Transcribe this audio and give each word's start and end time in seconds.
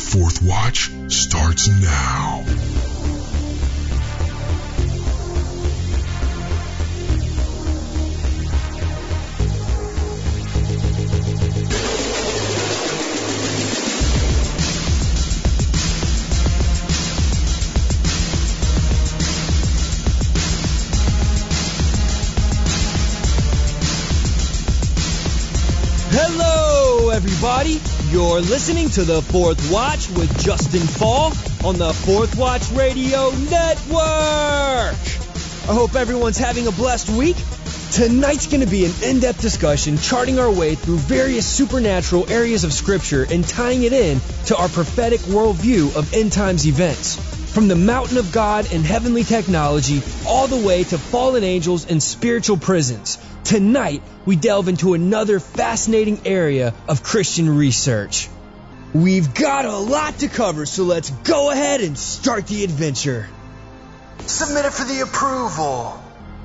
fourth 0.00 0.42
watch 0.42 0.90
starts 1.08 1.68
now. 1.68 2.42
Hello, 26.12 27.10
everybody. 27.10 27.89
You're 28.10 28.40
listening 28.40 28.88
to 28.90 29.04
the 29.04 29.22
Fourth 29.22 29.70
Watch 29.70 30.08
with 30.10 30.28
Justen 30.42 30.80
Faull 30.98 31.30
on 31.64 31.78
the 31.78 31.92
Fourth 31.92 32.36
Watch 32.36 32.68
Radio 32.72 33.30
Network. 33.30 34.00
I 34.02 35.72
hope 35.72 35.94
everyone's 35.94 36.36
having 36.36 36.66
a 36.66 36.72
blessed 36.72 37.08
week. 37.10 37.36
Tonight's 37.92 38.48
going 38.48 38.62
to 38.62 38.66
be 38.66 38.84
an 38.84 38.90
in 39.04 39.20
depth 39.20 39.40
discussion 39.40 39.96
charting 39.96 40.40
our 40.40 40.50
way 40.50 40.74
through 40.74 40.96
various 40.96 41.46
supernatural 41.46 42.28
areas 42.28 42.64
of 42.64 42.72
Scripture 42.72 43.28
and 43.30 43.46
tying 43.46 43.84
it 43.84 43.92
in 43.92 44.20
to 44.46 44.56
our 44.56 44.68
prophetic 44.68 45.20
worldview 45.20 45.94
of 45.94 46.12
end 46.12 46.32
times 46.32 46.66
events. 46.66 47.14
From 47.52 47.68
the 47.68 47.76
mountain 47.76 48.16
of 48.16 48.32
God 48.32 48.72
and 48.72 48.84
heavenly 48.84 49.22
technology, 49.22 50.02
all 50.26 50.48
the 50.48 50.66
way 50.66 50.82
to 50.82 50.98
fallen 50.98 51.44
angels 51.44 51.86
and 51.88 52.02
spiritual 52.02 52.56
prisons. 52.56 53.18
Tonight, 53.44 54.02
we 54.26 54.36
delve 54.36 54.68
into 54.68 54.94
another 54.94 55.40
fascinating 55.40 56.20
area 56.24 56.74
of 56.88 57.02
Christian 57.02 57.56
research. 57.56 58.28
We've 58.92 59.34
got 59.34 59.64
a 59.64 59.76
lot 59.76 60.18
to 60.18 60.28
cover, 60.28 60.66
so 60.66 60.84
let's 60.84 61.10
go 61.10 61.50
ahead 61.50 61.80
and 61.80 61.98
start 61.98 62.46
the 62.46 62.64
adventure. 62.64 63.28
Submitted 64.26 64.72
for 64.72 64.84
the 64.84 65.00
approval 65.00 66.02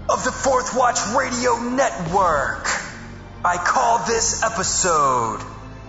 of 0.09 0.23
the 0.23 0.31
Fourth 0.31 0.75
Watch 0.77 0.99
Radio 1.17 1.57
Network. 1.59 2.67
I 3.43 3.57
call 3.57 4.05
this 4.05 4.43
episode 4.43 5.39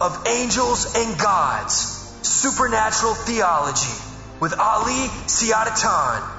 of 0.00 0.26
Angels 0.26 0.94
and 0.96 1.18
Gods 1.18 1.72
Supernatural 2.22 3.14
Theology 3.14 4.02
with 4.40 4.58
Ali 4.58 5.08
Siadatan. 5.26 6.35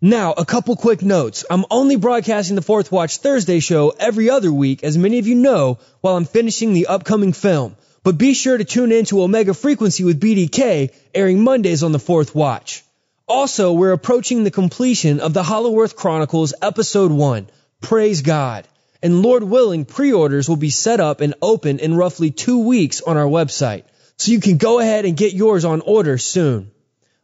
Now, 0.00 0.32
a 0.32 0.44
couple 0.44 0.76
quick 0.76 1.02
notes. 1.02 1.44
I'm 1.50 1.64
only 1.70 1.96
broadcasting 1.96 2.54
the 2.54 2.62
Fourth 2.62 2.92
Watch 2.92 3.16
Thursday 3.16 3.60
show 3.60 3.94
every 3.98 4.30
other 4.30 4.52
week, 4.52 4.84
as 4.84 4.96
many 4.96 5.18
of 5.18 5.26
you 5.26 5.34
know, 5.34 5.78
while 6.00 6.16
I'm 6.16 6.26
finishing 6.26 6.74
the 6.74 6.86
upcoming 6.86 7.32
film. 7.32 7.76
But 8.06 8.18
be 8.18 8.34
sure 8.34 8.56
to 8.56 8.62
tune 8.62 8.92
in 8.92 9.04
to 9.06 9.20
Omega 9.20 9.52
Frequency 9.52 10.04
with 10.04 10.20
BDK, 10.20 10.94
airing 11.12 11.42
Mondays 11.42 11.82
on 11.82 11.90
the 11.90 11.98
Fourth 11.98 12.36
Watch. 12.36 12.84
Also, 13.26 13.72
we're 13.72 13.90
approaching 13.90 14.44
the 14.44 14.52
completion 14.52 15.18
of 15.18 15.34
the 15.34 15.42
Hollow 15.42 15.80
Earth 15.80 15.96
Chronicles 15.96 16.54
Episode 16.62 17.10
1. 17.10 17.48
Praise 17.80 18.22
God. 18.22 18.68
And 19.02 19.22
Lord 19.22 19.42
willing, 19.42 19.84
pre-orders 19.84 20.48
will 20.48 20.54
be 20.54 20.70
set 20.70 21.00
up 21.00 21.20
and 21.20 21.34
open 21.42 21.80
in 21.80 21.96
roughly 21.96 22.30
two 22.30 22.60
weeks 22.60 23.00
on 23.00 23.16
our 23.16 23.26
website. 23.26 23.82
So 24.18 24.30
you 24.30 24.38
can 24.38 24.56
go 24.56 24.78
ahead 24.78 25.04
and 25.04 25.16
get 25.16 25.32
yours 25.32 25.64
on 25.64 25.80
order 25.80 26.16
soon. 26.16 26.70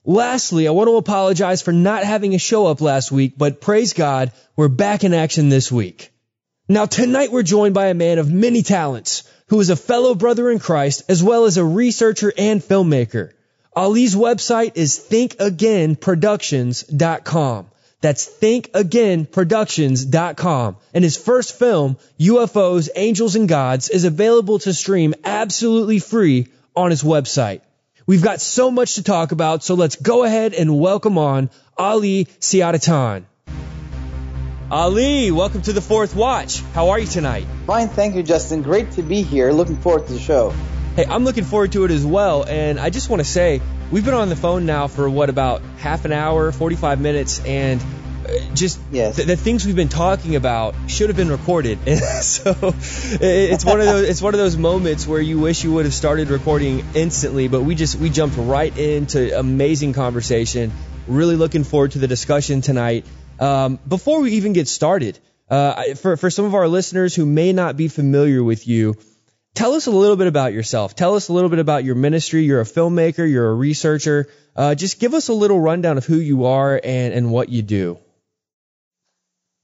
Lastly, 0.04 0.66
I 0.66 0.72
want 0.72 0.88
to 0.88 0.96
apologize 0.96 1.62
for 1.62 1.70
not 1.70 2.02
having 2.02 2.34
a 2.34 2.40
show 2.40 2.66
up 2.66 2.80
last 2.80 3.12
week, 3.12 3.34
but 3.38 3.60
praise 3.60 3.92
God, 3.92 4.32
we're 4.56 4.66
back 4.66 5.04
in 5.04 5.14
action 5.14 5.48
this 5.48 5.70
week. 5.70 6.10
Now 6.68 6.86
tonight 6.86 7.30
we're 7.30 7.44
joined 7.44 7.74
by 7.74 7.86
a 7.86 7.94
man 7.94 8.18
of 8.18 8.32
many 8.32 8.62
talents 8.62 9.22
who 9.52 9.60
is 9.60 9.68
a 9.68 9.76
fellow 9.76 10.14
brother 10.14 10.50
in 10.50 10.58
Christ 10.58 11.02
as 11.10 11.22
well 11.22 11.44
as 11.44 11.58
a 11.58 11.64
researcher 11.64 12.32
and 12.38 12.62
filmmaker. 12.62 13.32
Ali's 13.76 14.16
website 14.16 14.72
is 14.76 14.98
thinkagainproductions.com. 15.10 17.66
That's 18.00 18.26
thinkagainproductions.com. 18.26 20.76
And 20.94 21.04
his 21.04 21.18
first 21.18 21.58
film, 21.58 21.98
UFOs, 22.18 22.88
Angels 22.96 23.36
and 23.36 23.46
Gods, 23.46 23.90
is 23.90 24.04
available 24.04 24.58
to 24.60 24.72
stream 24.72 25.14
absolutely 25.22 25.98
free 25.98 26.46
on 26.74 26.88
his 26.88 27.02
website. 27.02 27.60
We've 28.06 28.22
got 28.22 28.40
so 28.40 28.70
much 28.70 28.94
to 28.94 29.02
talk 29.02 29.32
about, 29.32 29.62
so 29.62 29.74
let's 29.74 29.96
go 29.96 30.24
ahead 30.24 30.54
and 30.54 30.80
welcome 30.80 31.18
on 31.18 31.50
Ali 31.76 32.24
Siadatan. 32.40 33.26
Ali, 34.72 35.30
welcome 35.30 35.60
to 35.60 35.74
the 35.74 35.82
Fourth 35.82 36.16
Watch. 36.16 36.62
How 36.72 36.88
are 36.88 36.98
you 36.98 37.06
tonight? 37.06 37.46
Fine, 37.66 37.88
thank 37.88 38.14
you, 38.14 38.22
Justen. 38.22 38.64
Great 38.64 38.92
to 38.92 39.02
be 39.02 39.20
here. 39.20 39.52
Looking 39.52 39.76
forward 39.76 40.06
to 40.06 40.14
the 40.14 40.18
show. 40.18 40.54
Hey, 40.96 41.04
I'm 41.04 41.24
looking 41.24 41.44
forward 41.44 41.72
to 41.72 41.84
it 41.84 41.90
as 41.90 42.06
well. 42.06 42.44
And 42.44 42.80
I 42.80 42.88
just 42.88 43.10
want 43.10 43.20
to 43.20 43.28
say, 43.28 43.60
we've 43.90 44.02
been 44.02 44.14
on 44.14 44.30
the 44.30 44.34
phone 44.34 44.64
now 44.64 44.86
for 44.86 45.10
what, 45.10 45.28
about 45.28 45.60
half 45.76 46.06
an 46.06 46.12
hour, 46.12 46.50
45 46.52 47.02
minutes, 47.02 47.44
and 47.44 47.82
uh, 47.82 48.54
just 48.54 48.80
yes. 48.90 49.16
the, 49.16 49.24
the, 49.24 49.36
things 49.36 49.66
we've 49.66 49.76
been 49.76 49.90
talking 49.90 50.36
about 50.36 50.74
should 50.86 51.10
have 51.10 51.18
been 51.18 51.30
recorded. 51.30 51.78
And 51.86 52.00
so 52.24 52.56
it's 53.20 53.66
one 53.66 53.78
of 53.78 53.84
those 53.84 54.08
it's 54.08 54.22
one 54.22 54.32
of 54.32 54.38
those 54.38 54.56
moments 54.56 55.06
where 55.06 55.20
you 55.20 55.38
wish 55.38 55.64
you 55.64 55.72
would 55.74 55.84
have 55.84 55.92
started 55.92 56.30
recording 56.30 56.82
instantly, 56.94 57.46
but 57.46 57.60
we 57.60 57.74
just 57.74 57.96
we 57.96 58.08
jumped 58.08 58.38
right 58.38 58.74
into 58.74 59.38
amazing 59.38 59.92
conversation. 59.92 60.72
Really 61.06 61.36
looking 61.36 61.64
forward 61.64 61.90
to 61.90 61.98
the 61.98 62.08
discussion 62.08 62.62
tonight. 62.62 63.04
Um, 63.42 63.80
before 63.88 64.20
we 64.20 64.34
even 64.34 64.52
get 64.52 64.68
started, 64.68 65.18
uh, 65.50 65.94
for, 65.96 66.16
for 66.16 66.30
some 66.30 66.44
of 66.44 66.54
our 66.54 66.68
listeners 66.68 67.12
who 67.12 67.26
may 67.26 67.52
not 67.52 67.76
be 67.76 67.88
familiar 67.88 68.40
with 68.40 68.68
you, 68.68 68.94
tell 69.52 69.72
us 69.72 69.86
a 69.86 69.90
little 69.90 70.14
bit 70.14 70.28
about 70.28 70.52
yourself. 70.52 70.94
Tell 70.94 71.16
us 71.16 71.28
a 71.28 71.32
little 71.32 71.50
bit 71.50 71.58
about 71.58 71.82
your 71.82 71.96
ministry. 71.96 72.44
You're 72.44 72.60
a 72.60 72.64
filmmaker, 72.64 73.28
you're 73.28 73.50
a 73.50 73.54
researcher. 73.54 74.28
Uh, 74.54 74.76
just 74.76 75.00
give 75.00 75.12
us 75.12 75.28
a 75.28 75.32
little 75.32 75.58
rundown 75.58 75.98
of 75.98 76.06
who 76.06 76.18
you 76.18 76.44
are 76.44 76.80
and, 76.84 77.12
and 77.12 77.32
what 77.32 77.48
you 77.48 77.62
do. 77.62 77.98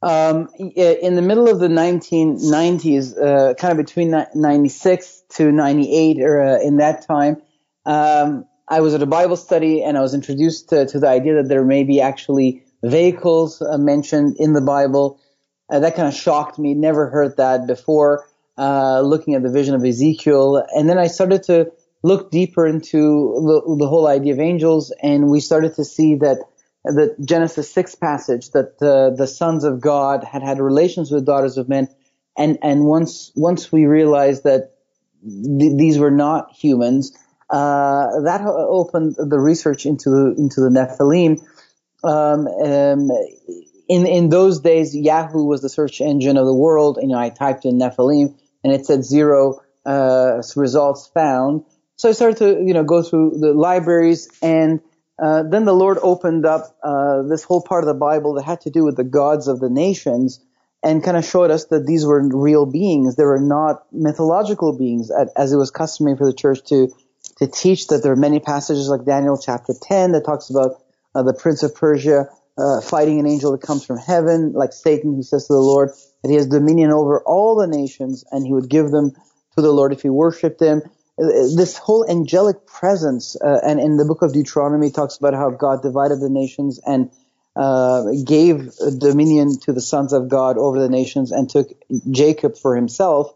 Um, 0.02 0.48
in 0.58 1.14
the 1.14 1.22
middle 1.22 1.48
of 1.48 1.60
the 1.60 1.68
1990s, 1.68 3.16
uh, 3.16 3.54
kind 3.54 3.78
of 3.78 3.86
between 3.86 4.10
96 4.34 5.22
to 5.34 5.52
98, 5.52 6.20
or 6.20 6.42
uh, 6.42 6.60
in 6.60 6.78
that 6.78 7.06
time, 7.06 7.42
um, 7.86 8.44
I 8.66 8.80
was 8.80 8.94
at 8.94 9.02
a 9.02 9.06
Bible 9.06 9.36
study 9.36 9.84
and 9.84 9.96
I 9.96 10.00
was 10.00 10.14
introduced 10.14 10.70
to, 10.70 10.86
to 10.86 10.98
the 10.98 11.08
idea 11.08 11.36
that 11.36 11.48
there 11.48 11.64
may 11.64 11.84
be 11.84 12.00
actually 12.00 12.64
vehicles 12.82 13.62
uh, 13.62 13.78
mentioned 13.78 14.36
in 14.38 14.52
the 14.52 14.60
Bible. 14.60 15.20
Uh, 15.70 15.80
that 15.80 15.96
kind 15.96 16.08
of 16.08 16.14
shocked 16.14 16.58
me. 16.58 16.74
Never 16.74 17.10
heard 17.10 17.36
that 17.36 17.66
before. 17.66 18.26
Uh, 18.56 19.00
looking 19.02 19.34
at 19.34 19.42
the 19.42 19.50
vision 19.50 19.76
of 19.76 19.84
Ezekiel, 19.84 20.64
and 20.74 20.90
then 20.90 20.98
I 20.98 21.06
started 21.06 21.44
to 21.44 21.70
look 22.02 22.32
deeper 22.32 22.66
into 22.66 22.98
the, 22.98 23.76
the 23.78 23.86
whole 23.86 24.08
idea 24.08 24.32
of 24.32 24.40
angels, 24.40 24.92
and 25.00 25.28
we 25.30 25.38
started 25.38 25.74
to 25.76 25.84
see 25.84 26.16
that 26.16 26.38
the 26.84 27.14
Genesis 27.24 27.72
six 27.72 27.94
passage 27.94 28.50
that 28.50 28.78
the 28.78 29.14
the 29.16 29.28
sons 29.28 29.62
of 29.62 29.80
God 29.80 30.24
had 30.24 30.42
had 30.42 30.58
relations 30.58 31.12
with 31.12 31.24
daughters 31.24 31.56
of 31.56 31.68
men, 31.68 31.88
and 32.36 32.58
and 32.62 32.84
once 32.84 33.30
once 33.36 33.70
we 33.70 33.86
realized 33.86 34.42
that 34.42 34.72
th- 35.22 35.76
these 35.76 35.98
were 35.98 36.10
not 36.10 36.50
humans, 36.52 37.16
uh, 37.50 38.22
that 38.24 38.40
opened 38.44 39.16
the 39.18 39.38
research 39.38 39.86
into 39.86 40.10
the 40.10 40.34
into 40.36 40.60
the 40.60 40.68
Nephilim 40.68 41.40
um, 42.04 42.46
um, 42.46 43.10
in 43.88 44.06
in 44.06 44.28
those 44.28 44.60
days, 44.60 44.94
Yahoo 44.94 45.44
was 45.44 45.62
the 45.62 45.68
search 45.68 46.00
engine 46.00 46.36
of 46.36 46.46
the 46.46 46.54
world. 46.54 46.98
You 47.00 47.08
know, 47.08 47.18
I 47.18 47.30
typed 47.30 47.64
in 47.64 47.78
Nephilim, 47.78 48.34
and 48.62 48.72
it 48.72 48.86
said 48.86 49.04
zero 49.04 49.60
uh, 49.84 50.42
results 50.56 51.08
found. 51.08 51.64
So 51.96 52.08
I 52.08 52.12
started 52.12 52.38
to 52.38 52.62
you 52.64 52.74
know 52.74 52.84
go 52.84 53.02
through 53.02 53.38
the 53.40 53.52
libraries, 53.52 54.28
and 54.42 54.80
uh, 55.18 55.42
then 55.42 55.64
the 55.64 55.74
Lord 55.74 55.98
opened 56.00 56.46
up 56.46 56.76
uh, 56.82 57.22
this 57.22 57.42
whole 57.42 57.62
part 57.62 57.82
of 57.82 57.88
the 57.88 57.94
Bible 57.94 58.34
that 58.34 58.44
had 58.44 58.60
to 58.62 58.70
do 58.70 58.84
with 58.84 58.96
the 58.96 59.04
gods 59.04 59.48
of 59.48 59.60
the 59.60 59.70
nations. 59.70 60.40
and 60.80 61.02
kind 61.02 61.16
of 61.16 61.24
showed 61.24 61.50
us 61.50 61.64
that 61.66 61.86
these 61.86 62.06
were 62.06 62.22
real 62.22 62.64
beings. 62.64 63.16
They 63.16 63.24
were 63.24 63.40
not 63.40 63.84
mythological 63.90 64.78
beings, 64.78 65.10
as 65.36 65.52
it 65.52 65.56
was 65.56 65.72
customary 65.72 66.16
for 66.16 66.26
the 66.26 66.32
church 66.32 66.62
to 66.68 66.88
to 67.38 67.46
teach 67.46 67.88
that 67.88 68.02
there 68.02 68.12
are 68.12 68.16
many 68.16 68.40
passages 68.40 68.88
like 68.88 69.04
Daniel 69.04 69.38
chapter 69.38 69.72
10 69.80 70.12
that 70.12 70.24
talks 70.24 70.50
about 70.50 70.82
uh, 71.18 71.22
the 71.22 71.34
prince 71.34 71.62
of 71.64 71.74
Persia 71.74 72.28
uh, 72.56 72.80
fighting 72.80 73.18
an 73.18 73.26
angel 73.26 73.52
that 73.52 73.60
comes 73.60 73.84
from 73.84 73.98
heaven, 73.98 74.52
like 74.52 74.72
Satan, 74.72 75.14
who 75.14 75.22
says 75.22 75.46
to 75.46 75.52
the 75.52 75.58
Lord 75.58 75.90
that 76.22 76.28
he 76.28 76.36
has 76.36 76.46
dominion 76.46 76.92
over 76.92 77.20
all 77.20 77.56
the 77.56 77.66
nations 77.66 78.24
and 78.30 78.46
he 78.46 78.52
would 78.52 78.68
give 78.68 78.90
them 78.90 79.12
to 79.56 79.62
the 79.62 79.72
Lord 79.72 79.92
if 79.92 80.02
he 80.02 80.10
worshipped 80.10 80.60
him. 80.60 80.82
This 81.16 81.76
whole 81.76 82.08
angelic 82.08 82.66
presence, 82.66 83.36
uh, 83.40 83.58
and 83.64 83.80
in 83.80 83.96
the 83.96 84.04
book 84.04 84.22
of 84.22 84.32
Deuteronomy 84.32 84.90
talks 84.90 85.16
about 85.16 85.34
how 85.34 85.50
God 85.50 85.82
divided 85.82 86.20
the 86.20 86.30
nations 86.30 86.78
and 86.86 87.10
uh, 87.56 88.04
gave 88.24 88.70
dominion 88.98 89.58
to 89.62 89.72
the 89.72 89.80
sons 89.80 90.12
of 90.12 90.28
God 90.28 90.58
over 90.58 90.78
the 90.80 90.88
nations 90.88 91.32
and 91.32 91.50
took 91.50 91.68
Jacob 92.12 92.56
for 92.56 92.76
himself, 92.76 93.34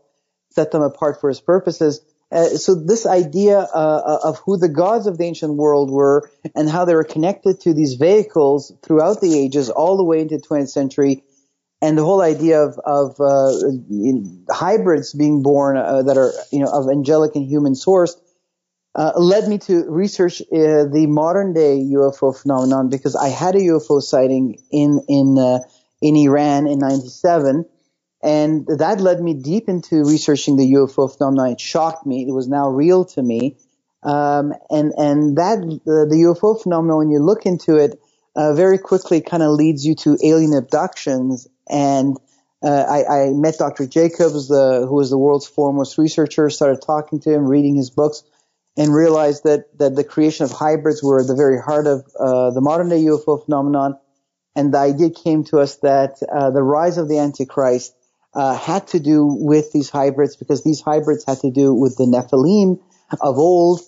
set 0.51 0.71
them 0.71 0.83
apart 0.83 1.21
for 1.21 1.29
his 1.29 1.41
purposes. 1.41 2.01
Uh, 2.33 2.57
so 2.57 2.75
this 2.75 3.05
idea 3.05 3.59
uh, 3.59 4.19
of 4.25 4.39
who 4.47 4.57
the 4.57 4.69
gods 4.69 5.07
of 5.07 5.19
the 5.19 5.25
ancient 5.25 5.55
world 5.55 5.91
were 5.91 6.31
and 6.55 6.69
how 6.69 6.87
they 6.87 6.95
were 6.95 7.05
connected 7.05 7.61
to 7.61 7.75
these 7.75 7.95
vehicles 7.95 8.73
throughout 8.83 9.21
the 9.21 9.39
ages, 9.39 9.69
all 9.69 9.99
the 9.99 10.05
way 10.05 10.21
into 10.21 10.39
the 10.39 10.43
20th 10.43 10.71
century, 10.71 11.25
and 11.83 11.99
the 11.99 12.05
whole 12.05 12.23
idea 12.23 12.63
of, 12.63 12.79
of 12.79 13.21
uh, 13.21 13.53
hybrids 14.51 15.13
being 15.13 15.43
born 15.43 15.77
uh, 15.77 16.03
that 16.03 16.17
are 16.17 16.33
you 16.51 16.61
know 16.61 16.71
of 16.73 16.89
angelic 16.89 17.35
and 17.35 17.45
human 17.45 17.75
source 17.75 18.17
uh, 18.95 19.13
led 19.17 19.47
me 19.49 19.59
to 19.59 19.85
research 19.91 20.41
uh, 20.41 20.85
the 20.85 21.07
modern 21.09 21.53
day 21.53 21.81
UFO 21.93 22.35
phenomenon 22.35 22.89
because 22.89 23.15
I 23.15 23.29
had 23.29 23.57
a 23.57 23.59
UFO 23.59 24.01
sighting 24.01 24.59
in 24.71 25.01
in 25.09 25.61
in 26.01 26.17
Iran 26.17 26.67
in 26.67 26.79
'97 26.79 27.67
and 28.23 28.67
that 28.67 29.01
led 29.01 29.21
me 29.21 29.35
deep 29.35 29.69
into 29.69 30.05
researching 30.05 30.57
the 30.57 30.73
UFO 30.75 31.15
phenomenon. 31.17 31.53
It 31.53 31.61
shocked 31.61 32.07
me. 32.07 32.25
It 32.29 32.33
was 32.33 32.47
now 32.47 32.69
real 32.69 33.05
to 33.07 33.23
me. 33.23 33.57
Um, 34.03 34.53
and, 34.71 34.93
and 34.97 35.39
that, 35.39 35.59
the, 35.61 36.07
the, 36.09 36.17
UFO 36.27 36.61
phenomenon, 36.61 36.99
when 36.99 37.11
you 37.11 37.21
look 37.21 37.47
into 37.47 37.77
it, 37.77 38.01
uh, 38.35 38.55
very 38.55 38.79
quickly 38.79 39.21
kind 39.21 39.43
of 39.43 39.51
leads 39.51 39.85
you 39.85 39.95
to 39.97 40.17
alien 40.25 40.55
abductions. 40.55 41.49
And, 41.69 42.17
uh, 42.63 42.69
I, 42.69 43.05
I, 43.05 43.31
met 43.31 43.59
Dr. 43.59 43.87
Jacobs, 43.87 44.49
the, 44.49 44.87
who 44.89 44.95
was 44.95 45.11
the 45.11 45.19
world's 45.19 45.47
foremost 45.47 45.99
researcher, 45.99 46.49
started 46.51 46.81
talking 46.83 47.21
to 47.21 47.33
him, 47.33 47.47
reading 47.47 47.75
his 47.75 47.91
books, 47.91 48.23
and 48.77 48.95
realized 48.95 49.45
that, 49.45 49.67
that 49.79 49.95
the 49.95 50.05
creation 50.05 50.45
of 50.45 50.53
hybrids 50.53 51.03
were 51.03 51.21
at 51.21 51.27
the 51.27 51.37
very 51.37 51.61
heart 51.61 51.87
of, 51.87 52.05
uh, 52.19 52.51
the 52.51 52.61
modern 52.61 52.89
day 52.89 53.03
UFO 53.03 53.45
phenomenon. 53.45 53.99
And 54.55 54.75
the 54.75 54.79
idea 54.79 55.11
came 55.11 55.45
to 55.45 55.59
us 55.59 55.77
that, 55.77 56.23
uh, 56.23 56.51
the 56.51 56.63
rise 56.63 56.99
of 56.99 57.09
the 57.09 57.19
Antichrist 57.19 57.95
uh, 58.35 58.57
had 58.57 58.87
to 58.89 59.01
do 59.01 59.27
with 59.27 59.73
these 59.73 59.91
hybrids 59.91 60.37
because 60.37 60.65
these 60.65 60.81
hybrids 60.81 61.25
had 61.25 61.41
to 61.41 61.51
do 61.51 61.75
with 61.75 61.97
the 61.97 62.05
Nephilim 62.05 62.81
of 63.21 63.39
old. 63.39 63.81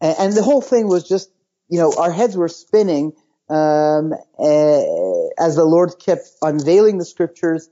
And, 0.00 0.16
and 0.18 0.32
the 0.32 0.42
whole 0.42 0.60
thing 0.60 0.88
was 0.88 1.08
just, 1.08 1.30
you 1.68 1.78
know, 1.78 1.92
our 1.96 2.10
heads 2.10 2.36
were 2.36 2.48
spinning 2.48 3.12
um, 3.48 4.12
uh, 4.38 4.82
as 5.38 5.56
the 5.56 5.64
Lord 5.64 5.94
kept 6.04 6.28
unveiling 6.40 6.98
the 6.98 7.04
scriptures. 7.04 7.68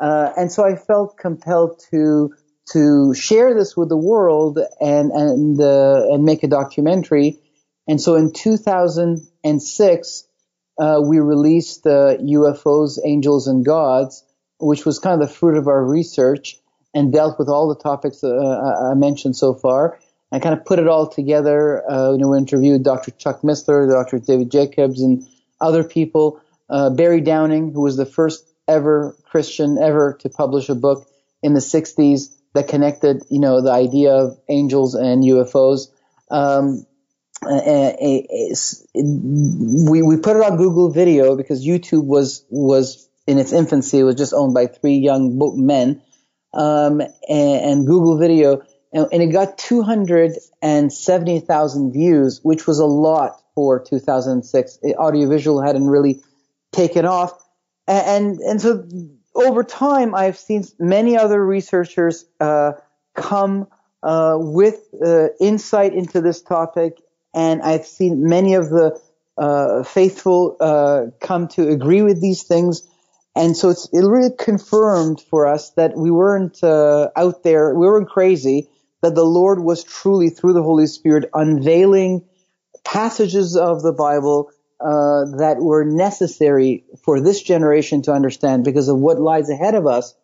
Uh, 0.00 0.30
and 0.36 0.50
so 0.50 0.64
I 0.64 0.76
felt 0.76 1.16
compelled 1.18 1.82
to 1.90 2.34
to 2.72 3.12
share 3.14 3.54
this 3.54 3.76
with 3.76 3.90
the 3.90 3.96
world 3.96 4.58
and 4.80 5.12
and 5.12 5.60
uh, 5.60 6.06
and 6.10 6.24
make 6.24 6.42
a 6.42 6.48
documentary. 6.48 7.40
And 7.86 8.00
so 8.00 8.14
in 8.14 8.32
2006, 8.32 10.24
uh, 10.78 11.00
we 11.04 11.20
released 11.20 11.84
the 11.84 12.18
UFOs, 12.20 12.98
Angels, 13.04 13.46
and 13.46 13.62
Gods 13.64 14.24
which 14.58 14.84
was 14.84 14.98
kind 14.98 15.20
of 15.20 15.28
the 15.28 15.34
fruit 15.34 15.56
of 15.56 15.68
our 15.68 15.84
research 15.84 16.58
and 16.94 17.12
dealt 17.12 17.38
with 17.38 17.48
all 17.48 17.68
the 17.68 17.80
topics 17.80 18.22
uh, 18.22 18.90
I 18.90 18.94
mentioned 18.94 19.36
so 19.36 19.54
far. 19.54 19.98
I 20.32 20.38
kind 20.38 20.58
of 20.58 20.64
put 20.64 20.78
it 20.78 20.88
all 20.88 21.06
together. 21.06 21.88
Uh, 21.90 22.12
you 22.12 22.18
know, 22.18 22.28
we 22.28 22.38
interviewed 22.38 22.82
Dr. 22.82 23.10
Chuck 23.12 23.42
Missler, 23.42 23.88
Dr. 23.90 24.18
David 24.18 24.50
Jacobs, 24.50 25.00
and 25.00 25.26
other 25.60 25.84
people. 25.84 26.40
Uh, 26.68 26.90
Barry 26.90 27.20
Downing, 27.20 27.72
who 27.72 27.82
was 27.82 27.96
the 27.96 28.06
first 28.06 28.44
ever 28.66 29.16
Christian 29.24 29.78
ever 29.78 30.16
to 30.20 30.28
publish 30.28 30.68
a 30.68 30.74
book 30.74 31.06
in 31.42 31.54
the 31.54 31.60
60s 31.60 32.34
that 32.54 32.68
connected, 32.68 33.22
you 33.30 33.38
know, 33.38 33.60
the 33.60 33.70
idea 33.70 34.12
of 34.12 34.38
angels 34.48 34.94
and 34.94 35.22
UFOs. 35.22 35.88
Um, 36.30 36.86
we 39.86 40.02
we 40.02 40.16
put 40.16 40.36
it 40.36 40.42
on 40.42 40.56
Google 40.56 40.90
Video 40.90 41.36
because 41.36 41.66
YouTube 41.66 42.06
was 42.06 42.44
was 42.48 43.06
in 43.26 43.38
its 43.38 43.52
infancy, 43.52 44.00
it 44.00 44.04
was 44.04 44.16
just 44.16 44.34
owned 44.34 44.52
by 44.54 44.66
three 44.66 44.96
young 44.96 45.38
book 45.38 45.54
men, 45.56 46.02
um, 46.52 47.00
and, 47.00 47.12
and, 47.28 47.86
Google 47.86 48.18
Video, 48.18 48.62
and, 48.92 49.06
and 49.12 49.22
it 49.22 49.32
got 49.32 49.56
270,000 49.58 51.92
views, 51.92 52.40
which 52.42 52.66
was 52.66 52.78
a 52.78 52.86
lot 52.86 53.40
for 53.54 53.80
2006. 53.80 54.78
Audiovisual 54.98 55.62
hadn't 55.62 55.88
really 55.88 56.22
taken 56.72 57.06
off, 57.06 57.32
and 57.86 58.40
and 58.40 58.60
so 58.60 58.84
over 59.34 59.64
time, 59.64 60.14
I've 60.14 60.38
seen 60.38 60.64
many 60.78 61.16
other 61.16 61.44
researchers 61.44 62.24
uh, 62.40 62.72
come 63.14 63.68
uh, 64.02 64.36
with 64.38 64.80
uh, 65.04 65.28
insight 65.40 65.92
into 65.92 66.20
this 66.20 66.42
topic, 66.42 67.00
and 67.34 67.62
I've 67.62 67.86
seen 67.86 68.28
many 68.28 68.54
of 68.54 68.70
the 68.70 69.00
uh, 69.36 69.82
faithful 69.82 70.56
uh, 70.60 71.06
come 71.20 71.48
to 71.48 71.68
agree 71.68 72.02
with 72.02 72.20
these 72.20 72.44
things. 72.44 72.82
And 73.36 73.56
so 73.56 73.70
it's, 73.70 73.88
it 73.92 74.00
really 74.00 74.30
confirmed 74.38 75.20
for 75.20 75.46
us 75.46 75.70
that 75.70 75.96
we 75.96 76.10
weren't 76.10 76.62
uh, 76.62 77.10
out 77.16 77.42
there, 77.42 77.74
we 77.74 77.86
weren't 77.86 78.08
crazy, 78.08 78.68
that 79.02 79.14
the 79.14 79.24
Lord 79.24 79.60
was 79.60 79.82
truly 79.84 80.30
through 80.30 80.52
the 80.52 80.62
Holy 80.62 80.86
Spirit 80.86 81.30
unveiling 81.34 82.24
passages 82.84 83.56
of 83.56 83.82
the 83.82 83.92
Bible 83.92 84.50
uh, 84.80 85.24
that 85.38 85.56
were 85.58 85.84
necessary 85.84 86.84
for 87.04 87.20
this 87.20 87.42
generation 87.42 88.02
to 88.02 88.12
understand 88.12 88.64
because 88.64 88.88
of 88.88 88.98
what 88.98 89.20
lies 89.20 89.50
ahead 89.50 89.74
of 89.74 89.86
us 89.86 90.14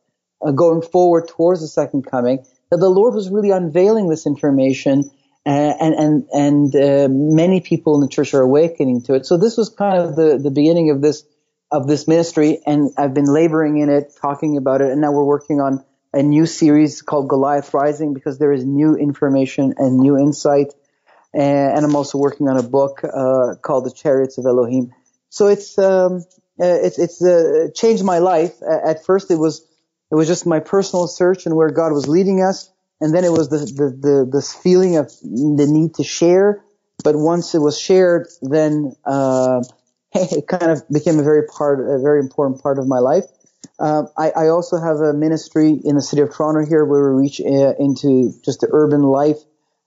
uh, 0.43 0.53
going 0.53 0.83
forward 0.83 1.29
towards 1.29 1.61
the 1.61 1.69
second 1.69 2.03
coming. 2.03 2.45
That 2.71 2.79
the 2.79 2.89
Lord 2.89 3.15
was 3.15 3.31
really 3.31 3.51
unveiling 3.51 4.09
this 4.09 4.27
information, 4.27 5.11
uh, 5.45 5.49
and 5.49 5.95
and 5.95 6.29
and 6.33 6.77
uh, 6.77 7.09
many 7.11 7.61
people 7.61 7.97
in 7.97 8.01
the 8.01 8.09
church 8.09 8.33
are 8.35 8.43
awakening 8.43 9.03
to 9.03 9.15
it. 9.15 9.27
So 9.27 9.37
this 9.37 9.57
was 9.57 9.69
kind 9.71 9.99
of 9.99 10.15
the 10.15 10.39
the 10.39 10.51
beginning 10.51 10.91
of 10.91 11.01
this 11.01 11.25
of 11.70 11.87
this 11.87 12.08
ministry, 12.08 12.61
and 12.67 12.90
I've 12.99 13.14
been 13.14 13.32
laboring 13.32 13.78
in 13.78 13.88
it, 13.88 14.14
talking 14.20 14.56
about 14.56 14.81
it, 14.81 14.90
and 14.90 15.00
now 15.00 15.12
we're 15.12 15.25
working 15.25 15.61
on 15.61 15.85
a 16.12 16.23
new 16.23 16.47
series 16.47 17.02
called 17.02 17.28
Goliath 17.28 17.73
Rising 17.73 18.14
because 18.14 18.38
there 18.38 18.52
is 18.52 18.64
new 18.64 18.97
information 18.97 19.75
and 19.78 19.99
new 19.99 20.18
insight. 20.18 20.75
And, 21.33 21.85
I'm 21.85 21.95
also 21.95 22.18
working 22.18 22.49
on 22.49 22.56
a 22.56 22.62
book 22.62 23.04
uh, 23.04 23.54
called 23.62 23.85
The 23.85 23.92
Chariots 23.92 24.37
of 24.38 24.47
Elohim. 24.47 24.92
So 25.28 25.47
it's 25.47 25.78
um, 25.78 26.25
uh, 26.61 26.78
it's 26.83 26.99
it's 26.99 27.23
uh, 27.25 27.68
changed 27.73 28.04
my 28.04 28.18
life. 28.18 28.61
At 28.62 29.04
first, 29.04 29.30
it 29.30 29.37
was 29.37 29.64
it 30.11 30.16
was 30.16 30.26
just 30.26 30.45
my 30.45 30.59
personal 30.59 31.06
search 31.06 31.47
and 31.47 31.54
where 31.54 31.71
God 31.71 31.92
was 31.92 32.09
leading 32.09 32.42
us, 32.42 32.68
and 33.00 33.14
then 33.14 33.25
it 33.25 33.30
was 33.30 33.49
the 33.49 33.59
the, 33.59 33.90
the 33.90 34.28
this 34.30 34.52
feeling 34.52 34.97
of 34.97 35.06
the 35.23 35.66
need 35.68 35.95
to 35.95 36.04
share. 36.04 36.64
But 37.04 37.14
once 37.14 37.54
it 37.54 37.61
was 37.61 37.78
shared, 37.78 38.26
then 38.42 38.97
uh, 39.06 39.62
it 40.14 40.47
kind 40.49 40.71
of 40.71 40.83
became 40.88 41.19
a 41.19 41.23
very 41.23 41.47
part, 41.47 41.81
a 41.81 42.00
very 42.02 42.21
important 42.21 42.62
part 42.62 42.79
of 42.79 42.87
my 42.87 42.99
life. 42.99 43.25
Um, 43.79 44.09
I, 44.17 44.31
I, 44.31 44.49
also 44.49 44.79
have 44.79 44.97
a 44.97 45.14
ministry 45.14 45.71
in 45.85 45.95
the 45.95 46.02
city 46.02 46.21
of 46.23 46.35
Toronto 46.35 46.69
here 46.69 46.85
where 46.85 47.14
we 47.14 47.23
reach 47.23 47.40
uh, 47.40 47.75
into 47.79 48.33
just 48.45 48.61
the 48.61 48.69
urban 48.71 49.02
life. 49.02 49.38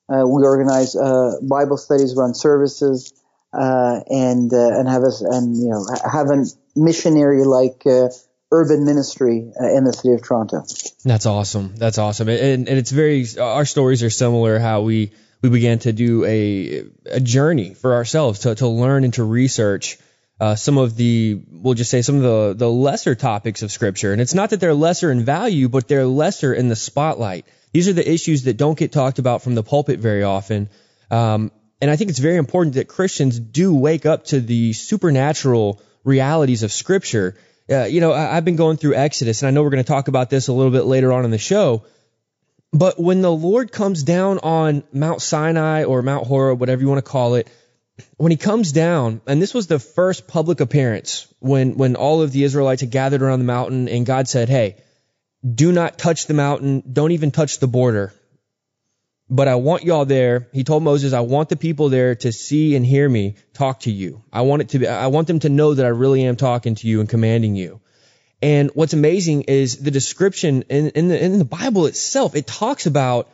Uh, 0.09 0.23
we 0.25 0.43
organize 0.43 0.95
uh, 0.95 1.33
Bible 1.41 1.77
studies, 1.77 2.15
run 2.15 2.33
services, 2.33 3.13
uh, 3.53 3.99
and 4.09 4.51
uh, 4.51 4.79
and 4.79 4.87
have 4.87 5.03
us 5.03 5.21
and 5.21 5.57
you 5.57 5.69
know 5.69 5.85
have 6.11 6.27
a 6.31 6.45
missionary 6.75 7.43
like 7.43 7.83
urban 8.51 8.85
ministry 8.85 9.51
in 9.59 9.83
the 9.83 9.93
city 9.93 10.13
of 10.13 10.23
Toronto. 10.23 10.65
That's 11.03 11.25
awesome. 11.25 11.75
That's 11.75 11.97
awesome. 11.97 12.29
And, 12.29 12.67
and 12.67 12.77
it's 12.77 12.91
very 12.91 13.25
our 13.39 13.65
stories 13.65 14.01
are 14.01 14.09
similar. 14.09 14.59
How 14.59 14.81
we 14.81 15.11
we 15.41 15.49
began 15.49 15.79
to 15.79 15.93
do 15.93 16.25
a 16.25 16.83
a 17.05 17.19
journey 17.19 17.75
for 17.75 17.93
ourselves 17.93 18.39
to 18.39 18.55
to 18.55 18.67
learn 18.67 19.03
and 19.03 19.13
to 19.15 19.23
research 19.23 19.97
uh, 20.43 20.55
some 20.55 20.77
of 20.77 20.97
the, 20.97 21.41
we'll 21.51 21.73
just 21.73 21.89
say 21.89 22.01
some 22.01 22.17
of 22.17 22.21
the, 22.21 22.53
the 22.65 22.69
lesser 22.69 23.15
topics 23.15 23.61
of 23.61 23.71
scripture. 23.71 24.11
And 24.11 24.19
it's 24.19 24.33
not 24.33 24.49
that 24.49 24.59
they're 24.59 24.73
lesser 24.73 25.09
in 25.09 25.23
value, 25.23 25.69
but 25.69 25.87
they're 25.87 26.05
lesser 26.05 26.53
in 26.53 26.67
the 26.67 26.75
spotlight. 26.75 27.45
These 27.71 27.87
are 27.87 27.93
the 27.93 28.11
issues 28.11 28.43
that 28.43 28.57
don't 28.57 28.77
get 28.77 28.91
talked 28.91 29.19
about 29.19 29.41
from 29.41 29.55
the 29.55 29.63
pulpit 29.63 29.99
very 30.01 30.23
often. 30.23 30.67
Um, 31.09 31.49
and 31.79 31.89
I 31.89 31.95
think 31.95 32.09
it's 32.09 32.19
very 32.19 32.35
important 32.35 32.75
that 32.75 32.89
Christians 32.89 33.39
do 33.39 33.73
wake 33.73 34.05
up 34.05 34.25
to 34.25 34.41
the 34.41 34.73
supernatural 34.73 35.81
realities 36.03 36.63
of 36.63 36.73
scripture. 36.73 37.37
Uh, 37.69 37.85
you 37.85 38.01
know, 38.01 38.11
I, 38.11 38.35
I've 38.35 38.43
been 38.43 38.57
going 38.57 38.75
through 38.75 38.95
Exodus, 38.95 39.43
and 39.43 39.47
I 39.47 39.51
know 39.51 39.63
we're 39.63 39.69
going 39.69 39.85
to 39.85 39.87
talk 39.87 40.09
about 40.09 40.29
this 40.29 40.49
a 40.49 40.53
little 40.53 40.73
bit 40.73 40.83
later 40.83 41.13
on 41.13 41.23
in 41.23 41.31
the 41.31 41.37
show. 41.37 41.85
But 42.73 42.99
when 42.99 43.21
the 43.21 43.31
Lord 43.31 43.71
comes 43.71 44.03
down 44.03 44.39
on 44.39 44.83
Mount 44.91 45.21
Sinai 45.21 45.85
or 45.85 46.01
Mount 46.01 46.27
Horeb, 46.27 46.59
whatever 46.59 46.81
you 46.81 46.89
want 46.89 47.05
to 47.05 47.09
call 47.09 47.35
it, 47.35 47.47
when 48.17 48.31
he 48.31 48.37
comes 48.37 48.71
down, 48.71 49.21
and 49.27 49.41
this 49.41 49.53
was 49.53 49.67
the 49.67 49.79
first 49.79 50.27
public 50.27 50.59
appearance 50.59 51.27
when, 51.39 51.77
when 51.77 51.95
all 51.95 52.21
of 52.21 52.31
the 52.31 52.43
Israelites 52.43 52.81
had 52.81 52.91
gathered 52.91 53.21
around 53.21 53.39
the 53.39 53.45
mountain 53.45 53.87
and 53.87 54.05
God 54.05 54.27
said, 54.27 54.49
Hey, 54.49 54.77
do 55.43 55.71
not 55.71 55.97
touch 55.97 56.25
the 56.25 56.33
mountain. 56.33 56.83
Don't 56.91 57.11
even 57.11 57.31
touch 57.31 57.59
the 57.59 57.67
border. 57.67 58.13
But 59.29 59.47
I 59.47 59.55
want 59.55 59.83
y'all 59.83 60.05
there. 60.05 60.47
He 60.53 60.63
told 60.63 60.83
Moses, 60.83 61.13
I 61.13 61.21
want 61.21 61.49
the 61.49 61.55
people 61.55 61.89
there 61.89 62.15
to 62.15 62.31
see 62.31 62.75
and 62.75 62.85
hear 62.85 63.07
me 63.07 63.35
talk 63.53 63.81
to 63.81 63.91
you. 63.91 64.23
I 64.31 64.41
want 64.41 64.61
it 64.61 64.69
to 64.69 64.79
be, 64.79 64.87
I 64.87 65.07
want 65.07 65.27
them 65.27 65.39
to 65.39 65.49
know 65.49 65.73
that 65.73 65.85
I 65.85 65.89
really 65.89 66.23
am 66.23 66.35
talking 66.35 66.75
to 66.75 66.87
you 66.87 66.99
and 66.99 67.09
commanding 67.09 67.55
you. 67.55 67.81
And 68.41 68.69
what's 68.73 68.93
amazing 68.93 69.43
is 69.43 69.77
the 69.77 69.91
description 69.91 70.63
in, 70.63 70.89
in 70.89 71.07
the, 71.07 71.23
in 71.23 71.39
the 71.39 71.45
Bible 71.45 71.85
itself. 71.85 72.35
It 72.35 72.45
talks 72.45 72.85
about 72.85 73.29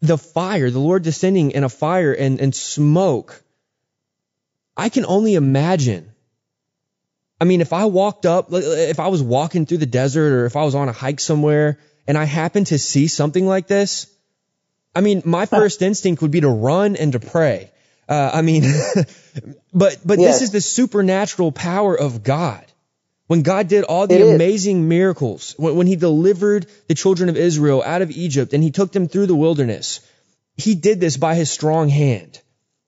the 0.00 0.18
fire, 0.18 0.70
the 0.70 0.80
Lord 0.80 1.04
descending 1.04 1.52
in 1.52 1.64
a 1.64 1.68
fire 1.68 2.12
and, 2.12 2.40
and 2.40 2.54
smoke. 2.54 3.42
I 4.80 4.88
can 4.88 5.04
only 5.04 5.34
imagine. 5.34 6.12
I 7.38 7.44
mean, 7.44 7.60
if 7.60 7.74
I 7.74 7.84
walked 7.84 8.24
up, 8.24 8.48
if 8.50 8.98
I 8.98 9.08
was 9.08 9.22
walking 9.22 9.66
through 9.66 9.78
the 9.78 9.86
desert 9.86 10.32
or 10.32 10.46
if 10.46 10.56
I 10.56 10.64
was 10.64 10.74
on 10.74 10.88
a 10.88 10.92
hike 10.92 11.20
somewhere 11.20 11.78
and 12.06 12.16
I 12.16 12.24
happened 12.24 12.68
to 12.68 12.78
see 12.78 13.06
something 13.06 13.46
like 13.46 13.66
this, 13.66 14.06
I 14.94 15.02
mean, 15.02 15.22
my 15.26 15.44
first 15.44 15.82
instinct 15.82 16.22
would 16.22 16.30
be 16.30 16.40
to 16.40 16.48
run 16.48 16.96
and 16.96 17.12
to 17.12 17.20
pray. 17.20 17.70
Uh, 18.08 18.30
I 18.32 18.40
mean, 18.40 18.62
but, 19.74 19.98
but 20.02 20.18
yes. 20.18 20.32
this 20.32 20.42
is 20.42 20.50
the 20.50 20.62
supernatural 20.62 21.52
power 21.52 21.94
of 21.94 22.22
God. 22.22 22.64
When 23.26 23.42
God 23.42 23.68
did 23.68 23.84
all 23.84 24.06
the 24.06 24.14
it 24.14 24.34
amazing 24.34 24.78
is. 24.78 24.88
miracles, 24.88 25.54
when, 25.58 25.76
when 25.76 25.86
he 25.86 25.96
delivered 25.96 26.66
the 26.88 26.94
children 26.94 27.28
of 27.28 27.36
Israel 27.36 27.82
out 27.82 28.00
of 28.00 28.10
Egypt 28.10 28.54
and 28.54 28.64
he 28.64 28.70
took 28.70 28.92
them 28.92 29.08
through 29.08 29.26
the 29.26 29.36
wilderness, 29.36 30.00
he 30.56 30.74
did 30.74 31.00
this 31.00 31.18
by 31.18 31.34
his 31.34 31.50
strong 31.50 31.90
hand. 31.90 32.40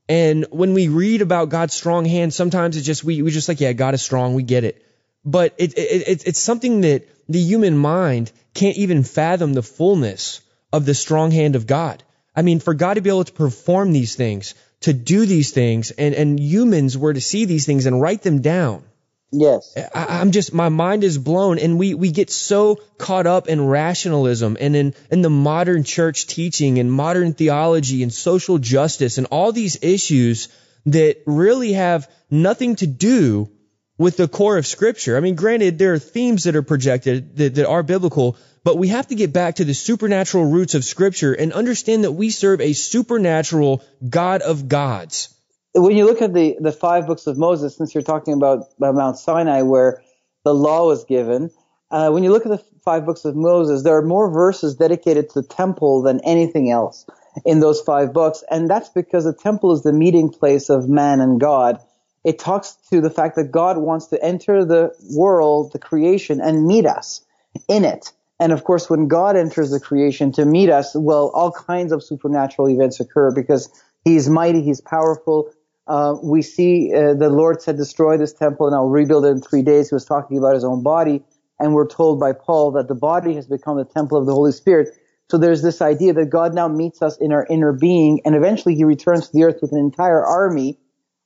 And 0.08 0.46
when 0.50 0.74
we 0.74 0.88
read 0.88 1.22
about 1.22 1.48
God's 1.48 1.74
strong 1.74 2.04
hand, 2.04 2.34
sometimes 2.34 2.76
it's 2.76 2.86
just, 2.86 3.04
we, 3.04 3.22
we 3.22 3.30
just 3.30 3.48
like, 3.48 3.60
yeah, 3.60 3.72
God 3.72 3.94
is 3.94 4.02
strong. 4.02 4.34
We 4.34 4.42
get 4.42 4.64
it. 4.64 4.84
But 5.24 5.54
it, 5.58 5.78
it, 5.78 6.08
it, 6.08 6.26
it's 6.26 6.40
something 6.40 6.80
that 6.80 7.08
the 7.28 7.40
human 7.40 7.78
mind 7.78 8.32
can't 8.54 8.76
even 8.76 9.04
fathom 9.04 9.52
the 9.52 9.62
fullness 9.62 10.40
of 10.72 10.84
the 10.84 10.94
strong 10.94 11.30
hand 11.30 11.54
of 11.54 11.66
God. 11.66 12.02
I 12.34 12.42
mean, 12.42 12.60
for 12.60 12.74
God 12.74 12.94
to 12.94 13.00
be 13.00 13.10
able 13.10 13.24
to 13.24 13.32
perform 13.32 13.92
these 13.92 14.14
things, 14.16 14.54
to 14.80 14.92
do 14.92 15.26
these 15.26 15.52
things, 15.52 15.90
and, 15.92 16.14
and 16.14 16.40
humans 16.40 16.98
were 16.98 17.12
to 17.12 17.20
see 17.20 17.44
these 17.44 17.66
things 17.66 17.86
and 17.86 18.00
write 18.00 18.22
them 18.22 18.40
down. 18.40 18.84
Yes. 19.32 19.74
I, 19.94 20.20
am 20.20 20.30
just, 20.30 20.52
my 20.52 20.68
mind 20.68 21.04
is 21.04 21.16
blown 21.16 21.58
and 21.58 21.78
we, 21.78 21.94
we 21.94 22.10
get 22.10 22.30
so 22.30 22.76
caught 22.98 23.26
up 23.26 23.48
in 23.48 23.66
rationalism 23.66 24.58
and 24.60 24.76
in, 24.76 24.94
in 25.10 25.22
the 25.22 25.30
modern 25.30 25.84
church 25.84 26.26
teaching 26.26 26.78
and 26.78 26.92
modern 26.92 27.32
theology 27.32 28.02
and 28.02 28.12
social 28.12 28.58
justice 28.58 29.16
and 29.16 29.26
all 29.30 29.50
these 29.50 29.82
issues 29.82 30.48
that 30.84 31.22
really 31.24 31.72
have 31.72 32.10
nothing 32.30 32.76
to 32.76 32.86
do 32.86 33.48
with 33.96 34.18
the 34.18 34.28
core 34.28 34.58
of 34.58 34.66
scripture. 34.66 35.16
I 35.16 35.20
mean, 35.20 35.34
granted, 35.34 35.78
there 35.78 35.94
are 35.94 35.98
themes 35.98 36.44
that 36.44 36.56
are 36.56 36.62
projected 36.62 37.36
that, 37.36 37.54
that 37.54 37.66
are 37.66 37.82
biblical, 37.82 38.36
but 38.64 38.76
we 38.76 38.88
have 38.88 39.06
to 39.08 39.14
get 39.14 39.32
back 39.32 39.56
to 39.56 39.64
the 39.64 39.74
supernatural 39.74 40.44
roots 40.44 40.74
of 40.74 40.84
scripture 40.84 41.32
and 41.32 41.54
understand 41.54 42.04
that 42.04 42.12
we 42.12 42.30
serve 42.30 42.60
a 42.60 42.74
supernatural 42.74 43.82
God 44.06 44.42
of 44.42 44.68
gods 44.68 45.34
when 45.74 45.96
you 45.96 46.04
look 46.04 46.22
at 46.22 46.34
the, 46.34 46.56
the 46.60 46.72
five 46.72 47.06
books 47.06 47.26
of 47.26 47.38
Moses, 47.38 47.76
since 47.76 47.94
you're 47.94 48.02
talking 48.02 48.34
about, 48.34 48.66
Mount 48.78 49.18
Sinai 49.18 49.62
where 49.62 50.02
the 50.44 50.54
law 50.54 50.86
was 50.86 51.04
given, 51.04 51.50
uh, 51.90 52.10
when 52.10 52.24
you 52.24 52.30
look 52.30 52.46
at 52.46 52.50
the 52.50 52.64
five 52.84 53.06
books 53.06 53.24
of 53.24 53.36
Moses, 53.36 53.82
there 53.82 53.96
are 53.96 54.02
more 54.02 54.30
verses 54.30 54.74
dedicated 54.74 55.30
to 55.30 55.42
the 55.42 55.48
temple 55.48 56.02
than 56.02 56.20
anything 56.24 56.70
else 56.70 57.06
in 57.44 57.60
those 57.60 57.80
five 57.80 58.12
books. 58.12 58.42
And 58.50 58.68
that's 58.68 58.88
because 58.88 59.24
the 59.24 59.34
temple 59.34 59.72
is 59.72 59.82
the 59.82 59.92
meeting 59.92 60.30
place 60.30 60.68
of 60.68 60.88
man 60.88 61.20
and 61.20 61.40
God. 61.40 61.78
It 62.24 62.38
talks 62.38 62.76
to 62.90 63.00
the 63.00 63.10
fact 63.10 63.36
that 63.36 63.50
God 63.50 63.78
wants 63.78 64.06
to 64.08 64.22
enter 64.22 64.64
the 64.64 64.94
world, 65.14 65.72
the 65.72 65.78
creation, 65.78 66.40
and 66.40 66.66
meet 66.66 66.86
us 66.86 67.24
in 67.68 67.84
it. 67.84 68.12
And 68.38 68.52
of 68.52 68.64
course, 68.64 68.88
when 68.88 69.08
God 69.08 69.36
enters 69.36 69.70
the 69.70 69.80
creation 69.80 70.32
to 70.32 70.44
meet 70.44 70.70
us, 70.70 70.94
well, 70.94 71.30
all 71.34 71.52
kinds 71.52 71.92
of 71.92 72.02
supernatural 72.02 72.68
events 72.68 73.00
occur 73.00 73.32
because 73.32 73.70
He's 74.04 74.28
mighty, 74.28 74.62
He's 74.62 74.80
powerful, 74.80 75.52
uh, 75.92 76.16
we 76.22 76.40
see 76.40 76.90
uh, 76.94 77.12
the 77.12 77.28
Lord 77.28 77.60
said, 77.60 77.76
destroy 77.76 78.16
this 78.16 78.32
temple 78.32 78.66
and 78.66 78.74
I'll 78.74 78.88
rebuild 78.88 79.26
it 79.26 79.28
in 79.28 79.42
three 79.42 79.60
days. 79.60 79.90
He 79.90 79.94
was 79.94 80.06
talking 80.06 80.38
about 80.38 80.54
his 80.54 80.64
own 80.64 80.82
body. 80.82 81.22
And 81.60 81.74
we're 81.74 81.86
told 81.86 82.18
by 82.18 82.32
Paul 82.32 82.72
that 82.72 82.88
the 82.88 82.94
body 82.94 83.34
has 83.34 83.46
become 83.46 83.76
the 83.76 83.84
temple 83.84 84.16
of 84.16 84.24
the 84.24 84.32
Holy 84.32 84.52
Spirit. 84.52 84.88
So 85.30 85.36
there's 85.36 85.60
this 85.60 85.82
idea 85.82 86.14
that 86.14 86.30
God 86.30 86.54
now 86.54 86.66
meets 86.66 87.02
us 87.02 87.18
in 87.18 87.30
our 87.30 87.46
inner 87.50 87.74
being 87.74 88.22
and 88.24 88.34
eventually 88.34 88.74
he 88.74 88.84
returns 88.84 89.26
to 89.26 89.32
the 89.34 89.44
earth 89.44 89.58
with 89.60 89.72
an 89.72 89.78
entire 89.78 90.24
army, 90.24 90.78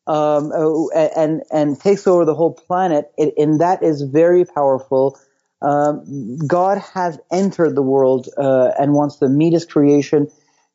um, 0.09 0.51
uh, 0.51 0.99
and, 1.17 1.43
and 1.53 1.79
takes 1.79 2.05
over 2.09 2.25
the 2.25 2.35
whole 2.35 2.53
planet. 2.53 3.13
It, 3.17 3.35
and 3.39 3.61
that 3.61 3.85
is 3.85 4.03
very 4.03 4.45
powerful. 4.45 5.17
Um, 5.63 6.39
God 6.45 6.79
has 6.93 7.21
entered 7.33 7.77
the 7.77 7.83
world, 7.83 8.29
uh, 8.37 8.73
and 8.81 8.95
wants 8.95 9.17
to 9.19 9.29
meet 9.29 9.53
his 9.53 9.65
creation 9.65 10.29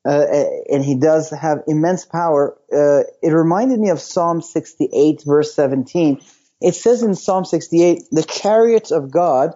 uh, 0.06 0.26
and 0.72 0.84
he 0.84 0.96
does 0.96 1.30
have 1.30 1.64
immense 1.68 2.06
power. 2.06 2.58
Uh, 2.74 3.04
it 3.22 3.32
reminded 3.32 3.80
me 3.80 3.90
of 3.90 4.00
Psalm 4.00 4.42
68 4.42 5.24
verse 5.26 5.54
17. 5.54 6.22
It 6.62 6.76
says 6.76 7.04
in 7.04 7.16
Psalm 7.16 7.46
68, 7.46 8.04
the 8.12 8.24
chariots 8.24 8.92
of 8.92 9.12
God 9.12 9.56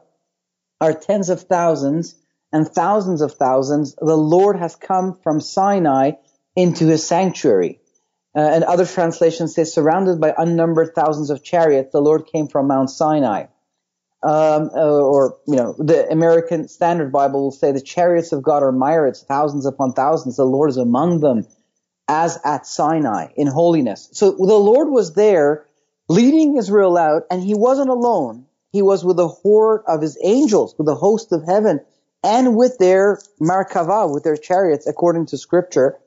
are 0.82 0.94
tens 0.94 1.30
of 1.30 1.42
thousands 1.42 2.16
and 2.52 2.68
thousands 2.68 3.22
of 3.22 3.34
thousands. 3.34 3.96
The 3.96 4.18
Lord 4.18 4.58
has 4.58 4.76
come 4.76 5.18
from 5.24 5.42
Sinai 5.42 6.12
into 6.56 6.88
his 6.88 7.06
sanctuary. 7.06 7.80
Uh, 8.36 8.42
and 8.42 8.64
other 8.64 8.86
translations 8.86 9.56
say 9.56 9.64
surrounded 9.64 10.20
by 10.20 10.34
unnumbered 10.38 10.94
thousands 10.94 11.30
of 11.30 11.44
chariots, 11.44 11.92
the 11.92 12.02
Lord 12.02 12.28
came 12.28 12.48
from 12.48 12.68
Mount 12.68 12.90
Sinai 12.90 13.46
um, 14.24 14.70
uh, 14.74 15.02
or 15.02 15.38
you 15.48 15.56
know, 15.56 15.76
the 15.78 16.08
American 16.10 16.68
Standard 16.68 17.12
Bible 17.12 17.44
will 17.44 17.52
say 17.52 17.72
the 17.72 17.82
chariots 17.82 18.32
of 18.32 18.44
God 18.44 18.64
are 18.64 18.72
myriads, 18.72 19.24
thousands 19.24 19.66
upon 19.66 19.94
thousands. 19.94 20.38
The 20.38 20.46
Lord 20.46 20.70
is 20.70 20.78
among 20.78 21.20
them, 21.20 21.46
as 22.08 22.40
at 22.44 22.66
Sinai 22.66 23.28
in 23.36 23.48
holiness. 23.48 24.10
So 24.14 24.32
the 24.32 24.56
Lord 24.56 24.90
was 24.90 25.14
there, 25.14 25.66
leading 26.10 26.58
Israel 26.58 26.98
out, 26.98 27.24
and 27.30 27.44
He 27.44 27.54
wasn't 27.54 27.90
alone. 27.90 28.46
He 28.72 28.82
was 28.82 29.06
with 29.06 29.20
a 29.20 29.28
horde 29.28 29.84
of 29.88 30.02
His 30.02 30.18
angels, 30.24 30.76
with 30.78 30.88
the 30.88 30.96
host 30.96 31.32
of 31.32 31.46
heaven, 31.46 31.82
and 32.24 32.56
with 32.58 32.78
their 32.80 33.20
Merkava, 33.40 34.12
with 34.12 34.24
their 34.24 34.38
chariots, 34.38 34.88
according 34.88 35.28
to 35.28 35.38
Scripture. 35.38 36.00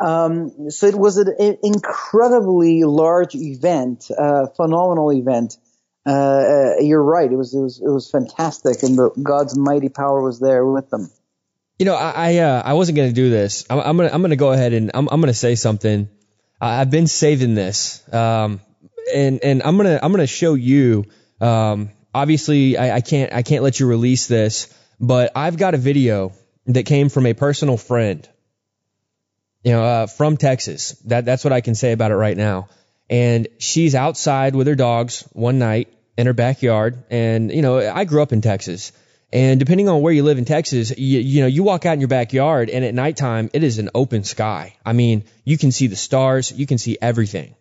Um, 0.00 0.70
so 0.70 0.86
it 0.86 0.94
was 0.94 1.18
an 1.18 1.58
incredibly 1.62 2.84
large 2.84 3.34
event, 3.34 4.10
uh, 4.16 4.46
phenomenal 4.56 5.12
event. 5.12 5.56
Uh, 6.06 6.10
uh, 6.10 6.74
you're 6.80 7.02
right. 7.02 7.30
It 7.30 7.36
was 7.36 7.52
it 7.52 7.58
was 7.58 7.80
it 7.80 7.88
was 7.88 8.08
fantastic, 8.08 8.84
and 8.84 8.96
the, 8.96 9.10
God's 9.20 9.58
mighty 9.58 9.88
power 9.88 10.22
was 10.22 10.38
there 10.38 10.64
with 10.64 10.88
them. 10.88 11.10
You 11.80 11.86
know, 11.86 11.96
I 11.96 12.12
I, 12.14 12.36
uh, 12.36 12.62
I 12.64 12.72
wasn't 12.74 12.96
gonna 12.96 13.12
do 13.12 13.28
this. 13.28 13.66
I'm, 13.68 13.80
I'm, 13.80 13.96
gonna 13.96 14.10
I'm 14.12 14.22
gonna 14.22 14.36
go 14.36 14.52
ahead 14.52 14.72
and 14.72 14.92
I'm 14.94 15.08
I'm 15.10 15.20
gonna 15.20 15.34
say 15.34 15.56
something. 15.56 16.08
I've 16.60 16.90
been 16.90 17.08
saving 17.08 17.54
this, 17.54 18.02
um, 18.14 18.60
and 19.12 19.42
and 19.42 19.62
I'm 19.64 19.76
gonna 19.76 19.98
I'm 20.00 20.12
gonna 20.12 20.28
show 20.28 20.54
you. 20.54 21.06
Um, 21.40 21.90
obviously, 22.14 22.78
I, 22.78 22.96
I 22.96 23.00
can't 23.00 23.32
I 23.32 23.42
can't 23.42 23.64
let 23.64 23.80
you 23.80 23.88
release 23.88 24.28
this, 24.28 24.72
but 25.00 25.32
I've 25.34 25.56
got 25.56 25.74
a 25.74 25.78
video 25.78 26.32
that 26.66 26.84
came 26.84 27.08
from 27.08 27.26
a 27.26 27.34
personal 27.34 27.76
friend. 27.76 28.28
You 29.64 29.72
know, 29.72 29.82
uh, 29.82 30.06
from 30.06 30.36
Texas. 30.36 30.92
That 31.06 31.24
that's 31.24 31.42
what 31.42 31.52
I 31.52 31.62
can 31.62 31.74
say 31.74 31.90
about 31.90 32.12
it 32.12 32.16
right 32.16 32.36
now. 32.36 32.68
And 33.10 33.48
she's 33.58 33.96
outside 33.96 34.54
with 34.54 34.68
her 34.68 34.74
dogs 34.76 35.28
one 35.32 35.58
night 35.58 35.88
in 36.16 36.26
her 36.26 36.32
backyard. 36.32 37.04
And, 37.10 37.52
you 37.52 37.62
know, 37.62 37.78
I 37.78 38.04
grew 38.04 38.22
up 38.22 38.32
in 38.32 38.40
Texas. 38.40 38.92
And 39.32 39.58
depending 39.58 39.88
on 39.88 40.02
where 40.02 40.12
you 40.12 40.22
live 40.22 40.38
in 40.38 40.44
Texas, 40.44 40.96
you, 40.96 41.20
you 41.20 41.40
know, 41.40 41.46
you 41.48 41.62
walk 41.62 41.84
out 41.84 41.94
in 41.94 42.00
your 42.00 42.08
backyard 42.08 42.70
and 42.70 42.84
at 42.84 42.94
nighttime, 42.94 43.50
it 43.52 43.64
is 43.64 43.78
an 43.78 43.90
open 43.94 44.24
sky. 44.24 44.76
I 44.84 44.92
mean, 44.92 45.24
you 45.44 45.58
can 45.58 45.72
see 45.72 45.88
the 45.88 45.96
stars, 45.96 46.52
you 46.52 46.66
can 46.66 46.78
see 46.78 46.96
everything. 47.02 47.54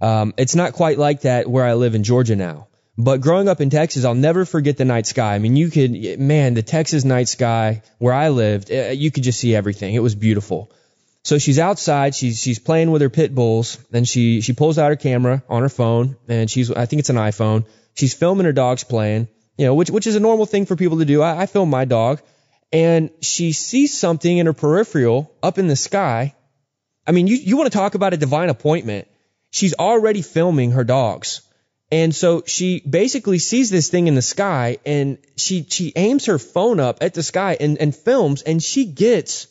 Um, 0.00 0.34
it's 0.36 0.54
not 0.54 0.72
quite 0.72 0.98
like 0.98 1.22
that 1.22 1.48
where 1.48 1.64
I 1.64 1.74
live 1.74 1.94
in 1.94 2.04
Georgia 2.04 2.36
now. 2.36 2.68
But 2.96 3.20
growing 3.20 3.48
up 3.48 3.60
in 3.60 3.70
Texas, 3.70 4.04
I'll 4.04 4.14
never 4.14 4.44
forget 4.44 4.76
the 4.76 4.84
night 4.84 5.06
sky. 5.06 5.34
I 5.34 5.38
mean, 5.40 5.56
you 5.56 5.68
could, 5.68 6.18
man, 6.18 6.54
the 6.54 6.62
Texas 6.62 7.04
night 7.04 7.28
sky 7.28 7.82
where 7.98 8.14
I 8.14 8.28
lived, 8.28 8.70
uh, 8.70 8.90
you 8.90 9.10
could 9.10 9.24
just 9.24 9.40
see 9.40 9.54
everything. 9.54 9.94
It 9.94 10.02
was 10.02 10.14
beautiful. 10.14 10.70
So 11.24 11.38
she's 11.38 11.58
outside, 11.58 12.14
she's, 12.14 12.40
she's 12.40 12.58
playing 12.58 12.90
with 12.90 13.02
her 13.02 13.10
pit 13.10 13.34
bulls, 13.34 13.78
and 13.92 14.06
she, 14.06 14.42
she 14.42 14.52
pulls 14.52 14.78
out 14.78 14.90
her 14.90 14.96
camera 14.96 15.42
on 15.48 15.62
her 15.62 15.70
phone, 15.70 16.16
and 16.28 16.50
she's, 16.50 16.70
I 16.70 16.84
think 16.86 17.00
it's 17.00 17.08
an 17.08 17.16
iPhone, 17.16 17.64
She's 17.94 18.14
filming 18.14 18.44
her 18.44 18.52
dogs 18.52 18.84
playing, 18.84 19.28
you 19.56 19.66
know, 19.66 19.74
which, 19.74 19.90
which 19.90 20.06
is 20.06 20.16
a 20.16 20.20
normal 20.20 20.46
thing 20.46 20.66
for 20.66 20.76
people 20.76 20.98
to 20.98 21.04
do. 21.04 21.22
I, 21.22 21.42
I 21.42 21.46
film 21.46 21.70
my 21.70 21.84
dog 21.84 22.20
and 22.72 23.10
she 23.20 23.52
sees 23.52 23.96
something 23.96 24.36
in 24.36 24.46
her 24.46 24.52
peripheral 24.52 25.32
up 25.42 25.58
in 25.58 25.68
the 25.68 25.76
sky. 25.76 26.34
I 27.06 27.12
mean, 27.12 27.26
you, 27.26 27.36
you 27.36 27.56
want 27.56 27.70
to 27.70 27.78
talk 27.78 27.94
about 27.94 28.14
a 28.14 28.16
divine 28.16 28.48
appointment. 28.48 29.06
She's 29.50 29.74
already 29.74 30.22
filming 30.22 30.72
her 30.72 30.84
dogs. 30.84 31.42
And 31.92 32.12
so 32.12 32.42
she 32.46 32.80
basically 32.80 33.38
sees 33.38 33.70
this 33.70 33.88
thing 33.90 34.08
in 34.08 34.16
the 34.16 34.22
sky 34.22 34.78
and 34.84 35.18
she, 35.36 35.64
she 35.68 35.92
aims 35.94 36.26
her 36.26 36.40
phone 36.40 36.80
up 36.80 36.98
at 37.00 37.14
the 37.14 37.22
sky 37.22 37.56
and, 37.60 37.78
and 37.78 37.94
films 37.94 38.42
and 38.42 38.60
she 38.60 38.86
gets 38.86 39.46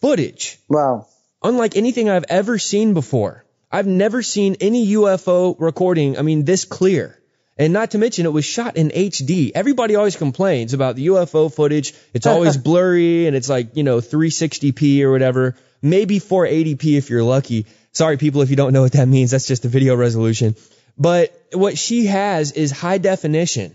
footage. 0.00 0.58
Wow. 0.68 1.06
Unlike 1.44 1.76
anything 1.76 2.08
I've 2.08 2.24
ever 2.28 2.58
seen 2.58 2.94
before. 2.94 3.44
I've 3.70 3.86
never 3.86 4.22
seen 4.22 4.56
any 4.60 4.88
UFO 4.88 5.54
recording, 5.58 6.18
I 6.18 6.22
mean, 6.22 6.44
this 6.44 6.64
clear. 6.64 7.18
And 7.58 7.72
not 7.72 7.90
to 7.90 7.98
mention, 7.98 8.24
it 8.24 8.32
was 8.32 8.44
shot 8.44 8.76
in 8.76 8.88
HD. 8.88 9.52
Everybody 9.54 9.94
always 9.94 10.16
complains 10.16 10.72
about 10.72 10.96
the 10.96 11.08
UFO 11.08 11.52
footage. 11.52 11.94
It's 12.14 12.26
always 12.26 12.56
blurry 12.68 13.26
and 13.26 13.36
it's 13.36 13.48
like, 13.48 13.76
you 13.76 13.82
know, 13.82 13.98
360p 13.98 15.02
or 15.02 15.12
whatever. 15.12 15.56
Maybe 15.82 16.18
480p 16.18 16.96
if 16.96 17.10
you're 17.10 17.22
lucky. 17.22 17.66
Sorry, 17.92 18.16
people, 18.16 18.40
if 18.40 18.50
you 18.50 18.56
don't 18.56 18.72
know 18.72 18.82
what 18.82 18.92
that 18.92 19.06
means. 19.06 19.32
That's 19.32 19.46
just 19.46 19.62
the 19.62 19.68
video 19.68 19.94
resolution. 19.96 20.56
But 20.96 21.38
what 21.52 21.76
she 21.76 22.06
has 22.06 22.52
is 22.52 22.70
high 22.70 22.98
definition. 22.98 23.74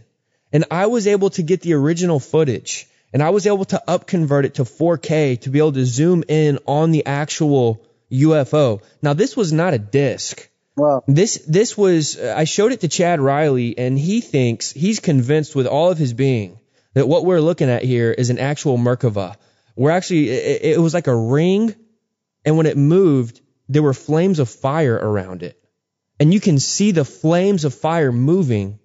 And 0.52 0.66
I 0.72 0.88
was 0.88 1.08
able 1.08 1.30
to 1.32 1.44
get 1.44 1.62
the 1.62 1.74
original 1.74 2.20
footage 2.20 2.88
and 3.14 3.22
I 3.24 3.30
was 3.30 3.48
able 3.48 3.66
to 3.66 3.82
upconvert 3.88 4.46
it 4.46 4.56
to 4.56 4.64
4K 4.64 5.42
to 5.42 5.50
be 5.50 5.60
able 5.60 5.74
to 5.74 5.86
zoom 5.86 6.24
in 6.28 6.60
on 6.66 6.92
the 6.92 7.06
actual 7.06 7.86
UFO. 8.12 8.82
Now, 9.02 9.14
this 9.14 9.36
was 9.36 9.54
not 9.54 9.74
a 9.74 9.80
disc. 9.80 10.50
Well, 10.78 11.04
This 11.08 11.44
this 11.48 11.76
was 11.76 12.20
I 12.20 12.44
showed 12.44 12.72
it 12.72 12.82
to 12.82 12.88
Chad 12.88 13.20
Riley 13.20 13.76
and 13.78 13.98
he 13.98 14.22
thinks 14.22 14.72
he's 14.72 15.00
convinced 15.00 15.56
with 15.56 15.66
all 15.66 15.90
of 15.90 15.98
his 15.98 16.14
being 16.14 16.60
that 16.94 17.08
what 17.08 17.26
we're 17.26 17.42
looking 17.42 17.70
at 17.70 17.84
here 17.84 18.12
is 18.12 18.30
an 18.30 18.38
actual 18.38 18.78
Merkava. 18.78 19.36
We're 19.76 19.90
actually 19.90 20.30
it, 20.30 20.62
it 20.78 20.80
was 20.80 20.94
like 20.94 21.08
a 21.08 21.16
ring 21.16 21.74
and 22.46 22.58
when 22.58 22.68
it 22.68 22.78
moved 22.78 23.42
there 23.68 23.82
were 23.82 23.96
flames 23.96 24.38
of 24.38 24.50
fire 24.50 24.96
around 24.96 25.42
it. 25.42 25.60
And 26.20 26.32
you 26.32 26.40
can 26.40 26.60
see 26.60 26.92
the 26.92 27.06
flames 27.06 27.66
of 27.66 27.74
fire 27.74 28.12
moving 28.12 28.78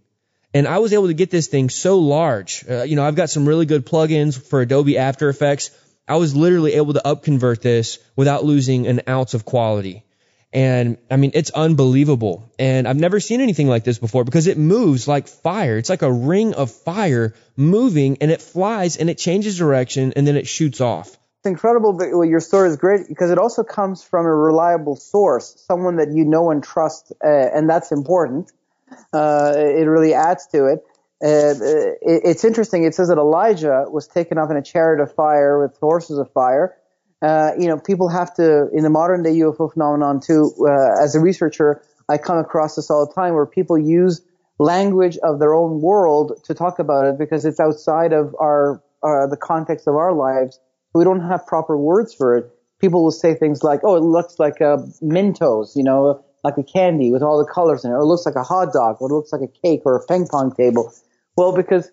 and 0.54 0.66
I 0.66 0.78
was 0.78 0.94
able 0.94 1.08
to 1.08 1.14
get 1.14 1.30
this 1.30 1.48
thing 1.48 1.68
so 1.68 1.98
large. 1.98 2.64
Uh, 2.68 2.84
you 2.84 2.96
know, 2.96 3.04
I've 3.04 3.16
got 3.16 3.28
some 3.28 3.46
really 3.46 3.66
good 3.66 3.84
plugins 3.84 4.40
for 4.40 4.62
Adobe 4.62 4.96
After 4.96 5.28
Effects. 5.28 5.70
I 6.08 6.16
was 6.16 6.34
literally 6.34 6.72
able 6.74 6.94
to 6.94 7.02
upconvert 7.04 7.60
this 7.60 7.98
without 8.16 8.44
losing 8.44 8.86
an 8.86 9.02
ounce 9.08 9.34
of 9.34 9.44
quality. 9.44 10.04
And 10.52 10.98
I 11.10 11.16
mean, 11.16 11.30
it's 11.34 11.50
unbelievable. 11.50 12.50
And 12.58 12.86
I've 12.86 12.96
never 12.96 13.20
seen 13.20 13.40
anything 13.40 13.68
like 13.68 13.84
this 13.84 13.98
before 13.98 14.24
because 14.24 14.46
it 14.46 14.58
moves 14.58 15.08
like 15.08 15.26
fire. 15.28 15.78
It's 15.78 15.88
like 15.88 16.02
a 16.02 16.12
ring 16.12 16.54
of 16.54 16.70
fire 16.70 17.34
moving 17.56 18.18
and 18.20 18.30
it 18.30 18.42
flies 18.42 18.96
and 18.98 19.08
it 19.08 19.16
changes 19.16 19.56
direction 19.56 20.12
and 20.14 20.26
then 20.26 20.36
it 20.36 20.46
shoots 20.46 20.80
off. 20.80 21.08
it's 21.08 21.46
incredible. 21.46 21.94
But 21.94 22.08
well, 22.10 22.26
your 22.26 22.40
story 22.40 22.68
is 22.68 22.76
great 22.76 23.08
because 23.08 23.30
it 23.30 23.38
also 23.38 23.62
comes 23.64 24.02
from 24.02 24.26
a 24.26 24.34
reliable 24.34 24.96
source, 24.96 25.64
someone 25.66 25.96
that 25.96 26.12
you 26.12 26.26
know 26.26 26.50
and 26.50 26.62
trust, 26.62 27.12
uh, 27.24 27.28
and 27.28 27.68
that's 27.68 27.90
important. 27.90 28.52
Uh, 29.10 29.54
it 29.56 29.86
really 29.86 30.12
adds 30.12 30.46
to 30.48 30.66
it. 30.66 30.80
Uh, 31.24 31.54
it. 32.02 32.22
It's 32.24 32.44
interesting. 32.44 32.84
It 32.84 32.94
says 32.94 33.08
that 33.08 33.16
Elijah 33.16 33.86
was 33.88 34.06
taken 34.06 34.36
up 34.36 34.50
in 34.50 34.58
a 34.58 34.62
chariot 34.62 35.02
of 35.02 35.14
fire 35.14 35.62
with 35.62 35.78
horses 35.78 36.18
of 36.18 36.30
fire. 36.32 36.76
Uh, 37.22 37.52
you 37.56 37.68
know, 37.68 37.78
people 37.78 38.08
have 38.08 38.34
to 38.34 38.68
in 38.72 38.82
the 38.82 38.90
modern 38.90 39.22
day 39.22 39.30
UFO 39.30 39.72
phenomenon 39.72 40.20
too. 40.20 40.52
Uh, 40.60 41.02
as 41.02 41.14
a 41.14 41.20
researcher, 41.20 41.80
I 42.08 42.18
come 42.18 42.38
across 42.38 42.74
this 42.74 42.90
all 42.90 43.06
the 43.06 43.12
time 43.12 43.34
where 43.34 43.46
people 43.46 43.78
use 43.78 44.20
language 44.58 45.18
of 45.18 45.38
their 45.38 45.54
own 45.54 45.80
world 45.80 46.40
to 46.44 46.54
talk 46.54 46.78
about 46.78 47.06
it 47.06 47.18
because 47.18 47.44
it's 47.44 47.60
outside 47.60 48.12
of 48.12 48.34
our 48.40 48.82
uh, 49.02 49.26
the 49.28 49.36
context 49.36 49.86
of 49.86 49.94
our 49.94 50.12
lives. 50.12 50.58
We 50.94 51.04
don't 51.04 51.20
have 51.20 51.46
proper 51.46 51.76
words 51.76 52.12
for 52.12 52.36
it. 52.36 52.50
People 52.80 53.04
will 53.04 53.12
say 53.12 53.34
things 53.34 53.62
like, 53.62 53.80
"Oh, 53.84 53.94
it 53.94 54.02
looks 54.02 54.40
like 54.40 54.60
a 54.60 54.78
Mentos," 55.00 55.76
you 55.76 55.84
know, 55.84 56.24
like 56.42 56.58
a 56.58 56.64
candy 56.64 57.12
with 57.12 57.22
all 57.22 57.38
the 57.38 57.50
colors 57.50 57.84
in 57.84 57.92
it, 57.92 57.94
or 57.94 58.00
it 58.00 58.06
looks 58.06 58.26
like 58.26 58.34
a 58.34 58.42
hot 58.42 58.72
dog, 58.72 58.96
or 59.00 59.08
it 59.10 59.14
looks 59.14 59.32
like 59.32 59.42
a 59.42 59.60
cake 59.62 59.82
or 59.84 59.96
a 59.96 60.06
ping 60.06 60.26
pong 60.26 60.52
table. 60.52 60.92
Well, 61.36 61.54
because 61.54 61.90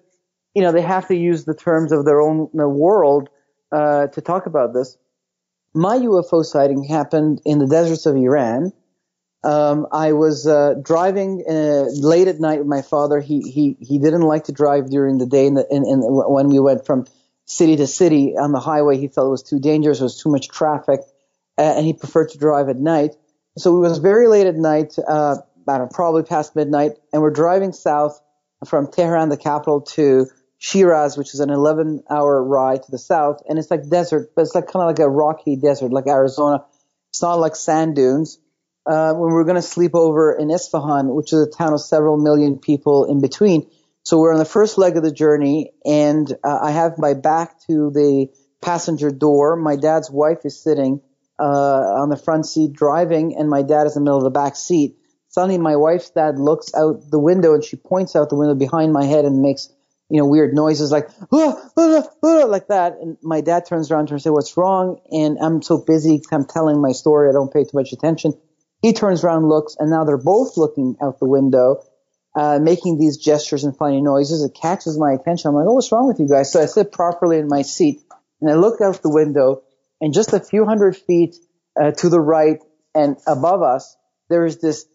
you 0.55 0.63
know 0.63 0.71
they 0.71 0.81
have 0.81 1.07
to 1.09 1.15
use 1.15 1.45
the 1.45 1.53
terms 1.53 1.91
of 1.91 2.05
their 2.05 2.19
own 2.19 2.50
uh, 2.59 2.67
world 2.67 3.29
uh, 3.71 4.07
to 4.07 4.21
talk 4.21 4.48
about 4.48 4.74
this. 4.74 4.98
My 5.73 5.97
UFO 5.97 6.43
sighting 6.43 6.83
happened 6.83 7.41
in 7.45 7.59
the 7.59 7.67
deserts 7.67 8.05
of 8.05 8.15
Iran. 8.15 8.73
Um, 9.43 9.88
I 9.91 10.13
was 10.13 10.47
uh, 10.47 10.73
driving 10.81 11.43
uh, 11.47 11.85
late 11.93 12.27
at 12.27 12.39
night 12.39 12.59
with 12.59 12.67
my 12.67 12.81
father. 12.81 13.21
He 13.21 13.41
he 13.41 13.77
he 13.79 13.99
didn't 13.99 14.21
like 14.21 14.45
to 14.45 14.51
drive 14.51 14.89
during 14.89 15.17
the 15.17 15.25
day, 15.25 15.47
and 15.47 15.57
when 15.69 16.49
we 16.49 16.59
went 16.59 16.85
from 16.85 17.05
city 17.45 17.77
to 17.77 17.88
city 17.88 18.35
on 18.38 18.51
the 18.51 18.59
highway, 18.59 18.97
he 18.97 19.07
felt 19.07 19.27
it 19.27 19.31
was 19.31 19.43
too 19.43 19.59
dangerous. 19.59 19.99
There 19.99 20.05
was 20.05 20.21
too 20.21 20.29
much 20.29 20.49
traffic, 20.49 21.01
uh, 21.58 21.62
and 21.62 21.86
he 21.86 21.93
preferred 21.93 22.29
to 22.29 22.38
drive 22.38 22.67
at 22.67 22.77
night. 22.77 23.15
So 23.58 23.77
it 23.77 23.79
was 23.79 23.99
very 23.99 24.27
late 24.27 24.47
at 24.47 24.55
night, 24.55 24.95
uh, 25.08 25.38
know, 25.67 25.88
probably 25.91 26.23
past 26.23 26.55
midnight, 26.55 26.93
and 27.13 27.21
we're 27.21 27.32
driving 27.32 27.71
south 27.71 28.19
from 28.65 28.91
Tehran, 28.91 29.29
the 29.29 29.38
capital, 29.38 29.82
to 29.82 30.27
Shiraz, 30.60 31.17
which 31.17 31.34
is 31.34 31.39
an 31.39 31.50
11 31.50 32.04
hour 32.10 32.43
ride 32.43 32.84
to 32.84 32.91
the 32.91 33.00
south. 33.00 33.41
And 33.48 33.58
it's 33.58 33.72
like 33.72 33.89
desert, 33.89 34.34
but 34.36 34.41
it's 34.41 34.54
like 34.54 34.67
kind 34.67 34.84
of 34.84 34.88
like 34.88 35.00
a 35.00 35.10
rocky 35.10 35.56
desert, 35.56 35.91
like 35.91 36.06
Arizona. 36.06 36.65
It's 37.12 37.22
not 37.22 37.39
like 37.39 37.56
sand 37.56 37.95
dunes. 37.95 38.38
Uh, 38.86 39.13
when 39.13 39.30
we 39.30 39.36
were 39.36 39.43
going 39.43 39.56
to 39.56 39.62
sleep 39.62 39.91
over 39.93 40.34
in 40.34 40.50
Isfahan, 40.50 41.13
which 41.13 41.32
is 41.32 41.48
a 41.48 41.50
town 41.50 41.74
of 41.74 41.82
several 41.82 42.17
million 42.17 42.58
people 42.58 43.06
in 43.06 43.22
between. 43.22 43.69
So 44.04 44.19
we're 44.19 44.34
on 44.34 44.39
the 44.39 44.45
first 44.45 44.78
leg 44.78 44.98
of 44.98 45.04
the 45.04 45.12
journey 45.12 45.72
and 45.86 46.32
uh, 46.43 46.60
I 46.63 46.72
have 46.72 46.98
my 46.98 47.13
back 47.13 47.60
to 47.67 47.91
the 47.91 48.28
passenger 48.62 49.12
door. 49.12 49.56
My 49.56 49.76
dad's 49.76 50.10
wife 50.10 50.39
is 50.45 50.62
sitting, 50.62 51.02
uh, 51.38 51.43
on 51.43 52.10
the 52.10 52.17
front 52.17 52.45
seat 52.45 52.74
driving 52.74 53.36
and 53.38 53.50
my 53.50 53.62
dad 53.62 53.86
is 53.86 53.95
in 53.95 54.04
the 54.04 54.06
middle 54.06 54.17
of 54.17 54.24
the 54.24 54.30
back 54.30 54.56
seat. 54.56 54.98
Suddenly 55.28 55.60
my 55.60 55.76
wife's 55.76 56.10
dad 56.10 56.39
looks 56.39 56.74
out 56.74 57.12
the 57.12 57.19
window 57.19 57.54
and 57.54 57.63
she 57.63 57.78
points 57.78 58.15
out 58.15 58.30
the 58.30 58.36
window 58.36 58.56
behind 58.56 58.91
my 58.91 59.06
head 59.06 59.26
and 59.26 59.41
makes 59.41 59.69
you 60.10 60.19
know, 60.19 60.26
weird 60.26 60.54
noises 60.54 60.91
like, 60.91 61.08
ah, 61.32 61.69
ah, 61.78 62.04
ah, 62.24 62.45
like 62.45 62.67
that. 62.67 62.98
And 63.02 63.17
my 63.22 63.41
dad 63.41 63.65
turns 63.65 63.91
around 63.91 64.08
to 64.08 64.12
her 64.12 64.15
and 64.15 64.22
says, 64.22 64.32
what's 64.32 64.58
wrong? 64.58 65.00
And 65.12 65.38
I'm 65.39 65.62
so 65.62 65.78
busy. 65.78 66.22
I'm 66.32 66.45
telling 66.45 66.82
my 66.82 66.93
story. 66.93 67.30
I 67.30 67.34
don't 67.34 67.54
pay 67.54 67.63
too 67.63 67.76
much 67.76 67.93
attention. 67.93 68.34
He 68.82 68.93
turns 68.93 69.24
around, 69.24 69.48
looks, 69.48 69.76
and 69.78 69.89
now 69.89 70.06
they're 70.06 70.17
both 70.17 70.58
looking 70.58 70.95
out 71.02 71.19
the 71.19 71.28
window, 71.28 71.84
uh, 72.36 72.60
making 72.62 72.98
these 72.98 73.17
gestures 73.17 73.63
and 73.63 73.76
funny 73.78 74.02
noises. 74.02 74.43
It 74.43 74.58
catches 74.60 74.98
my 74.98 75.12
attention. 75.12 75.50
I'm 75.50 75.56
like, 75.56 75.67
oh, 75.67 75.74
what's 75.74 75.91
wrong 75.91 76.08
with 76.08 76.19
you 76.19 76.28
guys? 76.28 76.52
So 76.52 76.62
I 76.62 76.65
sit 76.65 76.91
properly 76.91 77.38
in 77.38 77.48
my 77.48 77.62
seat 77.62 78.02
and 78.41 78.50
I 78.50 78.56
look 78.56 78.82
out 78.82 79.02
the 79.02 79.12
window 79.12 79.63
and 80.02 80.13
just 80.13 80.34
a 80.34 80.39
few 80.39 80.65
hundred 80.65 80.95
feet 80.95 81.36
uh, 81.80 81.91
to 81.91 82.10
the 82.10 82.22
right 82.22 82.60
and 82.95 83.17
above 83.28 83.62
us, 83.62 83.95
there 84.30 84.45
is 84.45 84.60
this 84.60 84.86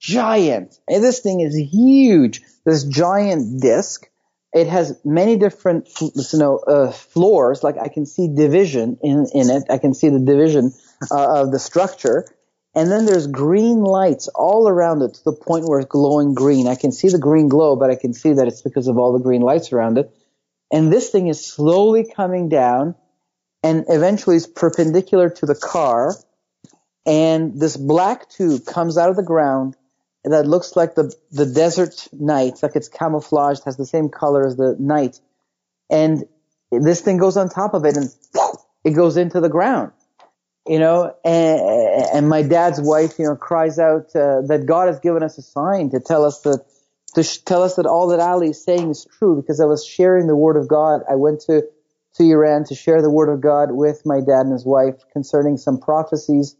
giant, 0.00 0.78
and 0.88 1.02
this 1.02 1.20
thing 1.20 1.40
is 1.40 1.56
huge, 1.56 2.42
this 2.64 2.84
giant 2.84 3.60
disc 3.60 4.08
it 4.52 4.66
has 4.66 5.00
many 5.04 5.36
different 5.36 5.88
you 6.00 6.38
know 6.38 6.58
uh, 6.58 6.90
floors. 6.92 7.62
Like 7.62 7.76
i 7.78 7.88
can 7.88 8.06
see 8.06 8.28
division 8.34 8.98
in 9.02 9.26
in 9.32 9.50
it. 9.50 9.64
I 9.70 9.78
can 9.78 9.94
see 9.94 10.08
the 10.08 10.20
division 10.20 10.72
uh, 11.10 11.42
of 11.42 11.52
the 11.52 11.58
structure. 11.58 12.26
And 12.74 12.90
then 12.90 13.04
there's 13.04 13.26
green 13.26 13.82
lights 13.82 14.28
all 14.28 14.66
around 14.66 15.02
it 15.02 15.14
to 15.14 15.24
the 15.24 15.32
point 15.34 15.66
where 15.66 15.80
it's 15.80 15.88
glowing 15.88 16.32
green. 16.32 16.66
I 16.66 16.74
can 16.74 16.90
see 16.90 17.08
the 17.08 17.18
green 17.18 17.48
glow 17.48 17.76
but 17.76 17.90
i 17.90 17.96
can 17.96 18.12
see 18.12 18.32
that 18.34 18.46
it's 18.46 18.62
because 18.62 18.88
of 18.88 18.98
all 18.98 19.12
the 19.12 19.22
green 19.22 19.42
lights 19.42 19.72
around 19.72 19.98
it. 19.98 20.14
And 20.70 20.92
this 20.92 21.10
thing 21.10 21.28
is 21.28 21.44
slowly 21.44 22.10
coming 22.14 22.48
down 22.48 22.94
and 23.62 23.84
eventually 23.88 24.36
is 24.36 24.46
perpendicular 24.46 25.30
to 25.30 25.46
the 25.46 25.54
car. 25.54 26.14
And 27.04 27.58
this 27.60 27.76
black 27.76 28.28
tube 28.30 28.64
comes 28.64 28.96
out 28.96 29.10
of 29.10 29.16
the 29.16 29.22
ground 29.22 29.76
that 30.24 30.46
looks 30.46 30.76
like 30.76 30.94
the 30.94 31.12
the 31.32 31.46
desert 31.46 32.08
night, 32.12 32.62
like 32.62 32.76
it's 32.76 32.88
camouflaged, 32.88 33.64
has 33.64 33.76
the 33.76 33.86
same 33.86 34.08
color 34.08 34.46
as 34.46 34.56
the 34.56 34.76
night, 34.78 35.20
and 35.90 36.24
this 36.70 37.00
thing 37.00 37.16
goes 37.18 37.36
on 37.36 37.48
top 37.48 37.74
of 37.74 37.84
it, 37.84 37.96
and 37.96 38.08
it 38.84 38.92
goes 38.92 39.16
into 39.16 39.40
the 39.40 39.48
ground, 39.48 39.92
you 40.66 40.78
know. 40.78 41.14
And, 41.24 41.60
and 42.14 42.28
my 42.28 42.42
dad's 42.42 42.80
wife, 42.80 43.18
you 43.18 43.24
know, 43.24 43.36
cries 43.36 43.78
out 43.78 44.14
uh, 44.14 44.42
that 44.46 44.64
God 44.66 44.86
has 44.88 45.00
given 45.00 45.22
us 45.22 45.38
a 45.38 45.42
sign 45.42 45.90
to 45.90 46.00
tell 46.00 46.24
us 46.24 46.40
that 46.42 46.64
to 47.14 47.22
sh- 47.22 47.38
tell 47.38 47.62
us 47.62 47.76
that 47.76 47.86
all 47.86 48.08
that 48.08 48.20
Ali 48.20 48.50
is 48.50 48.62
saying 48.62 48.90
is 48.90 49.06
true, 49.18 49.36
because 49.36 49.60
I 49.60 49.64
was 49.64 49.84
sharing 49.84 50.28
the 50.28 50.36
word 50.36 50.56
of 50.56 50.68
God. 50.68 51.02
I 51.10 51.16
went 51.16 51.40
to 51.42 51.62
to 52.14 52.22
Iran 52.22 52.64
to 52.64 52.74
share 52.74 53.02
the 53.02 53.10
word 53.10 53.32
of 53.32 53.40
God 53.40 53.72
with 53.72 54.02
my 54.04 54.20
dad 54.20 54.42
and 54.42 54.52
his 54.52 54.66
wife 54.66 55.02
concerning 55.12 55.56
some 55.56 55.80
prophecies 55.80 56.54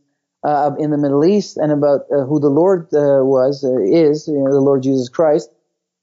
uh, 0.45 0.73
in 0.79 0.91
the 0.91 0.99
Middle 0.99 1.25
East 1.25 1.57
and 1.57 1.73
about 1.73 2.03
uh, 2.13 2.25
who 2.25 2.41
the 2.41 2.49
Lord 2.49 2.89
uh, 2.93 3.25
was, 3.25 3.65
uh, 3.65 3.79
is, 3.81 4.27
you 4.27 4.35
know, 4.35 4.51
the 4.51 4.61
Lord 4.61 4.83
Jesus 4.83 5.09
Christ. 5.09 5.51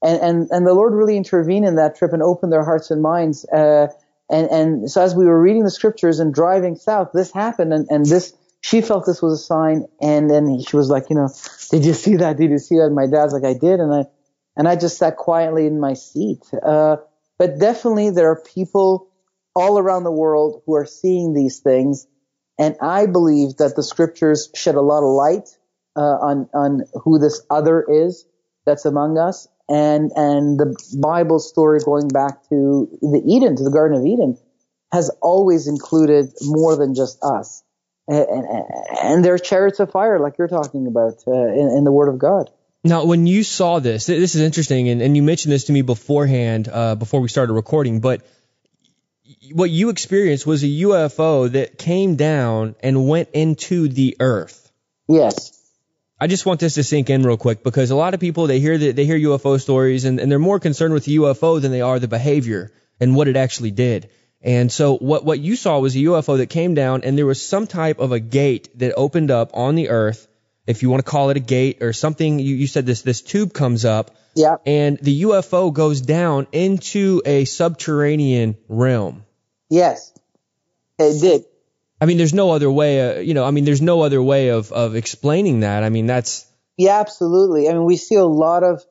And, 0.02 0.21
and, 0.21 0.47
and 0.52 0.65
the 0.65 0.73
Lord 0.73 0.93
really 0.93 1.17
intervened 1.17 1.65
in 1.65 1.75
that 1.75 1.97
trip 1.97 2.13
and 2.13 2.23
opened 2.23 2.54
their 2.54 2.63
hearts 2.63 2.89
and 2.89 3.02
minds. 3.02 3.45
Uh, 3.45 3.88
and, 4.30 4.49
and 4.49 4.91
so 4.91 5.02
as 5.02 5.13
we 5.13 5.25
were 5.25 5.41
reading 5.41 5.63
the 5.63 5.71
scriptures 5.71 6.19
and 6.19 6.34
driving 6.34 6.75
south, 6.75 7.10
this 7.13 7.32
happened 7.34 7.73
and, 7.73 7.88
and 7.89 8.06
this, 8.06 8.34
she 8.62 8.82
felt 8.82 9.06
this 9.06 9.21
was 9.21 9.41
a 9.41 9.43
sign. 9.43 9.86
And 10.02 10.30
then 10.30 10.62
she 10.62 10.78
was 10.78 10.89
like, 10.89 11.10
you 11.10 11.15
know, 11.15 11.30
did 11.71 11.86
you 11.86 11.93
see 11.93 12.15
that? 12.17 12.38
Did 12.38 12.52
you 12.52 12.60
see 12.60 12.75
that? 12.75 12.86
And 12.86 12.95
my 12.95 13.08
dad's 13.08 13.34
like, 13.34 13.43
I 13.43 13.54
did. 13.54 13.80
And 13.80 13.93
I, 13.93 14.06
and 14.56 14.67
I 14.67 14.75
just 14.75 14.97
sat 14.97 15.17
quietly 15.17 15.65
in 15.65 15.80
my 15.80 15.95
seat. 15.95 16.43
Uh, 16.54 16.97
but 17.38 17.60
definitely 17.60 18.12
there 18.12 18.30
are 18.30 18.41
people 18.41 19.10
all 19.56 19.80
around 19.80 20.04
the 20.04 20.12
world 20.12 20.62
who 20.65 20.75
are 20.75 20.86
seeing 20.86 21.34
these 21.34 21.60
things 21.60 22.08
and 22.60 22.76
I 22.82 23.08
believe 23.08 23.58
that 23.58 23.76
the 23.76 23.84
scriptures 23.84 24.50
shed 24.54 24.76
a 24.76 24.82
lot 24.82 25.00
of 25.00 25.15
light 25.15 25.50
uh, 25.95 26.02
on 26.02 26.50
on 26.54 26.82
who 27.04 27.17
this 27.17 27.41
other 27.50 27.84
is 27.89 28.26
that's 28.65 28.86
among 28.86 29.17
us, 29.17 29.48
and 29.67 30.12
and 30.15 30.60
the 30.60 30.76
Bible 31.02 31.39
story 31.39 31.80
going 31.84 32.10
back 32.10 32.48
to 32.50 32.89
the 33.02 33.24
Eden, 33.26 33.56
to 33.56 33.63
the 33.63 33.72
Garden 33.72 33.98
of 33.98 34.06
Eden, 34.06 34.38
has 34.91 35.10
always 35.22 35.67
included 35.67 36.32
more 36.41 36.76
than 36.76 36.93
just 36.93 37.24
us. 37.24 37.63
and, 38.08 38.45
and 39.04 39.26
they're 39.26 39.38
chariots 39.38 39.80
of 39.80 39.91
fire, 39.91 40.19
like 40.19 40.38
you're 40.39 40.48
talking 40.48 40.88
about 40.88 41.24
uh, 41.28 41.32
in, 41.32 41.78
in 41.78 41.84
the 41.84 41.91
Word 41.91 42.10
of 42.10 42.17
God. 42.19 42.50
Now, 42.84 43.06
when 43.06 43.28
you 43.28 43.43
saw 43.43 43.80
this, 43.80 44.06
this 44.06 44.36
is 44.36 44.41
interesting, 44.41 44.89
and, 44.89 45.02
and 45.02 45.15
you 45.15 45.22
mentioned 45.22 45.52
this 45.52 45.65
to 45.65 45.74
me 45.74 45.82
beforehand, 45.82 46.69
uh, 46.72 46.95
before 46.95 47.19
we 47.19 47.28
started 47.28 47.54
recording, 47.54 48.00
but 48.00 48.22
what 49.54 49.70
you 49.70 49.90
experienced 49.90 50.46
was 50.46 50.64
a 50.64 50.68
UFO 50.68 51.52
that 51.52 51.78
came 51.78 52.16
down 52.16 52.76
and 52.82 53.08
went 53.08 53.30
into 53.34 53.88
the 53.88 54.18
earth. 54.20 54.72
Yes. 55.08 55.56
I 56.20 56.28
just 56.28 56.46
want 56.46 56.60
this 56.60 56.74
to 56.76 56.84
sink 56.84 57.10
in 57.10 57.24
real 57.24 57.38
quick 57.38 57.64
because 57.64 57.92
a 57.92 57.96
lot 57.96 58.14
of 58.14 58.20
people 58.20 58.48
they 58.48 58.60
hear 58.60 58.78
that 58.78 58.96
they 58.96 59.06
hear 59.06 59.18
UFO 59.18 59.60
stories 59.60 60.06
and, 60.06 60.20
and 60.20 60.30
they're 60.30 60.38
more 60.38 60.60
concerned 60.60 60.94
with 60.94 61.06
the 61.06 61.16
UFO 61.18 61.62
than 61.62 61.72
they 61.72 61.82
are 61.82 61.98
the 61.98 62.10
behavior 62.10 62.72
and 63.00 63.16
what 63.16 63.28
it 63.28 63.38
actually 63.38 63.72
did. 63.72 64.10
And 64.42 64.72
so 64.72 64.98
what 64.98 65.24
what 65.24 65.40
you 65.40 65.56
saw 65.56 65.80
was 65.80 65.96
a 65.96 66.00
UFO 66.00 66.38
that 66.38 66.48
came 66.48 66.74
down 66.74 67.04
and 67.04 67.18
there 67.18 67.26
was 67.26 67.42
some 67.42 67.68
type 67.68 68.00
of 68.00 68.12
a 68.12 68.20
gate 68.20 68.70
that 68.80 68.94
opened 68.96 69.32
up 69.32 69.52
on 69.54 69.76
the 69.76 69.90
earth, 69.90 70.28
if 70.68 70.84
you 70.84 70.90
want 70.90 71.04
to 71.06 71.10
call 71.10 71.30
it 71.30 71.38
a 71.38 71.42
gate 71.42 71.82
or 71.82 71.94
something. 71.94 72.40
You, 72.40 72.56
you 72.56 72.68
said 72.68 72.86
this 72.86 73.02
this 73.02 73.22
tube 73.22 73.54
comes 73.54 73.86
up. 73.86 74.16
Yeah. 74.36 74.58
And 74.66 74.98
the 74.98 75.24
UFO 75.24 75.74
goes 75.74 76.02
down 76.02 76.48
into 76.52 77.22
a 77.26 77.46
subterranean 77.46 78.58
realm. 78.68 79.24
Yes, 79.69 80.13
it 80.97 81.21
did. 81.21 81.45
I 82.01 82.05
mean, 82.05 82.17
there's 82.17 82.34
no 82.34 82.51
other 82.51 82.71
way. 82.71 83.17
Uh, 83.17 83.19
you 83.19 83.34
know, 83.34 83.45
I 83.45 83.51
mean, 83.51 83.65
there's 83.65 83.82
no 83.82 84.01
other 84.01 84.21
way 84.21 84.49
of 84.49 84.71
of 84.71 84.95
explaining 84.95 85.62
that. 85.62 85.84
I 85.84 85.89
mean, 85.89 86.08
that's 86.08 86.45
yeah, 86.77 86.99
absolutely. 86.99 87.69
I 87.69 87.73
mean, 87.73 87.86
we 87.86 87.97
see 87.97 88.15
a 88.15 88.25
lot 88.25 88.63
of 88.63 88.84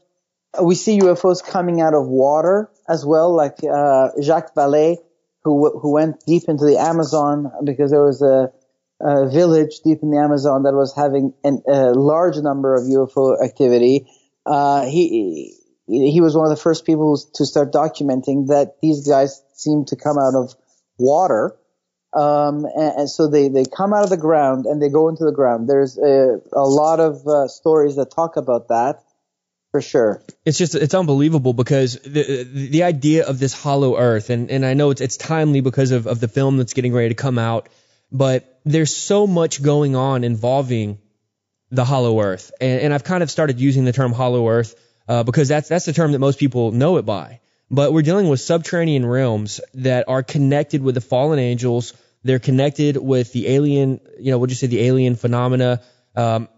we 0.62 0.74
see 0.74 0.98
UFOs 1.00 1.44
coming 1.44 1.80
out 1.80 1.94
of 1.94 2.06
water 2.06 2.70
as 2.88 3.04
well, 3.04 3.34
like 3.34 3.58
uh, 3.64 4.10
Jacques 4.20 4.54
Vallée 4.54 4.98
who 5.44 5.78
who 5.78 5.92
went 5.92 6.24
deep 6.26 6.44
into 6.48 6.64
the 6.64 6.78
Amazon 6.78 7.50
because 7.64 7.90
there 7.90 8.02
was 8.02 8.22
a, 8.22 8.52
a 9.00 9.28
village 9.28 9.80
deep 9.84 10.00
in 10.02 10.10
the 10.10 10.18
Amazon 10.18 10.64
that 10.64 10.74
was 10.74 10.94
having 10.94 11.32
an, 11.44 11.62
a 11.66 11.92
large 11.92 12.36
number 12.36 12.74
of 12.74 12.82
UFO 12.82 13.42
activity. 13.42 14.06
Uh, 14.44 14.84
he 14.84 15.56
he 15.86 16.20
was 16.20 16.36
one 16.36 16.50
of 16.50 16.54
the 16.54 16.62
first 16.62 16.84
people 16.84 17.18
to 17.34 17.46
start 17.46 17.72
documenting 17.72 18.48
that 18.48 18.76
these 18.82 19.08
guys 19.08 19.42
seem 19.54 19.86
to 19.86 19.96
come 19.96 20.18
out 20.18 20.34
of 20.34 20.54
water. 20.98 21.56
Um, 22.12 22.64
and, 22.64 23.00
and, 23.00 23.10
so 23.10 23.28
they, 23.28 23.48
they 23.48 23.64
come 23.64 23.92
out 23.92 24.02
of 24.02 24.08
the 24.08 24.16
ground 24.16 24.64
and 24.64 24.80
they 24.80 24.88
go 24.88 25.08
into 25.10 25.24
the 25.24 25.32
ground. 25.32 25.68
There's 25.68 25.98
a, 25.98 26.40
a 26.52 26.64
lot 26.64 27.00
of 27.00 27.26
uh, 27.26 27.48
stories 27.48 27.96
that 27.96 28.10
talk 28.10 28.36
about 28.36 28.68
that 28.68 29.02
for 29.70 29.82
sure. 29.82 30.22
It's 30.44 30.58
just 30.58 30.74
it's 30.74 30.94
unbelievable 30.94 31.52
because 31.52 31.98
the 32.00 32.44
the 32.44 32.84
idea 32.84 33.26
of 33.26 33.38
this 33.38 33.52
hollow 33.52 33.96
earth 33.98 34.30
and 34.30 34.50
and 34.50 34.64
I 34.64 34.74
know 34.74 34.90
it's 34.90 35.00
it's 35.00 35.16
timely 35.16 35.60
because 35.60 35.90
of 35.90 36.06
of 36.06 36.20
the 36.20 36.28
film 36.28 36.56
that's 36.56 36.72
getting 36.72 36.92
ready 36.92 37.10
to 37.10 37.14
come 37.14 37.38
out, 37.38 37.68
but 38.10 38.60
there's 38.64 38.96
so 38.96 39.26
much 39.26 39.62
going 39.62 39.94
on 39.94 40.24
involving 40.24 40.98
the 41.70 41.84
hollow 41.84 42.20
earth, 42.20 42.50
and, 42.60 42.80
and 42.80 42.94
I've 42.94 43.04
kind 43.04 43.22
of 43.22 43.30
started 43.30 43.60
using 43.60 43.84
the 43.84 43.92
term 43.92 44.12
hollow 44.12 44.48
earth 44.48 44.74
uh, 45.06 45.22
because 45.22 45.48
that's 45.48 45.68
that's 45.68 45.84
the 45.84 45.92
term 45.92 46.12
that 46.12 46.18
most 46.18 46.38
people 46.38 46.72
know 46.72 46.96
it 46.96 47.04
by. 47.04 47.40
But 47.70 47.92
we're 47.92 48.02
dealing 48.02 48.28
with 48.28 48.40
subterranean 48.40 49.04
realms 49.04 49.60
that 49.74 50.08
are 50.08 50.22
connected 50.22 50.82
with 50.82 50.94
the 50.94 51.00
fallen 51.00 51.38
angels. 51.38 51.92
They're 52.24 52.38
connected 52.38 52.96
with 52.96 53.32
the 53.32 53.48
alien, 53.48 54.00
you 54.18 54.30
know, 54.30 54.38
what 54.38 54.50
you 54.50 54.56
say, 54.56 54.68
the 54.68 54.80
alien 54.80 55.16
phenomena, 55.16 55.82
um, 56.16 56.48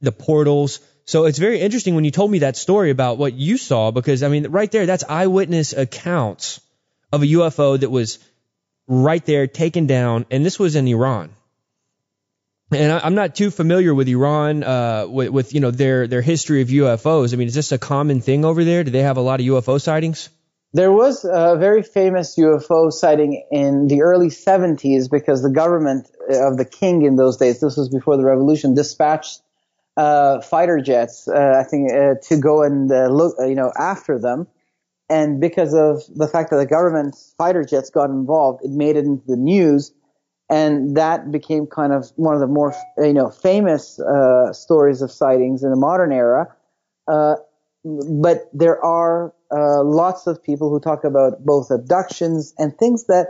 the 0.00 0.12
portals. 0.12 0.80
So 1.04 1.26
it's 1.26 1.38
very 1.38 1.60
interesting 1.60 1.94
when 1.94 2.04
you 2.04 2.10
told 2.10 2.30
me 2.30 2.40
that 2.40 2.56
story 2.56 2.90
about 2.90 3.16
what 3.16 3.32
you 3.32 3.58
saw 3.58 3.92
because 3.92 4.24
I 4.24 4.28
mean, 4.28 4.48
right 4.48 4.70
there, 4.70 4.86
that's 4.86 5.04
eyewitness 5.04 5.72
accounts 5.72 6.60
of 7.12 7.22
a 7.22 7.26
UFO 7.26 7.78
that 7.78 7.90
was 7.90 8.18
right 8.88 9.24
there 9.24 9.46
taken 9.46 9.86
down, 9.86 10.26
and 10.30 10.44
this 10.44 10.58
was 10.58 10.76
in 10.76 10.86
Iran. 10.88 11.30
And 12.72 12.90
I, 12.90 13.06
am 13.06 13.14
not 13.14 13.36
too 13.36 13.52
familiar 13.52 13.94
with 13.94 14.08
Iran, 14.08 14.64
uh, 14.64 15.06
with, 15.08 15.30
with 15.30 15.54
you 15.54 15.60
know 15.60 15.70
their 15.70 16.08
their 16.08 16.22
history 16.22 16.62
of 16.62 16.68
UFOs. 16.68 17.32
I 17.32 17.36
mean, 17.36 17.46
is 17.46 17.54
this 17.54 17.70
a 17.70 17.78
common 17.78 18.20
thing 18.20 18.44
over 18.44 18.64
there? 18.64 18.82
Do 18.82 18.90
they 18.90 19.02
have 19.02 19.16
a 19.16 19.20
lot 19.20 19.38
of 19.38 19.46
UFO 19.46 19.80
sightings? 19.80 20.28
There 20.72 20.92
was 20.92 21.24
a 21.24 21.56
very 21.56 21.82
famous 21.82 22.36
UFO 22.36 22.92
sighting 22.92 23.46
in 23.50 23.88
the 23.88 24.02
early 24.02 24.28
70s 24.28 25.10
because 25.10 25.42
the 25.42 25.50
government 25.50 26.10
of 26.28 26.58
the 26.58 26.64
king 26.64 27.02
in 27.02 27.16
those 27.16 27.36
days, 27.36 27.60
this 27.60 27.76
was 27.76 27.88
before 27.88 28.16
the 28.16 28.24
revolution, 28.24 28.74
dispatched 28.74 29.40
uh, 29.96 30.40
fighter 30.42 30.80
jets, 30.80 31.28
uh, 31.28 31.54
I 31.58 31.62
think, 31.62 31.90
uh, 31.92 32.14
to 32.28 32.36
go 32.36 32.62
and 32.62 32.90
uh, 32.92 33.06
look, 33.06 33.36
uh, 33.38 33.46
you 33.46 33.54
know, 33.54 33.72
after 33.78 34.18
them. 34.18 34.46
And 35.08 35.40
because 35.40 35.72
of 35.72 36.02
the 36.14 36.28
fact 36.28 36.50
that 36.50 36.56
the 36.56 36.66
government's 36.66 37.34
fighter 37.38 37.64
jets 37.64 37.90
got 37.90 38.10
involved, 38.10 38.64
it 38.64 38.70
made 38.70 38.96
it 38.96 39.04
into 39.04 39.24
the 39.26 39.36
news, 39.36 39.92
and 40.50 40.96
that 40.96 41.30
became 41.30 41.66
kind 41.66 41.92
of 41.92 42.10
one 42.16 42.34
of 42.34 42.40
the 42.40 42.46
more, 42.46 42.74
you 42.98 43.14
know, 43.14 43.30
famous 43.30 44.00
uh, 44.00 44.52
stories 44.52 45.00
of 45.00 45.10
sightings 45.10 45.62
in 45.62 45.70
the 45.70 45.76
modern 45.76 46.12
era. 46.12 46.48
but 47.84 48.50
there 48.52 48.84
are 48.84 49.32
lots 49.50 50.26
of 50.26 50.42
people 50.42 50.70
who 50.70 50.80
talk 50.80 51.04
about 51.04 51.44
both 51.44 51.70
abductions 51.70 52.54
and 52.58 52.76
things 52.76 53.06
that 53.06 53.28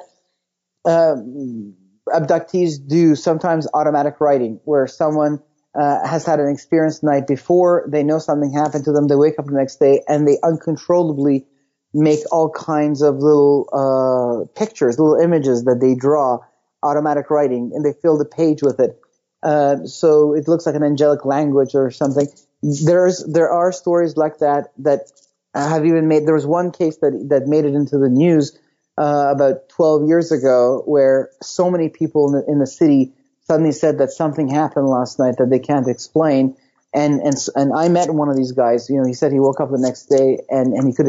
abductees 0.87 2.87
do. 2.87 3.15
Sometimes 3.15 3.69
automatic 3.75 4.21
writing, 4.21 4.61
where 4.65 4.87
someone 4.87 5.43
uh, 5.77 6.07
has 6.07 6.25
had 6.25 6.41
an 6.41 6.49
experience 6.49 7.01
the 7.01 7.07
night 7.07 7.27
before. 7.27 7.87
They 7.89 8.03
know 8.03 8.19
something 8.19 8.53
happened 8.53 8.85
to 8.85 8.93
them. 8.93 9.09
They 9.09 9.17
wake 9.17 9.39
up 9.39 9.47
the 9.47 9.53
next 9.53 9.77
day 9.77 10.03
and 10.09 10.27
they 10.27 10.39
uncontrollably 10.43 11.47
make 11.93 12.21
all 12.33 12.51
kinds 12.51 13.03
of 13.03 13.17
little 13.17 13.69
uh, 13.73 14.49
pictures, 14.59 14.99
little 14.99 15.21
images 15.21 15.65
that 15.65 15.81
they 15.81 15.95
draw, 15.95 16.39
automatic 16.83 17.31
writing, 17.31 17.73
and 17.75 17.85
they 17.85 17.93
fill 18.01 18.19
the 18.19 18.25
page 18.25 18.63
with 18.63 18.81
it. 18.81 18.99
Uh, 19.43 19.85
so 19.85 20.35
it 20.35 20.49
looks 20.49 20.67
like 20.67 20.75
an 20.75 20.83
angelic 20.83 21.25
language 21.25 21.75
or 21.75 21.91
something. 21.91 22.27
There's 22.63 23.25
there 23.25 23.51
are 23.51 23.71
stories 23.71 24.17
like 24.17 24.39
that 24.39 24.73
that 24.79 25.11
have 25.57 25.87
even 25.87 26.09
made. 26.09 26.27
There 26.27 26.35
was 26.35 26.47
one 26.47 26.71
case 26.73 26.97
that 26.99 27.27
that 27.31 27.47
made 27.47 27.65
it 27.65 27.75
into 27.75 27.99
the 27.99 28.09
news 28.09 28.59
uh, 28.99 29.33
about 29.35 29.69
12 29.71 30.09
years 30.09 30.33
ago, 30.33 30.83
where 30.87 31.31
so 31.43 31.71
many 31.71 31.89
people 31.89 32.29
in 32.29 32.41
the, 32.41 32.53
in 32.53 32.59
the 32.59 32.67
city 32.67 33.13
suddenly 33.45 33.73
said 33.73 33.99
that 33.99 34.11
something 34.11 34.49
happened 34.49 34.89
last 34.89 35.19
night 35.19 35.37
that 35.39 35.51
they 35.51 35.59
can't 35.59 35.89
explain. 35.89 36.57
And, 36.93 37.21
and, 37.21 37.35
and 37.55 37.73
I 37.75 37.89
met 37.89 38.11
one 38.11 38.31
of 38.31 38.37
these 38.37 38.53
guys, 38.53 38.89
you 38.89 38.97
know, 38.97 39.07
he 39.07 39.13
said 39.13 39.31
he 39.31 39.39
woke 39.39 39.61
up 39.61 39.71
the 39.71 39.79
next 39.79 40.07
day 40.07 40.39
and, 40.49 40.73
and 40.73 40.87
he 40.87 40.95
could, 40.95 41.07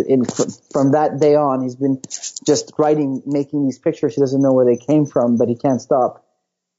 from 0.72 0.92
that 0.92 1.20
day 1.20 1.36
on, 1.36 1.64
he's 1.64 1.78
been 1.78 2.02
just 2.46 2.74
writing, 2.78 3.24
making 3.26 3.64
these 3.64 3.80
pictures. 3.80 4.16
He 4.16 4.22
doesn't 4.22 4.42
know 4.42 4.52
where 4.52 4.66
they 4.66 4.76
came 4.76 5.06
from, 5.06 5.38
but 5.38 5.48
he 5.48 5.56
can't 5.56 5.82
stop. 5.82 6.26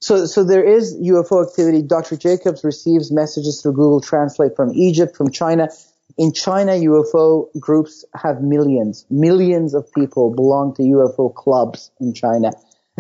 So, 0.01 0.27
so 0.27 0.45
there 0.45 0.63
is 0.63 0.95
UFO 0.95 1.49
activity. 1.49 1.83
Dr. 1.83 2.17
Jacobs 2.17 2.63
receives 2.63 3.11
messages 3.11 3.63
through 3.63 3.73
Google 3.73 4.01
Translate 4.01 4.55
from 4.55 4.73
Egypt, 4.75 5.17
from 5.17 5.31
China. 5.33 5.69
In 6.17 6.33
China, 6.33 6.73
UFO 6.73 7.49
groups 7.61 8.05
have 8.15 8.41
millions, 8.41 9.07
millions 9.11 9.75
of 9.75 9.93
people 9.93 10.35
belong 10.35 10.75
to 10.77 10.83
UFO 10.83 11.35
clubs 11.35 11.91
in 12.01 12.15
China. 12.15 12.53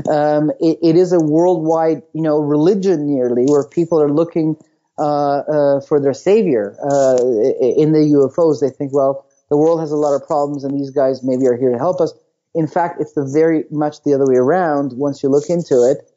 Um, 0.08 0.50
it, 0.60 0.78
it 0.82 0.96
is 0.96 1.12
a 1.12 1.18
worldwide, 1.18 2.02
you 2.12 2.22
know, 2.22 2.38
religion 2.38 3.12
nearly 3.12 3.44
where 3.46 3.64
people 3.64 4.00
are 4.00 4.12
looking 4.12 4.56
uh, 4.98 5.38
uh, 5.38 5.80
for 5.80 6.00
their 6.00 6.12
savior 6.12 6.76
uh, 6.82 7.16
in 7.16 7.92
the 7.92 8.06
UFOs. 8.14 8.60
They 8.60 8.70
think, 8.70 8.92
well, 8.92 9.26
the 9.48 9.56
world 9.56 9.80
has 9.80 9.90
a 9.90 9.96
lot 9.96 10.14
of 10.14 10.26
problems, 10.26 10.64
and 10.64 10.78
these 10.78 10.90
guys 10.90 11.22
maybe 11.22 11.46
are 11.46 11.56
here 11.56 11.72
to 11.72 11.78
help 11.78 12.00
us. 12.00 12.12
In 12.54 12.66
fact, 12.66 13.00
it's 13.00 13.12
the 13.12 13.24
very 13.24 13.64
much 13.70 14.02
the 14.04 14.14
other 14.14 14.26
way 14.26 14.36
around. 14.36 14.92
Once 14.92 15.22
you 15.22 15.28
look 15.28 15.48
into 15.50 15.82
it, 15.82 16.08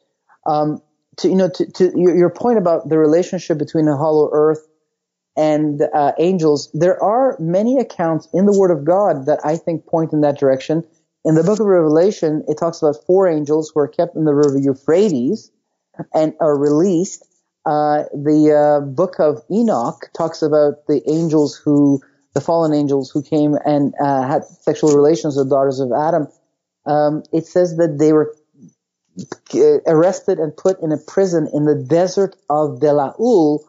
um, 0.46 0.82
to 1.18 1.28
you 1.28 1.36
know, 1.36 1.48
to, 1.48 1.70
to 1.72 1.92
your 1.96 2.30
point 2.30 2.58
about 2.58 2.88
the 2.88 2.98
relationship 2.98 3.58
between 3.58 3.86
the 3.86 3.96
hollow 3.96 4.30
earth 4.32 4.66
and 5.36 5.82
uh, 5.94 6.12
angels, 6.18 6.70
there 6.74 7.02
are 7.02 7.36
many 7.40 7.78
accounts 7.78 8.28
in 8.34 8.46
the 8.46 8.56
Word 8.56 8.70
of 8.70 8.84
God 8.84 9.26
that 9.26 9.40
I 9.44 9.56
think 9.56 9.86
point 9.86 10.12
in 10.12 10.20
that 10.20 10.38
direction. 10.38 10.84
In 11.24 11.34
the 11.34 11.44
book 11.44 11.60
of 11.60 11.66
Revelation, 11.66 12.44
it 12.48 12.58
talks 12.58 12.82
about 12.82 12.96
four 13.06 13.28
angels 13.28 13.70
who 13.72 13.80
are 13.80 13.88
kept 13.88 14.16
in 14.16 14.24
the 14.24 14.34
river 14.34 14.58
Euphrates 14.58 15.50
and 16.12 16.34
are 16.40 16.58
released. 16.58 17.24
Uh, 17.64 18.04
the 18.12 18.52
uh, 18.52 18.84
book 18.84 19.20
of 19.20 19.42
Enoch 19.50 20.10
talks 20.16 20.42
about 20.42 20.86
the 20.88 21.00
angels 21.08 21.56
who, 21.56 22.00
the 22.34 22.40
fallen 22.40 22.74
angels 22.74 23.10
who 23.10 23.22
came 23.22 23.54
and 23.64 23.94
uh, 24.02 24.26
had 24.26 24.44
sexual 24.44 24.94
relations 24.94 25.36
with 25.36 25.48
daughters 25.48 25.80
of 25.80 25.92
Adam. 25.92 26.26
Um, 26.84 27.22
it 27.32 27.46
says 27.46 27.76
that 27.76 27.98
they 27.98 28.12
were 28.12 28.34
uh, 29.54 29.78
arrested 29.86 30.38
and 30.38 30.56
put 30.56 30.80
in 30.82 30.90
a 30.90 30.98
prison 30.98 31.48
in 31.52 31.64
the 31.64 31.86
desert 31.88 32.34
of 32.50 32.80
Delaul, 32.80 33.60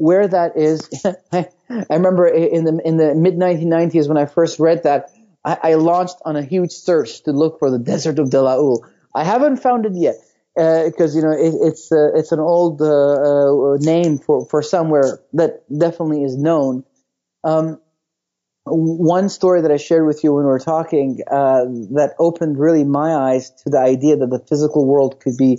where 0.00 0.26
that 0.26 0.56
is. 0.56 0.88
I 1.32 1.46
remember 1.88 2.26
in 2.26 2.64
the 2.64 2.80
in 2.84 2.96
the 2.96 3.14
mid 3.14 3.34
1990s 3.34 4.08
when 4.08 4.16
I 4.16 4.26
first 4.26 4.58
read 4.58 4.82
that, 4.84 5.10
I, 5.44 5.58
I, 5.62 5.74
launched 5.74 6.16
on 6.24 6.36
a 6.36 6.42
huge 6.42 6.72
search 6.72 7.22
to 7.24 7.32
look 7.32 7.58
for 7.58 7.70
the 7.70 7.78
desert 7.92 8.18
of 8.18 8.30
Delaul. 8.30 8.80
I 9.14 9.24
haven't 9.24 9.58
found 9.58 9.86
it 9.86 9.92
yet 9.94 10.16
because 10.54 11.14
uh, 11.14 11.18
you 11.18 11.22
know 11.24 11.32
it, 11.32 11.54
it's 11.60 11.92
uh, 11.92 12.10
it's 12.14 12.32
an 12.32 12.40
old 12.40 12.80
uh, 12.80 12.86
uh, 12.86 13.76
name 13.80 14.18
for 14.18 14.46
for 14.46 14.62
somewhere 14.62 15.20
that 15.34 15.62
definitely 15.76 16.24
is 16.24 16.36
known. 16.36 16.84
Um, 17.44 17.80
one 18.64 19.28
story 19.28 19.62
that 19.62 19.72
I 19.72 19.78
shared 19.78 20.06
with 20.06 20.22
you 20.22 20.34
when 20.34 20.44
we 20.44 20.50
were 20.50 20.58
talking 20.58 21.20
uh, 21.30 21.64
that 21.94 22.14
opened 22.18 22.58
really 22.58 22.84
my 22.84 23.14
eyes 23.14 23.50
to 23.62 23.70
the 23.70 23.78
idea 23.78 24.16
that 24.16 24.30
the 24.30 24.38
physical 24.38 24.86
world 24.86 25.20
could 25.20 25.36
be 25.36 25.58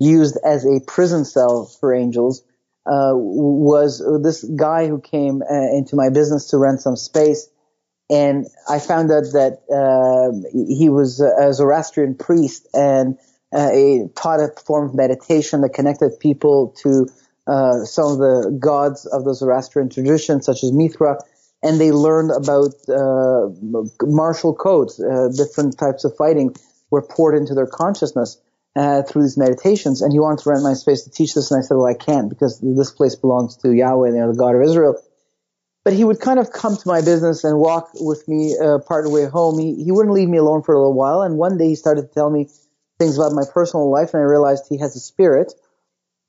used 0.00 0.38
as 0.44 0.64
a 0.64 0.80
prison 0.86 1.24
cell 1.24 1.66
for 1.66 1.94
angels 1.94 2.42
uh, 2.88 3.12
was 3.14 4.02
this 4.22 4.42
guy 4.44 4.88
who 4.88 5.00
came 5.00 5.42
uh, 5.42 5.76
into 5.76 5.94
my 5.94 6.08
business 6.08 6.48
to 6.50 6.58
rent 6.58 6.80
some 6.80 6.96
space. 6.96 7.48
And 8.10 8.46
I 8.68 8.78
found 8.78 9.12
out 9.12 9.24
that 9.34 9.60
uh, 9.68 10.32
he 10.52 10.88
was 10.88 11.20
a 11.20 11.52
Zoroastrian 11.52 12.14
priest 12.14 12.66
and 12.72 13.18
uh, 13.52 13.68
taught 14.16 14.40
a 14.40 14.48
form 14.64 14.88
of 14.88 14.94
meditation 14.94 15.60
that 15.60 15.74
connected 15.74 16.18
people 16.18 16.74
to 16.82 17.06
uh, 17.46 17.84
some 17.84 18.12
of 18.12 18.18
the 18.18 18.56
gods 18.58 19.06
of 19.06 19.24
the 19.24 19.34
Zoroastrian 19.34 19.90
tradition, 19.90 20.40
such 20.42 20.62
as 20.64 20.72
Mithra, 20.72 21.18
and 21.62 21.80
they 21.80 21.92
learned 21.92 22.30
about 22.30 22.74
uh, 22.88 23.48
martial 24.02 24.54
codes, 24.54 25.00
uh, 25.00 25.28
different 25.36 25.78
types 25.78 26.04
of 26.04 26.16
fighting 26.16 26.54
were 26.90 27.02
poured 27.02 27.36
into 27.36 27.54
their 27.54 27.66
consciousness 27.66 28.38
uh, 28.78 29.02
through 29.02 29.22
these 29.22 29.36
meditations. 29.36 30.02
And 30.02 30.12
he 30.12 30.20
wanted 30.20 30.44
to 30.44 30.50
rent 30.50 30.62
my 30.62 30.74
space 30.74 31.02
to 31.02 31.10
teach 31.10 31.34
this, 31.34 31.50
and 31.50 31.58
I 31.58 31.62
said, 31.62 31.76
"Well, 31.76 31.86
I 31.86 31.94
can't 31.94 32.28
because 32.28 32.60
this 32.60 32.92
place 32.92 33.16
belongs 33.16 33.56
to 33.58 33.74
Yahweh, 33.74 34.10
you 34.10 34.20
know, 34.20 34.32
the 34.32 34.38
God 34.38 34.54
of 34.54 34.62
Israel." 34.62 34.96
But 35.84 35.94
he 35.94 36.04
would 36.04 36.20
kind 36.20 36.38
of 36.38 36.52
come 36.52 36.76
to 36.76 36.88
my 36.88 37.00
business 37.00 37.44
and 37.44 37.58
walk 37.58 37.90
with 37.94 38.28
me 38.28 38.56
uh, 38.56 38.78
part 38.78 39.04
of 39.04 39.10
the 39.10 39.14
way 39.16 39.26
home. 39.26 39.58
He 39.58 39.82
he 39.82 39.90
wouldn't 39.90 40.14
leave 40.14 40.28
me 40.28 40.38
alone 40.38 40.62
for 40.62 40.74
a 40.74 40.78
little 40.78 40.94
while, 40.94 41.22
and 41.22 41.36
one 41.36 41.58
day 41.58 41.68
he 41.68 41.74
started 41.74 42.02
to 42.02 42.14
tell 42.14 42.30
me 42.30 42.48
things 43.00 43.18
about 43.18 43.32
my 43.32 43.44
personal 43.52 43.90
life, 43.90 44.14
and 44.14 44.20
I 44.20 44.26
realized 44.26 44.64
he 44.68 44.78
has 44.78 44.94
a 44.94 45.00
spirit. 45.00 45.52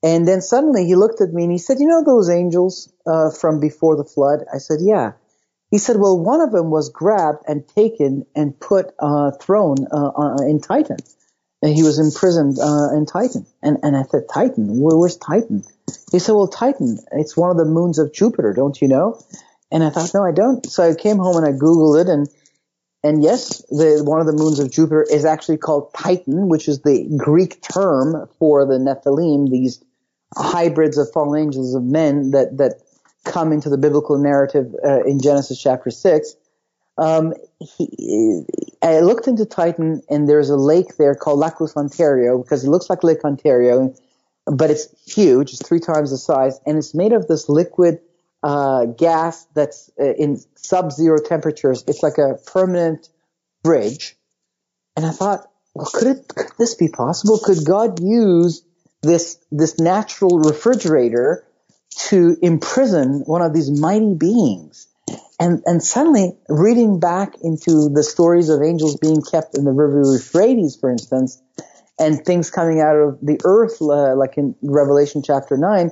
And 0.02 0.26
then 0.26 0.40
suddenly 0.40 0.86
he 0.86 0.94
looked 0.94 1.20
at 1.20 1.32
me 1.32 1.44
and 1.44 1.52
he 1.52 1.58
said, 1.58 1.78
"You 1.78 1.86
know 1.86 2.02
those 2.02 2.30
angels 2.30 2.92
uh, 3.06 3.30
from 3.30 3.60
before 3.60 3.96
the 3.96 4.04
flood?" 4.04 4.40
I 4.52 4.58
said, 4.58 4.78
"Yeah." 4.80 5.12
He 5.70 5.78
said, 5.78 5.98
"Well, 5.98 6.18
one 6.18 6.40
of 6.40 6.50
them 6.50 6.70
was 6.70 6.88
grabbed 6.88 7.44
and 7.46 7.68
taken 7.68 8.26
and 8.34 8.58
put 8.58 8.92
uh, 8.98 9.32
thrown 9.40 9.86
uh, 9.92 10.42
in 10.42 10.60
Titan. 10.60 10.98
And 11.62 11.74
he 11.74 11.82
was 11.82 11.98
imprisoned 11.98 12.58
uh, 12.58 12.94
in 12.96 13.06
Titan." 13.06 13.46
And 13.62 13.78
and 13.82 13.96
I 13.96 14.02
said, 14.04 14.24
"Titan? 14.32 14.80
Where, 14.80 14.96
where's 14.96 15.16
Titan?" 15.16 15.62
He 16.12 16.18
said, 16.18 16.32
"Well, 16.32 16.48
Titan. 16.48 16.98
It's 17.12 17.36
one 17.36 17.50
of 17.50 17.56
the 17.56 17.64
moons 17.64 17.98
of 17.98 18.12
Jupiter. 18.12 18.52
Don't 18.52 18.80
you 18.80 18.88
know?" 18.88 19.20
And 19.70 19.84
I 19.84 19.90
thought, 19.90 20.12
"No, 20.14 20.24
I 20.24 20.32
don't." 20.32 20.64
So 20.66 20.82
I 20.82 20.94
came 20.94 21.18
home 21.18 21.36
and 21.36 21.46
I 21.46 21.52
googled 21.52 22.00
it 22.00 22.08
and. 22.08 22.28
And 23.02 23.22
yes, 23.22 23.64
the, 23.70 24.02
one 24.04 24.20
of 24.20 24.26
the 24.26 24.34
moons 24.34 24.58
of 24.58 24.70
Jupiter 24.70 25.02
is 25.02 25.24
actually 25.24 25.56
called 25.56 25.94
Titan, 25.94 26.50
which 26.50 26.68
is 26.68 26.82
the 26.82 27.08
Greek 27.16 27.62
term 27.62 28.28
for 28.38 28.66
the 28.66 28.74
Nephilim, 28.74 29.50
these 29.50 29.82
hybrids 30.36 30.98
of 30.98 31.10
fallen 31.10 31.40
angels 31.40 31.74
of 31.74 31.82
men 31.82 32.32
that 32.32 32.58
that 32.58 32.82
come 33.24 33.52
into 33.52 33.70
the 33.70 33.78
biblical 33.78 34.18
narrative 34.18 34.74
uh, 34.84 35.02
in 35.04 35.18
Genesis 35.18 35.58
chapter 35.58 35.90
six. 35.90 36.36
Um, 36.98 37.32
he, 37.60 38.44
I 38.82 39.00
looked 39.00 39.28
into 39.28 39.44
Titan, 39.44 40.02
and 40.08 40.28
there's 40.28 40.50
a 40.50 40.56
lake 40.56 40.96
there 40.96 41.14
called 41.14 41.38
Lacus 41.38 41.76
Ontario 41.76 42.38
because 42.38 42.64
it 42.64 42.70
looks 42.70 42.90
like 42.90 43.04
Lake 43.04 43.24
Ontario, 43.24 43.94
but 44.46 44.70
it's 44.70 44.88
huge. 45.06 45.52
It's 45.52 45.66
three 45.66 45.80
times 45.80 46.10
the 46.10 46.18
size, 46.18 46.58
and 46.66 46.78
it's 46.78 46.94
made 46.94 47.12
of 47.12 47.28
this 47.28 47.48
liquid 47.48 48.00
uh, 48.42 48.86
gas 48.86 49.46
that's 49.54 49.90
uh, 50.00 50.14
in 50.14 50.40
sub-zero 50.56 51.18
temperatures. 51.18 51.84
It's 51.86 52.02
like 52.02 52.18
a 52.18 52.38
permanent 52.46 53.08
bridge. 53.62 54.16
And 54.96 55.04
I 55.04 55.10
thought, 55.10 55.46
well, 55.74 55.88
could 55.92 56.08
it, 56.08 56.28
could 56.28 56.52
this 56.58 56.74
be 56.74 56.88
possible? 56.88 57.38
Could 57.38 57.64
God 57.64 58.00
use 58.02 58.64
this 59.02 59.38
this 59.50 59.78
natural 59.78 60.38
refrigerator 60.38 61.44
to 61.96 62.36
imprison 62.42 63.22
one 63.26 63.42
of 63.42 63.52
these 63.52 63.70
mighty 63.70 64.14
beings. 64.14 64.86
And, 65.40 65.62
and 65.64 65.82
suddenly, 65.82 66.36
reading 66.50 67.00
back 67.00 67.34
into 67.42 67.88
the 67.88 68.02
stories 68.02 68.50
of 68.50 68.62
angels 68.62 68.98
being 68.98 69.22
kept 69.22 69.56
in 69.56 69.64
the 69.64 69.72
river 69.72 70.02
Euphrates, 70.04 70.76
for 70.76 70.90
instance, 70.90 71.40
and 71.98 72.22
things 72.24 72.50
coming 72.50 72.80
out 72.80 72.96
of 72.96 73.18
the 73.22 73.40
earth, 73.44 73.80
uh, 73.80 74.14
like 74.16 74.36
in 74.36 74.54
Revelation 74.62 75.22
chapter 75.24 75.56
9, 75.56 75.90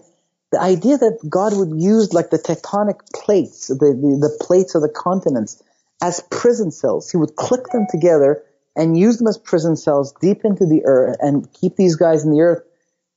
the 0.53 0.61
idea 0.61 0.99
that 0.99 1.19
God 1.29 1.57
would 1.57 1.81
use 1.81 2.13
like 2.13 2.29
the 2.29 2.39
tectonic 2.39 3.01
plates, 3.15 3.69
the, 3.69 3.75
the, 3.75 4.29
the 4.29 4.45
plates 4.45 4.75
of 4.75 4.83
the 4.83 4.89
continents, 4.89 5.63
as 6.03 6.23
prison 6.31 6.71
cells. 6.71 7.11
He 7.11 7.17
would 7.17 7.35
click 7.37 7.65
them 7.73 7.87
together 7.91 8.43
and 8.77 8.99
use 8.99 9.19
them 9.19 9.27
as 9.27 9.39
prison 9.39 9.77
cells 9.77 10.15
deep 10.21 10.45
into 10.45 10.67
the 10.67 10.83
earth 10.85 11.17
and 11.21 11.51
keep 11.53 11.77
these 11.77 11.97
guys 11.97 12.25
in 12.25 12.31
the 12.31 12.41
earth 12.41 12.63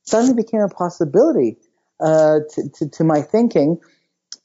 suddenly 0.04 0.34
became 0.34 0.60
a 0.60 0.68
possibility 0.68 1.58
uh, 2.00 2.40
to, 2.54 2.68
to, 2.70 2.88
to, 2.88 3.04
my 3.04 3.22
thinking. 3.22 3.78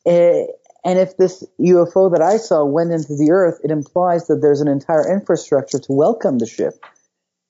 Uh, 0.06 0.44
and 0.88 0.98
if 0.98 1.18
this 1.18 1.44
UFO 1.60 2.14
that 2.14 2.22
I 2.22 2.38
saw 2.38 2.64
went 2.64 2.94
into 2.94 3.18
the 3.18 3.32
Earth, 3.32 3.60
it 3.62 3.72
implies 3.72 4.28
that 4.28 4.38
there's 4.42 4.62
an 4.62 4.70
entire 4.70 5.06
infrastructure 5.12 5.80
to 5.80 5.92
welcome 5.92 6.38
the 6.38 6.46
ship. 6.46 6.82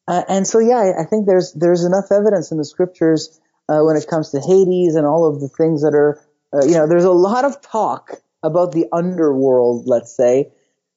Uh, 0.07 0.23
and 0.27 0.47
so, 0.47 0.57
yeah, 0.57 0.93
I, 0.99 1.03
think 1.03 1.27
there's 1.27 1.53
there's 1.53 1.83
enough 1.83 2.05
evidence 2.11 2.49
in 2.49 2.57
the 2.57 2.65
scriptures 2.65 3.39
uh, 3.69 3.81
when 3.81 3.95
it 3.95 4.07
comes 4.07 4.31
to 4.31 4.39
Hades 4.39 4.95
and 4.95 5.05
all 5.05 5.29
of 5.29 5.39
the 5.39 5.49
things 5.49 5.83
that 5.83 5.93
are, 5.93 6.19
uh, 6.51 6.65
you 6.65 6.73
know, 6.73 6.87
there's 6.87 7.03
a 7.03 7.11
lot 7.11 7.45
of 7.45 7.61
talk 7.61 8.13
about 8.41 8.71
the 8.71 8.87
underworld, 8.91 9.85
let's 9.85 10.17
say, 10.17 10.51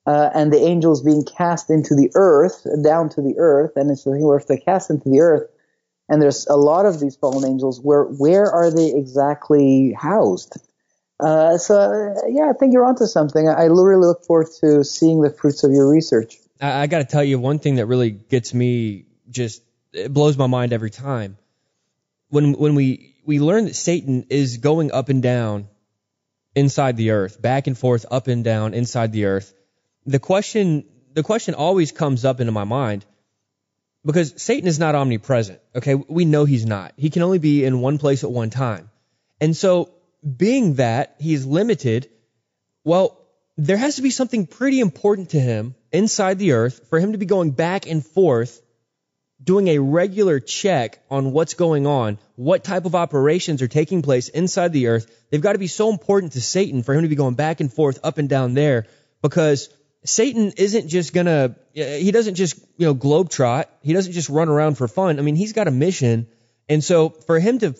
uh, 0.06 0.30
and 0.34 0.50
the 0.50 0.62
angels 0.62 1.02
being 1.02 1.26
cast 1.26 1.68
into 1.68 1.94
the 1.94 2.10
earth, 2.14 2.66
down 2.82 3.10
to 3.10 3.20
the 3.20 3.34
earth. 3.36 3.72
And 3.76 3.90
it's 3.90 4.04
so, 4.04 4.32
if 4.32 4.46
they're 4.46 4.56
cast 4.56 4.88
into 4.88 5.10
the 5.10 5.20
earth, 5.20 5.50
and 6.08 6.22
there's 6.22 6.46
a 6.46 6.56
lot 6.56 6.86
of 6.86 7.00
these 7.00 7.16
fallen 7.16 7.46
angels. 7.46 7.82
Where 7.82 8.04
where 8.04 8.50
are 8.50 8.74
they 8.74 8.94
exactly 8.94 9.92
housed? 9.92 10.56
Uh, 11.20 11.58
so 11.58 12.14
yeah, 12.28 12.50
I 12.50 12.52
think 12.54 12.72
you're 12.72 12.84
onto 12.84 13.06
something. 13.06 13.48
I 13.48 13.64
really 13.64 13.96
look 13.96 14.24
forward 14.24 14.48
to 14.60 14.84
seeing 14.84 15.20
the 15.20 15.30
fruits 15.30 15.64
of 15.64 15.72
your 15.72 15.90
research. 15.90 16.36
I, 16.60 16.82
I 16.82 16.86
got 16.86 16.98
to 16.98 17.04
tell 17.04 17.24
you 17.24 17.38
one 17.38 17.58
thing 17.58 17.76
that 17.76 17.86
really 17.86 18.10
gets 18.10 18.54
me 18.54 19.06
just 19.28 19.62
it 19.92 20.12
blows 20.12 20.36
my 20.36 20.46
mind 20.46 20.72
every 20.72 20.90
time. 20.90 21.36
When 22.28 22.52
when 22.54 22.74
we 22.74 23.16
we 23.24 23.40
learn 23.40 23.66
that 23.66 23.76
Satan 23.76 24.26
is 24.30 24.58
going 24.58 24.92
up 24.92 25.08
and 25.08 25.22
down 25.22 25.68
inside 26.54 26.96
the 26.96 27.10
earth, 27.10 27.40
back 27.40 27.66
and 27.66 27.76
forth, 27.76 28.06
up 28.10 28.28
and 28.28 28.42
down 28.44 28.74
inside 28.74 29.12
the 29.12 29.26
earth. 29.26 29.52
The 30.06 30.18
question 30.18 30.84
the 31.12 31.22
question 31.22 31.54
always 31.54 31.92
comes 31.92 32.24
up 32.24 32.40
into 32.40 32.52
my 32.52 32.64
mind 32.64 33.04
because 34.04 34.40
Satan 34.40 34.68
is 34.68 34.78
not 34.78 34.94
omnipresent. 34.94 35.60
Okay. 35.74 35.94
We 35.94 36.24
know 36.24 36.44
he's 36.44 36.66
not. 36.66 36.94
He 36.96 37.10
can 37.10 37.22
only 37.22 37.38
be 37.38 37.64
in 37.64 37.80
one 37.80 37.98
place 37.98 38.24
at 38.24 38.30
one 38.30 38.50
time. 38.50 38.90
And 39.40 39.56
so 39.56 39.90
being 40.36 40.74
that 40.74 41.16
he's 41.18 41.46
limited, 41.46 42.08
well, 42.84 43.18
there 43.56 43.76
has 43.76 43.96
to 43.96 44.02
be 44.02 44.10
something 44.10 44.46
pretty 44.46 44.80
important 44.80 45.30
to 45.30 45.40
him 45.40 45.74
inside 45.92 46.38
the 46.38 46.52
earth 46.52 46.88
for 46.88 46.98
him 46.98 47.12
to 47.12 47.18
be 47.18 47.26
going 47.26 47.50
back 47.50 47.86
and 47.86 48.04
forth 48.04 48.60
doing 49.42 49.68
a 49.68 49.78
regular 49.78 50.38
check 50.38 51.02
on 51.10 51.32
what's 51.32 51.54
going 51.54 51.86
on, 51.86 52.18
what 52.36 52.62
type 52.62 52.84
of 52.84 52.94
operations 52.94 53.62
are 53.62 53.68
taking 53.68 54.02
place 54.02 54.28
inside 54.28 54.72
the 54.72 54.88
earth. 54.88 55.10
They've 55.30 55.40
got 55.40 55.52
to 55.52 55.58
be 55.58 55.66
so 55.66 55.90
important 55.90 56.32
to 56.32 56.40
Satan 56.40 56.82
for 56.82 56.94
him 56.94 57.02
to 57.02 57.08
be 57.08 57.16
going 57.16 57.34
back 57.34 57.60
and 57.60 57.72
forth 57.72 57.98
up 58.02 58.18
and 58.18 58.28
down 58.28 58.54
there 58.54 58.86
because 59.22 59.70
Satan 60.04 60.52
isn't 60.56 60.88
just 60.88 61.12
gonna, 61.12 61.56
he 61.72 62.10
doesn't 62.10 62.34
just, 62.34 62.58
you 62.76 62.86
know, 62.86 62.94
globetrot. 62.94 63.66
He 63.82 63.92
doesn't 63.92 64.12
just 64.12 64.28
run 64.28 64.48
around 64.48 64.76
for 64.76 64.88
fun. 64.88 65.18
I 65.18 65.22
mean, 65.22 65.36
he's 65.36 65.52
got 65.52 65.68
a 65.68 65.70
mission. 65.70 66.26
And 66.68 66.84
so 66.84 67.10
for 67.10 67.38
him 67.38 67.58
to 67.60 67.74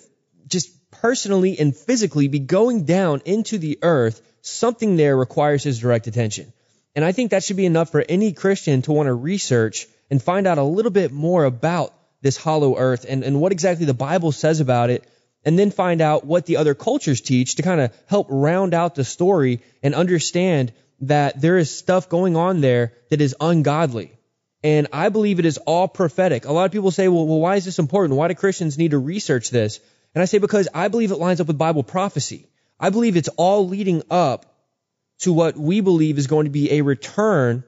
just 0.47 0.69
personally 0.91 1.57
and 1.59 1.75
physically 1.75 2.27
be 2.27 2.39
going 2.39 2.83
down 2.85 3.21
into 3.25 3.57
the 3.57 3.79
earth, 3.81 4.21
something 4.41 4.95
there 4.95 5.15
requires 5.17 5.63
his 5.63 5.79
direct 5.79 6.07
attention. 6.07 6.51
And 6.95 7.05
I 7.05 7.11
think 7.11 7.31
that 7.31 7.43
should 7.43 7.57
be 7.57 7.65
enough 7.65 7.89
for 7.89 8.03
any 8.07 8.33
Christian 8.33 8.81
to 8.83 8.91
want 8.91 9.07
to 9.07 9.13
research 9.13 9.87
and 10.09 10.21
find 10.21 10.45
out 10.45 10.57
a 10.57 10.63
little 10.63 10.91
bit 10.91 11.11
more 11.11 11.45
about 11.45 11.93
this 12.21 12.37
hollow 12.37 12.77
earth 12.77 13.05
and, 13.07 13.23
and 13.23 13.39
what 13.39 13.51
exactly 13.51 13.85
the 13.85 13.93
Bible 13.93 14.31
says 14.31 14.59
about 14.59 14.89
it 14.89 15.07
and 15.43 15.57
then 15.57 15.71
find 15.71 16.01
out 16.01 16.25
what 16.25 16.45
the 16.45 16.57
other 16.57 16.75
cultures 16.75 17.21
teach 17.21 17.55
to 17.55 17.63
kind 17.63 17.81
of 17.81 17.93
help 18.05 18.27
round 18.29 18.73
out 18.73 18.95
the 18.95 19.03
story 19.03 19.61
and 19.81 19.95
understand 19.95 20.71
that 21.01 21.41
there 21.41 21.57
is 21.57 21.75
stuff 21.75 22.09
going 22.09 22.35
on 22.35 22.61
there 22.61 22.93
that 23.09 23.21
is 23.21 23.35
ungodly. 23.39 24.11
And 24.63 24.87
I 24.93 25.09
believe 25.09 25.39
it 25.39 25.45
is 25.45 25.57
all 25.57 25.87
prophetic. 25.87 26.45
A 26.45 26.51
lot 26.51 26.65
of 26.65 26.71
people 26.71 26.91
say, 26.91 27.07
well, 27.07 27.25
well, 27.25 27.39
why 27.39 27.55
is 27.55 27.65
this 27.65 27.79
important? 27.79 28.17
Why 28.17 28.27
do 28.27 28.35
Christians 28.35 28.77
need 28.77 28.91
to 28.91 28.99
research 28.99 29.49
this? 29.49 29.79
And 30.13 30.21
I 30.21 30.25
say, 30.25 30.37
because 30.37 30.67
I 30.73 30.87
believe 30.87 31.11
it 31.11 31.17
lines 31.17 31.41
up 31.41 31.47
with 31.47 31.57
Bible 31.57 31.83
prophecy. 31.83 32.47
I 32.79 32.89
believe 32.89 33.15
it's 33.15 33.29
all 33.29 33.67
leading 33.67 34.03
up 34.09 34.45
to 35.19 35.33
what 35.33 35.55
we 35.55 35.81
believe 35.81 36.17
is 36.17 36.27
going 36.27 36.45
to 36.45 36.51
be 36.51 36.71
a 36.73 36.81
return 36.81 37.63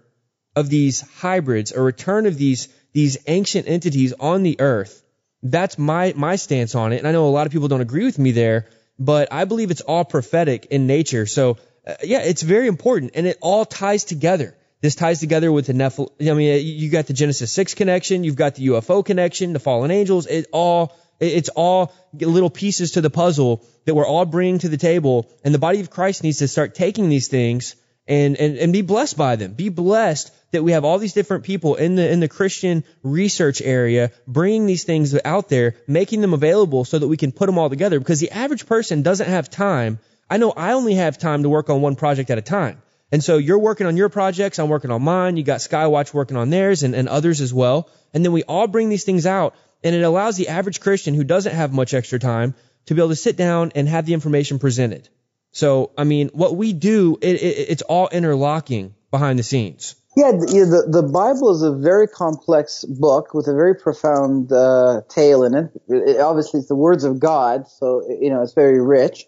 of 0.55 0.69
these 0.69 1.01
hybrids, 1.01 1.71
a 1.71 1.81
return 1.81 2.25
of 2.25 2.37
these, 2.37 2.67
these 2.91 3.17
ancient 3.27 3.67
entities 3.67 4.13
on 4.19 4.43
the 4.43 4.59
earth. 4.59 5.03
That's 5.41 5.77
my, 5.77 6.13
my 6.15 6.35
stance 6.35 6.75
on 6.75 6.93
it. 6.93 6.97
And 6.97 7.07
I 7.07 7.11
know 7.11 7.27
a 7.27 7.29
lot 7.29 7.45
of 7.45 7.53
people 7.53 7.67
don't 7.67 7.81
agree 7.81 8.05
with 8.05 8.19
me 8.19 8.31
there, 8.31 8.67
but 8.97 9.31
I 9.31 9.45
believe 9.45 9.71
it's 9.71 9.81
all 9.81 10.05
prophetic 10.05 10.65
in 10.65 10.87
nature. 10.87 11.25
So 11.25 11.57
uh, 11.85 11.95
yeah, 12.03 12.21
it's 12.21 12.41
very 12.41 12.67
important, 12.67 13.11
and 13.15 13.27
it 13.27 13.37
all 13.41 13.65
ties 13.65 14.05
together. 14.05 14.55
This 14.81 14.95
ties 14.95 15.19
together 15.19 15.51
with 15.51 15.67
the 15.67 15.73
Nephilim. 15.73 16.09
I 16.29 16.33
mean, 16.33 16.65
you 16.65 16.89
got 16.89 17.07
the 17.07 17.13
Genesis 17.13 17.51
six 17.51 17.73
connection, 17.73 18.23
you've 18.23 18.35
got 18.35 18.55
the 18.55 18.67
UFO 18.67 19.03
connection, 19.03 19.53
the 19.53 19.59
fallen 19.59 19.91
angels. 19.91 20.25
It 20.25 20.47
all 20.51 20.95
it's 21.27 21.49
all 21.49 21.93
little 22.13 22.49
pieces 22.49 22.91
to 22.91 23.01
the 23.01 23.09
puzzle 23.09 23.65
that 23.85 23.95
we're 23.95 24.07
all 24.07 24.25
bringing 24.25 24.59
to 24.59 24.69
the 24.69 24.77
table, 24.77 25.29
and 25.43 25.53
the 25.53 25.59
body 25.59 25.79
of 25.79 25.89
Christ 25.89 26.23
needs 26.23 26.39
to 26.39 26.47
start 26.47 26.75
taking 26.75 27.09
these 27.09 27.27
things 27.27 27.75
and, 28.07 28.35
and, 28.37 28.57
and 28.57 28.73
be 28.73 28.81
blessed 28.81 29.17
by 29.17 29.35
them. 29.35 29.53
Be 29.53 29.69
blessed 29.69 30.33
that 30.51 30.63
we 30.63 30.73
have 30.73 30.85
all 30.85 30.99
these 30.99 31.13
different 31.13 31.45
people 31.45 31.75
in 31.75 31.95
the, 31.95 32.09
in 32.09 32.19
the 32.19 32.27
Christian 32.27 32.83
research 33.01 33.61
area 33.61 34.11
bringing 34.27 34.65
these 34.65 34.83
things 34.83 35.17
out 35.25 35.49
there, 35.49 35.75
making 35.87 36.21
them 36.21 36.33
available 36.33 36.85
so 36.85 36.99
that 36.99 37.07
we 37.07 37.17
can 37.17 37.31
put 37.31 37.47
them 37.47 37.57
all 37.57 37.69
together 37.69 37.99
because 37.99 38.19
the 38.19 38.31
average 38.31 38.65
person 38.65 39.01
doesn't 39.01 39.29
have 39.29 39.49
time. 39.49 39.99
I 40.29 40.37
know 40.37 40.51
I 40.51 40.73
only 40.73 40.95
have 40.95 41.17
time 41.17 41.43
to 41.43 41.49
work 41.49 41.69
on 41.69 41.81
one 41.81 41.95
project 41.95 42.29
at 42.29 42.37
a 42.37 42.41
time. 42.41 42.81
And 43.11 43.23
so 43.23 43.37
you're 43.37 43.59
working 43.59 43.85
on 43.85 43.95
your 43.95 44.09
projects, 44.09 44.57
I'm 44.57 44.69
working 44.69 44.89
on 44.89 45.03
mine, 45.03 45.37
you 45.37 45.43
got 45.43 45.59
Skywatch 45.59 46.13
working 46.13 46.35
on 46.35 46.49
theirs 46.49 46.81
and, 46.81 46.95
and 46.95 47.07
others 47.07 47.41
as 47.41 47.53
well. 47.53 47.89
And 48.13 48.25
then 48.25 48.31
we 48.31 48.43
all 48.43 48.67
bring 48.67 48.89
these 48.89 49.03
things 49.03 49.25
out 49.25 49.55
and 49.83 49.95
it 49.95 50.01
allows 50.01 50.37
the 50.37 50.49
average 50.49 50.79
Christian 50.79 51.13
who 51.13 51.23
doesn't 51.23 51.53
have 51.53 51.73
much 51.73 51.93
extra 51.93 52.19
time 52.19 52.55
to 52.85 52.95
be 52.95 53.01
able 53.01 53.09
to 53.09 53.15
sit 53.15 53.37
down 53.37 53.71
and 53.75 53.87
have 53.87 54.05
the 54.05 54.13
information 54.13 54.59
presented. 54.59 55.09
So, 55.51 55.91
I 55.97 56.03
mean, 56.03 56.29
what 56.33 56.55
we 56.55 56.73
do, 56.73 57.17
it, 57.21 57.35
it, 57.35 57.69
it's 57.69 57.81
all 57.83 58.09
interlocking 58.09 58.95
behind 59.11 59.37
the 59.37 59.43
scenes. 59.43 59.95
Yeah, 60.15 60.31
the, 60.31 60.87
the 60.87 61.03
Bible 61.03 61.51
is 61.51 61.63
a 61.63 61.71
very 61.71 62.07
complex 62.07 62.85
book 62.85 63.33
with 63.33 63.47
a 63.47 63.53
very 63.53 63.75
profound 63.75 64.51
uh, 64.51 65.01
tale 65.09 65.43
in 65.43 65.55
it. 65.55 65.71
it. 65.87 66.19
Obviously, 66.19 66.59
it's 66.59 66.69
the 66.69 66.75
words 66.75 67.03
of 67.03 67.19
God, 67.19 67.67
so 67.67 68.03
you 68.07 68.29
know 68.29 68.43
it's 68.43 68.53
very 68.53 68.79
rich. 68.79 69.25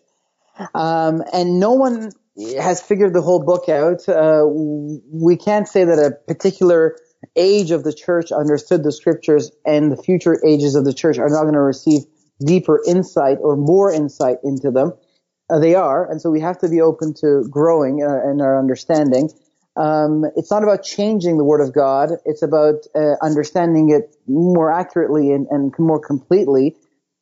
Um, 0.76 1.24
and 1.34 1.60
no 1.60 1.74
one 1.74 2.12
has 2.38 2.82
figured 2.82 3.13
the 3.13 3.22
whole 3.22 3.44
book 3.44 3.68
out. 3.68 4.08
Uh, 4.08 4.46
we 4.46 5.38
can't 5.38 5.68
say 5.68 5.86
that 5.86 5.98
a 5.98 6.12
particular 6.12 6.98
age 7.36 7.72
of 7.72 7.84
the 7.84 7.94
church 7.94 8.32
understood 8.32 8.84
the 8.84 8.92
scriptures, 8.92 9.52
and 9.66 9.92
the 9.92 10.02
future 10.02 10.40
ages 10.46 10.76
of 10.76 10.86
the 10.86 10.94
church 10.94 11.18
are 11.18 11.30
not 11.30 11.44
going 11.44 11.54
to 11.54 11.62
receive 11.62 12.02
deeper 12.46 12.82
insight 12.88 13.38
or 13.42 13.56
more 13.56 13.92
insight 13.92 14.38
into 14.44 14.72
them. 14.72 14.94
Uh, 15.50 15.60
they 15.60 15.76
are, 15.76 16.10
and 16.10 16.22
so 16.22 16.32
we 16.32 16.42
have 16.42 16.58
to 16.60 16.70
be 16.70 16.82
open 16.82 17.14
to 17.14 17.46
growing 17.50 18.04
uh, 18.04 18.32
in 18.32 18.42
our 18.42 18.58
understanding. 18.58 19.30
Um, 19.78 20.26
it's 20.36 20.50
not 20.50 20.64
about 20.64 20.84
changing 20.84 21.38
the 21.38 21.44
Word 21.44 21.62
of 21.62 21.74
God. 21.74 22.10
It's 22.26 22.42
about 22.42 22.86
uh, 22.96 23.16
understanding 23.22 23.92
it 23.92 24.16
more 24.28 24.72
accurately 24.72 25.32
and, 25.32 25.48
and 25.52 25.74
more 25.78 26.00
completely. 26.00 26.76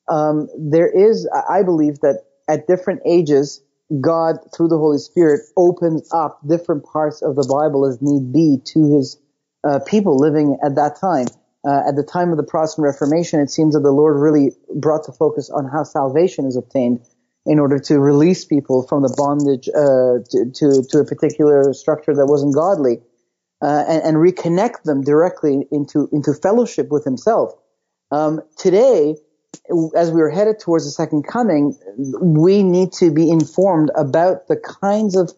Um, 0.07 0.47
there 0.57 0.87
is, 0.87 1.27
I 1.49 1.63
believe, 1.63 1.99
that 2.01 2.21
at 2.47 2.67
different 2.67 3.01
ages, 3.05 3.61
God, 3.99 4.37
through 4.55 4.67
the 4.67 4.77
Holy 4.77 4.99
Spirit, 4.99 5.41
opens 5.57 6.07
up 6.13 6.39
different 6.47 6.85
parts 6.85 7.21
of 7.21 7.35
the 7.35 7.47
Bible 7.47 7.85
as 7.85 8.01
need 8.01 8.31
be 8.31 8.57
to 8.65 8.95
His 8.95 9.17
uh, 9.63 9.79
people 9.79 10.17
living 10.17 10.57
at 10.63 10.75
that 10.75 10.97
time. 10.99 11.27
Uh, 11.65 11.87
at 11.87 11.95
the 11.95 12.03
time 12.03 12.31
of 12.31 12.37
the 12.37 12.43
Protestant 12.43 12.83
Reformation, 12.83 13.39
it 13.39 13.49
seems 13.49 13.73
that 13.73 13.79
the 13.81 13.91
Lord 13.91 14.19
really 14.19 14.51
brought 14.75 15.05
the 15.05 15.13
focus 15.13 15.49
on 15.49 15.65
how 15.65 15.83
salvation 15.83 16.45
is 16.45 16.57
obtained 16.57 16.99
in 17.45 17.59
order 17.59 17.79
to 17.79 17.99
release 17.99 18.45
people 18.45 18.85
from 18.87 19.01
the 19.01 19.13
bondage 19.17 19.69
uh, 19.69 20.23
to, 20.29 20.51
to, 20.53 20.83
to 20.89 20.99
a 20.99 21.05
particular 21.05 21.73
structure 21.73 22.13
that 22.13 22.25
wasn't 22.25 22.53
godly, 22.53 23.01
uh, 23.61 23.85
and, 23.87 24.03
and, 24.03 24.17
reconnect 24.17 24.83
them 24.83 25.03
directly 25.03 25.65
into 25.71 26.09
into 26.11 26.33
fellowship 26.33 26.89
with 26.89 27.05
Himself. 27.05 27.53
Um, 28.11 28.41
today, 28.57 29.15
as 29.95 30.11
we 30.11 30.21
are 30.21 30.29
headed 30.29 30.59
towards 30.59 30.85
the 30.85 30.91
second 30.91 31.23
coming, 31.23 31.77
we 32.21 32.63
need 32.63 32.91
to 32.93 33.11
be 33.11 33.29
informed 33.29 33.89
about 33.95 34.47
the 34.47 34.57
kinds 34.57 35.15
of 35.15 35.31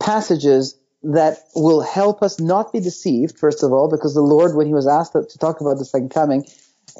passages 0.00 0.78
that 1.02 1.38
will 1.54 1.80
help 1.80 2.22
us 2.22 2.40
not 2.40 2.72
be 2.72 2.80
deceived. 2.80 3.38
First 3.38 3.62
of 3.62 3.72
all, 3.72 3.88
because 3.88 4.14
the 4.14 4.20
Lord, 4.20 4.54
when 4.56 4.66
He 4.66 4.74
was 4.74 4.86
asked 4.86 5.12
to, 5.12 5.38
talk 5.38 5.60
about 5.60 5.78
the 5.78 5.84
second 5.84 6.10
coming, 6.10 6.46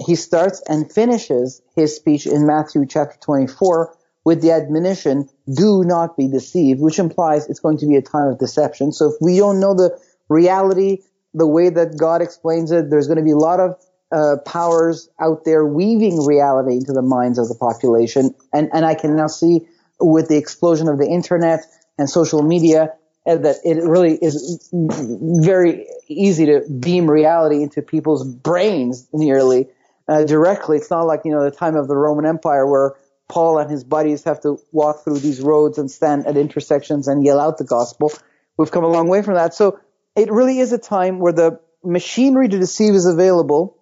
He 0.07 0.15
starts 0.15 0.63
and 0.69 0.91
finishes 0.91 1.61
His 1.75 1.97
speech 1.97 2.27
in 2.27 2.47
Matthew 2.47 2.87
chapter 2.87 3.19
24 3.21 3.97
with 4.25 4.43
the 4.43 4.51
admonition, 4.51 5.27
do 5.55 5.83
not 5.85 6.15
be 6.15 6.29
deceived, 6.29 6.81
which 6.81 6.99
implies 6.99 7.49
it's 7.49 7.61
going 7.61 7.79
to 7.79 7.87
be 7.87 7.97
a 7.97 8.03
time 8.03 8.29
of 8.29 8.39
deception. 8.39 8.93
So 8.93 9.09
if 9.09 9.15
we 9.23 9.39
don't 9.39 9.59
know 9.59 9.73
the 9.73 9.99
reality, 10.29 10.99
the 11.33 11.47
way 11.47 11.71
that 11.71 11.97
God 11.97 12.21
explains 12.21 12.71
it, 12.71 12.91
there's 12.91 13.07
going 13.07 13.19
to 13.19 13.25
be 13.25 13.31
a 13.31 13.39
lot 13.39 13.59
of 13.59 13.77
uh, 14.13 14.37
powers 14.45 15.09
out 15.19 15.47
there 15.47 15.65
weaving 15.65 16.27
reality 16.27 16.75
into 16.75 16.93
the 16.93 17.01
minds 17.01 17.39
of 17.39 17.49
the 17.49 17.55
population. 17.55 18.35
And, 18.53 18.69
and 18.75 18.85
I 18.85 18.95
can 18.95 19.17
now 19.17 19.29
see 19.29 19.67
with 19.99 20.29
the 20.29 20.37
explosion 20.37 20.89
of 20.89 20.99
the 20.99 21.07
internet 21.07 21.61
and 21.97 22.09
social 22.09 22.43
media 22.43 22.93
uh, 23.29 23.37
that 23.37 23.57
it 23.65 23.83
really 23.85 24.15
is 24.15 24.69
very 24.73 25.87
easy 26.09 26.47
to 26.47 26.63
beam 26.81 27.09
reality 27.09 27.63
into 27.63 27.83
people's 27.83 28.25
brains 28.25 29.07
nearly 29.13 29.69
uh, 30.09 30.25
directly. 30.25 30.79
It's 30.79 30.91
not 30.91 31.03
like, 31.03 31.21
you 31.25 31.33
know, 31.33 31.45
the 31.45 31.51
time 31.51 31.77
of 31.77 31.89
the 31.89 31.97
Roman 31.97 32.25
Empire 32.25 32.67
where 32.67 32.95
Paul 33.29 33.59
and 33.59 33.71
his 33.71 33.85
buddies 33.85 34.25
have 34.25 34.41
to 34.41 34.59
walk 34.73 35.05
through 35.05 35.19
these 35.19 35.41
roads 35.41 35.77
and 35.77 35.91
stand 35.91 36.27
at 36.27 36.37
intersections 36.37 37.09
and 37.09 37.25
yell 37.25 37.39
out 37.39 37.59
the 37.59 37.65
gospel. 37.65 38.11
We've 38.57 38.71
come 38.71 38.85
a 38.85 38.89
long 38.89 39.09
way 39.09 39.23
from 39.23 39.35
that. 39.35 39.53
So 39.55 39.79
it 40.17 40.33
really 40.33 40.59
is 40.59 40.73
a 40.73 40.79
time 40.79 41.19
where 41.19 41.33
the 41.33 41.61
machinery 41.85 42.49
to 42.49 42.59
deceive 42.59 42.95
is 42.95 43.07
available. 43.07 43.77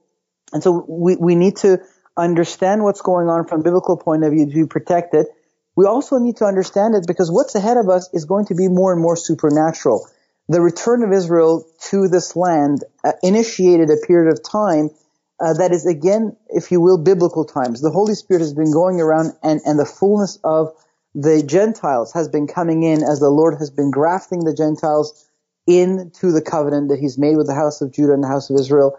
And 0.52 0.62
so 0.62 0.84
we, 0.88 1.16
we 1.16 1.34
need 1.36 1.56
to 1.58 1.78
understand 2.16 2.82
what's 2.82 3.02
going 3.02 3.28
on 3.28 3.46
from 3.46 3.60
a 3.60 3.62
biblical 3.62 3.96
point 3.96 4.24
of 4.24 4.32
view 4.32 4.50
to 4.50 4.66
protect 4.66 5.14
it. 5.14 5.28
We 5.76 5.84
also 5.84 6.18
need 6.18 6.38
to 6.38 6.46
understand 6.46 6.94
it 6.94 7.06
because 7.06 7.30
what's 7.30 7.54
ahead 7.54 7.76
of 7.76 7.88
us 7.88 8.08
is 8.12 8.24
going 8.24 8.46
to 8.46 8.54
be 8.54 8.68
more 8.68 8.92
and 8.92 9.00
more 9.00 9.16
supernatural. 9.16 10.08
The 10.48 10.60
return 10.60 11.02
of 11.02 11.12
Israel 11.12 11.66
to 11.90 12.08
this 12.08 12.34
land 12.34 12.82
uh, 13.04 13.12
initiated 13.22 13.90
a 13.90 14.06
period 14.06 14.32
of 14.32 14.42
time 14.42 14.90
uh, 15.38 15.52
that 15.54 15.72
is 15.72 15.84
again, 15.86 16.34
if 16.48 16.70
you 16.72 16.80
will, 16.80 16.96
biblical 16.96 17.44
times. 17.44 17.82
The 17.82 17.90
Holy 17.90 18.14
Spirit 18.14 18.40
has 18.40 18.54
been 18.54 18.72
going 18.72 19.00
around 19.00 19.32
and, 19.42 19.60
and 19.66 19.78
the 19.78 19.84
fullness 19.84 20.38
of 20.44 20.72
the 21.14 21.42
Gentiles 21.42 22.12
has 22.12 22.28
been 22.28 22.46
coming 22.46 22.82
in 22.82 23.02
as 23.02 23.20
the 23.20 23.28
Lord 23.28 23.58
has 23.58 23.70
been 23.70 23.90
grafting 23.90 24.44
the 24.44 24.54
Gentiles 24.54 25.28
into 25.66 26.32
the 26.32 26.42
covenant 26.42 26.88
that 26.88 27.00
he's 27.00 27.18
made 27.18 27.36
with 27.36 27.48
the 27.48 27.54
house 27.54 27.80
of 27.82 27.92
Judah 27.92 28.12
and 28.14 28.22
the 28.22 28.28
house 28.28 28.48
of 28.48 28.58
Israel. 28.58 28.98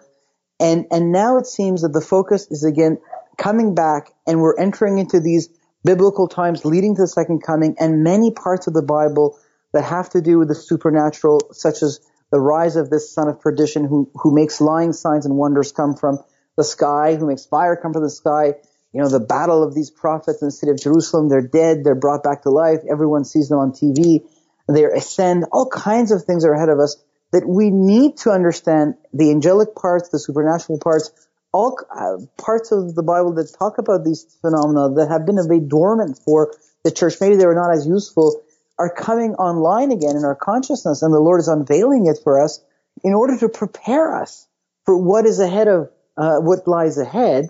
And, 0.59 0.85
and 0.91 1.11
now 1.11 1.37
it 1.37 1.47
seems 1.47 1.81
that 1.81 1.93
the 1.93 2.01
focus 2.01 2.47
is 2.51 2.63
again 2.63 2.99
coming 3.37 3.73
back 3.73 4.11
and 4.27 4.41
we're 4.41 4.57
entering 4.59 4.97
into 4.97 5.19
these 5.19 5.49
biblical 5.87 6.27
times 6.27 6.65
leading 6.65 6.95
to 6.95 7.03
the 7.03 7.07
second 7.07 7.41
coming 7.41 7.73
and 7.79 8.03
many 8.03 8.29
parts 8.29 8.67
of 8.67 8.73
the 8.73 8.81
Bible 8.81 9.39
that 9.71 9.85
have 9.85 10.09
to 10.09 10.21
do 10.21 10.37
with 10.37 10.49
the 10.49 10.55
supernatural, 10.55 11.39
such 11.53 11.81
as 11.81 12.01
the 12.29 12.39
rise 12.41 12.75
of 12.75 12.89
this 12.89 13.13
son 13.13 13.29
of 13.29 13.39
perdition 13.39 13.85
who, 13.85 14.11
who 14.15 14.35
makes 14.35 14.59
lying 14.59 14.91
signs 14.91 15.25
and 15.25 15.37
wonders 15.37 15.71
come 15.71 15.95
from 15.95 16.19
the 16.57 16.63
sky, 16.65 17.15
who 17.15 17.25
makes 17.25 17.45
fire 17.45 17.77
come 17.77 17.93
from 17.93 18.03
the 18.03 18.09
sky. 18.09 18.55
You 18.91 19.01
know, 19.01 19.07
the 19.07 19.21
battle 19.21 19.63
of 19.63 19.73
these 19.73 19.89
prophets 19.89 20.41
in 20.41 20.49
the 20.49 20.51
city 20.51 20.73
of 20.73 20.77
Jerusalem, 20.77 21.29
they're 21.29 21.41
dead, 21.41 21.85
they're 21.85 21.95
brought 21.95 22.21
back 22.21 22.41
to 22.43 22.49
life. 22.49 22.79
Everyone 22.91 23.23
sees 23.23 23.47
them 23.47 23.59
on 23.59 23.71
TV. 23.71 24.27
They 24.67 24.83
ascend. 24.83 25.45
All 25.53 25.69
kinds 25.69 26.11
of 26.11 26.25
things 26.25 26.43
are 26.43 26.51
ahead 26.51 26.67
of 26.67 26.79
us 26.79 26.97
that 27.31 27.47
we 27.47 27.69
need 27.69 28.17
to 28.17 28.31
understand 28.31 28.95
the 29.13 29.31
angelic 29.31 29.73
parts, 29.73 30.09
the 30.09 30.19
supernatural 30.19 30.79
parts, 30.79 31.11
all 31.57 31.77
uh, 31.89 32.17
parts 32.37 32.71
of 32.71 32.93
the 32.95 33.03
Bible 33.03 33.33
that 33.33 33.53
talk 33.57 33.79
about 33.79 34.05
these 34.05 34.25
phenomena 34.41 34.93
that 34.95 35.09
have 35.09 35.25
been 35.25 35.39
a 35.39 35.47
bit 35.47 35.67
dormant 35.67 36.19
for 36.23 36.53
the 36.83 36.91
church. 36.91 37.15
Maybe 37.19 37.35
they 37.35 37.47
were 37.47 37.55
not 37.55 37.73
as 37.73 37.87
useful 37.87 38.43
are 38.79 38.93
coming 38.93 39.33
online 39.35 39.91
again 39.91 40.15
in 40.15 40.23
our 40.23 40.35
consciousness 40.35 41.01
and 41.01 41.13
the 41.13 41.19
Lord 41.19 41.39
is 41.39 41.47
unveiling 41.47 42.05
it 42.05 42.19
for 42.23 42.43
us 42.43 42.63
in 43.03 43.13
order 43.13 43.37
to 43.39 43.49
prepare 43.49 44.15
us 44.15 44.47
for 44.85 44.97
what 44.97 45.25
is 45.25 45.39
ahead 45.39 45.67
of, 45.67 45.89
uh, 46.15 46.37
what 46.37 46.67
lies 46.67 46.97
ahead. 46.97 47.49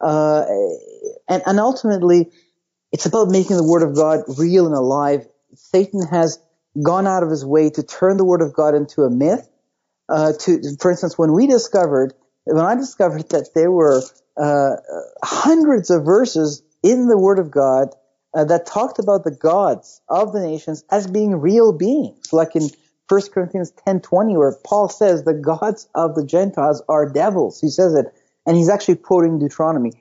Uh, 0.00 0.44
and, 1.28 1.42
and 1.44 1.58
ultimately, 1.58 2.30
it's 2.92 3.06
about 3.06 3.28
making 3.28 3.56
the 3.56 3.64
Word 3.64 3.82
of 3.82 3.94
God 3.94 4.20
real 4.38 4.66
and 4.66 4.74
alive. 4.74 5.26
Satan 5.54 6.06
has 6.06 6.38
gone 6.80 7.06
out 7.06 7.22
of 7.22 7.30
his 7.30 7.44
way 7.44 7.70
to 7.70 7.82
turn 7.82 8.16
the 8.16 8.24
Word 8.24 8.40
of 8.40 8.54
God 8.54 8.74
into 8.74 9.02
a 9.02 9.10
myth. 9.10 9.48
Uh, 10.08 10.32
to, 10.40 10.62
for 10.80 10.90
instance, 10.90 11.18
when 11.18 11.32
we 11.32 11.46
discovered, 11.46 12.14
when 12.48 12.64
I 12.64 12.74
discovered 12.74 13.28
that 13.30 13.50
there 13.54 13.70
were 13.70 14.02
uh, 14.36 14.76
hundreds 15.22 15.90
of 15.90 16.04
verses 16.04 16.62
in 16.82 17.08
the 17.08 17.18
Word 17.18 17.38
of 17.38 17.50
God 17.50 17.88
uh, 18.34 18.44
that 18.44 18.66
talked 18.66 18.98
about 18.98 19.24
the 19.24 19.30
gods 19.30 20.00
of 20.08 20.32
the 20.32 20.40
nations 20.40 20.84
as 20.90 21.06
being 21.06 21.36
real 21.36 21.72
beings, 21.72 22.32
like 22.32 22.56
in 22.56 22.70
1 23.08 23.20
Corinthians 23.32 23.72
10:20, 23.86 24.36
where 24.36 24.54
Paul 24.64 24.88
says 24.88 25.24
the 25.24 25.34
gods 25.34 25.88
of 25.94 26.14
the 26.14 26.24
Gentiles 26.24 26.82
are 26.88 27.08
devils. 27.10 27.60
He 27.60 27.68
says 27.68 27.94
it, 27.94 28.06
and 28.46 28.56
he's 28.56 28.68
actually 28.68 28.96
quoting 28.96 29.38
Deuteronomy 29.38 29.92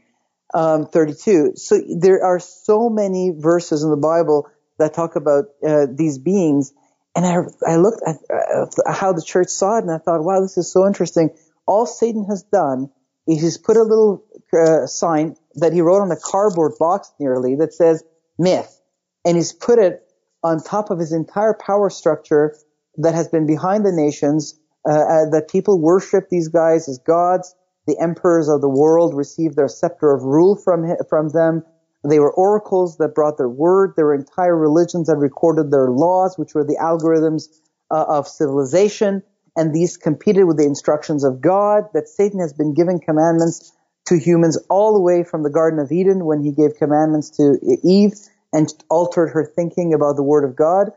um, 0.53 0.87
32. 0.87 1.53
So 1.55 1.81
there 1.99 2.23
are 2.23 2.39
so 2.39 2.89
many 2.89 3.33
verses 3.35 3.83
in 3.83 3.89
the 3.89 3.97
Bible 3.97 4.49
that 4.77 4.93
talk 4.93 5.15
about 5.15 5.45
uh, 5.65 5.87
these 5.89 6.17
beings, 6.17 6.73
and 7.15 7.25
I, 7.25 7.37
I 7.67 7.77
looked 7.77 8.01
at 8.05 8.17
uh, 8.29 8.91
how 8.91 9.13
the 9.13 9.23
church 9.23 9.49
saw 9.49 9.77
it, 9.77 9.83
and 9.83 9.91
I 9.91 9.97
thought, 9.97 10.23
wow, 10.23 10.41
this 10.41 10.57
is 10.57 10.71
so 10.71 10.85
interesting. 10.85 11.31
All 11.67 11.85
Satan 11.85 12.25
has 12.25 12.43
done 12.43 12.89
is 13.27 13.41
he's 13.41 13.57
put 13.57 13.77
a 13.77 13.83
little 13.83 14.23
uh, 14.53 14.87
sign 14.87 15.35
that 15.55 15.73
he 15.73 15.81
wrote 15.81 16.01
on 16.01 16.11
a 16.11 16.17
cardboard 16.17 16.73
box 16.79 17.11
nearly 17.19 17.55
that 17.55 17.73
says 17.73 18.03
myth, 18.39 18.81
and 19.25 19.35
he's 19.35 19.53
put 19.53 19.79
it 19.79 20.03
on 20.43 20.61
top 20.61 20.89
of 20.89 20.99
his 20.99 21.11
entire 21.11 21.53
power 21.53 21.89
structure 21.89 22.55
that 22.97 23.13
has 23.13 23.27
been 23.27 23.45
behind 23.45 23.85
the 23.85 23.91
nations, 23.91 24.59
uh, 24.87 24.93
uh, 24.93 25.29
that 25.29 25.49
people 25.49 25.79
worship 25.79 26.29
these 26.29 26.47
guys 26.47 26.87
as 26.87 26.97
gods. 26.99 27.53
The 27.85 27.99
emperors 27.99 28.49
of 28.49 28.61
the 28.61 28.69
world 28.69 29.15
received 29.15 29.55
their 29.55 29.67
scepter 29.67 30.11
of 30.13 30.23
rule 30.23 30.55
from 30.55 30.95
from 31.09 31.29
them. 31.29 31.63
They 32.07 32.19
were 32.19 32.33
oracles 32.33 32.97
that 32.97 33.15
brought 33.15 33.37
their 33.37 33.49
word. 33.49 33.93
There 33.95 34.05
were 34.05 34.15
entire 34.15 34.55
religions 34.55 35.07
that 35.07 35.17
recorded 35.17 35.71
their 35.71 35.89
laws, 35.89 36.37
which 36.37 36.53
were 36.53 36.63
the 36.63 36.77
algorithms 36.81 37.47
uh, 37.91 38.05
of 38.07 38.27
civilization, 38.27 39.23
and 39.57 39.73
these 39.73 39.97
competed 39.97 40.45
with 40.45 40.57
the 40.57 40.65
instructions 40.65 41.23
of 41.23 41.41
God, 41.41 41.85
that 41.93 42.07
Satan 42.07 42.39
has 42.39 42.53
been 42.53 42.73
giving 42.73 43.01
commandments 43.01 43.73
to 44.05 44.17
humans 44.17 44.57
all 44.69 44.93
the 44.93 45.01
way 45.01 45.23
from 45.23 45.43
the 45.43 45.49
Garden 45.49 45.79
of 45.79 45.91
Eden 45.91 46.23
when 46.23 46.43
he 46.43 46.51
gave 46.51 46.77
commandments 46.77 47.31
to 47.31 47.57
Eve 47.83 48.13
and 48.53 48.73
altered 48.89 49.29
her 49.29 49.43
thinking 49.43 49.93
about 49.93 50.15
the 50.15 50.23
Word 50.23 50.45
of 50.45 50.55
God, 50.55 50.91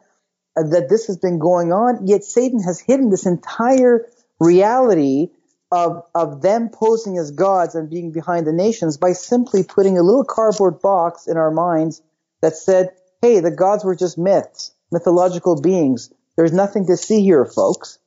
that 0.54 0.88
this 0.88 1.06
has 1.06 1.16
been 1.16 1.38
going 1.38 1.72
on, 1.72 2.06
yet 2.06 2.22
Satan 2.22 2.62
has 2.62 2.78
hidden 2.78 3.10
this 3.10 3.26
entire 3.26 4.06
reality 4.38 5.30
of, 5.72 6.04
of 6.14 6.42
them 6.42 6.68
posing 6.68 7.16
as 7.16 7.30
gods 7.30 7.74
and 7.74 7.88
being 7.88 8.12
behind 8.12 8.46
the 8.46 8.52
nations 8.52 8.96
by 8.96 9.12
simply 9.12 9.62
putting 9.62 9.98
a 9.98 10.02
little 10.02 10.24
cardboard 10.24 10.80
box 10.80 11.26
in 11.26 11.36
our 11.36 11.50
minds 11.50 12.02
that 12.42 12.56
said, 12.56 12.90
hey, 13.22 13.40
the 13.40 13.50
gods 13.50 13.84
were 13.84 13.96
just 13.96 14.18
myths, 14.18 14.72
mythological 14.92 15.60
beings. 15.60 16.12
There's 16.36 16.52
nothing 16.52 16.86
to 16.86 16.96
see 16.96 17.22
here, 17.22 17.44
folks. 17.44 17.98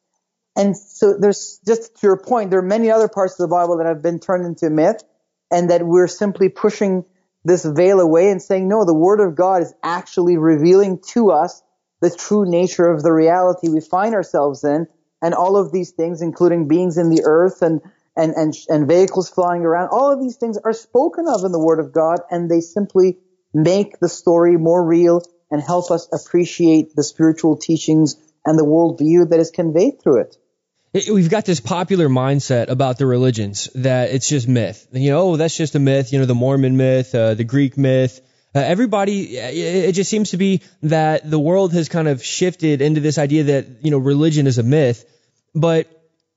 And 0.56 0.78
so 0.78 1.18
there's 1.18 1.60
just 1.66 1.96
to 1.98 2.08
your 2.08 2.18
point, 2.18 2.52
there 2.52 2.60
are 2.60 2.64
many 2.64 2.92
other 2.92 3.08
parts 3.08 3.34
of 3.34 3.50
the 3.50 3.54
Bible 3.54 3.78
that 3.78 3.88
have 3.88 4.02
been 4.02 4.20
turned 4.20 4.46
into 4.46 4.70
myth 4.70 5.04
and 5.52 5.70
that 5.70 5.86
we're 5.86 6.08
simply 6.08 6.50
pushing 6.50 7.06
this 7.44 7.66
veil 7.66 8.00
away 8.00 8.30
and 8.30 8.42
saying, 8.42 8.68
no, 8.68 8.86
the 8.86 8.94
Word 8.94 9.20
of 9.20 9.36
God 9.36 9.64
is 9.64 9.74
actually 9.84 10.38
revealing 10.38 11.00
to 11.10 11.32
us 11.32 11.62
the 12.02 12.10
true 12.10 12.50
nature 12.50 12.90
of 12.90 13.02
the 13.02 13.12
reality 13.12 13.70
we 13.70 13.82
find 13.82 14.14
ourselves 14.14 14.64
in. 14.64 14.88
And 15.22 15.34
all 15.34 15.58
of 15.58 15.72
these 15.72 15.92
things, 15.92 16.22
including 16.22 16.68
beings 16.68 16.98
in 16.98 17.10
the 17.10 17.24
earth 17.26 17.62
and, 17.62 17.82
and, 18.16 18.34
and, 18.34 18.54
and 18.70 18.88
vehicles 18.88 19.30
flying 19.30 19.64
around, 19.64 19.90
all 19.90 20.12
of 20.12 20.20
these 20.22 20.36
things 20.36 20.58
are 20.58 20.74
spoken 20.74 21.28
of 21.28 21.44
in 21.44 21.52
the 21.52 21.60
Word 21.60 21.80
of 21.80 21.92
God 21.92 22.20
and 22.30 22.50
they 22.50 22.62
simply 22.62 23.18
make 23.54 24.00
the 24.00 24.10
story 24.10 24.58
more 24.58 24.86
real 24.86 25.22
and 25.50 25.62
help 25.62 25.92
us 25.92 26.08
appreciate 26.12 26.96
the 26.96 27.04
spiritual 27.04 27.58
teachings 27.58 28.16
and 28.46 28.58
the 28.58 28.66
worldview 28.66 29.30
that 29.30 29.40
is 29.40 29.52
conveyed 29.52 30.02
through 30.02 30.22
it 30.22 30.38
we've 30.94 31.30
got 31.30 31.46
this 31.46 31.60
popular 31.60 32.08
mindset 32.08 32.70
about 32.70 32.98
the 32.98 33.06
religions 33.06 33.70
that 33.76 34.12
it's 34.12 34.30
just 34.30 34.48
myth. 34.48 34.88
You 34.92 35.12
know, 35.12 35.22
oh, 35.22 35.38
that's 35.38 35.58
just 35.58 35.76
a 35.76 35.80
myth. 35.80 36.14
You 36.14 36.20
know, 36.20 36.26
the 36.26 36.36
Mormon 36.36 36.78
myth, 36.78 37.14
uh, 37.16 37.34
the 37.34 37.44
Greek 37.44 37.78
myth. 37.78 38.22
Uh, 38.56 38.60
everybody, 38.60 39.36
it 39.36 39.94
just 39.94 40.12
seems 40.12 40.30
to 40.32 40.38
be 40.38 40.62
that 40.84 41.30
the 41.30 41.40
world 41.40 41.74
has 41.74 41.90
kind 41.90 42.08
of 42.08 42.24
shifted 42.24 42.84
into 42.84 43.02
this 43.02 43.18
idea 43.18 43.46
that, 43.46 43.66
you 43.82 43.90
know, 43.90 43.98
religion 43.98 44.46
is 44.46 44.60
a 44.60 44.64
myth. 44.64 45.04
But 45.56 45.88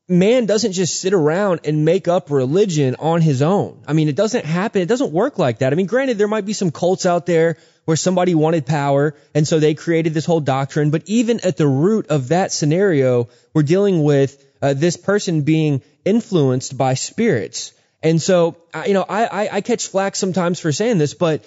man 0.08 0.46
doesn't 0.46 0.72
just 0.72 1.00
sit 1.00 1.12
around 1.12 1.60
and 1.64 1.84
make 1.84 2.06
up 2.06 2.30
religion 2.30 2.96
on 2.98 3.20
his 3.20 3.42
own. 3.42 3.82
I 3.86 3.92
mean, 3.92 4.08
it 4.08 4.16
doesn't 4.16 4.44
happen. 4.44 4.82
It 4.82 4.86
doesn't 4.86 5.12
work 5.12 5.38
like 5.38 5.58
that. 5.58 5.72
I 5.72 5.76
mean, 5.76 5.86
granted, 5.86 6.18
there 6.18 6.28
might 6.28 6.44
be 6.44 6.52
some 6.52 6.70
cults 6.70 7.06
out 7.06 7.26
there 7.26 7.56
where 7.84 7.96
somebody 7.96 8.34
wanted 8.34 8.66
power 8.66 9.14
and 9.34 9.46
so 9.46 9.58
they 9.58 9.74
created 9.74 10.14
this 10.14 10.24
whole 10.24 10.40
doctrine. 10.40 10.90
But 10.90 11.04
even 11.06 11.40
at 11.40 11.56
the 11.56 11.66
root 11.66 12.08
of 12.08 12.28
that 12.28 12.52
scenario, 12.52 13.28
we're 13.52 13.62
dealing 13.62 14.02
with 14.02 14.44
uh, 14.62 14.74
this 14.74 14.96
person 14.96 15.42
being 15.42 15.82
influenced 16.04 16.76
by 16.76 16.94
spirits. 16.94 17.72
And 18.02 18.22
so, 18.22 18.56
I, 18.72 18.86
you 18.86 18.94
know, 18.94 19.04
I, 19.08 19.24
I, 19.24 19.48
I 19.56 19.60
catch 19.60 19.88
flack 19.88 20.14
sometimes 20.14 20.60
for 20.60 20.70
saying 20.70 20.98
this, 20.98 21.14
but 21.14 21.44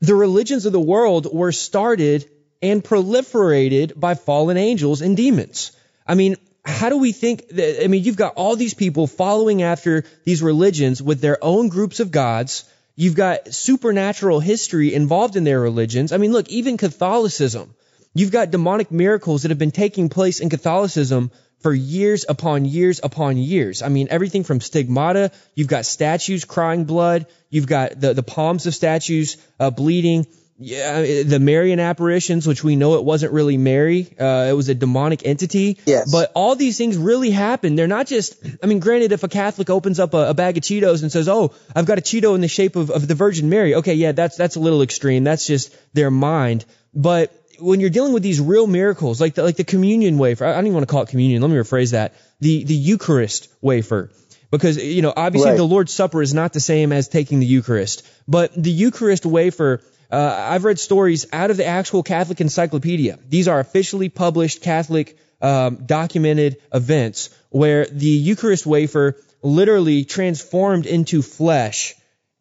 the 0.00 0.14
religions 0.14 0.66
of 0.66 0.72
the 0.72 0.80
world 0.80 1.32
were 1.32 1.52
started 1.52 2.28
and 2.60 2.82
proliferated 2.82 3.98
by 3.98 4.14
fallen 4.14 4.56
angels 4.56 5.02
and 5.02 5.16
demons. 5.16 5.72
I 6.06 6.14
mean, 6.14 6.36
how 6.64 6.88
do 6.88 6.98
we 6.98 7.12
think 7.12 7.48
that, 7.48 7.84
I 7.84 7.88
mean, 7.88 8.04
you've 8.04 8.16
got 8.16 8.34
all 8.34 8.56
these 8.56 8.74
people 8.74 9.06
following 9.06 9.62
after 9.62 10.04
these 10.24 10.42
religions 10.42 11.02
with 11.02 11.20
their 11.20 11.42
own 11.42 11.68
groups 11.68 12.00
of 12.00 12.10
gods. 12.10 12.64
You've 12.94 13.16
got 13.16 13.52
supernatural 13.52 14.38
history 14.38 14.94
involved 14.94 15.36
in 15.36 15.44
their 15.44 15.60
religions. 15.60 16.12
I 16.12 16.18
mean, 16.18 16.32
look, 16.32 16.48
even 16.48 16.76
Catholicism. 16.76 17.74
You've 18.14 18.30
got 18.30 18.50
demonic 18.50 18.90
miracles 18.90 19.42
that 19.42 19.50
have 19.50 19.58
been 19.58 19.70
taking 19.70 20.08
place 20.08 20.40
in 20.40 20.50
Catholicism 20.50 21.30
for 21.60 21.72
years 21.72 22.26
upon 22.28 22.64
years 22.64 23.00
upon 23.02 23.38
years. 23.38 23.82
I 23.82 23.88
mean, 23.88 24.08
everything 24.10 24.44
from 24.44 24.60
stigmata, 24.60 25.30
you've 25.54 25.68
got 25.68 25.86
statues 25.86 26.44
crying 26.44 26.84
blood, 26.84 27.26
you've 27.50 27.66
got 27.66 27.98
the, 27.98 28.12
the 28.14 28.22
palms 28.22 28.66
of 28.66 28.74
statues 28.74 29.36
uh, 29.58 29.70
bleeding, 29.70 30.26
yeah, 30.58 31.22
the 31.24 31.38
Marian 31.40 31.80
apparitions, 31.80 32.46
which 32.46 32.62
we 32.62 32.76
know 32.76 32.94
it 32.94 33.04
wasn't 33.04 33.32
really 33.32 33.56
Mary, 33.56 34.14
uh, 34.20 34.46
it 34.48 34.52
was 34.52 34.68
a 34.68 34.74
demonic 34.74 35.26
entity. 35.26 35.78
Yes. 35.86 36.10
But 36.12 36.30
all 36.34 36.54
these 36.54 36.78
things 36.78 36.96
really 36.96 37.30
happen. 37.30 37.74
They're 37.74 37.88
not 37.88 38.06
just, 38.06 38.36
I 38.62 38.66
mean, 38.66 38.78
granted, 38.78 39.12
if 39.12 39.24
a 39.24 39.28
Catholic 39.28 39.70
opens 39.70 39.98
up 39.98 40.14
a, 40.14 40.30
a 40.30 40.34
bag 40.34 40.56
of 40.56 40.62
Cheetos 40.62 41.02
and 41.02 41.10
says, 41.10 41.28
oh, 41.28 41.52
I've 41.74 41.86
got 41.86 41.98
a 41.98 42.02
Cheeto 42.02 42.34
in 42.34 42.40
the 42.40 42.48
shape 42.48 42.76
of, 42.76 42.90
of 42.90 43.08
the 43.08 43.14
Virgin 43.14 43.48
Mary, 43.48 43.74
okay, 43.76 43.94
yeah, 43.94 44.12
that's, 44.12 44.36
that's 44.36 44.56
a 44.56 44.60
little 44.60 44.82
extreme. 44.82 45.24
That's 45.24 45.46
just 45.46 45.74
their 45.94 46.10
mind. 46.10 46.64
But 46.94 47.32
when 47.58 47.80
you're 47.80 47.90
dealing 47.90 48.12
with 48.12 48.22
these 48.22 48.40
real 48.40 48.66
miracles, 48.66 49.20
like 49.20 49.34
the, 49.34 49.42
like 49.42 49.56
the 49.56 49.64
communion 49.64 50.18
wafer, 50.18 50.44
I 50.44 50.54
don't 50.54 50.66
even 50.66 50.74
want 50.74 50.88
to 50.88 50.92
call 50.92 51.02
it 51.02 51.08
communion. 51.08 51.42
Let 51.42 51.50
me 51.50 51.56
rephrase 51.56 51.92
that. 51.92 52.14
The 52.40 52.64
the 52.64 52.74
Eucharist 52.74 53.48
wafer, 53.60 54.10
because 54.50 54.82
you 54.82 55.00
know 55.00 55.12
obviously 55.16 55.50
right. 55.50 55.56
the 55.56 55.64
Lord's 55.64 55.92
Supper 55.92 56.22
is 56.22 56.34
not 56.34 56.52
the 56.52 56.60
same 56.60 56.92
as 56.92 57.08
taking 57.08 57.38
the 57.38 57.46
Eucharist, 57.46 58.04
but 58.26 58.52
the 58.60 58.70
Eucharist 58.70 59.24
wafer. 59.24 59.80
Uh, 60.12 60.46
I've 60.50 60.64
read 60.64 60.78
stories 60.78 61.26
out 61.32 61.50
of 61.50 61.56
the 61.56 61.64
actual 61.64 62.02
Catholic 62.02 62.42
Encyclopedia. 62.42 63.18
These 63.26 63.48
are 63.48 63.58
officially 63.58 64.10
published 64.10 64.60
Catholic 64.60 65.16
um, 65.40 65.84
documented 65.86 66.58
events 66.72 67.30
where 67.48 67.86
the 67.86 68.06
Eucharist 68.06 68.66
wafer 68.66 69.16
literally 69.42 70.04
transformed 70.04 70.84
into 70.84 71.22
flesh 71.22 71.94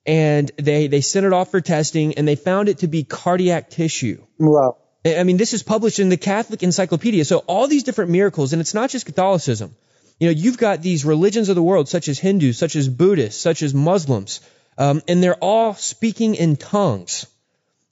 and 0.05 0.51
they, 0.57 0.87
they 0.87 0.99
sent 0.99 1.25
it 1.25 1.31
off 1.31 1.51
for 1.51 1.61
testing 1.61 2.15
and 2.15 2.27
they 2.27 2.35
found 2.35 2.67
it 2.67 2.79
to 2.79 2.87
be 2.87 3.05
cardiac 3.05 3.69
tissue. 3.69 4.21
Wow. 4.37 4.77
I 5.05 5.23
mean, 5.23 5.37
this 5.37 5.53
is 5.53 5.63
published 5.63 5.99
in 5.99 6.09
the 6.09 6.17
Catholic 6.17 6.63
Encyclopedia. 6.63 7.23
So 7.23 7.39
all 7.39 7.67
these 7.67 7.83
different 7.83 8.11
miracles, 8.11 8.51
and 8.51 8.59
it's 8.59 8.73
not 8.73 8.89
just 8.89 9.05
Catholicism. 9.05 9.75
You 10.19 10.27
know, 10.27 10.33
you've 10.33 10.57
got 10.57 10.81
these 10.81 11.05
religions 11.05 11.47
of 11.47 11.55
the 11.55 11.63
world, 11.63 11.87
such 11.87 12.09
as 12.09 12.19
Hindus, 12.19 12.57
such 12.57 12.75
as 12.75 12.89
Buddhists, 12.89 13.41
such 13.41 13.63
as 13.63 13.73
Muslims, 13.73 14.41
um, 14.77 15.01
and 15.07 15.23
they're 15.23 15.35
all 15.35 15.73
speaking 15.73 16.35
in 16.35 16.57
tongues. 16.57 17.25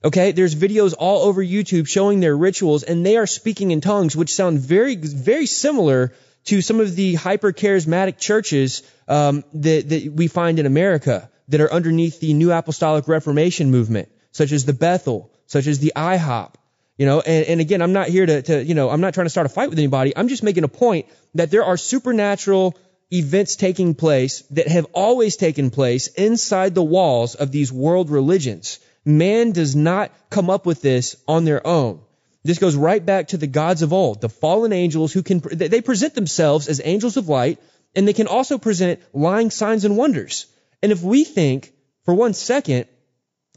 Okay, 0.03 0.31
there's 0.31 0.55
videos 0.55 0.93
all 0.97 1.23
over 1.23 1.43
YouTube 1.43 1.87
showing 1.87 2.21
their 2.21 2.35
rituals, 2.35 2.83
and 2.83 3.05
they 3.05 3.17
are 3.17 3.27
speaking 3.27 3.71
in 3.71 3.81
tongues, 3.81 4.15
which 4.15 4.33
sound 4.33 4.59
very, 4.59 4.95
very 4.95 5.45
similar 5.45 6.13
to 6.45 6.61
some 6.61 6.79
of 6.79 6.95
the 6.95 7.15
hyper 7.15 7.51
charismatic 7.51 8.17
churches 8.17 8.81
um, 9.09 9.43
that, 9.53 9.89
that 9.89 10.13
we 10.13 10.27
find 10.27 10.57
in 10.57 10.65
America 10.65 11.29
that 11.49 11.59
are 11.59 11.71
underneath 11.71 12.21
the 12.21 12.33
New 12.33 12.51
Apostolic 12.51 13.09
Reformation 13.09 13.71
movement, 13.71 14.09
such 14.31 14.53
as 14.53 14.63
the 14.63 14.73
Bethel, 14.73 15.31
such 15.47 15.67
as 15.67 15.79
the 15.79 15.91
IHOP, 15.95 16.53
you 16.97 17.05
know, 17.05 17.21
and, 17.21 17.45
and 17.45 17.61
again, 17.61 17.81
I'm 17.81 17.93
not 17.93 18.07
here 18.07 18.25
to, 18.25 18.41
to, 18.41 18.63
you 18.63 18.75
know, 18.75 18.89
I'm 18.89 19.01
not 19.01 19.13
trying 19.13 19.25
to 19.25 19.29
start 19.29 19.45
a 19.45 19.49
fight 19.49 19.69
with 19.69 19.79
anybody. 19.79 20.11
I'm 20.15 20.27
just 20.27 20.43
making 20.43 20.65
a 20.65 20.69
point 20.69 21.07
that 21.33 21.49
there 21.49 21.63
are 21.63 21.77
supernatural 21.77 22.77
events 23.11 23.55
taking 23.55 23.95
place 23.95 24.41
that 24.51 24.67
have 24.67 24.85
always 24.93 25.37
taken 25.37 25.71
place 25.71 26.07
inside 26.07 26.75
the 26.75 26.83
walls 26.83 27.35
of 27.35 27.51
these 27.51 27.71
world 27.71 28.09
religions. 28.09 28.79
Man 29.09 29.51
does 29.53 29.75
not 29.75 30.11
come 30.29 30.49
up 30.49 30.65
with 30.65 30.81
this 30.81 31.15
on 31.27 31.43
their 31.43 31.65
own. 31.65 32.01
This 32.43 32.59
goes 32.59 32.75
right 32.75 33.03
back 33.03 33.29
to 33.29 33.37
the 33.37 33.47
gods 33.47 33.81
of 33.81 33.91
old, 33.91 34.21
the 34.21 34.29
fallen 34.29 34.71
angels 34.71 35.11
who 35.11 35.23
can, 35.23 35.41
they 35.51 35.81
present 35.81 36.13
themselves 36.13 36.67
as 36.67 36.79
angels 36.83 37.17
of 37.17 37.27
light, 37.27 37.59
and 37.95 38.07
they 38.07 38.13
can 38.13 38.27
also 38.27 38.57
present 38.57 39.01
lying 39.13 39.49
signs 39.49 39.83
and 39.83 39.97
wonders. 39.97 40.45
And 40.83 40.91
if 40.91 41.01
we 41.01 41.23
think 41.23 41.73
for 42.05 42.13
one 42.13 42.33
second 42.33 42.85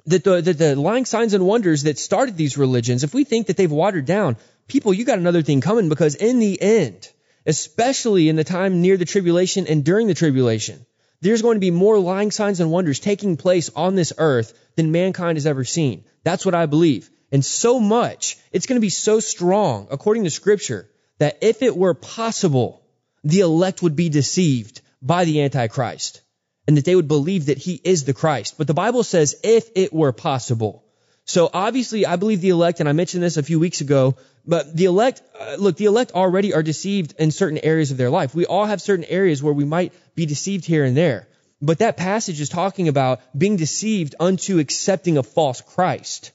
that 0.07 0.25
the, 0.25 0.41
that 0.41 0.59
the 0.59 0.75
lying 0.75 1.05
signs 1.05 1.35
and 1.35 1.47
wonders 1.47 1.85
that 1.85 1.99
started 1.99 2.37
these 2.37 2.59
religions, 2.59 3.05
if 3.05 3.15
we 3.15 3.25
think 3.25 3.47
that 3.47 3.57
they've 3.57 3.71
watered 3.71 4.07
down, 4.07 4.37
people, 4.67 4.93
you 4.93 5.05
got 5.05 5.19
another 5.19 5.43
thing 5.43 5.61
coming 5.61 5.89
because 5.89 6.15
in 6.15 6.39
the 6.39 6.61
end, 6.61 7.09
especially 7.47 8.29
in 8.29 8.37
the 8.37 8.45
time 8.45 8.81
near 8.81 8.97
the 8.97 9.05
tribulation 9.05 9.67
and 9.67 9.85
during 9.85 10.07
the 10.07 10.15
tribulation, 10.15 10.87
there's 11.23 11.43
going 11.43 11.57
to 11.57 11.61
be 11.61 11.71
more 11.71 11.99
lying 11.99 12.31
signs 12.31 12.61
and 12.61 12.71
wonders 12.71 13.01
taking 13.01 13.37
place 13.37 13.71
on 13.75 13.95
this 13.95 14.13
earth 14.19 14.53
than 14.77 14.93
mankind 14.93 15.37
has 15.37 15.47
ever 15.47 15.65
seen. 15.65 16.05
That's 16.25 16.45
what 16.45 16.55
I 16.55 16.67
believe. 16.67 17.09
And 17.31 17.45
so 17.45 17.81
much, 17.81 18.37
it's 18.51 18.67
going 18.67 18.77
to 18.77 18.85
be 18.85 18.91
so 18.91 19.21
strong, 19.21 19.87
according 19.91 20.25
to 20.25 20.31
scripture, 20.31 20.91
that 21.19 21.39
if 21.41 21.63
it 21.63 21.77
were 21.77 21.95
possible, 21.95 22.83
the 23.25 23.41
elect 23.41 23.83
would 23.83 23.97
be 23.97 24.09
deceived 24.09 24.83
by 25.01 25.25
the 25.25 25.43
Antichrist 25.43 26.21
and 26.67 26.77
that 26.77 26.85
they 26.85 26.95
would 26.95 27.09
believe 27.09 27.47
that 27.47 27.59
he 27.59 27.81
is 27.83 28.05
the 28.05 28.15
Christ. 28.15 28.59
But 28.59 28.67
the 28.67 28.75
Bible 28.75 29.05
says, 29.05 29.37
if 29.43 29.69
it 29.77 29.93
were 29.93 30.13
possible. 30.13 30.85
So 31.25 31.49
obviously, 31.53 32.05
I 32.05 32.17
believe 32.17 32.41
the 32.41 32.51
elect, 32.51 32.81
and 32.81 32.89
I 32.89 32.93
mentioned 32.93 33.23
this 33.23 33.37
a 33.37 33.43
few 33.43 33.61
weeks 33.61 33.81
ago, 33.81 34.17
but 34.45 34.75
the 34.75 34.87
elect, 34.87 35.23
uh, 35.39 35.57
look, 35.59 35.77
the 35.77 35.85
elect 35.85 36.13
already 36.13 36.53
are 36.53 36.63
deceived 36.63 37.15
in 37.19 37.31
certain 37.31 37.59
areas 37.59 37.91
of 37.93 37.97
their 37.97 38.11
life. 38.11 38.35
We 38.35 38.47
all 38.47 38.67
have 38.67 38.83
certain 38.83 39.05
areas 39.05 39.43
where 39.43 39.53
we 39.53 39.65
might 39.65 39.93
be 40.17 40.27
deceived 40.27 40.65
here 40.65 40.85
and 40.85 40.97
there. 40.97 41.29
But 41.61 41.79
that 41.79 41.97
passage 41.97 42.41
is 42.41 42.49
talking 42.49 42.89
about 42.89 43.21
being 43.39 43.57
deceived 43.57 44.17
unto 44.19 44.59
accepting 44.59 45.17
a 45.17 45.23
false 45.23 45.61
Christ. 45.61 46.33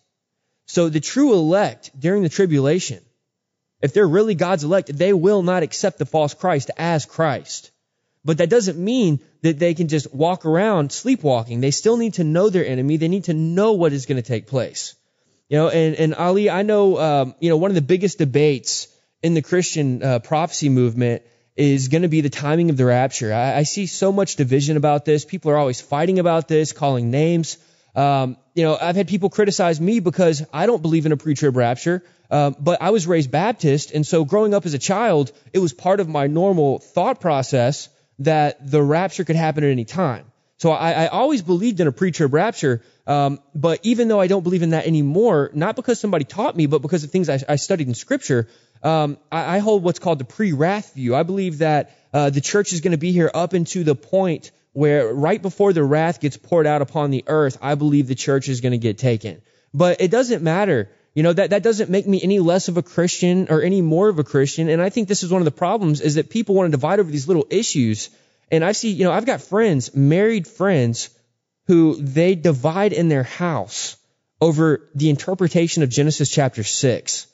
So 0.67 0.87
the 0.87 1.01
true 1.01 1.33
elect 1.33 1.91
during 1.99 2.23
the 2.23 2.29
tribulation, 2.29 3.03
if 3.81 3.93
they're 3.93 4.07
really 4.07 4.35
God's 4.35 4.63
elect, 4.63 4.97
they 4.97 5.11
will 5.11 5.43
not 5.43 5.63
accept 5.63 5.97
the 5.99 6.05
false 6.05 6.33
Christ 6.33 6.71
as 6.77 7.05
Christ. 7.05 7.71
But 8.27 8.39
that 8.39 8.49
doesn't 8.49 8.77
mean 8.77 9.21
that 9.41 9.57
they 9.57 9.73
can 9.73 9.87
just 9.87 10.13
walk 10.13 10.45
around 10.45 10.91
sleepwalking. 10.91 11.61
They 11.61 11.71
still 11.71 11.95
need 11.95 12.15
to 12.15 12.25
know 12.25 12.49
their 12.49 12.65
enemy. 12.65 12.97
They 12.97 13.07
need 13.07 13.23
to 13.23 13.33
know 13.33 13.71
what 13.71 13.93
is 13.93 14.05
going 14.05 14.21
to 14.21 14.27
take 14.27 14.47
place. 14.47 14.95
You 15.47 15.59
know, 15.59 15.69
and, 15.69 15.95
and 15.95 16.13
Ali, 16.13 16.49
I 16.49 16.63
know, 16.63 16.99
um, 16.99 17.35
you 17.39 17.49
know, 17.49 17.55
one 17.55 17.71
of 17.71 17.75
the 17.75 17.81
biggest 17.81 18.17
debates 18.17 18.89
in 19.23 19.33
the 19.33 19.41
Christian 19.41 20.03
uh, 20.03 20.19
prophecy 20.19 20.67
movement 20.67 21.21
is 21.55 21.87
going 21.87 22.01
to 22.01 22.09
be 22.09 22.19
the 22.19 22.29
timing 22.29 22.69
of 22.69 22.75
the 22.75 22.83
rapture. 22.83 23.33
I, 23.33 23.59
I, 23.59 23.63
see 23.63 23.85
so 23.85 24.11
much 24.11 24.35
division 24.35 24.75
about 24.75 25.05
this. 25.05 25.23
People 25.23 25.51
are 25.51 25.57
always 25.57 25.79
fighting 25.79 26.19
about 26.19 26.49
this, 26.49 26.73
calling 26.73 27.09
names. 27.09 27.57
Um, 27.95 28.35
you 28.55 28.63
know, 28.63 28.77
I've 28.79 28.97
had 28.97 29.07
people 29.07 29.29
criticize 29.29 29.79
me 29.79 30.01
because 30.01 30.45
I 30.51 30.65
don't 30.65 30.81
believe 30.81 31.05
in 31.05 31.13
a 31.13 31.17
pre-trib 31.17 31.55
rapture. 31.55 32.03
Um, 32.29 32.57
but 32.59 32.81
I 32.81 32.89
was 32.89 33.07
raised 33.07 33.31
Baptist, 33.31 33.91
and 33.91 34.05
so 34.05 34.25
growing 34.25 34.53
up 34.53 34.65
as 34.65 34.73
a 34.73 34.79
child, 34.79 35.31
it 35.53 35.59
was 35.59 35.71
part 35.71 36.01
of 36.01 36.09
my 36.09 36.27
normal 36.27 36.79
thought 36.79 37.21
process 37.21 37.87
that 38.19 38.69
the 38.69 38.81
rapture 38.81 39.23
could 39.23 39.35
happen 39.35 39.63
at 39.63 39.69
any 39.69 39.85
time. 39.85 40.25
So 40.57 40.71
I, 40.71 40.91
I 40.91 41.07
always 41.07 41.43
believed 41.43 41.79
in 41.79 41.87
a 41.87 41.91
pre-trib 41.91 42.33
rapture, 42.33 42.81
um, 43.05 43.39
but 43.53 43.79
even 43.83 44.07
though 44.07 44.19
I 44.19 44.25
don't 44.25 44.41
believe 44.41 44.63
in 44.63 44.71
that 44.71 44.87
anymore, 44.87 45.51
not 45.53 45.75
because 45.75 45.99
somebody 45.99 46.25
taught 46.25 46.55
me, 46.55 46.65
but 46.65 46.81
because 46.81 47.03
of 47.03 47.11
things 47.11 47.29
I, 47.29 47.39
I 47.47 47.57
studied 47.57 47.87
in 47.87 47.93
Scripture, 47.93 48.47
um, 48.81 49.17
I, 49.31 49.57
I, 49.57 49.59
hold 49.59 49.83
what's 49.83 49.99
called 49.99 50.19
the 50.19 50.25
pre-wrath 50.25 50.95
view. 50.95 51.15
I 51.15 51.23
believe 51.23 51.59
that 51.59 51.95
uh, 52.11 52.31
the 52.31 52.41
church 52.41 52.73
is 52.73 52.81
going 52.81 52.91
to 52.91 52.97
be 52.97 53.11
here 53.11 53.29
up 53.33 53.53
into 53.53 53.83
the 53.83 53.95
point 53.95 54.51
where 54.73 55.13
right 55.13 55.41
before 55.41 55.73
the 55.73 55.83
wrath 55.83 56.19
gets 56.19 56.37
poured 56.37 56.67
out 56.67 56.81
upon 56.81 57.11
the 57.11 57.23
earth, 57.27 57.57
I 57.61 57.75
believe 57.75 58.07
the 58.07 58.15
church 58.15 58.49
is 58.49 58.61
going 58.61 58.73
to 58.73 58.77
get 58.77 58.97
taken. 58.97 59.41
But 59.73 60.01
it 60.01 60.11
doesn't 60.11 60.43
matter. 60.43 60.89
You 61.17 61.23
know, 61.23 61.33
that, 61.33 61.49
that 61.49 61.63
doesn't 61.63 61.89
make 61.89 62.05
me 62.05 62.21
any 62.21 62.37
less 62.37 62.67
of 62.67 62.77
a 62.77 62.83
Christian 62.83 63.47
or 63.49 63.63
any 63.63 63.81
more 63.81 64.07
of 64.07 64.19
a 64.19 64.23
Christian. 64.23 64.69
And 64.69 64.79
I 64.79 64.91
think 64.91 65.07
this 65.07 65.23
is 65.23 65.31
one 65.31 65.41
of 65.41 65.45
the 65.45 65.59
problems 65.65 65.99
is 65.99 66.13
that 66.13 66.29
people 66.29 66.53
want 66.53 66.67
to 66.67 66.77
divide 66.77 66.99
over 66.99 67.09
these 67.09 67.27
little 67.27 67.47
issues. 67.49 68.11
And 68.51 68.63
I 68.63 68.73
see, 68.73 68.91
you 68.91 69.03
know, 69.03 69.11
I've 69.11 69.25
got 69.25 69.41
friends, 69.41 69.95
married 69.95 70.47
friends, 70.47 71.09
who 71.65 71.95
they 71.95 72.35
divide 72.35 72.93
in 72.93 73.09
their 73.09 73.23
house 73.23 73.97
over 74.39 74.87
the 74.93 75.09
interpretation 75.09 75.81
of 75.81 75.89
Genesis 75.89 76.29
chapter 76.29 76.63
6. 76.63 77.25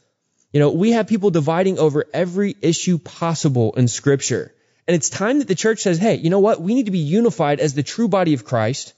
You 0.53 0.61
know, 0.61 0.71
we 0.71 0.91
have 0.91 1.07
people 1.07 1.29
dividing 1.29 1.77
over 1.77 2.05
every 2.13 2.55
issue 2.61 2.97
possible 2.97 3.73
in 3.73 3.89
scripture. 3.89 4.53
And 4.87 4.95
it's 4.95 5.09
time 5.09 5.39
that 5.39 5.49
the 5.49 5.55
church 5.55 5.79
says, 5.79 5.97
hey, 5.97 6.15
you 6.15 6.29
know 6.29 6.39
what? 6.39 6.61
We 6.61 6.73
need 6.73 6.85
to 6.85 6.91
be 6.91 6.99
unified 6.99 7.59
as 7.59 7.73
the 7.73 7.83
true 7.83 8.07
body 8.07 8.33
of 8.33 8.45
Christ. 8.45 8.93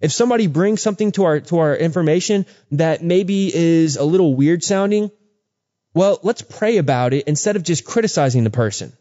If 0.00 0.12
somebody 0.12 0.46
brings 0.46 0.80
something 0.82 1.12
to 1.12 1.24
our, 1.24 1.40
to 1.40 1.58
our 1.58 1.76
information 1.76 2.46
that 2.72 3.02
maybe 3.02 3.54
is 3.54 3.96
a 3.96 4.04
little 4.04 4.34
weird 4.34 4.64
sounding, 4.64 5.10
well, 5.94 6.18
let's 6.22 6.42
pray 6.42 6.78
about 6.78 7.12
it 7.12 7.26
instead 7.26 7.56
of 7.56 7.62
just 7.62 7.84
criticizing 7.84 8.44
the 8.44 8.50
person. 8.50 8.92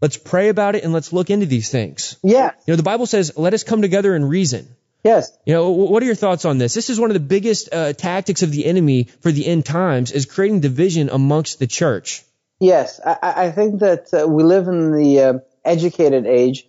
Let's 0.00 0.16
pray 0.16 0.48
about 0.48 0.76
it 0.76 0.84
and 0.84 0.92
let's 0.92 1.12
look 1.12 1.30
into 1.30 1.46
these 1.46 1.70
things. 1.70 2.16
Yeah. 2.22 2.52
You 2.66 2.72
know, 2.72 2.76
the 2.76 2.82
Bible 2.82 3.06
says, 3.06 3.36
let 3.36 3.54
us 3.54 3.64
come 3.64 3.82
together 3.82 4.14
and 4.14 4.28
reason. 4.28 4.68
Yes. 5.04 5.30
You 5.46 5.54
know, 5.54 5.70
what 5.70 6.02
are 6.02 6.06
your 6.06 6.14
thoughts 6.14 6.44
on 6.44 6.58
this? 6.58 6.74
This 6.74 6.90
is 6.90 6.98
one 6.98 7.10
of 7.10 7.14
the 7.14 7.20
biggest 7.20 7.72
uh, 7.72 7.92
tactics 7.92 8.42
of 8.42 8.50
the 8.50 8.64
enemy 8.64 9.04
for 9.04 9.30
the 9.30 9.46
end 9.46 9.64
times 9.64 10.12
is 10.12 10.26
creating 10.26 10.60
division 10.60 11.08
amongst 11.08 11.58
the 11.58 11.66
church. 11.66 12.24
Yes, 12.60 13.00
I, 13.04 13.18
I 13.22 13.50
think 13.52 13.80
that 13.80 14.12
uh, 14.12 14.26
we 14.26 14.42
live 14.42 14.66
in 14.66 14.92
the 14.92 15.20
uh, 15.20 15.38
educated 15.64 16.26
age. 16.26 16.66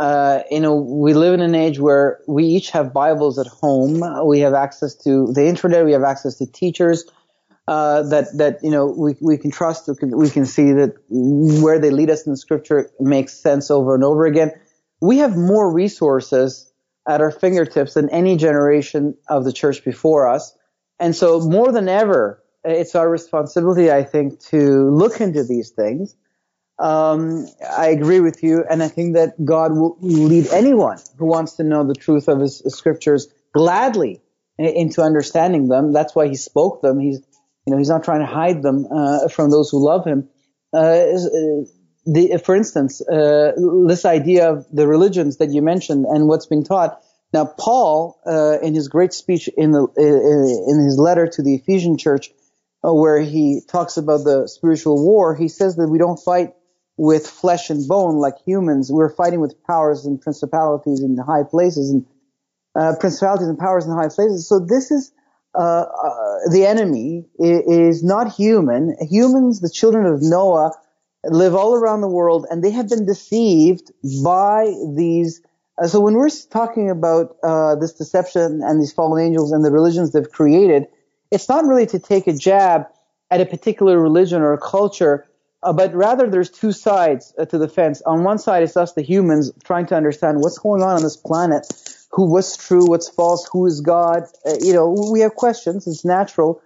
Uh, 0.00 0.44
you 0.50 0.60
know, 0.60 0.76
we 0.76 1.12
live 1.12 1.34
in 1.34 1.42
an 1.42 1.54
age 1.54 1.78
where 1.78 2.20
we 2.26 2.44
each 2.44 2.70
have 2.70 2.90
Bibles 2.90 3.38
at 3.38 3.46
home. 3.46 4.02
We 4.26 4.40
have 4.40 4.54
access 4.54 4.94
to 5.04 5.30
the 5.34 5.46
internet. 5.46 5.84
We 5.84 5.92
have 5.92 6.04
access 6.04 6.36
to 6.38 6.50
teachers 6.50 7.04
uh, 7.68 8.04
that 8.04 8.34
that 8.38 8.60
you 8.62 8.70
know 8.70 8.86
we 8.86 9.14
we 9.20 9.36
can 9.36 9.50
trust. 9.50 9.88
We 9.88 9.96
can, 9.96 10.16
we 10.16 10.30
can 10.30 10.46
see 10.46 10.72
that 10.72 10.94
where 11.10 11.78
they 11.78 11.90
lead 11.90 12.08
us 12.08 12.24
in 12.24 12.32
the 12.32 12.38
Scripture 12.38 12.90
makes 12.98 13.34
sense 13.34 13.70
over 13.70 13.94
and 13.94 14.02
over 14.02 14.24
again. 14.24 14.52
We 15.02 15.18
have 15.18 15.36
more 15.36 15.70
resources 15.70 16.72
at 17.06 17.20
our 17.20 17.30
fingertips 17.30 17.92
than 17.92 18.08
any 18.08 18.38
generation 18.38 19.18
of 19.28 19.44
the 19.44 19.52
church 19.52 19.84
before 19.84 20.28
us. 20.28 20.56
And 20.98 21.14
so 21.14 21.40
more 21.40 21.72
than 21.72 21.90
ever, 21.90 22.42
it's 22.64 22.94
our 22.94 23.08
responsibility, 23.08 23.90
I 23.90 24.04
think, 24.04 24.40
to 24.46 24.88
look 24.90 25.20
into 25.20 25.44
these 25.44 25.70
things. 25.70 26.16
Um, 26.80 27.46
I 27.76 27.88
agree 27.88 28.20
with 28.20 28.42
you, 28.42 28.64
and 28.68 28.82
I 28.82 28.88
think 28.88 29.14
that 29.14 29.44
God 29.44 29.72
will 29.72 29.98
lead 30.00 30.48
anyone 30.48 30.98
who 31.18 31.26
wants 31.26 31.56
to 31.56 31.62
know 31.62 31.86
the 31.86 31.94
truth 31.94 32.26
of 32.26 32.40
His, 32.40 32.62
scriptures 32.68 33.28
gladly 33.52 34.22
into 34.58 35.02
understanding 35.02 35.68
them. 35.68 35.92
That's 35.92 36.14
why 36.14 36.28
He 36.28 36.36
spoke 36.36 36.80
them. 36.80 36.98
He's, 36.98 37.20
you 37.66 37.72
know, 37.72 37.76
He's 37.76 37.90
not 37.90 38.02
trying 38.02 38.20
to 38.20 38.26
hide 38.26 38.62
them 38.62 38.86
uh, 38.90 39.28
from 39.28 39.50
those 39.50 39.68
who 39.70 39.84
love 39.84 40.06
Him. 40.06 40.30
Uh, 40.72 41.04
the, 42.06 42.40
for 42.44 42.56
instance, 42.56 43.02
uh, 43.06 43.52
this 43.86 44.06
idea 44.06 44.50
of 44.50 44.66
the 44.72 44.86
religions 44.86 45.36
that 45.36 45.52
you 45.52 45.60
mentioned 45.60 46.06
and 46.06 46.28
what's 46.28 46.46
been 46.46 46.64
taught. 46.64 47.02
Now, 47.32 47.44
Paul, 47.44 48.18
uh, 48.26 48.58
in 48.60 48.74
his 48.74 48.88
great 48.88 49.12
speech 49.12 49.48
in 49.48 49.70
the 49.70 49.82
uh, 49.82 50.72
in 50.72 50.84
his 50.84 50.98
letter 50.98 51.26
to 51.26 51.42
the 51.42 51.56
Ephesian 51.56 51.98
church, 51.98 52.30
uh, 52.82 52.92
where 52.92 53.20
he 53.20 53.60
talks 53.68 53.98
about 53.98 54.24
the 54.24 54.48
spiritual 54.48 55.04
war, 55.04 55.36
he 55.36 55.48
says 55.48 55.76
that 55.76 55.88
we 55.88 55.98
don't 55.98 56.16
fight 56.16 56.54
with 56.96 57.26
flesh 57.26 57.70
and 57.70 57.86
bone 57.88 58.16
like 58.16 58.34
humans. 58.46 58.90
We're 58.92 59.14
fighting 59.14 59.40
with 59.40 59.54
powers 59.64 60.04
and 60.04 60.20
principalities 60.20 61.00
in 61.00 61.16
high 61.16 61.44
places 61.48 61.90
and 61.90 62.06
uh, 62.78 62.94
principalities 63.00 63.48
and 63.48 63.58
powers 63.58 63.86
in 63.86 63.92
high 63.92 64.08
places. 64.08 64.48
So 64.48 64.58
this 64.58 64.90
is 64.90 65.12
uh, 65.54 65.84
the 66.50 66.64
enemy 66.66 67.26
is 67.38 68.04
not 68.04 68.32
human. 68.32 68.96
Humans, 69.00 69.60
the 69.60 69.70
children 69.70 70.06
of 70.06 70.22
Noah 70.22 70.72
live 71.24 71.54
all 71.54 71.74
around 71.74 72.00
the 72.00 72.08
world 72.08 72.46
and 72.50 72.62
they 72.62 72.70
have 72.70 72.88
been 72.88 73.04
deceived 73.04 73.90
by 74.24 74.72
these. 74.96 75.42
Uh, 75.82 75.86
so 75.86 76.00
when 76.00 76.14
we're 76.14 76.30
talking 76.50 76.90
about 76.90 77.36
uh, 77.42 77.74
this 77.76 77.94
deception 77.94 78.62
and 78.62 78.80
these 78.80 78.92
fallen 78.92 79.24
angels 79.24 79.52
and 79.52 79.64
the 79.64 79.70
religions 79.70 80.12
they've 80.12 80.30
created, 80.30 80.86
it's 81.30 81.48
not 81.48 81.64
really 81.64 81.86
to 81.86 81.98
take 81.98 82.26
a 82.26 82.32
jab 82.32 82.86
at 83.30 83.40
a 83.40 83.46
particular 83.46 84.00
religion 84.00 84.42
or 84.42 84.52
a 84.52 84.58
culture, 84.58 85.26
uh, 85.62 85.72
but 85.72 85.94
rather 85.94 86.28
there's 86.28 86.50
two 86.50 86.72
sides 86.72 87.34
uh, 87.38 87.44
to 87.46 87.58
the 87.58 87.68
fence. 87.68 88.00
On 88.02 88.24
one 88.24 88.38
side, 88.38 88.62
it's 88.62 88.76
us, 88.76 88.94
the 88.94 89.02
humans, 89.02 89.52
trying 89.64 89.86
to 89.86 89.94
understand 89.94 90.40
what's 90.40 90.58
going 90.58 90.82
on 90.82 90.96
on 90.96 91.02
this 91.02 91.16
planet, 91.16 91.66
who 92.10 92.30
what's 92.30 92.56
true, 92.56 92.86
what's 92.86 93.08
false, 93.08 93.48
who 93.52 93.66
is 93.66 93.80
God. 93.80 94.24
Uh, 94.46 94.54
you 94.60 94.72
know, 94.72 95.10
we 95.12 95.20
have 95.20 95.34
questions. 95.34 95.86
It's 95.86 96.04
natural. 96.04 96.62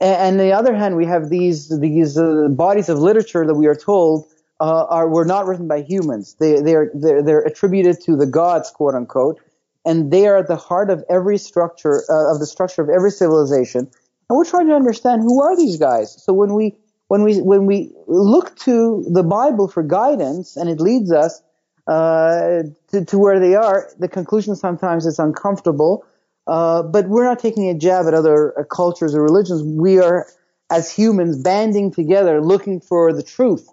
And, 0.00 0.40
on 0.40 0.46
the 0.46 0.52
other 0.52 0.74
hand, 0.74 0.96
we 0.96 1.06
have 1.06 1.30
these 1.30 1.68
these 1.78 2.18
uh, 2.18 2.48
bodies 2.48 2.88
of 2.88 2.98
literature 2.98 3.46
that 3.46 3.54
we 3.54 3.66
are 3.66 3.76
told 3.76 4.26
uh, 4.58 4.86
are 4.86 5.08
were 5.08 5.24
not 5.24 5.46
written 5.46 5.68
by 5.68 5.82
humans. 5.82 6.34
They 6.40 6.60
they're, 6.60 6.90
they're 6.94 7.22
they're 7.22 7.42
attributed 7.42 8.00
to 8.06 8.16
the 8.16 8.26
gods, 8.26 8.70
quote 8.70 8.96
unquote, 8.96 9.40
and 9.84 10.10
they 10.10 10.26
are 10.26 10.38
at 10.38 10.48
the 10.48 10.56
heart 10.56 10.90
of 10.90 11.04
every 11.08 11.38
structure 11.38 12.02
uh, 12.10 12.32
of 12.32 12.40
the 12.40 12.46
structure 12.46 12.82
of 12.82 12.88
every 12.88 13.12
civilization. 13.12 13.88
And 14.28 14.36
we're 14.36 14.44
trying 14.44 14.66
to 14.68 14.74
understand 14.74 15.22
who 15.22 15.40
are 15.42 15.56
these 15.56 15.76
guys. 15.76 16.20
So 16.24 16.32
when 16.32 16.54
we 16.54 16.74
when 17.12 17.24
we 17.24 17.42
when 17.42 17.66
we 17.66 17.92
look 18.06 18.56
to 18.60 19.04
the 19.06 19.22
Bible 19.22 19.68
for 19.68 19.82
guidance, 19.82 20.56
and 20.56 20.70
it 20.70 20.80
leads 20.80 21.12
us 21.12 21.42
uh, 21.86 22.62
to, 22.88 23.04
to 23.04 23.18
where 23.18 23.38
they 23.38 23.54
are, 23.54 23.90
the 23.98 24.08
conclusion 24.08 24.56
sometimes 24.56 25.04
is 25.04 25.18
uncomfortable. 25.18 26.06
Uh, 26.46 26.82
but 26.82 27.06
we're 27.08 27.26
not 27.26 27.38
taking 27.38 27.68
a 27.68 27.74
jab 27.76 28.06
at 28.06 28.14
other 28.14 28.58
uh, 28.58 28.64
cultures 28.64 29.14
or 29.14 29.22
religions. 29.22 29.62
We 29.62 30.00
are, 30.00 30.26
as 30.70 30.90
humans, 30.90 31.42
banding 31.42 31.92
together, 31.92 32.40
looking 32.40 32.80
for 32.80 33.12
the 33.12 33.22
truth. 33.22 33.68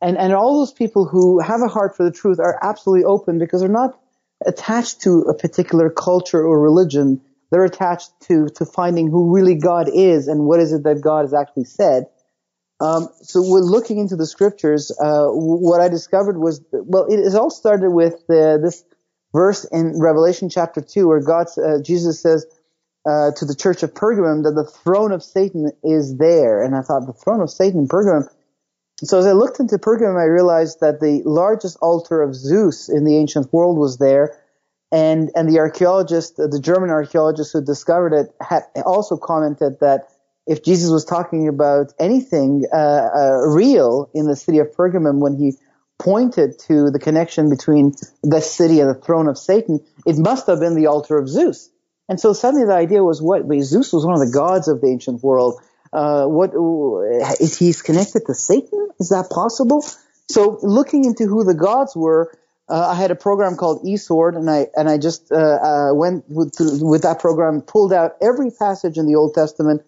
And, 0.00 0.16
and 0.16 0.32
all 0.32 0.60
those 0.60 0.72
people 0.72 1.04
who 1.04 1.40
have 1.40 1.62
a 1.62 1.68
heart 1.68 1.96
for 1.96 2.04
the 2.04 2.12
truth 2.12 2.38
are 2.38 2.60
absolutely 2.62 3.06
open 3.06 3.40
because 3.40 3.60
they're 3.60 3.68
not 3.82 3.98
attached 4.46 5.00
to 5.02 5.22
a 5.22 5.34
particular 5.34 5.90
culture 5.90 6.44
or 6.44 6.60
religion. 6.60 7.20
They're 7.50 7.64
attached 7.64 8.12
to, 8.28 8.50
to 8.54 8.64
finding 8.64 9.10
who 9.10 9.34
really 9.34 9.56
God 9.56 9.88
is 9.92 10.28
and 10.28 10.46
what 10.46 10.60
is 10.60 10.72
it 10.72 10.84
that 10.84 11.00
God 11.00 11.22
has 11.22 11.34
actually 11.34 11.64
said. 11.64 12.06
Um, 12.84 13.08
so 13.22 13.40
we're 13.42 13.60
looking 13.60 13.98
into 13.98 14.14
the 14.14 14.26
scriptures. 14.26 14.92
Uh, 15.02 15.28
what 15.28 15.80
I 15.80 15.88
discovered 15.88 16.36
was, 16.36 16.60
well, 16.70 17.06
it, 17.06 17.18
it 17.18 17.34
all 17.34 17.48
started 17.48 17.90
with 17.90 18.14
uh, 18.28 18.58
this 18.58 18.84
verse 19.32 19.64
in 19.64 19.98
Revelation 19.98 20.50
chapter 20.50 20.82
2 20.82 21.08
where 21.08 21.20
God, 21.20 21.46
uh, 21.56 21.80
Jesus 21.80 22.20
says 22.20 22.44
uh, 23.06 23.30
to 23.36 23.46
the 23.46 23.54
church 23.54 23.82
of 23.82 23.94
Pergamum 23.94 24.44
that 24.44 24.52
the 24.52 24.70
throne 24.70 25.12
of 25.12 25.22
Satan 25.22 25.70
is 25.82 26.18
there. 26.18 26.62
And 26.62 26.76
I 26.76 26.82
thought, 26.82 27.06
the 27.06 27.14
throne 27.14 27.40
of 27.40 27.50
Satan 27.50 27.80
in 27.80 27.88
Pergamum? 27.88 28.28
So 28.98 29.18
as 29.18 29.26
I 29.26 29.32
looked 29.32 29.60
into 29.60 29.78
Pergamum, 29.78 30.20
I 30.20 30.26
realized 30.26 30.80
that 30.80 31.00
the 31.00 31.22
largest 31.24 31.78
altar 31.80 32.20
of 32.20 32.34
Zeus 32.34 32.90
in 32.90 33.04
the 33.04 33.16
ancient 33.16 33.50
world 33.50 33.78
was 33.78 33.96
there. 33.96 34.38
And, 34.92 35.30
and 35.34 35.48
the 35.48 35.58
archaeologist, 35.58 36.36
the 36.36 36.60
German 36.62 36.90
archaeologist 36.90 37.52
who 37.54 37.64
discovered 37.64 38.12
it 38.12 38.34
had 38.40 38.62
also 38.84 39.16
commented 39.16 39.80
that 39.80 40.08
if 40.46 40.62
Jesus 40.62 40.90
was 40.90 41.04
talking 41.04 41.48
about 41.48 41.92
anything 41.98 42.64
uh, 42.72 42.76
uh, 42.76 43.30
real 43.46 44.10
in 44.14 44.26
the 44.26 44.36
city 44.36 44.58
of 44.58 44.72
Pergamum 44.72 45.20
when 45.20 45.36
he 45.36 45.54
pointed 45.98 46.58
to 46.58 46.90
the 46.90 46.98
connection 46.98 47.48
between 47.48 47.94
the 48.22 48.40
city 48.40 48.80
and 48.80 48.90
the 48.90 48.94
throne 48.94 49.28
of 49.28 49.38
Satan, 49.38 49.80
it 50.06 50.18
must 50.18 50.46
have 50.46 50.60
been 50.60 50.74
the 50.74 50.86
altar 50.86 51.16
of 51.16 51.28
Zeus. 51.28 51.70
And 52.08 52.20
so 52.20 52.32
suddenly 52.32 52.66
the 52.66 52.74
idea 52.74 53.02
was 53.02 53.22
what? 53.22 53.42
Zeus 53.62 53.92
was 53.92 54.04
one 54.04 54.14
of 54.14 54.20
the 54.20 54.32
gods 54.32 54.68
of 54.68 54.80
the 54.80 54.88
ancient 54.88 55.22
world. 55.22 55.60
Uh, 55.92 56.26
what 56.26 56.50
is 57.40 57.56
he's 57.58 57.80
connected 57.80 58.26
to 58.26 58.34
Satan? 58.34 58.90
Is 58.98 59.08
that 59.10 59.30
possible? 59.30 59.82
So 60.28 60.58
looking 60.62 61.04
into 61.04 61.26
who 61.26 61.44
the 61.44 61.54
gods 61.54 61.94
were, 61.96 62.36
uh, 62.68 62.88
I 62.88 62.94
had 62.94 63.10
a 63.10 63.14
program 63.14 63.56
called 63.56 63.84
eSword, 63.84 64.36
and 64.36 64.50
I 64.50 64.66
and 64.74 64.88
I 64.88 64.98
just 64.98 65.30
uh, 65.30 65.36
uh 65.36 65.94
went 65.94 66.24
with, 66.28 66.54
with 66.58 67.02
that 67.02 67.20
program, 67.20 67.60
pulled 67.60 67.92
out 67.92 68.12
every 68.22 68.50
passage 68.50 68.96
in 68.96 69.06
the 69.06 69.14
Old 69.14 69.34
Testament 69.34 69.82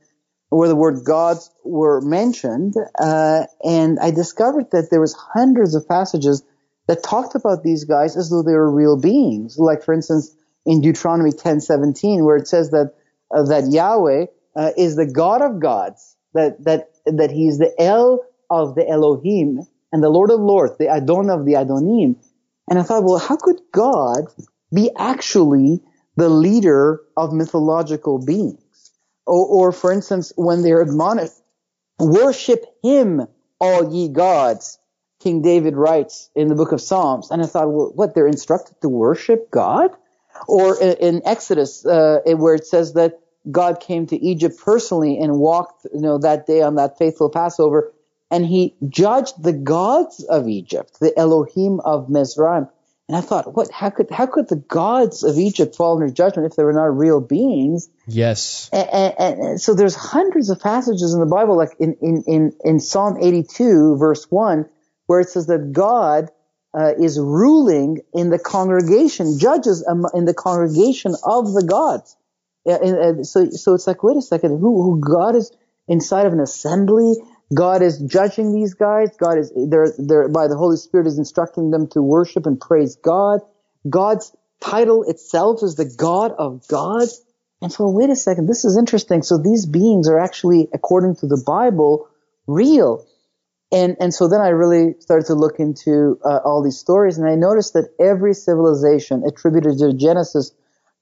where 0.57 0.69
the 0.69 0.77
word 0.77 1.05
God 1.05 1.37
were 1.65 2.01
mentioned, 2.01 2.75
uh, 2.99 3.43
and 3.63 3.99
I 4.01 4.11
discovered 4.11 4.71
that 4.73 4.89
there 4.91 5.03
was 5.03 5.13
hundreds 5.13 5.75
of 5.75 5.87
passages 5.87 6.43
that 6.89 7.03
talked 7.03 7.35
about 7.35 7.63
these 7.63 7.85
guys 7.85 8.17
as 8.17 8.31
though 8.31 8.43
they 8.43 8.55
were 8.55 8.71
real 8.71 8.99
beings. 8.99 9.59
Like, 9.59 9.85
for 9.85 9.93
instance, 9.93 10.35
in 10.65 10.81
Deuteronomy 10.81 11.33
10:17, 11.33 12.25
where 12.25 12.37
it 12.37 12.49
says 12.49 12.71
that 12.71 12.95
uh, 13.35 13.43
that 13.45 13.71
Yahweh 13.71 14.27
uh, 14.57 14.71
is 14.79 14.97
the 14.97 15.05
God 15.05 15.43
of 15.43 15.61
gods, 15.61 16.17
that 16.33 16.65
that 16.65 16.91
that 17.05 17.31
He's 17.31 17.59
the 17.59 17.75
El 17.79 18.25
of 18.49 18.75
the 18.77 18.89
Elohim 18.89 19.61
and 19.93 20.03
the 20.03 20.09
Lord 20.09 20.31
of 20.31 20.41
Lords, 20.41 20.79
the 20.79 20.89
Adon 20.89 21.29
of 21.29 21.45
the 21.45 21.53
Adonim. 21.53 22.17
And 22.69 22.79
I 22.79 22.83
thought, 22.83 23.05
well, 23.05 23.19
how 23.19 23.37
could 23.37 23.61
God 23.73 24.25
be 24.73 24.91
actually 24.97 25.83
the 26.17 26.31
leader 26.31 27.03
of 27.17 27.35
mythological 27.35 28.25
beings? 28.25 28.66
Or, 29.27 29.47
or 29.47 29.73
for 29.73 29.93
instance, 29.93 30.33
when 30.37 30.63
they're 30.63 30.83
admonished, 30.83 31.35
worship 31.99 32.65
Him, 32.83 33.27
all 33.61 33.93
ye 33.93 34.09
gods. 34.09 34.79
King 35.21 35.43
David 35.43 35.77
writes 35.77 36.31
in 36.35 36.49
the 36.49 36.55
book 36.55 36.73
of 36.73 36.81
Psalms. 36.81 37.31
And 37.31 37.43
I 37.43 37.47
thought, 37.47 37.73
well, 37.73 37.91
what, 37.95 38.15
they're 38.15 38.27
instructed 38.27 38.81
to 38.83 38.89
worship 38.89 39.51
God? 39.51 39.91
Or 40.47 40.81
in, 40.81 41.23
Exodus, 41.25 41.85
uh, 41.87 42.21
where 42.27 42.55
it 42.55 42.67
says 42.67 42.93
that 42.93 43.19
God 43.51 43.81
came 43.81 44.07
to 44.09 44.17
Egypt 44.17 44.57
personally 44.63 45.19
and 45.19 45.39
walked, 45.39 45.87
you 45.93 46.01
know, 46.01 46.19
that 46.19 46.47
day 46.47 46.63
on 46.63 46.75
that 46.75 46.99
faithful 46.99 47.31
Passover, 47.31 47.93
and 48.31 48.45
he 48.45 48.75
judged 48.89 49.43
the 49.43 49.53
gods 49.53 50.23
of 50.25 50.49
Egypt, 50.49 50.99
the 51.01 51.17
Elohim 51.19 51.81
of 51.81 52.11
Mizraim. 52.11 52.69
And 53.09 53.17
I 53.17 53.21
thought, 53.21 53.55
what? 53.55 53.71
How 53.71 53.91
could 53.91 54.11
how 54.11 54.27
could 54.27 54.49
the 54.49 54.57
gods 54.57 55.23
of 55.23 55.39
Egypt 55.39 55.77
fall 55.77 55.95
under 55.95 56.13
judgment 56.13 56.51
if 56.51 56.57
they 56.57 56.65
were 56.65 56.73
not 56.73 56.97
real 56.97 57.21
beings? 57.21 57.89
Yes. 58.09 58.69
And, 58.73 58.89
and, 59.19 59.41
and 59.41 59.61
so 59.61 59.75
there's 59.75 59.95
hundreds 59.95 60.51
of 60.51 60.61
passages 60.61 61.15
in 61.15 61.21
the 61.21 61.27
Bible, 61.27 61.57
like 61.57 61.77
in 61.79 61.97
in 62.03 62.25
in, 62.27 62.53
in 62.65 62.81
Psalm 62.81 63.19
82, 63.21 63.97
verse 63.97 64.27
one, 64.29 64.69
where 65.07 65.21
it 65.21 65.29
says 65.29 65.47
that 65.47 65.73
God 65.73 66.31
uh, 66.77 66.93
is 66.99 67.19
ruling 67.19 68.01
in 68.13 68.31
the 68.31 68.39
congregation, 68.39 69.39
judges 69.39 69.87
in 70.15 70.25
the 70.25 70.35
congregation 70.35 71.15
of 71.25 71.53
the 71.53 71.65
gods. 71.65 72.17
And, 72.67 73.27
so, 73.27 73.49
so 73.51 73.75
it's 73.75 73.87
like, 73.87 74.03
wait 74.03 74.17
a 74.17 74.23
second, 74.23 74.59
who, 74.59 74.83
who 74.83 75.01
God 75.01 75.37
is 75.37 75.53
inside 75.87 76.27
of 76.27 76.33
an 76.33 76.41
assembly? 76.41 77.15
God 77.55 77.83
is 77.83 77.99
judging 78.01 78.53
these 78.53 78.75
guys. 78.75 79.11
God 79.19 79.39
is, 79.39 79.53
they're, 79.55 79.93
they're, 79.99 80.29
by 80.29 80.49
the 80.49 80.57
Holy 80.57 80.77
Spirit 80.77 81.07
is 81.07 81.19
instructing 81.19 81.71
them 81.71 81.87
to 81.89 82.03
worship 82.03 82.47
and 82.47 82.61
praise 82.61 82.97
God. 82.97 83.41
God's 83.89 84.35
title 84.61 85.05
itself 85.05 85.63
is 85.63 85.77
the 85.77 85.93
God 85.97 86.33
of 86.39 86.67
gods. 86.69 87.23
And 87.63 87.73
so, 87.73 87.89
wait 87.89 88.11
a 88.11 88.17
second, 88.17 88.49
this 88.49 88.65
is 88.65 88.77
interesting. 88.77 89.23
So 89.23 89.39
these 89.39 89.65
beings 89.65 90.09
are 90.09 90.19
actually, 90.19 90.69
according 90.75 91.17
to 91.17 91.27
the 91.27 91.43
Bible, 91.47 92.09
real. 92.47 93.07
And, 93.73 93.97
and 93.99 94.15
so 94.15 94.29
then 94.29 94.41
I 94.41 94.49
really 94.49 94.95
started 95.01 95.27
to 95.27 95.35
look 95.35 95.59
into 95.59 96.19
uh, 96.25 96.39
all 96.45 96.63
these 96.63 96.79
stories 96.79 97.19
and 97.19 97.29
I 97.29 97.35
noticed 97.35 97.73
that 97.75 97.91
every 97.99 98.35
civilization 98.35 99.25
attributed 99.27 99.79
to 99.79 99.93
Genesis 99.93 100.53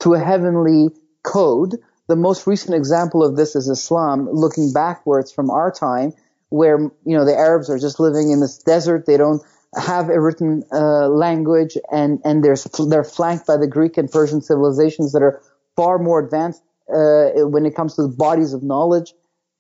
to 0.01 0.15
a 0.15 0.19
heavenly 0.19 0.89
code. 1.23 1.77
The 2.09 2.17
most 2.17 2.47
recent 2.47 2.75
example 2.75 3.23
of 3.23 3.37
this 3.37 3.57
is 3.57 3.69
Islam, 3.69 4.29
looking 4.31 4.73
backwards 4.73 5.33
from 5.33 5.51
our 5.51 5.71
time, 5.71 6.13
where, 6.55 6.79
you 6.79 7.17
know, 7.17 7.25
the 7.25 7.35
Arabs 7.35 7.69
are 7.69 7.81
just 7.81 7.99
living 7.99 8.31
in 8.31 8.39
this 8.39 8.59
desert. 8.59 9.07
They 9.07 9.17
don't 9.17 9.43
have 9.77 10.09
a 10.09 10.21
written 10.21 10.63
uh, 10.73 11.09
language 11.09 11.77
and, 11.91 12.21
and 12.25 12.45
they're, 12.45 12.57
they're 12.89 13.03
flanked 13.03 13.45
by 13.45 13.57
the 13.57 13.67
Greek 13.67 13.99
and 13.99 14.09
Persian 14.09 14.41
civilizations 14.41 15.11
that 15.13 15.23
are 15.23 15.43
far 15.75 15.99
more 15.99 16.21
advanced 16.21 16.63
uh, 16.89 17.43
when 17.51 17.67
it 17.67 17.75
comes 17.75 17.97
to 17.97 18.03
the 18.03 18.15
bodies 18.17 18.53
of 18.53 18.63
knowledge 18.63 19.15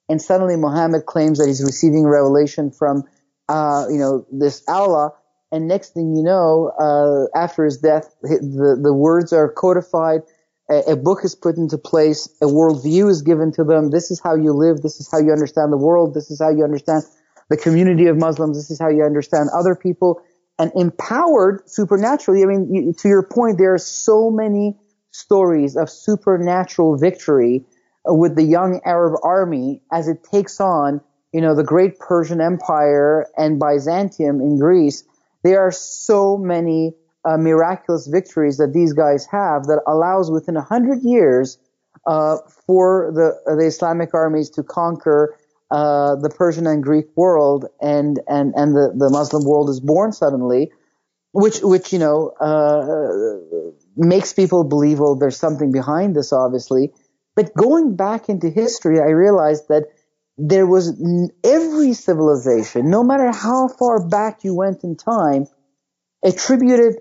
and 0.09 0.23
suddenly 0.23 0.55
Muhammad 0.55 1.07
claims 1.07 1.39
that 1.39 1.49
he's 1.49 1.65
receiving 1.65 2.07
revelation 2.07 2.71
from, 2.71 3.03
uh, 3.49 3.87
you 3.91 3.99
know, 3.99 4.25
this 4.31 4.63
Allah. 4.69 5.15
And 5.51 5.67
next 5.67 5.95
thing 5.95 6.15
you 6.15 6.23
know, 6.23 6.71
uh, 6.79 7.37
after 7.37 7.65
his 7.65 7.79
death, 7.79 8.15
the, 8.23 8.79
the 8.81 8.93
words 8.93 9.33
are 9.33 9.51
codified. 9.51 10.23
A, 10.71 10.93
a, 10.93 10.97
book 10.97 11.21
is 11.25 11.35
put 11.35 11.57
into 11.57 11.77
place. 11.77 12.29
A 12.41 12.47
worldview 12.47 13.11
is 13.11 13.23
given 13.23 13.53
to 13.53 13.65
them. 13.65 13.91
This 13.91 14.11
is 14.11 14.21
how 14.21 14.35
you 14.35 14.53
live. 14.53 14.81
This 14.81 14.99
is 15.01 15.11
how 15.11 15.19
you 15.19 15.33
understand 15.33 15.73
the 15.73 15.77
world. 15.77 16.15
This 16.15 16.31
is 16.31 16.41
how 16.41 16.51
you 16.51 16.65
understand 16.65 17.05
the 17.51 17.57
community 17.57 18.07
of 18.07 18.17
Muslims. 18.17 18.57
This 18.57 18.71
is 18.71 18.81
how 18.81 18.89
you 18.89 19.05
understand 19.05 19.51
other 19.55 19.75
people 19.75 20.23
and 20.59 20.73
empowered 20.75 21.69
supernaturally. 21.69 22.43
I 22.43 22.47
mean, 22.47 22.75
you, 22.75 22.93
to 22.93 23.09
your 23.09 23.23
point, 23.23 23.59
there 23.59 23.75
are 23.75 23.79
so 23.79 24.31
many 24.31 24.77
stories 25.11 25.77
of 25.77 25.91
supernatural 25.91 26.97
victory 26.97 27.65
uh, 28.09 28.15
with 28.15 28.37
the 28.37 28.43
young 28.43 28.81
Arab 28.85 29.21
army 29.23 29.83
as 29.93 30.09
it 30.09 30.25
takes 30.25 30.61
on, 30.61 31.01
you 31.33 31.41
know, 31.41 31.55
the 31.55 31.65
great 31.65 31.99
Persian 31.99 32.41
Empire 32.41 33.27
and 33.37 33.59
Byzantium 33.59 34.41
in 34.41 34.59
Greece. 34.59 35.05
There 35.43 35.61
are 35.61 35.73
so 35.73 36.37
many 36.37 36.95
uh, 37.25 37.37
miraculous 37.37 38.07
victories 38.07 38.57
that 38.59 38.73
these 38.73 38.93
guys 38.93 39.27
have 39.27 39.65
that 39.65 39.81
allows 39.87 40.31
within 40.31 40.57
a 40.57 40.63
hundred 40.63 41.03
years 41.03 41.59
uh, 42.07 42.39
for 42.67 43.13
the 43.15 43.55
the 43.55 43.67
Islamic 43.67 44.13
armies 44.15 44.51
to 44.51 44.63
conquer 44.63 45.37
uh, 45.71 46.17
the 46.17 46.29
Persian 46.29 46.67
and 46.67 46.83
Greek 46.83 47.07
world, 47.17 47.67
and 47.81 48.21
and 48.29 48.55
and 48.57 48.75
the, 48.75 48.93
the 48.95 49.11
Muslim 49.11 49.45
world 49.45 49.71
is 49.71 49.81
born 49.81 50.13
suddenly, 50.13 50.71
which 51.33 51.61
which 51.61 51.93
you 51.93 51.99
know 51.99 52.31
uh, 52.41 53.75
makes 53.97 54.33
people 54.33 54.65
believe 54.65 55.01
well 55.01 55.15
there's 55.17 55.37
something 55.37 55.73
behind 55.73 56.15
this 56.15 56.33
obviously, 56.33 56.93
but 57.35 57.55
going 57.55 57.97
back 57.97 58.29
into 58.29 58.51
history, 58.51 59.01
I 59.01 59.11
realized 59.11 59.69
that 59.69 59.85
there 60.37 60.67
was 60.67 61.01
every 61.45 61.93
civilization, 61.93 62.91
no 62.91 63.05
matter 63.05 63.31
how 63.31 63.69
far 63.69 64.07
back 64.07 64.43
you 64.43 64.55
went 64.55 64.83
in 64.83 64.97
time, 64.97 65.47
attributed 66.25 66.97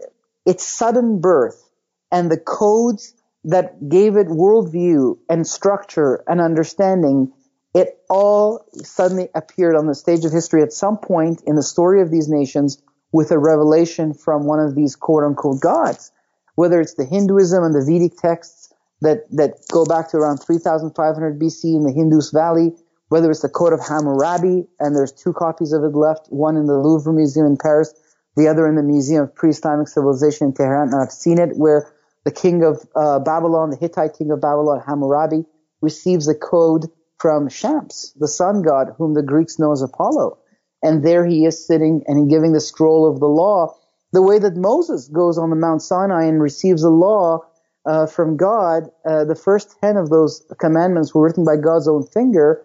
its 0.45 0.65
sudden 0.65 1.19
birth 1.19 1.69
and 2.11 2.29
the 2.29 2.37
codes 2.37 3.13
that 3.45 3.89
gave 3.89 4.15
it 4.15 4.27
worldview 4.27 5.17
and 5.29 5.45
structure 5.45 6.23
and 6.27 6.39
understanding, 6.39 7.31
it 7.73 7.99
all 8.09 8.65
suddenly 8.75 9.29
appeared 9.35 9.75
on 9.75 9.87
the 9.87 9.95
stage 9.95 10.23
of 10.25 10.31
history 10.31 10.61
at 10.61 10.71
some 10.71 10.97
point 10.97 11.41
in 11.45 11.55
the 11.55 11.63
story 11.63 12.01
of 12.01 12.11
these 12.11 12.29
nations 12.29 12.81
with 13.11 13.31
a 13.31 13.37
revelation 13.37 14.13
from 14.13 14.45
one 14.45 14.59
of 14.59 14.75
these 14.75 14.95
quote 14.95 15.23
unquote 15.23 15.61
gods. 15.61 16.11
Whether 16.55 16.79
it's 16.79 16.93
the 16.93 17.05
Hinduism 17.05 17.63
and 17.63 17.73
the 17.73 17.83
Vedic 17.83 18.17
texts, 18.17 18.73
that, 19.03 19.29
that 19.31 19.59
go 19.69 19.85
back 19.85 20.09
to 20.09 20.17
around 20.17 20.37
3500 20.37 21.39
BC 21.39 21.75
in 21.75 21.83
the 21.83 21.93
Indus 21.93 22.31
Valley, 22.31 22.71
whether 23.09 23.29
it's 23.29 23.41
the 23.41 23.49
Code 23.49 23.73
of 23.73 23.79
Hammurabi, 23.79 24.65
and 24.79 24.95
there's 24.95 25.11
two 25.11 25.33
copies 25.33 25.73
of 25.73 25.83
it 25.83 25.93
left, 25.93 26.27
one 26.29 26.55
in 26.57 26.65
the 26.65 26.79
Louvre 26.79 27.13
Museum 27.13 27.45
in 27.45 27.57
Paris, 27.57 27.93
the 28.35 28.47
other 28.47 28.67
in 28.67 28.75
the 28.75 28.83
Museum 28.83 29.23
of 29.23 29.35
Pre-Islamic 29.35 29.87
Civilization 29.87 30.47
in 30.47 30.53
Tehran, 30.53 30.89
and 30.89 31.01
I've 31.01 31.11
seen 31.11 31.39
it 31.39 31.55
where 31.55 31.91
the 32.25 32.31
king 32.31 32.63
of 32.63 32.85
uh, 32.95 33.19
Babylon, 33.19 33.69
the 33.69 33.77
Hittite 33.77 34.17
king 34.17 34.31
of 34.31 34.41
Babylon, 34.41 34.81
Hammurabi, 34.85 35.45
receives 35.81 36.27
a 36.27 36.35
code 36.35 36.89
from 37.19 37.49
Shams, 37.49 38.13
the 38.19 38.27
sun 38.27 38.61
god, 38.61 38.95
whom 38.97 39.13
the 39.13 39.23
Greeks 39.23 39.59
know 39.59 39.71
as 39.71 39.81
Apollo. 39.81 40.37
And 40.81 41.03
there 41.03 41.25
he 41.25 41.45
is 41.45 41.65
sitting 41.65 42.03
and 42.07 42.29
giving 42.29 42.53
the 42.53 42.59
scroll 42.59 43.09
of 43.09 43.19
the 43.19 43.27
law, 43.27 43.75
the 44.11 44.21
way 44.21 44.39
that 44.39 44.55
Moses 44.55 45.07
goes 45.07 45.37
on 45.37 45.49
the 45.49 45.55
Mount 45.55 45.81
Sinai 45.81 46.25
and 46.25 46.41
receives 46.41 46.83
the 46.83 46.89
law 46.89 47.39
uh, 47.85 48.05
from 48.05 48.37
God, 48.37 48.89
uh, 49.05 49.25
the 49.25 49.35
first 49.35 49.75
10 49.81 49.97
of 49.97 50.09
those 50.09 50.43
commandments 50.59 51.13
were 51.13 51.23
written 51.23 51.43
by 51.43 51.57
God's 51.57 51.87
own 51.87 52.05
finger. 52.05 52.63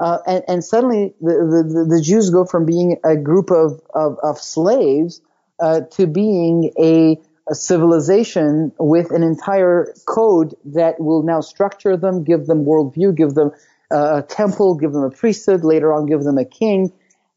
Uh, 0.00 0.18
and, 0.26 0.44
and, 0.48 0.64
suddenly 0.64 1.14
the, 1.20 1.28
the, 1.28 1.96
the, 1.96 2.00
Jews 2.02 2.30
go 2.30 2.46
from 2.46 2.64
being 2.64 2.96
a 3.04 3.16
group 3.16 3.50
of, 3.50 3.82
of, 3.94 4.16
of 4.22 4.38
slaves 4.38 5.20
uh, 5.60 5.82
to 5.92 6.06
being 6.06 6.72
a, 6.80 7.20
a, 7.50 7.54
civilization 7.54 8.72
with 8.78 9.10
an 9.10 9.22
entire 9.22 9.92
code 10.06 10.54
that 10.64 10.98
will 10.98 11.22
now 11.22 11.42
structure 11.42 11.98
them, 11.98 12.24
give 12.24 12.46
them 12.46 12.64
worldview, 12.64 13.14
give 13.14 13.34
them 13.34 13.50
uh, 13.92 14.22
a 14.22 14.22
temple, 14.22 14.74
give 14.74 14.92
them 14.92 15.02
a 15.02 15.10
priesthood, 15.10 15.64
later 15.64 15.92
on 15.92 16.06
give 16.06 16.22
them 16.22 16.38
a 16.38 16.46
king. 16.46 16.90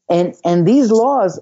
And, 0.08 0.34
and 0.42 0.66
these 0.66 0.90
laws 0.90 1.38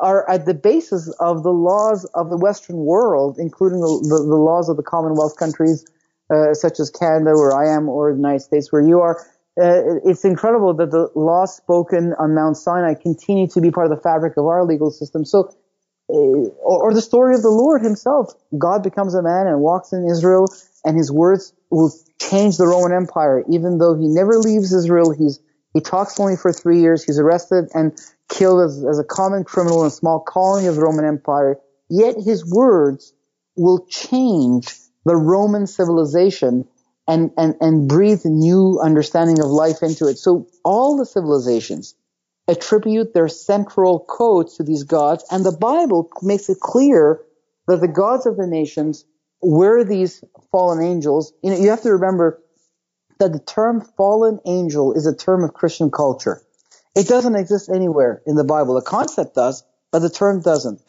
are 0.00 0.28
at 0.30 0.46
the 0.46 0.54
basis 0.54 1.12
of 1.18 1.42
the 1.42 1.50
laws 1.50 2.04
of 2.14 2.30
the 2.30 2.36
Western 2.36 2.76
world, 2.76 3.38
including 3.40 3.80
the, 3.80 4.06
the, 4.08 4.24
the 4.24 4.36
laws 4.36 4.68
of 4.68 4.76
the 4.76 4.84
Commonwealth 4.84 5.36
countries, 5.36 5.84
uh, 6.32 6.54
such 6.54 6.78
as 6.78 6.90
Canada, 6.90 7.32
where 7.34 7.52
I 7.52 7.74
am, 7.74 7.88
or 7.88 8.12
the 8.12 8.18
United 8.18 8.40
States, 8.40 8.70
where 8.70 8.82
you 8.82 9.00
are. 9.00 9.26
Uh, 9.60 9.98
it's 10.04 10.24
incredible 10.24 10.74
that 10.74 10.90
the 10.90 11.10
laws 11.14 11.56
spoken 11.56 12.14
on 12.18 12.34
Mount 12.34 12.56
Sinai 12.56 12.94
continue 12.94 13.48
to 13.48 13.60
be 13.60 13.70
part 13.70 13.90
of 13.90 13.96
the 13.96 14.02
fabric 14.02 14.36
of 14.36 14.46
our 14.46 14.64
legal 14.64 14.90
system. 14.90 15.24
So, 15.24 15.54
uh, 16.08 16.12
or, 16.12 16.84
or 16.84 16.94
the 16.94 17.02
story 17.02 17.34
of 17.34 17.42
the 17.42 17.50
Lord 17.50 17.82
Himself. 17.82 18.32
God 18.56 18.82
becomes 18.82 19.14
a 19.14 19.22
man 19.22 19.46
and 19.46 19.60
walks 19.60 19.92
in 19.92 20.08
Israel, 20.08 20.46
and 20.84 20.96
His 20.96 21.10
words 21.10 21.52
will 21.70 21.92
change 22.20 22.56
the 22.56 22.66
Roman 22.66 22.92
Empire. 22.92 23.44
Even 23.48 23.78
though 23.78 23.96
He 23.96 24.08
never 24.08 24.38
leaves 24.38 24.72
Israel, 24.72 25.12
He's 25.12 25.40
he 25.74 25.80
talks 25.80 26.18
only 26.18 26.36
for 26.36 26.52
three 26.52 26.80
years. 26.80 27.04
He's 27.04 27.18
arrested 27.18 27.68
and 27.74 27.96
killed 28.28 28.62
as, 28.62 28.84
as 28.84 28.98
a 28.98 29.04
common 29.04 29.44
criminal 29.44 29.82
in 29.82 29.86
a 29.86 29.90
small 29.90 30.20
colony 30.20 30.66
of 30.66 30.74
the 30.74 30.82
Roman 30.82 31.04
Empire. 31.04 31.58
Yet 31.88 32.16
his 32.16 32.44
words 32.44 33.12
will 33.56 33.86
change 33.86 34.74
the 35.04 35.16
Roman 35.16 35.66
civilization 35.66 36.66
and, 37.10 37.32
and, 37.36 37.56
and 37.60 37.88
breathe 37.88 38.24
new 38.24 38.78
understanding 38.80 39.40
of 39.40 39.46
life 39.46 39.82
into 39.82 40.06
it. 40.06 40.16
So 40.16 40.46
all 40.64 40.96
the 40.96 41.04
civilizations 41.04 41.96
attribute 42.46 43.12
their 43.12 43.26
central 43.26 43.98
codes 43.98 44.56
to 44.56 44.62
these 44.62 44.84
gods, 44.84 45.24
and 45.28 45.44
the 45.44 45.56
Bible 45.56 46.08
makes 46.22 46.48
it 46.48 46.60
clear 46.60 47.20
that 47.66 47.80
the 47.80 47.88
gods 47.88 48.26
of 48.26 48.36
the 48.36 48.46
nations 48.46 49.04
were 49.42 49.82
these 49.82 50.22
fallen 50.52 50.84
angels. 50.84 51.32
You 51.42 51.50
know, 51.50 51.58
you 51.58 51.70
have 51.70 51.82
to 51.82 51.92
remember 51.92 52.40
that 53.18 53.32
the 53.32 53.40
term 53.40 53.80
fallen 53.96 54.38
angel 54.46 54.92
is 54.92 55.06
a 55.06 55.14
term 55.14 55.42
of 55.42 55.52
Christian 55.52 55.90
culture. 55.90 56.40
It 56.94 57.08
doesn't 57.08 57.34
exist 57.34 57.68
anywhere 57.68 58.22
in 58.24 58.36
the 58.36 58.44
Bible. 58.44 58.74
The 58.74 58.82
concept 58.82 59.34
does, 59.34 59.64
but 59.90 59.98
the 59.98 60.10
term 60.10 60.42
doesn't. 60.42 60.80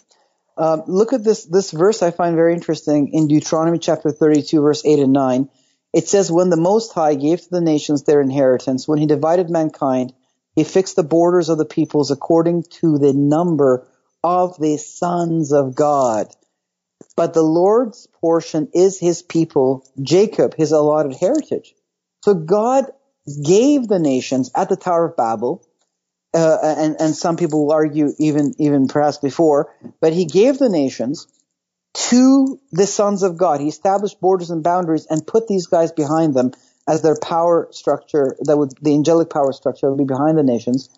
Um, 0.55 0.83
look 0.85 1.13
at 1.13 1.23
this 1.23 1.45
this 1.45 1.71
verse 1.71 2.03
I 2.03 2.11
find 2.11 2.35
very 2.35 2.53
interesting 2.53 3.13
in 3.13 3.27
Deuteronomy 3.27 3.79
chapter 3.79 4.11
32 4.11 4.61
verse 4.61 4.85
8 4.85 4.99
and 4.99 5.13
9. 5.13 5.49
It 5.93 6.07
says, 6.07 6.31
"When 6.31 6.49
the 6.49 6.57
Most 6.57 6.93
High 6.93 7.15
gave 7.15 7.41
to 7.41 7.49
the 7.49 7.61
nations 7.61 8.03
their 8.03 8.21
inheritance, 8.21 8.87
when 8.87 8.99
He 8.99 9.05
divided 9.05 9.49
mankind, 9.49 10.13
He 10.55 10.63
fixed 10.63 10.95
the 10.95 11.03
borders 11.03 11.49
of 11.49 11.57
the 11.57 11.65
peoples 11.65 12.11
according 12.11 12.63
to 12.81 12.97
the 12.97 13.13
number 13.13 13.87
of 14.23 14.57
the 14.57 14.77
sons 14.77 15.51
of 15.51 15.75
God." 15.75 16.27
But 17.15 17.33
the 17.33 17.43
Lord's 17.43 18.07
portion 18.21 18.69
is 18.73 18.99
His 18.99 19.21
people, 19.21 19.85
Jacob, 20.01 20.55
His 20.55 20.71
allotted 20.71 21.15
heritage. 21.15 21.75
So 22.23 22.33
God 22.33 22.91
gave 23.43 23.87
the 23.87 23.99
nations 23.99 24.51
at 24.55 24.69
the 24.69 24.75
Tower 24.75 25.05
of 25.05 25.15
Babel 25.15 25.63
uh, 26.33 26.57
and, 26.63 26.95
and 26.99 27.15
some 27.15 27.35
people 27.35 27.65
will 27.65 27.73
argue 27.73 28.13
even, 28.17 28.53
even 28.57 28.87
perhaps 28.87 29.17
before, 29.17 29.73
but 29.99 30.13
he 30.13 30.25
gave 30.25 30.57
the 30.57 30.69
nations 30.69 31.27
to 31.93 32.59
the 32.71 32.87
sons 32.87 33.23
of 33.23 33.37
God. 33.37 33.59
He 33.59 33.67
established 33.67 34.21
borders 34.21 34.49
and 34.49 34.63
boundaries 34.63 35.07
and 35.09 35.25
put 35.25 35.47
these 35.47 35.67
guys 35.67 35.91
behind 35.91 36.33
them 36.33 36.51
as 36.87 37.01
their 37.01 37.17
power 37.21 37.67
structure 37.71 38.35
that 38.41 38.57
would, 38.57 38.73
the 38.81 38.93
angelic 38.93 39.29
power 39.29 39.53
structure 39.53 39.89
would 39.89 39.97
be 39.97 40.05
behind 40.05 40.37
the 40.37 40.43
nations. 40.43 40.89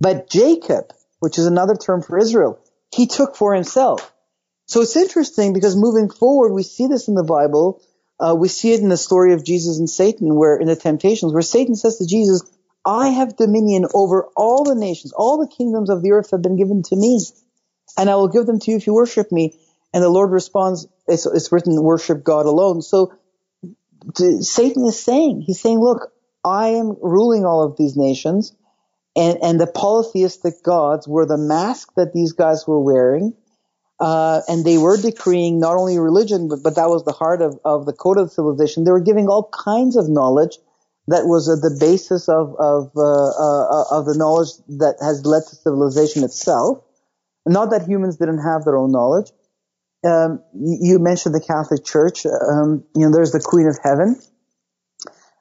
But 0.00 0.28
Jacob, 0.28 0.92
which 1.20 1.38
is 1.38 1.46
another 1.46 1.74
term 1.74 2.02
for 2.02 2.18
Israel, 2.18 2.58
he 2.94 3.06
took 3.06 3.36
for 3.36 3.54
himself. 3.54 4.12
So 4.66 4.80
it's 4.82 4.96
interesting 4.96 5.52
because 5.52 5.76
moving 5.76 6.10
forward, 6.10 6.52
we 6.52 6.62
see 6.62 6.86
this 6.86 7.08
in 7.08 7.14
the 7.14 7.24
Bible. 7.24 7.82
Uh, 8.20 8.34
we 8.38 8.48
see 8.48 8.72
it 8.72 8.80
in 8.80 8.88
the 8.88 8.96
story 8.96 9.32
of 9.32 9.44
Jesus 9.44 9.78
and 9.78 9.88
Satan, 9.88 10.34
where 10.34 10.56
in 10.56 10.68
the 10.68 10.76
temptations, 10.76 11.32
where 11.32 11.42
Satan 11.42 11.74
says 11.74 11.98
to 11.98 12.06
Jesus, 12.06 12.42
I 12.84 13.08
have 13.08 13.36
dominion 13.36 13.86
over 13.94 14.28
all 14.36 14.64
the 14.64 14.74
nations. 14.74 15.12
All 15.12 15.38
the 15.38 15.54
kingdoms 15.54 15.90
of 15.90 16.02
the 16.02 16.12
earth 16.12 16.30
have 16.30 16.42
been 16.42 16.56
given 16.56 16.82
to 16.84 16.96
me. 16.96 17.20
And 17.96 18.08
I 18.08 18.16
will 18.16 18.28
give 18.28 18.46
them 18.46 18.58
to 18.60 18.70
you 18.70 18.76
if 18.76 18.86
you 18.86 18.94
worship 18.94 19.30
me. 19.30 19.58
And 19.92 20.02
the 20.02 20.08
Lord 20.08 20.30
responds, 20.30 20.86
it's, 21.06 21.26
it's 21.26 21.52
written, 21.52 21.80
worship 21.82 22.24
God 22.24 22.46
alone. 22.46 22.82
So 22.82 23.14
Satan 24.14 24.86
is 24.86 25.02
saying, 25.02 25.42
he's 25.46 25.60
saying, 25.60 25.80
look, 25.80 26.12
I 26.44 26.68
am 26.68 26.96
ruling 27.00 27.44
all 27.44 27.64
of 27.64 27.76
these 27.76 27.96
nations. 27.96 28.54
And, 29.14 29.38
and 29.42 29.60
the 29.60 29.66
polytheistic 29.66 30.62
gods 30.62 31.06
were 31.06 31.26
the 31.26 31.36
mask 31.36 31.90
that 31.96 32.12
these 32.14 32.32
guys 32.32 32.64
were 32.66 32.80
wearing. 32.80 33.34
Uh, 34.00 34.40
and 34.48 34.64
they 34.64 34.78
were 34.78 34.96
decreeing 34.96 35.60
not 35.60 35.76
only 35.76 35.98
religion, 35.98 36.48
but, 36.48 36.60
but 36.64 36.74
that 36.76 36.88
was 36.88 37.04
the 37.04 37.12
heart 37.12 37.40
of, 37.42 37.58
of 37.64 37.86
the 37.86 37.92
code 37.92 38.18
of 38.18 38.32
civilization. 38.32 38.84
They 38.84 38.90
were 38.90 39.00
giving 39.00 39.28
all 39.28 39.48
kinds 39.52 39.96
of 39.96 40.08
knowledge 40.08 40.58
that 41.08 41.26
was 41.26 41.48
uh, 41.48 41.56
the 41.56 41.76
basis 41.78 42.28
of 42.28 42.54
of 42.58 42.90
uh, 42.96 43.02
uh, 43.02 43.98
of 43.98 44.06
the 44.06 44.14
knowledge 44.16 44.50
that 44.78 44.96
has 45.00 45.24
led 45.26 45.42
to 45.48 45.56
civilization 45.56 46.24
itself. 46.24 46.78
Not 47.46 47.70
that 47.70 47.86
humans 47.86 48.16
didn't 48.16 48.42
have 48.42 48.64
their 48.64 48.76
own 48.76 48.92
knowledge. 48.92 49.30
Um, 50.04 50.42
you, 50.54 50.98
mentioned 50.98 51.34
the 51.34 51.40
Catholic 51.40 51.84
Church. 51.84 52.26
Um, 52.26 52.84
you 52.94 53.06
know, 53.06 53.12
there's 53.12 53.30
the 53.30 53.40
Queen 53.40 53.68
of 53.68 53.78
Heaven. 53.82 54.20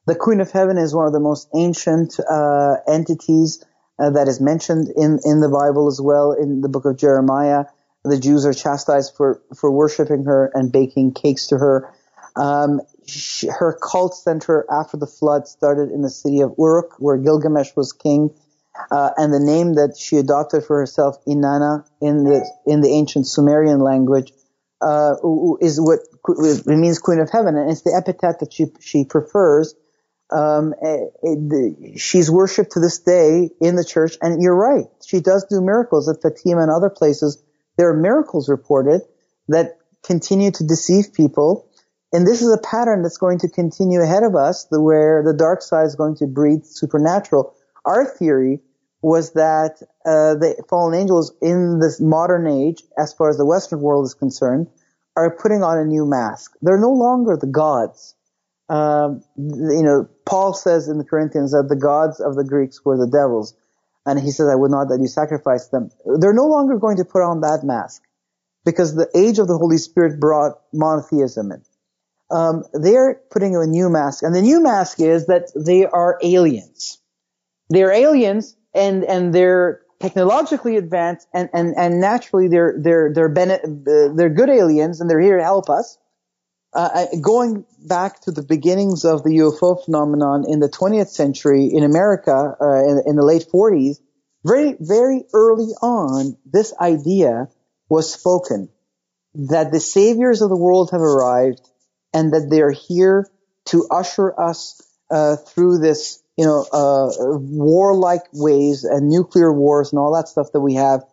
The 0.06 0.16
Queen 0.16 0.40
of 0.40 0.52
Heaven 0.52 0.78
is 0.78 0.94
one 0.94 1.08
of 1.08 1.14
the 1.14 1.20
most 1.20 1.48
ancient 1.56 2.20
uh, 2.20 2.76
entities 2.88 3.64
uh, 3.98 4.12
that 4.12 4.28
is 4.28 4.40
mentioned 4.40 4.90
in 4.96 5.20
in 5.24 5.42
the 5.42 5.50
Bible 5.50 5.88
as 5.88 6.00
well. 6.02 6.32
In 6.32 6.62
the 6.62 6.70
book 6.70 6.86
of 6.86 6.98
Jeremiah, 6.98 7.66
the 8.04 8.20
Jews 8.20 8.46
are 8.46 8.54
chastised 8.54 9.16
for 9.16 9.42
for 9.56 9.72
worshiping 9.72 10.26
her 10.26 10.52
and 10.54 10.72
baking 10.72 11.14
cakes 11.14 11.48
to 11.48 11.58
her. 11.58 11.94
Um, 12.36 12.82
she, 13.06 13.48
her 13.48 13.78
cult 13.82 14.16
center 14.16 14.66
after 14.72 14.98
the 14.98 15.08
flood 15.08 15.48
started 15.48 15.92
in 15.92 16.02
the 16.02 16.10
city 16.10 16.42
of 16.42 16.56
Uruk, 16.58 16.96
where 16.98 17.18
Gilgamesh 17.18 17.76
was 17.76 17.94
king, 17.94 18.34
uh, 18.90 19.12
and 19.18 19.34
the 19.34 19.40
name 19.40 19.76
that 19.76 19.98
she 19.98 20.18
adopted 20.18 20.64
for 20.64 20.78
herself, 20.78 21.18
Inanna, 21.26 21.86
in 22.02 22.24
the 22.24 22.50
in 22.66 22.82
the 22.82 22.90
ancient 22.90 23.28
Sumerian 23.28 23.80
language, 23.80 24.32
uh, 24.82 25.16
is 25.60 25.80
what 25.80 26.00
means 26.66 27.00
Queen 27.00 27.20
of 27.20 27.30
Heaven, 27.30 27.56
and 27.56 27.72
it's 27.72 27.82
the 27.82 27.94
epithet 27.96 28.40
that 28.40 28.54
she 28.54 28.66
she 28.80 29.06
prefers. 29.06 29.76
Um, 30.32 30.74
it, 30.82 31.14
it, 31.24 32.00
she's 32.00 32.32
worshipped 32.32 32.72
to 32.74 32.80
this 32.80 33.00
day 33.00 33.50
in 33.60 33.76
the 33.76 33.84
church, 33.84 34.18
and 34.22 34.42
you're 34.42 34.56
right, 34.56 34.86
she 35.06 35.20
does 35.20 35.46
do 35.50 35.62
miracles 35.62 36.08
at 36.08 36.22
Fatima 36.22 36.62
and 36.62 36.72
other 36.72 36.90
places. 36.90 37.44
There 37.78 37.90
are 37.90 37.98
miracles 37.98 38.48
reported 38.48 39.02
that 39.50 39.78
continue 40.04 40.52
to 40.52 40.64
deceive 40.66 41.14
people 41.14 41.70
and 42.14 42.28
this 42.28 42.42
is 42.42 42.54
a 42.54 42.58
pattern 42.58 43.04
that's 43.04 43.18
going 43.18 43.40
to 43.40 43.50
continue 43.50 44.02
ahead 44.02 44.24
of 44.24 44.36
us, 44.36 44.68
where 44.70 45.24
the 45.24 45.34
dark 45.34 45.62
side 45.62 45.86
is 45.86 45.96
going 45.96 46.16
to 46.18 46.28
breed 46.28 46.66
supernatural. 46.66 47.56
Our 47.86 48.06
theory 48.06 48.60
was 49.02 49.34
that 49.34 49.82
uh, 50.06 50.36
the 50.36 50.64
fallen 50.70 51.00
angels 51.00 51.34
in 51.42 51.80
this 51.80 52.00
modern 52.00 52.48
age, 52.48 52.84
as 52.98 53.14
far 53.14 53.30
as 53.30 53.38
the 53.38 53.46
Western 53.46 53.82
world 53.82 54.06
is 54.06 54.14
concerned, 54.14 54.68
are 55.16 55.36
putting 55.36 55.64
on 55.64 55.78
a 55.80 55.86
new 55.86 56.06
mask. 56.06 56.54
They're 56.62 56.80
no 56.80 56.92
longer 56.92 57.36
the 57.36 57.48
gods. 57.48 58.16
Um, 58.70 59.24
you 59.36 59.84
know, 59.84 60.08
Paul 60.26 60.54
says 60.54 60.88
in 60.88 60.98
the 60.98 61.04
Corinthians 61.04 61.52
that 61.52 61.68
the 61.68 61.76
gods 61.76 62.20
of 62.20 62.36
the 62.36 62.46
Greeks 62.46 62.86
were 62.86 62.98
the 62.98 63.12
devils, 63.12 63.56
and 64.06 64.20
he 64.20 64.32
says, 64.32 64.48
"I 64.48 64.56
would 64.56 64.72
not 64.72 64.88
that 64.90 65.00
you 65.02 65.08
sacrifice 65.08 65.68
them." 65.68 65.90
They're 66.06 66.34
no 66.34 66.48
longer 66.48 66.78
going 66.78 66.98
to 66.98 67.06
put 67.06 67.22
on 67.22 67.42
that 67.42 67.62
mask 67.64 68.02
because 68.64 68.96
the 68.96 69.10
age 69.16 69.40
of 69.40 69.48
the 69.48 69.58
Holy 69.58 69.78
Spirit 69.78 70.20
brought 70.20 70.62
monotheism 70.72 71.52
in 71.52 71.64
um, 72.32 72.64
they're 72.74 73.22
putting 73.30 73.56
on 73.56 73.64
a 73.64 73.68
new 73.68 73.90
mask, 73.90 74.24
and 74.24 74.34
the 74.34 74.42
new 74.42 74.64
mask 74.64 75.00
is 75.00 75.28
that 75.28 75.52
they 75.56 75.86
are 75.86 76.18
aliens. 76.24 77.00
They're 77.70 77.92
aliens, 77.92 78.56
and 78.74 79.04
and 79.04 79.34
they're 79.34 79.82
technologically 80.00 80.78
advanced, 80.78 81.28
and 81.34 81.50
and 81.54 81.76
and 81.78 82.00
naturally 82.00 82.48
they're 82.48 82.76
they're 82.80 83.14
they're 83.14 83.30
bene- 83.30 83.84
they're 84.16 84.30
good 84.30 84.50
aliens, 84.50 85.02
and 85.02 85.10
they're 85.10 85.22
here 85.22 85.38
to 85.38 85.44
help 85.44 85.70
us. 85.70 85.98
Uh, 86.74 87.06
going 87.22 87.66
back 87.80 88.22
to 88.22 88.32
the 88.32 88.42
beginnings 88.42 89.04
of 89.04 89.24
the 89.24 89.32
UFO 89.40 89.84
phenomenon 89.84 90.46
in 90.48 90.62
the 90.62 90.70
20th 90.70 91.10
century 91.10 91.66
in 91.66 91.84
America 91.84 92.56
uh, 92.62 92.90
in, 92.90 93.04
in 93.08 93.16
the 93.18 93.26
late 93.26 93.46
40s, 93.54 93.98
very 94.46 94.78
very 94.80 95.24
early 95.34 95.74
on, 95.82 96.38
this 96.46 96.74
idea 96.80 97.50
was 97.90 98.14
spoken 98.14 98.70
that 99.34 99.72
the 99.72 99.80
saviors 99.80 100.42
of 100.42 100.50
the 100.50 100.58
world 100.58 100.92
have 100.92 101.02
arrived 101.02 101.62
and 102.14 102.34
that 102.34 102.48
they're 102.50 102.72
here 102.72 103.30
to 103.66 103.88
usher 103.92 104.38
us 104.40 104.82
uh, 105.10 105.36
through 105.36 105.80
this, 105.80 106.21
you 106.42 106.48
know, 106.48 106.66
uh, 106.74 107.38
warlike 107.38 108.24
ways 108.34 108.84
and 108.84 109.10
nuclear 109.10 109.54
wars 109.54 109.92
and 109.92 110.00
all 110.00 110.16
that 110.16 110.28
stuff 110.28 110.52
that 110.54 110.60
we 110.60 110.74
have 110.74 111.04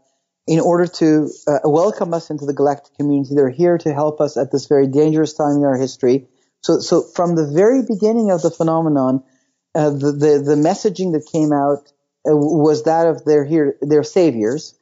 in 0.47 0.59
order 0.59 0.87
to 0.87 1.29
uh, 1.47 1.59
welcome 1.65 2.15
us 2.15 2.31
into 2.31 2.47
the 2.47 2.55
galactic 2.55 2.97
community. 2.97 3.35
They're 3.35 3.51
here 3.51 3.77
to 3.77 3.93
help 3.93 4.23
us 4.23 4.39
at 4.39 4.51
this 4.51 4.69
very 4.69 4.87
dangerous 4.87 5.35
time 5.35 5.59
in 5.59 5.65
our 5.65 5.77
history. 5.77 6.29
So, 6.63 6.81
so 6.81 7.03
from 7.03 7.37
the 7.37 7.47
very 7.47 7.83
beginning 7.83 8.31
of 8.31 8.41
the 8.41 8.51
phenomenon, 8.51 9.23
uh, 9.75 9.91
the, 9.91 10.13
the, 10.13 10.43
the 10.43 10.57
messaging 10.57 11.13
that 11.13 11.29
came 11.31 11.53
out 11.53 11.93
uh, 12.27 12.35
was 12.35 12.85
that 12.85 13.07
of 13.07 13.23
they're 13.27 13.45
here, 13.45 13.77
they're 13.83 14.05
saviors. 14.05 14.79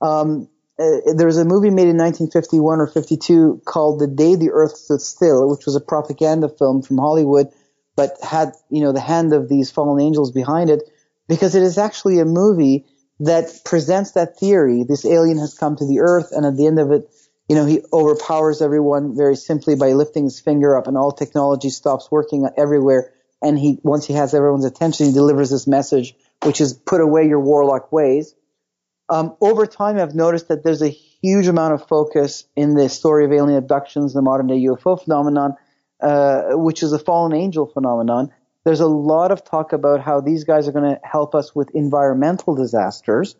Um, 0.00 0.48
uh, 0.78 1.12
there 1.14 1.26
was 1.26 1.36
a 1.36 1.44
movie 1.44 1.68
made 1.68 1.88
in 1.88 1.98
1951 1.98 2.80
or 2.80 2.86
52 2.86 3.60
called 3.66 4.00
The 4.00 4.06
Day 4.06 4.36
the 4.36 4.52
Earth 4.52 4.74
Stood 4.74 5.02
Still, 5.02 5.50
which 5.50 5.66
was 5.66 5.76
a 5.76 5.82
propaganda 5.82 6.48
film 6.48 6.80
from 6.80 6.96
Hollywood, 6.96 7.48
but 7.96 8.16
had, 8.22 8.52
you 8.70 8.82
know, 8.82 8.92
the 8.92 9.00
hand 9.00 9.32
of 9.32 9.48
these 9.48 9.70
fallen 9.70 10.00
angels 10.00 10.32
behind 10.32 10.70
it, 10.70 10.82
because 11.28 11.54
it 11.54 11.62
is 11.62 11.78
actually 11.78 12.18
a 12.18 12.24
movie 12.24 12.86
that 13.20 13.60
presents 13.64 14.12
that 14.12 14.38
theory. 14.38 14.84
This 14.86 15.04
alien 15.04 15.38
has 15.38 15.54
come 15.54 15.76
to 15.76 15.86
the 15.86 16.00
earth, 16.00 16.32
and 16.32 16.44
at 16.44 16.56
the 16.56 16.66
end 16.66 16.78
of 16.78 16.90
it, 16.90 17.08
you 17.48 17.56
know, 17.56 17.66
he 17.66 17.82
overpowers 17.92 18.62
everyone 18.62 19.16
very 19.16 19.36
simply 19.36 19.74
by 19.74 19.92
lifting 19.92 20.24
his 20.24 20.40
finger 20.40 20.76
up, 20.76 20.86
and 20.86 20.96
all 20.96 21.12
technology 21.12 21.70
stops 21.70 22.10
working 22.10 22.48
everywhere. 22.56 23.12
And 23.42 23.58
he, 23.58 23.78
once 23.82 24.06
he 24.06 24.14
has 24.14 24.34
everyone's 24.34 24.64
attention, 24.64 25.06
he 25.06 25.12
delivers 25.12 25.50
this 25.50 25.66
message, 25.66 26.14
which 26.44 26.60
is 26.60 26.72
put 26.72 27.00
away 27.00 27.26
your 27.26 27.40
warlock 27.40 27.92
ways 27.92 28.34
um, 29.12 29.36
over 29.42 29.66
time, 29.66 29.98
I've 29.98 30.14
noticed 30.14 30.48
that 30.48 30.64
there's 30.64 30.80
a 30.80 30.88
huge 30.88 31.46
amount 31.46 31.74
of 31.74 31.86
focus 31.86 32.44
in 32.56 32.74
the 32.74 32.88
story 32.88 33.26
of 33.26 33.32
alien 33.32 33.58
abductions, 33.58 34.14
the 34.14 34.22
modern 34.22 34.46
day 34.46 34.58
UFO 34.60 35.02
phenomenon, 35.02 35.54
uh, 36.02 36.50
which 36.52 36.82
is 36.82 36.92
a 36.92 36.98
fallen 36.98 37.32
angel 37.32 37.66
phenomenon. 37.66 38.32
There's 38.64 38.80
a 38.80 38.86
lot 38.86 39.32
of 39.32 39.44
talk 39.44 39.72
about 39.72 40.00
how 40.00 40.20
these 40.20 40.44
guys 40.44 40.68
are 40.68 40.72
going 40.72 40.94
to 40.94 41.00
help 41.02 41.34
us 41.34 41.54
with 41.54 41.70
environmental 41.74 42.54
disasters 42.54 43.34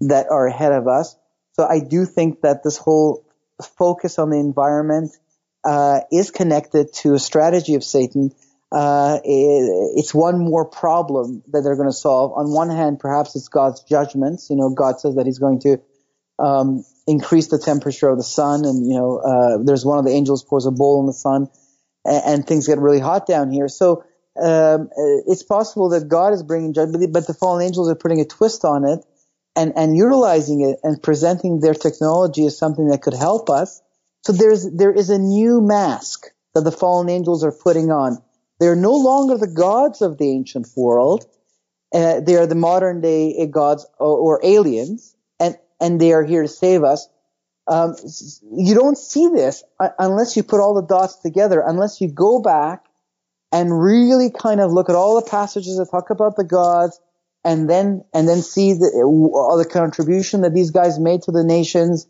that 0.00 0.26
are 0.30 0.46
ahead 0.46 0.72
of 0.72 0.88
us. 0.88 1.16
So 1.52 1.66
I 1.66 1.80
do 1.80 2.04
think 2.06 2.40
that 2.40 2.64
this 2.64 2.76
whole 2.76 3.24
focus 3.78 4.18
on 4.18 4.30
the 4.30 4.38
environment 4.38 5.12
uh, 5.64 6.00
is 6.10 6.30
connected 6.30 6.92
to 6.92 7.14
a 7.14 7.18
strategy 7.18 7.74
of 7.74 7.84
Satan 7.84 8.32
uh, 8.74 9.20
it, 9.22 9.92
it's 9.96 10.12
one 10.12 10.38
more 10.38 10.64
problem 10.64 11.44
that 11.52 11.62
they're 11.62 11.76
going 11.76 11.88
to 11.88 11.92
solve. 11.92 12.32
On 12.36 12.52
one 12.52 12.70
hand, 12.70 12.98
perhaps 12.98 13.36
it's 13.36 13.46
God's 13.46 13.84
judgments. 13.84 14.50
You 14.50 14.56
know, 14.56 14.70
God 14.70 14.98
says 14.98 15.14
that 15.14 15.26
He's 15.26 15.38
going 15.38 15.60
to 15.60 15.80
um, 16.40 16.84
increase 17.06 17.46
the 17.46 17.58
temperature 17.58 18.08
of 18.08 18.18
the 18.18 18.24
sun, 18.24 18.64
and 18.64 18.84
you 18.84 18.98
know, 18.98 19.18
uh, 19.18 19.62
there's 19.62 19.84
one 19.84 19.98
of 19.98 20.04
the 20.04 20.10
angels 20.10 20.42
pours 20.42 20.66
a 20.66 20.72
bowl 20.72 20.98
in 20.98 21.06
the 21.06 21.12
sun, 21.12 21.46
and, 22.04 22.46
things 22.46 22.66
get 22.66 22.78
really 22.78 23.00
hot 23.00 23.26
down 23.26 23.50
here. 23.50 23.68
So 23.68 24.04
um, 24.40 24.90
it's 25.26 25.42
possible 25.42 25.90
that 25.90 26.08
God 26.08 26.32
is 26.32 26.42
bringing 26.42 26.72
judgment, 26.72 27.12
but 27.12 27.26
the 27.26 27.34
fallen 27.34 27.64
angels 27.64 27.90
are 27.90 27.94
putting 27.94 28.20
a 28.20 28.24
twist 28.24 28.64
on 28.64 28.86
it 28.86 29.04
and, 29.56 29.72
and 29.76 29.96
utilizing 29.96 30.60
it 30.60 30.78
and 30.82 31.02
presenting 31.02 31.60
their 31.60 31.74
technology 31.74 32.46
as 32.46 32.58
something 32.58 32.88
that 32.88 33.02
could 33.02 33.14
help 33.14 33.48
us. 33.48 33.80
So 34.22 34.32
there's, 34.32 34.68
there 34.70 34.92
is 34.92 35.10
a 35.10 35.18
new 35.18 35.60
mask 35.60 36.26
that 36.54 36.62
the 36.62 36.72
fallen 36.72 37.08
angels 37.08 37.44
are 37.44 37.52
putting 37.52 37.90
on. 37.90 38.18
They're 38.60 38.76
no 38.76 38.92
longer 38.92 39.36
the 39.36 39.52
gods 39.52 40.00
of 40.02 40.18
the 40.18 40.30
ancient 40.30 40.68
world. 40.76 41.26
Uh, 41.92 42.20
they 42.20 42.36
are 42.36 42.46
the 42.46 42.54
modern 42.54 43.00
day 43.00 43.46
gods 43.46 43.86
or, 43.98 44.16
or, 44.16 44.40
aliens 44.42 45.14
and, 45.38 45.56
and 45.80 46.00
they 46.00 46.12
are 46.12 46.24
here 46.24 46.42
to 46.42 46.48
save 46.48 46.82
us. 46.82 47.08
Um, 47.66 47.96
you 48.52 48.74
don't 48.74 48.98
see 48.98 49.28
this 49.28 49.64
unless 49.98 50.36
you 50.36 50.42
put 50.42 50.60
all 50.60 50.74
the 50.74 50.86
dots 50.86 51.16
together, 51.16 51.62
unless 51.64 52.00
you 52.00 52.08
go 52.08 52.40
back 52.40 52.84
and 53.52 53.80
really 53.80 54.30
kind 54.30 54.60
of 54.60 54.72
look 54.72 54.90
at 54.90 54.96
all 54.96 55.20
the 55.20 55.30
passages 55.30 55.78
that 55.78 55.88
talk 55.90 56.10
about 56.10 56.36
the 56.36 56.44
gods 56.44 57.00
and 57.44 57.70
then, 57.70 58.04
and 58.12 58.28
then 58.28 58.42
see 58.42 58.72
the, 58.72 58.86
uh, 58.86 59.56
the 59.56 59.64
contribution 59.64 60.40
that 60.40 60.54
these 60.54 60.70
guys 60.70 60.98
made 60.98 61.22
to 61.22 61.30
the 61.30 61.44
nations 61.44 62.06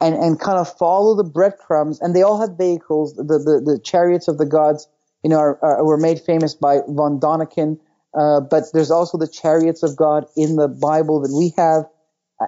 and, 0.00 0.14
and 0.14 0.38
kind 0.38 0.58
of 0.58 0.76
follow 0.76 1.16
the 1.16 1.24
breadcrumbs. 1.24 2.00
And 2.00 2.14
they 2.14 2.22
all 2.22 2.40
had 2.40 2.56
vehicles. 2.56 3.14
The, 3.14 3.24
the, 3.24 3.72
the 3.72 3.80
chariots 3.82 4.28
of 4.28 4.38
the 4.38 4.46
gods, 4.46 4.86
you 5.22 5.30
know, 5.30 5.38
are, 5.38 5.58
are, 5.64 5.84
were 5.84 5.96
made 5.96 6.20
famous 6.20 6.54
by 6.54 6.80
von 6.86 7.18
Däniken. 7.18 7.78
Uh, 8.16 8.40
but 8.40 8.64
there's 8.72 8.90
also 8.90 9.18
the 9.18 9.26
chariots 9.26 9.82
of 9.82 9.96
God 9.96 10.26
in 10.36 10.56
the 10.56 10.68
Bible 10.68 11.22
that 11.22 11.32
we 11.32 11.52
have. 11.56 11.86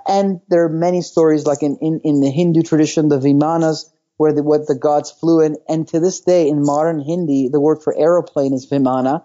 And 0.07 0.41
there 0.49 0.65
are 0.65 0.69
many 0.69 1.03
stories 1.03 1.47
like 1.47 1.63
in, 1.63 1.79
in, 1.81 2.01
in 2.05 2.21
the 2.21 2.31
Hindu 2.31 2.63
tradition, 2.63 3.09
the 3.09 3.19
Vimanas, 3.19 3.91
where 4.17 4.33
the, 4.33 4.43
what 4.43 4.67
the 4.67 4.75
gods 4.75 5.11
flew 5.11 5.41
in. 5.41 5.57
And 5.69 5.87
to 5.89 6.01
this 6.01 6.21
day, 6.21 6.49
in 6.49 6.63
modern 6.63 7.01
Hindi, 7.01 7.49
the 7.49 7.61
word 7.61 7.83
for 7.83 7.97
aeroplane 7.97 8.53
is 8.53 8.69
vimana. 8.69 9.25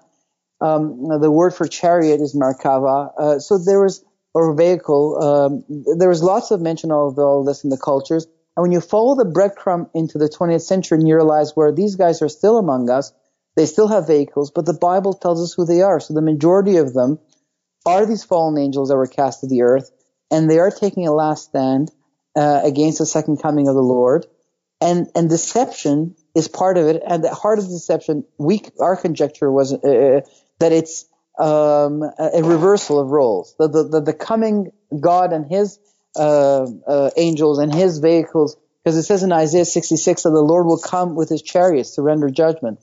Um, 0.60 1.08
the 1.22 1.32
word 1.32 1.56
for 1.56 1.68
chariot 1.68 2.22
is 2.22 2.36
merkava. 2.36 3.12
Uh, 3.18 3.40
so 3.40 3.58
there 3.58 3.82
was, 3.82 4.04
or 4.34 4.54
vehicle, 4.56 5.18
um, 5.24 5.96
there 5.98 6.10
was 6.10 6.22
lots 6.22 6.52
of 6.52 6.62
mention 6.62 6.92
of 6.92 7.18
all 7.18 7.44
this 7.44 7.64
in 7.64 7.70
the 7.70 7.78
cultures. 7.78 8.28
And 8.56 8.62
when 8.62 8.72
you 8.72 8.82
follow 8.82 9.16
the 9.16 9.30
breadcrumb 9.30 9.90
into 9.96 10.18
the 10.18 10.30
20th 10.30 10.62
century 10.62 11.00
and 11.00 11.08
you 11.08 11.16
realize 11.16 11.56
where 11.56 11.72
these 11.72 11.96
guys 11.96 12.22
are 12.22 12.30
still 12.30 12.58
among 12.58 12.90
us, 12.90 13.12
they 13.56 13.66
still 13.66 13.88
have 13.88 14.08
vehicles, 14.08 14.52
but 14.52 14.66
the 14.66 14.78
Bible 14.80 15.14
tells 15.14 15.42
us 15.42 15.54
who 15.54 15.66
they 15.66 15.82
are. 15.82 16.00
So 16.00 16.14
the 16.14 16.22
majority 16.22 16.78
of 16.78 16.94
them 16.94 17.20
are 17.86 18.06
these 18.06 18.24
fallen 18.24 18.58
angels 18.58 18.90
that 18.90 18.96
were 18.96 19.08
cast 19.08 19.42
to 19.42 19.48
the 19.48 19.64
earth, 19.64 19.92
and 20.32 20.50
they 20.50 20.60
are 20.60 20.72
taking 20.72 21.08
a 21.08 21.12
last 21.12 21.50
stand 21.50 21.92
uh, 22.36 22.62
against 22.64 22.98
the 23.00 23.06
second 23.06 23.42
coming 23.42 23.68
of 23.68 23.76
the 23.76 23.82
Lord 23.82 24.26
and 24.82 25.08
and 25.16 25.30
deception 25.30 26.16
is 26.36 26.48
part 26.48 26.78
of 26.78 26.88
it. 26.88 27.02
And 27.08 27.24
the 27.24 27.34
heart 27.34 27.60
of 27.60 27.66
the 27.66 27.72
deception, 27.72 28.26
we 28.38 28.64
our 28.80 28.98
conjecture 28.98 29.52
was 29.52 29.74
uh, 29.74 30.22
that 30.60 30.72
it's 30.72 31.06
um, 31.40 32.02
a 32.02 32.42
reversal 32.44 33.00
of 33.00 33.10
roles. 33.10 33.56
The 33.60 33.68
the, 33.68 34.02
the 34.02 34.14
coming 34.14 34.72
God 35.00 35.32
and 35.32 35.46
His 35.50 35.80
uh, 36.16 36.66
uh, 36.88 37.12
angels 37.16 37.60
and 37.60 37.74
His 37.74 38.00
vehicles, 38.00 38.58
because 38.84 38.98
it 38.98 39.04
says 39.04 39.24
in 39.24 39.32
Isaiah 39.32 39.66
66 39.66 40.24
that 40.24 40.30
the 40.32 40.42
Lord 40.42 40.66
will 40.66 40.80
come 40.80 41.16
with 41.16 41.30
His 41.30 41.44
chariots 41.44 41.96
to 41.96 42.02
render 42.02 42.30
judgment. 42.30 42.80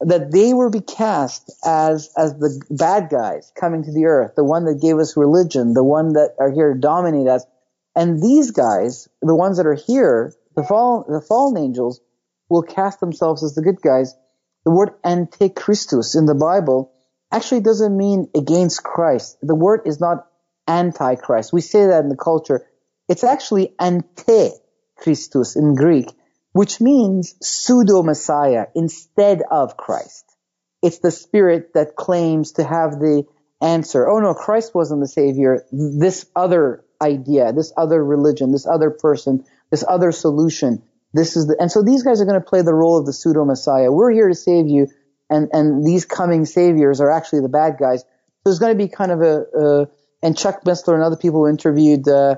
That 0.00 0.30
they 0.30 0.54
will 0.54 0.70
be 0.70 0.80
cast 0.80 1.50
as 1.64 2.10
as 2.16 2.34
the 2.34 2.62
bad 2.70 3.10
guys 3.10 3.52
coming 3.58 3.82
to 3.84 3.92
the 3.92 4.06
earth, 4.06 4.34
the 4.36 4.44
one 4.44 4.64
that 4.66 4.80
gave 4.80 4.98
us 4.98 5.16
religion, 5.16 5.74
the 5.74 5.82
one 5.82 6.12
that 6.12 6.36
are 6.38 6.52
here 6.52 6.74
to 6.74 6.80
dominate 6.80 7.26
us. 7.26 7.44
And 7.96 8.22
these 8.22 8.52
guys, 8.52 9.08
the 9.22 9.34
ones 9.34 9.56
that 9.56 9.66
are 9.66 9.74
here, 9.74 10.34
the 10.54 10.62
fallen, 10.62 11.12
the 11.12 11.20
fallen 11.20 11.56
angels 11.56 12.00
will 12.48 12.62
cast 12.62 13.00
themselves 13.00 13.42
as 13.42 13.54
the 13.54 13.62
good 13.62 13.80
guys. 13.82 14.14
The 14.64 14.70
word 14.70 14.90
antichristus 15.04 16.16
in 16.16 16.26
the 16.26 16.34
Bible 16.34 16.92
actually 17.32 17.60
doesn't 17.60 17.96
mean 17.96 18.28
against 18.34 18.82
Christ. 18.82 19.38
The 19.42 19.54
word 19.54 19.82
is 19.86 20.00
not 20.00 20.26
antichrist. 20.66 21.52
We 21.52 21.60
say 21.60 21.86
that 21.86 22.04
in 22.04 22.08
the 22.08 22.16
culture. 22.16 22.66
It's 23.08 23.24
actually 23.24 23.74
antichristus 23.80 25.56
in 25.56 25.74
Greek, 25.74 26.10
which 26.52 26.80
means 26.80 27.34
pseudo 27.42 28.02
Messiah 28.02 28.66
instead 28.74 29.42
of 29.50 29.76
Christ. 29.76 30.24
It's 30.82 30.98
the 30.98 31.10
spirit 31.10 31.74
that 31.74 31.96
claims 31.96 32.52
to 32.52 32.64
have 32.64 32.92
the 32.92 33.24
answer. 33.60 34.08
Oh 34.08 34.20
no, 34.20 34.34
Christ 34.34 34.74
wasn't 34.74 35.00
the 35.00 35.08
savior. 35.08 35.64
This 35.72 36.26
other 36.34 36.84
idea, 37.02 37.52
this 37.52 37.72
other 37.76 38.04
religion, 38.04 38.52
this 38.52 38.66
other 38.66 38.90
person 38.90 39.44
this 39.70 39.84
other 39.86 40.12
solution. 40.12 40.82
This 41.14 41.36
is 41.36 41.46
the, 41.46 41.56
and 41.58 41.70
so 41.70 41.82
these 41.82 42.02
guys 42.02 42.20
are 42.20 42.24
going 42.24 42.40
to 42.40 42.46
play 42.46 42.62
the 42.62 42.74
role 42.74 42.98
of 42.98 43.06
the 43.06 43.12
pseudo 43.12 43.44
messiah. 43.44 43.90
We're 43.90 44.10
here 44.10 44.28
to 44.28 44.34
save 44.34 44.68
you, 44.68 44.88
and 45.30 45.48
and 45.52 45.86
these 45.86 46.04
coming 46.04 46.44
saviors 46.44 47.00
are 47.00 47.10
actually 47.10 47.40
the 47.40 47.48
bad 47.48 47.76
guys. 47.78 48.00
So 48.00 48.06
there's 48.44 48.58
going 48.58 48.76
to 48.76 48.84
be 48.84 48.88
kind 48.88 49.12
of 49.12 49.22
a, 49.22 49.44
uh, 49.58 49.86
and 50.22 50.36
Chuck 50.36 50.64
Missler 50.64 50.94
and 50.94 51.02
other 51.02 51.16
people 51.16 51.40
who 51.40 51.48
interviewed 51.48 52.08
uh, 52.08 52.36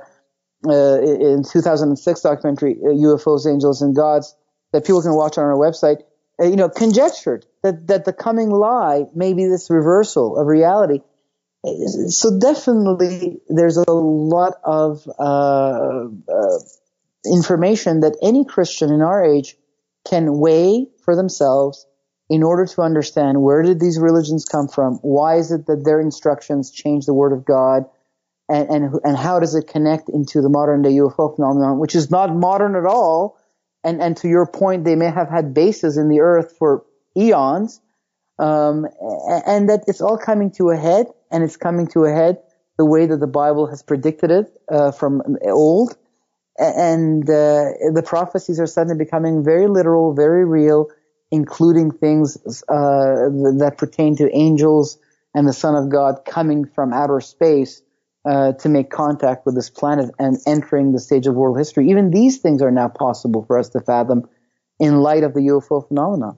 uh, 0.67 1.01
in 1.01 1.43
2006 1.43 2.21
documentary 2.21 2.77
UFOs, 2.77 3.47
uh, 3.47 3.51
Angels, 3.51 3.83
and 3.83 3.95
Gods 3.95 4.35
that 4.73 4.85
people 4.85 5.03
can 5.03 5.15
watch 5.15 5.39
on 5.39 5.45
our 5.45 5.57
website. 5.57 6.03
Uh, 6.41 6.47
you 6.47 6.57
know, 6.57 6.69
conjectured 6.69 7.47
that 7.63 7.87
that 7.89 8.05
the 8.05 8.13
coming 8.13 8.51
lie 8.51 9.05
may 9.15 9.33
be 9.33 9.47
this 9.47 9.71
reversal 9.71 10.39
of 10.39 10.47
reality. 10.47 11.01
So 12.09 12.39
definitely, 12.39 13.41
there's 13.49 13.77
a 13.77 13.93
lot 13.93 14.55
of 14.65 15.07
uh, 15.19 16.09
information 17.27 18.01
that 18.01 18.17
any 18.23 18.45
Christian 18.45 18.91
in 18.91 19.03
our 19.03 19.23
age 19.25 19.57
can 20.09 20.39
weigh 20.39 20.87
for 21.05 21.15
themselves 21.15 21.87
in 22.31 22.43
order 22.43 22.65
to 22.65 22.83
understand 22.83 23.43
where 23.43 23.63
did 23.63 23.81
these 23.81 23.99
religions 23.99 24.45
come 24.45 24.69
from? 24.69 24.95
Why 25.03 25.37
is 25.37 25.51
it 25.51 25.67
that 25.67 25.85
their 25.85 26.01
instructions 26.01 26.71
change 26.71 27.05
the 27.05 27.13
word 27.13 27.33
of 27.33 27.45
God? 27.45 27.85
And, 28.51 28.69
and, 28.69 28.95
and 29.05 29.17
how 29.17 29.39
does 29.39 29.55
it 29.55 29.69
connect 29.69 30.09
into 30.09 30.41
the 30.41 30.49
modern 30.49 30.83
day 30.83 30.91
UFO 30.91 31.35
phenomenon, 31.37 31.79
which 31.79 31.95
is 31.95 32.11
not 32.11 32.35
modern 32.35 32.75
at 32.75 32.85
all? 32.85 33.39
And, 33.85 34.03
and 34.03 34.17
to 34.19 34.29
your 34.29 34.47
point, 34.47 34.85
they 34.85 34.97
may 34.97 35.11
have 35.11 35.31
had 35.31 35.55
bases 35.55 35.97
in 35.97 36.09
the 36.09 36.21
earth 36.21 36.57
for 36.59 36.85
eons. 37.17 37.81
Um, 38.39 38.87
and 39.47 39.69
that 39.69 39.85
it's 39.87 40.01
all 40.01 40.17
coming 40.17 40.51
to 40.53 40.71
a 40.71 40.77
head 40.77 41.07
and 41.31 41.45
it's 41.45 41.57
coming 41.57 41.87
to 41.89 42.05
a 42.05 42.11
head 42.11 42.39
the 42.79 42.87
way 42.87 43.07
that 43.07 43.19
the 43.19 43.27
Bible 43.27 43.67
has 43.67 43.83
predicted 43.83 44.31
it, 44.31 44.47
uh, 44.71 44.91
from 44.91 45.23
old 45.45 45.97
and 46.61 47.23
uh, 47.25 47.73
the 47.95 48.03
prophecies 48.05 48.61
are 48.61 48.67
suddenly 48.67 49.03
becoming 49.03 49.43
very 49.43 49.67
literal, 49.67 50.15
very 50.15 50.45
real, 50.45 50.89
including 51.31 51.91
things 51.91 52.37
uh, 52.69 53.31
that 53.59 53.77
pertain 53.79 54.17
to 54.17 54.31
angels 54.37 54.99
and 55.35 55.49
the 55.49 55.55
Son 55.55 55.75
of 55.75 55.91
God 55.91 56.21
coming 56.27 56.67
from 56.67 56.93
outer 56.93 57.21
space 57.21 57.83
uh, 58.25 58.53
to 58.53 58.69
make 58.69 58.91
contact 58.91 59.47
with 59.47 59.55
this 59.55 59.71
planet 59.71 60.11
and 60.19 60.39
entering 60.47 60.93
the 60.93 61.01
stage 61.01 61.27
of 61.27 61.35
world 61.35 61.57
history. 61.57 61.91
Even 61.91 62.11
these 62.11 62.39
things 62.39 62.63
are 62.63 62.71
now 62.71 62.89
possible 62.89 63.45
for 63.45 63.59
us 63.59 63.71
to 63.71 63.81
fathom 63.81 64.29
in 64.79 65.01
light 65.01 65.23
of 65.23 65.35
the 65.35 65.41
UFO 65.41 65.87
phenomenon. 65.87 66.37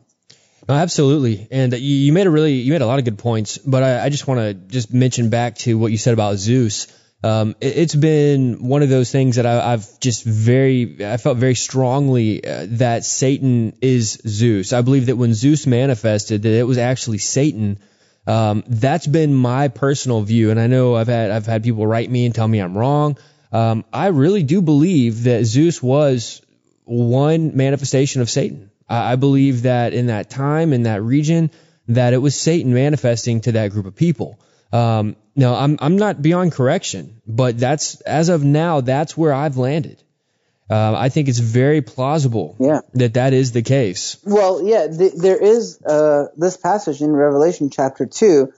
No, 0.69 0.75
absolutely. 0.75 1.49
And 1.51 1.73
you, 1.73 2.13
made 2.13 2.27
a 2.27 2.31
really, 2.31 2.53
you 2.53 2.73
made 2.73 2.83
a 2.83 2.87
lot 2.87 2.99
of 2.99 3.05
good 3.05 3.19
points, 3.19 3.59
but 3.59 3.83
I, 3.83 4.05
I 4.05 4.09
just 4.11 4.27
want 4.29 4.41
to 4.41 4.55
just 4.55 4.93
mention 4.93 5.29
back 5.29 5.57
to 5.59 5.77
what 5.77 5.91
you 5.91 5.99
said 5.99 6.15
about 6.15 6.37
Zeus. 6.37 6.87
Um, 7.25 7.55
it, 7.61 7.77
has 7.77 7.95
been 7.95 8.69
one 8.69 8.83
of 8.83 8.89
those 8.89 9.11
things 9.11 9.37
that 9.37 9.47
I, 9.47 9.71
have 9.71 10.01
just 10.01 10.25
very, 10.25 11.05
I 11.05 11.17
felt 11.17 11.39
very 11.39 11.55
strongly 11.55 12.45
uh, 12.45 12.67
that 12.71 13.05
Satan 13.05 13.77
is 13.81 14.21
Zeus. 14.27 14.73
I 14.73 14.83
believe 14.83 15.07
that 15.07 15.17
when 15.17 15.35
Zeus 15.35 15.67
manifested, 15.67 16.43
that 16.43 16.53
it 16.53 16.67
was 16.67 16.79
actually 16.79 17.19
Satan. 17.19 17.79
Um, 18.27 18.63
that's 18.67 19.07
been 19.07 19.35
my 19.35 19.69
personal 19.69 20.23
view, 20.23 20.51
and 20.51 20.61
I 20.61 20.69
know 20.69 20.95
I've 20.95 21.09
had 21.09 21.31
I've 21.31 21.47
had 21.47 21.65
people 21.65 21.87
write 21.87 22.11
me 22.11 22.25
and 22.25 22.35
tell 22.35 22.47
me 22.47 22.61
I'm 22.61 22.77
wrong. 22.77 23.19
Um, 23.51 23.85
I 23.93 24.09
really 24.09 24.43
do 24.43 24.63
believe 24.63 25.25
that 25.25 25.45
Zeus 25.45 25.83
was 25.83 26.41
one 26.85 27.57
manifestation 27.57 28.23
of 28.23 28.31
Satan. 28.31 28.71
I, 28.89 29.13
I 29.13 29.17
believe 29.17 29.63
that 29.63 29.93
in 29.93 30.07
that 30.07 30.31
time, 30.31 30.73
in 30.73 30.85
that 30.85 31.03
region, 31.03 31.51
that 31.89 32.13
it 32.13 32.19
was 32.19 32.35
Satan 32.41 32.73
manifesting 32.73 33.41
to 33.43 33.53
that 33.53 33.73
group 33.73 33.87
of 33.87 33.97
people. 33.97 34.39
Um, 34.73 35.17
no, 35.35 35.55
I'm 35.55 35.79
I'm 35.81 35.97
not 35.97 36.23
beyond 36.23 36.53
correction, 36.53 37.21
but 37.27 37.59
that's 37.59 38.01
as 38.03 38.29
of 38.29 38.45
now, 38.45 38.81
that's 38.81 39.17
where 39.17 39.33
I've 39.33 39.57
landed. 39.57 40.03
Uh, 40.73 40.95
I 40.97 41.11
think 41.11 41.29
it's 41.29 41.39
very 41.39 41.83
plausible 41.83 42.57
yeah. 42.59 42.81
that 42.95 43.15
that 43.15 43.35
is 43.35 43.53
the 43.53 43.63
case. 43.63 44.17
Well, 44.25 44.67
yeah, 44.67 44.87
th- 44.87 45.13
there 45.15 45.37
is 45.37 45.81
uh, 45.83 46.29
this 46.37 46.57
passage 46.57 47.03
in 47.03 47.13
Revelation 47.13 47.69
chapter 47.69 48.07
two 48.07 48.53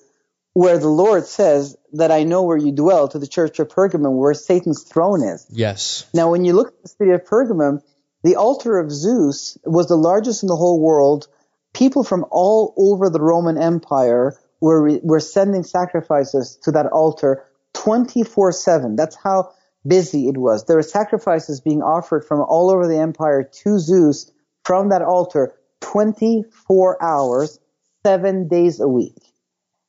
where 0.53 0.79
the 0.79 0.89
Lord 0.89 1.27
says 1.27 1.77
that 1.95 2.13
I 2.13 2.23
know 2.23 2.45
where 2.45 2.57
you 2.57 2.71
dwell 2.71 3.09
to 3.09 3.19
the 3.19 3.27
church 3.27 3.59
of 3.59 3.69
Pergamum, 3.69 4.17
where 4.17 4.35
Satan's 4.35 4.85
throne 4.85 5.25
is. 5.25 5.45
Yes. 5.51 6.07
Now, 6.15 6.31
when 6.31 6.45
you 6.45 6.53
look 6.53 6.69
at 6.69 6.83
the 6.83 6.89
city 6.89 7.11
of 7.11 7.25
Pergamum, 7.25 7.83
the 8.23 8.37
altar 8.37 8.79
of 8.79 8.93
Zeus 8.93 9.59
was 9.65 9.89
the 9.89 9.97
largest 9.97 10.45
in 10.45 10.47
the 10.47 10.57
whole 10.57 10.81
world 10.81 11.27
people 11.75 12.05
from 12.05 12.25
all 12.31 12.73
over 12.77 13.11
the 13.11 13.21
Roman 13.21 13.59
Empire 13.59 14.39
were, 14.61 14.99
were 15.03 15.21
sending 15.21 15.65
sacrifices 15.65 16.57
to 16.63 16.71
that 16.71 16.87
altar 16.87 17.45
24-7. 17.75 18.97
That's 18.97 19.17
how 19.17 19.53
busy 19.87 20.29
it 20.29 20.37
was. 20.37 20.65
There 20.65 20.77
were 20.77 20.83
sacrifices 20.83 21.61
being 21.61 21.83
offered 21.83 22.25
from 22.25 22.41
all 22.41 22.71
over 22.71 22.87
the 22.87 22.99
empire 22.99 23.43
to 23.43 23.79
Zeus 23.79 24.31
from 24.65 24.89
that 24.91 25.03
altar 25.03 25.55
24 25.81 27.03
hours, 27.03 27.59
seven 28.05 28.49
days 28.49 28.81
a 28.81 28.89
week. 28.89 29.17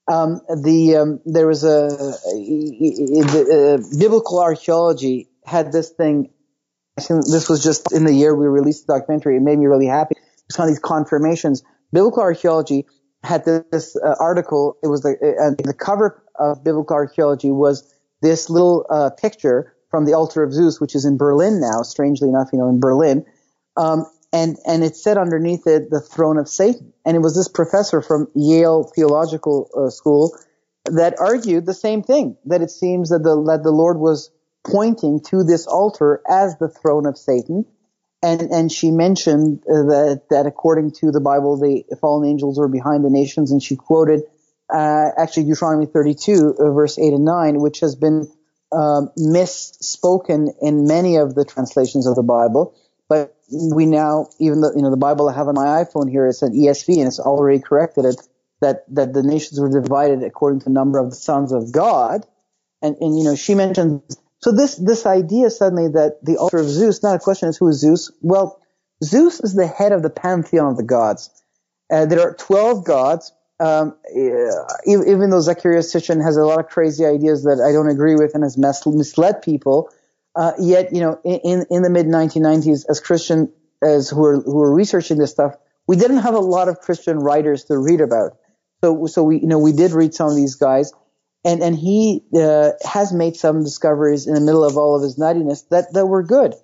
Um, 0.08 0.42
the 0.48 0.98
um, 0.98 1.20
there 1.26 1.48
was 1.48 1.64
a, 1.64 1.88
the, 1.88 3.80
uh, 3.82 3.98
biblical 3.98 4.40
archaeology 4.40 5.30
had 5.46 5.72
this 5.72 5.90
thing. 5.90 6.30
This 6.96 7.50
was 7.50 7.64
just 7.64 7.92
in 7.92 8.06
the 8.06 8.14
year 8.14 8.36
we 8.36 8.46
released 8.46 8.86
the 8.86 8.94
documentary. 8.94 9.38
It 9.38 9.42
made 9.42 9.58
me 9.58 9.66
really 9.66 9.88
happy. 9.88 10.16
It's 10.48 10.56
kind 10.56 10.70
of 10.70 10.76
these 10.76 10.80
confirmations. 10.80 11.64
Biblical 11.92 12.22
archaeology 12.22 12.86
had 13.24 13.46
this, 13.46 13.64
this 13.72 13.96
uh, 13.96 14.16
article. 14.20 14.78
It 14.84 14.88
was 14.88 15.02
the 15.02 15.12
uh, 15.12 15.62
the 15.64 15.74
cover 15.74 16.24
of 16.36 16.64
biblical 16.64 16.96
archaeology 16.96 17.50
was 17.50 17.92
this 18.22 18.50
little 18.50 18.86
uh, 18.90 19.10
picture 19.10 19.75
from 19.96 20.04
the 20.04 20.14
altar 20.14 20.44
of 20.44 20.52
Zeus, 20.52 20.82
which 20.82 20.94
is 20.94 21.06
in 21.06 21.16
Berlin 21.16 21.62
now. 21.62 21.82
Strangely 21.82 22.28
enough, 22.28 22.50
you 22.52 22.60
know, 22.60 22.68
in 22.68 22.82
Berlin. 22.82 23.26
Um, 23.78 24.06
and 24.34 24.58
and 24.68 24.84
it 24.84 24.98
said 24.98 25.18
underneath 25.18 25.66
it 25.68 25.90
the 25.90 26.02
throne 26.02 26.38
of 26.38 26.50
Satan. 26.50 26.92
And 27.06 27.16
it 27.16 27.22
was 27.22 27.34
this 27.34 27.48
professor 27.48 28.02
from 28.02 28.28
Yale 28.36 28.84
Theological 28.84 29.70
uh, 29.74 29.90
School 29.90 30.38
that 30.84 31.18
argued 31.18 31.66
the 31.66 31.74
same 31.74 32.04
thing 32.04 32.36
that 32.44 32.62
it 32.62 32.72
seems 32.72 33.08
that 33.12 33.24
the 33.24 33.42
that 33.46 33.64
the 33.64 33.72
Lord 33.72 33.98
was 33.98 34.32
pointing 34.66 35.22
to 35.30 35.46
this 35.46 35.66
altar 35.66 36.22
as 36.30 36.58
the 36.58 36.68
throne 36.68 37.06
of 37.06 37.18
Satan. 37.18 37.66
And 38.22 38.42
and 38.52 38.70
she 38.70 38.92
mentioned 38.92 39.64
uh, 39.64 39.84
that 39.84 40.24
that 40.30 40.46
according 40.46 40.92
to 41.00 41.12
the 41.12 41.22
Bible, 41.22 41.56
the 41.56 41.86
fallen 42.02 42.28
angels 42.28 42.60
were 42.60 42.68
behind 42.68 43.06
the 43.06 43.10
nations, 43.10 43.50
and 43.52 43.64
she 43.64 43.78
quoted 43.78 44.24
uh, 44.70 45.12
actually 45.18 45.46
Deuteronomy 45.46 45.86
32 45.86 46.56
uh, 46.60 46.72
verse 46.72 47.00
8 47.00 47.14
and 47.14 47.24
9, 47.24 47.60
which 47.62 47.80
has 47.80 47.96
been 47.96 48.28
um, 48.76 49.12
misspoken 49.18 50.50
in 50.62 50.86
many 50.88 51.16
of 51.16 51.36
the 51.36 51.46
translations 51.46 52.08
of 52.08 52.16
the 52.16 52.24
Bible. 52.24 52.76
But 53.08 53.36
we 53.52 53.86
now, 53.86 54.30
even 54.40 54.62
though, 54.62 54.72
you 54.76 54.82
know, 54.82 54.90
the 54.90 54.98
Bible 54.98 55.30
I 55.30 55.36
have 55.36 55.48
on 55.48 55.56
my 55.56 55.84
iPhone 55.84 56.10
here, 56.10 56.28
it's 56.28 56.42
an 56.42 56.54
ESV 56.54 56.98
and 56.98 57.08
it's 57.08 57.20
already 57.20 57.60
corrected 57.60 58.06
it 58.06 58.22
that, 58.62 58.84
that 58.94 59.14
the 59.14 59.24
nations 59.24 59.60
were 59.60 59.70
divided 59.70 60.24
according 60.24 60.60
to 60.62 60.66
the 60.66 60.72
number 60.72 61.00
of 61.00 61.10
the 61.10 61.16
sons 61.16 61.52
of 61.52 61.72
God. 61.72 62.26
And, 62.82 62.96
and, 63.00 63.18
you 63.18 63.24
know, 63.24 63.36
she 63.36 63.56
mentioned, 63.56 64.02
so 64.40 64.52
this, 64.52 64.76
this 64.76 65.06
idea 65.06 65.50
suddenly 65.50 65.90
that 65.90 66.20
the 66.24 66.38
altar 66.38 66.58
of 66.58 66.68
Zeus, 66.68 67.04
not 67.04 67.16
a 67.16 67.20
question 67.20 67.50
is 67.50 67.58
who 67.58 67.68
is 67.70 67.80
Zeus? 67.80 68.12
Well, 68.22 68.60
Zeus 69.04 69.40
is 69.40 69.54
the 69.54 69.68
head 69.68 69.92
of 69.92 70.02
the 70.02 70.10
pantheon 70.10 70.72
of 70.72 70.78
the 70.78 70.84
gods. 70.84 71.30
Uh, 71.92 72.06
there 72.06 72.22
are 72.22 72.34
12 72.34 72.86
gods. 72.86 73.32
Um, 73.60 73.96
even 74.14 75.30
though 75.30 75.40
Zecharia 75.40 75.80
Sitchin 75.80 76.22
has 76.22 76.36
a 76.36 76.44
lot 76.44 76.60
of 76.60 76.68
crazy 76.68 77.06
ideas 77.06 77.44
that 77.44 77.62
I 77.66 77.72
don't 77.72 77.90
agree 77.90 78.16
with 78.16 78.36
and 78.36 78.44
has 78.44 78.58
misled 78.58 79.42
people, 79.42 79.90
uh, 80.36 80.52
yet, 80.60 80.94
you 80.94 81.00
know, 81.00 81.20
in, 81.24 81.66
in 81.70 81.82
the 81.82 81.90
mid 81.90 82.08
1990s, 82.08 82.86
as 82.90 83.00
Christian, 83.00 83.52
as 83.82 84.10
who 84.10 84.20
were, 84.20 84.42
who 84.42 84.56
were 84.56 84.74
researching 84.74 85.18
this 85.18 85.32
stuff, 85.32 85.56
we 85.88 85.96
didn't 85.96 86.18
have 86.18 86.34
a 86.34 86.40
lot 86.40 86.68
of 86.68 86.80
Christian 86.80 87.20
writers 87.20 87.66
to 87.66 87.78
read 87.78 88.02
about. 88.02 88.38
So, 88.84 89.06
so 89.06 89.24
we, 89.24 89.40
you 89.40 89.48
know, 89.48 89.60
we 89.60 89.72
did 89.72 89.92
read 89.92 90.14
some 90.14 90.30
of 90.30 90.36
these 90.36 90.56
guys 90.56 90.92
and, 91.46 91.62
and 91.62 91.76
he, 91.76 92.24
uh, 92.36 92.72
has 92.84 93.14
made 93.14 93.38
some 93.38 93.64
discoveries 93.64 94.28
in 94.28 94.34
the 94.34 94.42
middle 94.42 94.66
of 94.66 94.78
all 94.78 94.96
of 94.96 95.04
his 95.04 95.18
nuttiness 95.18 95.68
that, 95.70 95.94
that 95.94 96.08
were 96.08 96.24
good. 96.24 96.56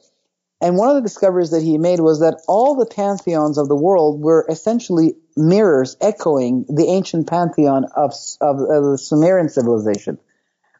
And 0.60 0.78
one 0.78 0.89
of 0.89 0.96
the 0.96 1.02
discoveries 1.02 1.52
that 1.52 1.64
he 1.64 1.78
made 1.78 2.00
was 2.00 2.20
that 2.20 2.42
all 2.48 2.76
the 2.76 2.86
pantheons 2.86 3.58
of 3.58 3.68
the 3.68 3.76
world 3.76 4.22
were 4.22 4.46
essentially 4.50 5.16
mirrors 5.36 5.97
echoing 6.01 6.65
the 6.67 6.86
ancient 6.88 7.27
pantheon 7.27 7.86
of, 7.95 8.13
of, 8.41 8.59
of 8.59 8.84
the 8.91 8.97
Sumerian 8.97 9.49
civilization, 9.49 10.17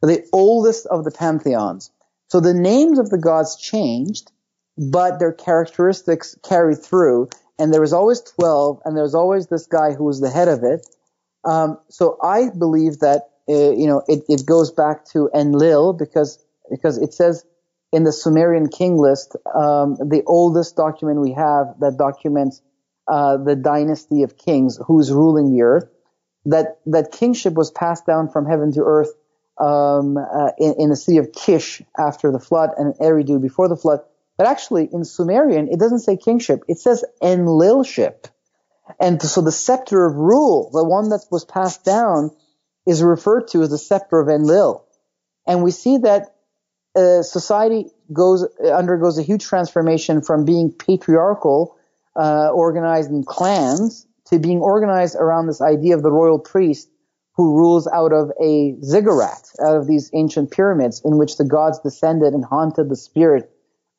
the 0.02 0.26
oldest 0.34 0.86
of 0.88 1.04
the 1.04 1.12
pantheons. 1.12 1.92
So 2.30 2.40
the 2.40 2.54
names 2.54 3.00
of 3.00 3.10
the 3.10 3.18
gods 3.18 3.58
changed, 3.58 4.32
but 4.78 5.20
their 5.20 5.34
characteristics 5.34 6.38
carried 6.44 6.82
through. 6.82 7.30
And 7.60 7.74
there 7.74 7.82
was 7.82 7.94
always 7.94 8.22
12, 8.22 8.82
and 8.86 8.96
there 8.96 9.04
was 9.04 9.16
always 9.16 9.48
this 9.48 9.68
guy 9.68 9.94
who 9.94 10.06
was 10.06 10.20
the 10.20 10.30
head 10.30 10.48
of 10.48 10.64
it. 10.64 10.88
Um, 11.44 11.80
so 11.90 12.18
I 12.24 12.50
believe 12.50 13.00
that, 13.00 13.30
uh, 13.50 13.72
you 13.72 13.88
know, 13.88 14.04
it, 14.08 14.24
it 14.30 14.46
goes 14.46 14.72
back 14.72 15.06
to 15.12 15.30
Enlil 15.36 15.94
because, 15.94 16.44
because 16.70 16.98
it 16.98 17.14
says 17.14 17.46
in 17.92 18.04
the 18.04 18.12
Sumerian 18.12 18.70
king 18.70 18.98
list, 18.98 19.36
um, 19.54 19.96
the 19.96 20.24
oldest 20.26 20.76
document 20.76 21.20
we 21.20 21.34
have 21.34 21.80
that 21.80 21.98
documents 21.98 22.62
uh, 23.12 23.36
the 23.36 23.58
dynasty 23.58 24.24
of 24.24 24.38
kings 24.38 24.80
who's 24.88 25.12
ruling 25.12 25.52
the 25.52 25.64
earth, 25.64 25.90
that, 26.46 26.80
that 26.86 27.12
kingship 27.12 27.54
was 27.54 27.70
passed 27.70 28.06
down 28.06 28.30
from 28.30 28.46
heaven 28.46 28.72
to 28.72 28.82
earth 28.82 29.12
um, 29.60 30.16
uh, 30.18 30.52
in, 30.58 30.76
in, 30.80 30.90
the 30.90 30.96
city 30.96 31.18
of 31.18 31.34
Kish 31.34 31.82
after 32.00 32.32
the 32.32 32.40
flood 32.40 32.70
and 32.78 32.96
Eridu 32.96 33.42
before 33.42 33.68
the 33.68 33.76
flood. 33.76 34.00
But 34.38 34.48
actually, 34.48 34.90
in 34.92 35.04
Sumerian, 35.04 35.68
it 35.68 35.78
doesn't 35.78 36.00
say 36.00 36.16
kingship; 36.16 36.64
it 36.70 36.80
says 36.80 37.04
Enlilship. 37.22 38.28
And 39.00 39.22
so 39.22 39.42
the 39.42 39.52
scepter 39.52 40.06
of 40.06 40.16
rule, 40.16 40.70
the 40.72 40.84
one 40.84 41.10
that 41.10 41.26
was 41.30 41.44
passed 41.44 41.84
down, 41.84 42.32
is 42.88 43.04
referred 43.04 43.50
to 43.50 43.62
as 43.62 43.70
the 43.70 43.78
scepter 43.78 44.20
of 44.20 44.30
Enlil. 44.30 44.86
And 45.46 45.64
we 45.64 45.72
see 45.72 45.98
that 46.00 46.34
uh, 46.96 47.22
society 47.22 47.92
goes 48.12 48.48
undergoes 48.64 49.20
a 49.20 49.24
huge 49.24 49.44
transformation 49.44 50.22
from 50.22 50.46
being 50.46 50.72
patriarchal, 50.72 51.78
uh, 52.16 52.50
organized 52.50 53.10
in 53.10 53.24
clans, 53.24 54.08
to 54.28 54.40
being 54.40 54.60
organized 54.60 55.16
around 55.16 55.48
this 55.48 55.62
idea 55.62 55.96
of 55.96 56.04
the 56.04 56.12
royal 56.12 56.40
priest 56.40 56.90
who 57.36 57.56
rules 57.58 57.88
out 57.88 58.14
of 58.14 58.32
a 58.42 58.76
ziggurat, 58.84 59.50
out 59.62 59.78
of 59.78 59.88
these 59.88 60.10
ancient 60.14 60.52
pyramids 60.52 61.02
in 61.04 61.18
which 61.18 61.38
the 61.38 61.46
gods 61.46 61.80
descended 61.80 62.34
and 62.34 62.46
haunted 62.46 62.90
the 62.90 62.96
spirit 62.96 63.52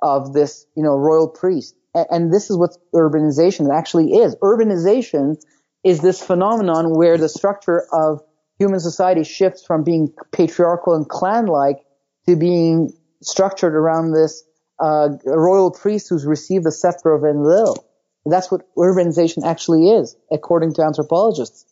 of 0.02 0.32
this, 0.32 0.66
you 0.76 0.82
know, 0.82 0.96
royal 0.96 1.28
priest. 1.28 1.74
And, 1.94 2.32
this 2.32 2.50
is 2.50 2.56
what 2.56 2.76
urbanization 2.94 3.72
actually 3.74 4.12
is. 4.14 4.34
Urbanization 4.36 5.36
is 5.84 6.00
this 6.00 6.22
phenomenon 6.22 6.96
where 6.96 7.18
the 7.18 7.28
structure 7.28 7.84
of 7.92 8.22
human 8.58 8.80
society 8.80 9.24
shifts 9.24 9.64
from 9.64 9.84
being 9.84 10.12
patriarchal 10.32 10.94
and 10.94 11.08
clan-like 11.08 11.78
to 12.26 12.36
being 12.36 12.92
structured 13.20 13.74
around 13.74 14.12
this 14.12 14.44
uh, 14.78 15.08
royal 15.26 15.70
priest 15.70 16.08
who's 16.08 16.24
received 16.24 16.64
the 16.64 16.72
scepter 16.72 17.12
of 17.12 17.24
Enlil. 17.24 17.76
That's 18.24 18.50
what 18.50 18.62
urbanization 18.76 19.44
actually 19.44 19.90
is, 19.90 20.16
according 20.30 20.74
to 20.74 20.82
anthropologists. 20.82 21.64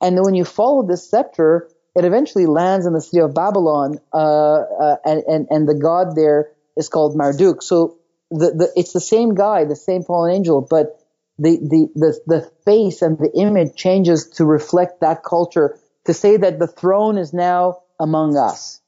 And 0.00 0.18
when 0.22 0.34
you 0.34 0.44
follow 0.44 0.86
this 0.86 1.08
scepter, 1.08 1.68
it 1.94 2.04
eventually 2.04 2.46
lands 2.46 2.86
in 2.86 2.92
the 2.92 3.00
city 3.00 3.20
of 3.20 3.34
Babylon, 3.34 3.98
uh, 4.12 4.16
uh, 4.16 4.96
and, 5.04 5.22
and, 5.24 5.46
and 5.50 5.68
the 5.68 5.74
god 5.74 6.16
there 6.16 6.52
is 6.76 6.88
called 6.88 7.16
Marduk. 7.16 7.62
So 7.62 7.98
the, 8.30 8.50
the, 8.50 8.72
it's 8.76 8.92
the 8.92 9.00
same 9.00 9.34
guy, 9.34 9.64
the 9.64 9.76
same 9.76 10.04
fallen 10.04 10.32
angel, 10.32 10.66
but 10.68 11.00
the, 11.38 11.56
the, 11.56 11.88
the, 11.94 12.20
the 12.26 12.50
face 12.64 13.02
and 13.02 13.18
the 13.18 13.30
image 13.34 13.74
changes 13.74 14.28
to 14.36 14.44
reflect 14.44 15.00
that 15.00 15.22
culture 15.22 15.78
to 16.06 16.14
say 16.14 16.36
that 16.36 16.58
the 16.58 16.66
throne 16.66 17.18
is 17.18 17.32
now 17.32 17.82
among 17.98 18.36
us. 18.36 18.80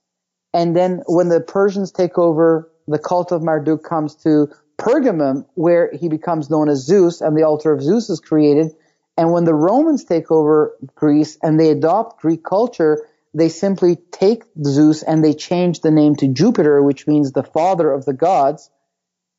And 0.54 0.76
then 0.76 1.02
when 1.06 1.28
the 1.28 1.40
Persians 1.40 1.92
take 1.92 2.18
over, 2.18 2.70
the 2.86 2.98
cult 2.98 3.32
of 3.32 3.42
Marduk 3.42 3.82
comes 3.82 4.14
to 4.16 4.48
Pergamum, 4.78 5.46
where 5.54 5.90
he 5.92 6.08
becomes 6.08 6.50
known 6.50 6.68
as 6.68 6.84
Zeus, 6.84 7.20
and 7.20 7.36
the 7.36 7.44
altar 7.44 7.72
of 7.72 7.82
Zeus 7.82 8.10
is 8.10 8.20
created. 8.20 8.72
And 9.16 9.32
when 9.32 9.44
the 9.44 9.54
Romans 9.54 10.04
take 10.04 10.30
over 10.30 10.76
Greece 10.94 11.38
and 11.42 11.60
they 11.60 11.70
adopt 11.70 12.20
Greek 12.20 12.42
culture, 12.44 13.06
they 13.34 13.48
simply 13.48 13.96
take 14.10 14.44
Zeus 14.64 15.02
and 15.02 15.24
they 15.24 15.34
change 15.34 15.80
the 15.80 15.90
name 15.90 16.16
to 16.16 16.28
Jupiter, 16.28 16.82
which 16.82 17.06
means 17.06 17.32
the 17.32 17.42
father 17.42 17.90
of 17.90 18.04
the 18.04 18.12
gods. 18.12 18.70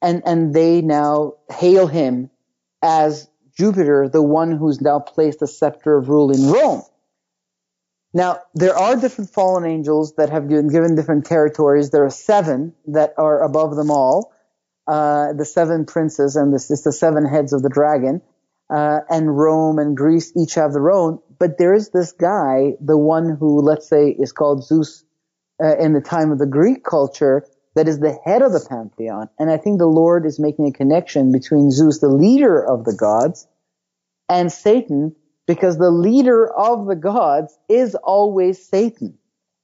And, 0.02 0.22
and 0.26 0.54
they 0.54 0.82
now 0.82 1.36
hail 1.52 1.88
him 1.88 2.30
as 2.82 3.30
Jupiter, 3.58 4.10
the 4.10 4.22
one 4.22 4.52
who's 4.52 4.82
now 4.82 5.00
placed 5.00 5.40
the 5.40 5.48
scepter 5.48 5.98
of 5.98 6.10
rule 6.10 6.32
in 6.32 6.52
Rome. 6.52 6.84
Now, 8.14 8.40
there 8.54 8.76
are 8.76 8.96
different 8.96 9.32
fallen 9.32 9.66
angels 9.66 10.16
that 10.16 10.30
have 10.30 10.48
been 10.48 10.68
given 10.68 10.96
different 10.96 11.26
territories. 11.26 11.90
There 11.90 12.06
are 12.06 12.12
seven 12.12 12.74
that 12.88 13.14
are 13.18 13.42
above 13.44 13.76
them 13.76 13.90
all. 13.90 14.33
Uh, 14.86 15.32
the 15.34 15.46
seven 15.46 15.86
princes, 15.86 16.36
and 16.36 16.54
this 16.54 16.70
is 16.70 16.84
the 16.84 16.92
seven 16.92 17.26
heads 17.26 17.54
of 17.54 17.62
the 17.62 17.70
dragon 17.70 18.22
uh, 18.70 19.00
and 19.10 19.36
Rome 19.38 19.80
and 19.80 19.96
Greece 19.96 20.34
each 20.36 20.56
have 20.56 20.74
their 20.74 20.92
own. 20.92 21.20
But 21.40 21.58
there 21.58 21.74
is 21.74 21.90
this 21.90 22.12
guy, 22.12 22.74
the 22.80 22.98
one 22.98 23.36
who, 23.40 23.62
let's 23.62 23.88
say, 23.88 24.10
is 24.10 24.32
called 24.32 24.66
Zeus 24.66 25.04
uh, 25.64 25.78
in 25.78 25.94
the 25.94 26.02
time 26.02 26.32
of 26.32 26.40
the 26.40 26.48
Greek 26.48 26.84
culture, 26.84 27.46
that 27.76 27.88
is 27.88 28.00
the 28.00 28.18
head 28.26 28.42
of 28.42 28.52
the 28.52 28.66
pantheon. 28.68 29.30
And 29.40 29.50
I 29.50 29.58
think 29.58 29.80
the 29.80 29.88
Lord 29.88 30.26
is 30.26 30.40
making 30.40 30.68
a 30.68 30.72
connection 30.72 31.32
between 31.32 31.72
Zeus, 31.72 32.00
the 32.00 32.08
leader 32.08 32.64
of 32.64 32.86
the 32.86 32.94
gods, 32.94 33.48
and 34.30 34.52
Satan, 34.52 35.16
because 35.48 35.78
the 35.78 35.92
leader 35.92 36.52
of 36.52 36.88
the 36.88 36.96
gods 36.96 37.58
is 37.68 37.96
always 37.96 38.64
Satan. 38.64 39.18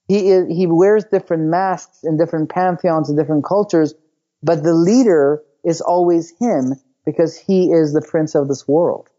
He 0.07 0.29
is, 0.29 0.47
he 0.49 0.65
wears 0.67 1.05
different 1.05 1.43
masks 1.43 1.99
in 2.03 2.17
different 2.17 2.49
pantheons 2.49 3.09
and 3.09 3.17
different 3.17 3.45
cultures, 3.45 3.93
but 4.41 4.63
the 4.63 4.73
leader 4.73 5.43
is 5.63 5.81
always 5.81 6.33
him 6.39 6.75
because 7.05 7.37
he 7.37 7.71
is 7.71 7.93
the 7.93 8.01
prince 8.01 8.35
of 8.35 8.47
this 8.47 8.67
world. 8.67 9.09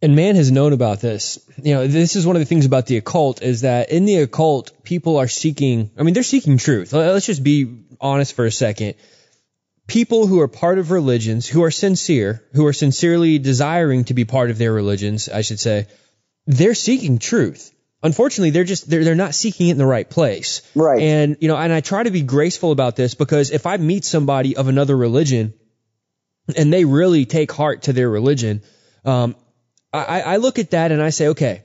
And 0.00 0.14
man 0.14 0.36
has 0.36 0.52
known 0.52 0.72
about 0.72 1.00
this. 1.00 1.40
You 1.60 1.74
know, 1.74 1.86
this 1.88 2.14
is 2.14 2.24
one 2.24 2.36
of 2.36 2.40
the 2.40 2.46
things 2.46 2.66
about 2.66 2.86
the 2.86 2.98
occult 2.98 3.42
is 3.42 3.62
that 3.62 3.90
in 3.90 4.04
the 4.04 4.16
occult, 4.16 4.84
people 4.84 5.16
are 5.16 5.26
seeking, 5.26 5.90
I 5.98 6.04
mean, 6.04 6.14
they're 6.14 6.22
seeking 6.22 6.58
truth. 6.58 6.92
Let's 6.92 7.26
just 7.26 7.42
be 7.42 7.82
honest 8.00 8.34
for 8.34 8.46
a 8.46 8.52
second. 8.52 8.94
People 9.88 10.26
who 10.26 10.40
are 10.40 10.48
part 10.48 10.78
of 10.78 10.92
religions, 10.92 11.48
who 11.48 11.64
are 11.64 11.72
sincere, 11.72 12.44
who 12.52 12.66
are 12.66 12.72
sincerely 12.72 13.38
desiring 13.38 14.04
to 14.04 14.14
be 14.14 14.24
part 14.24 14.50
of 14.50 14.58
their 14.58 14.72
religions, 14.72 15.28
I 15.28 15.40
should 15.40 15.58
say, 15.58 15.86
they're 16.46 16.74
seeking 16.74 17.18
truth. 17.18 17.72
Unfortunately, 18.02 18.50
they're 18.50 18.64
just, 18.64 18.88
they're, 18.88 19.02
they're 19.02 19.14
not 19.16 19.34
seeking 19.34 19.68
it 19.68 19.72
in 19.72 19.78
the 19.78 19.86
right 19.86 20.08
place. 20.08 20.62
Right. 20.74 21.02
And, 21.02 21.36
you 21.40 21.48
know, 21.48 21.56
and 21.56 21.72
I 21.72 21.80
try 21.80 22.02
to 22.02 22.10
be 22.10 22.22
graceful 22.22 22.70
about 22.70 22.94
this 22.94 23.14
because 23.14 23.50
if 23.50 23.66
I 23.66 23.76
meet 23.76 24.04
somebody 24.04 24.56
of 24.56 24.68
another 24.68 24.96
religion 24.96 25.52
and 26.56 26.72
they 26.72 26.84
really 26.84 27.24
take 27.24 27.50
heart 27.50 27.82
to 27.82 27.92
their 27.92 28.08
religion, 28.08 28.62
um, 29.04 29.34
I, 29.92 30.20
I 30.20 30.36
look 30.36 30.58
at 30.58 30.70
that 30.70 30.92
and 30.92 31.02
I 31.02 31.10
say, 31.10 31.28
okay, 31.28 31.62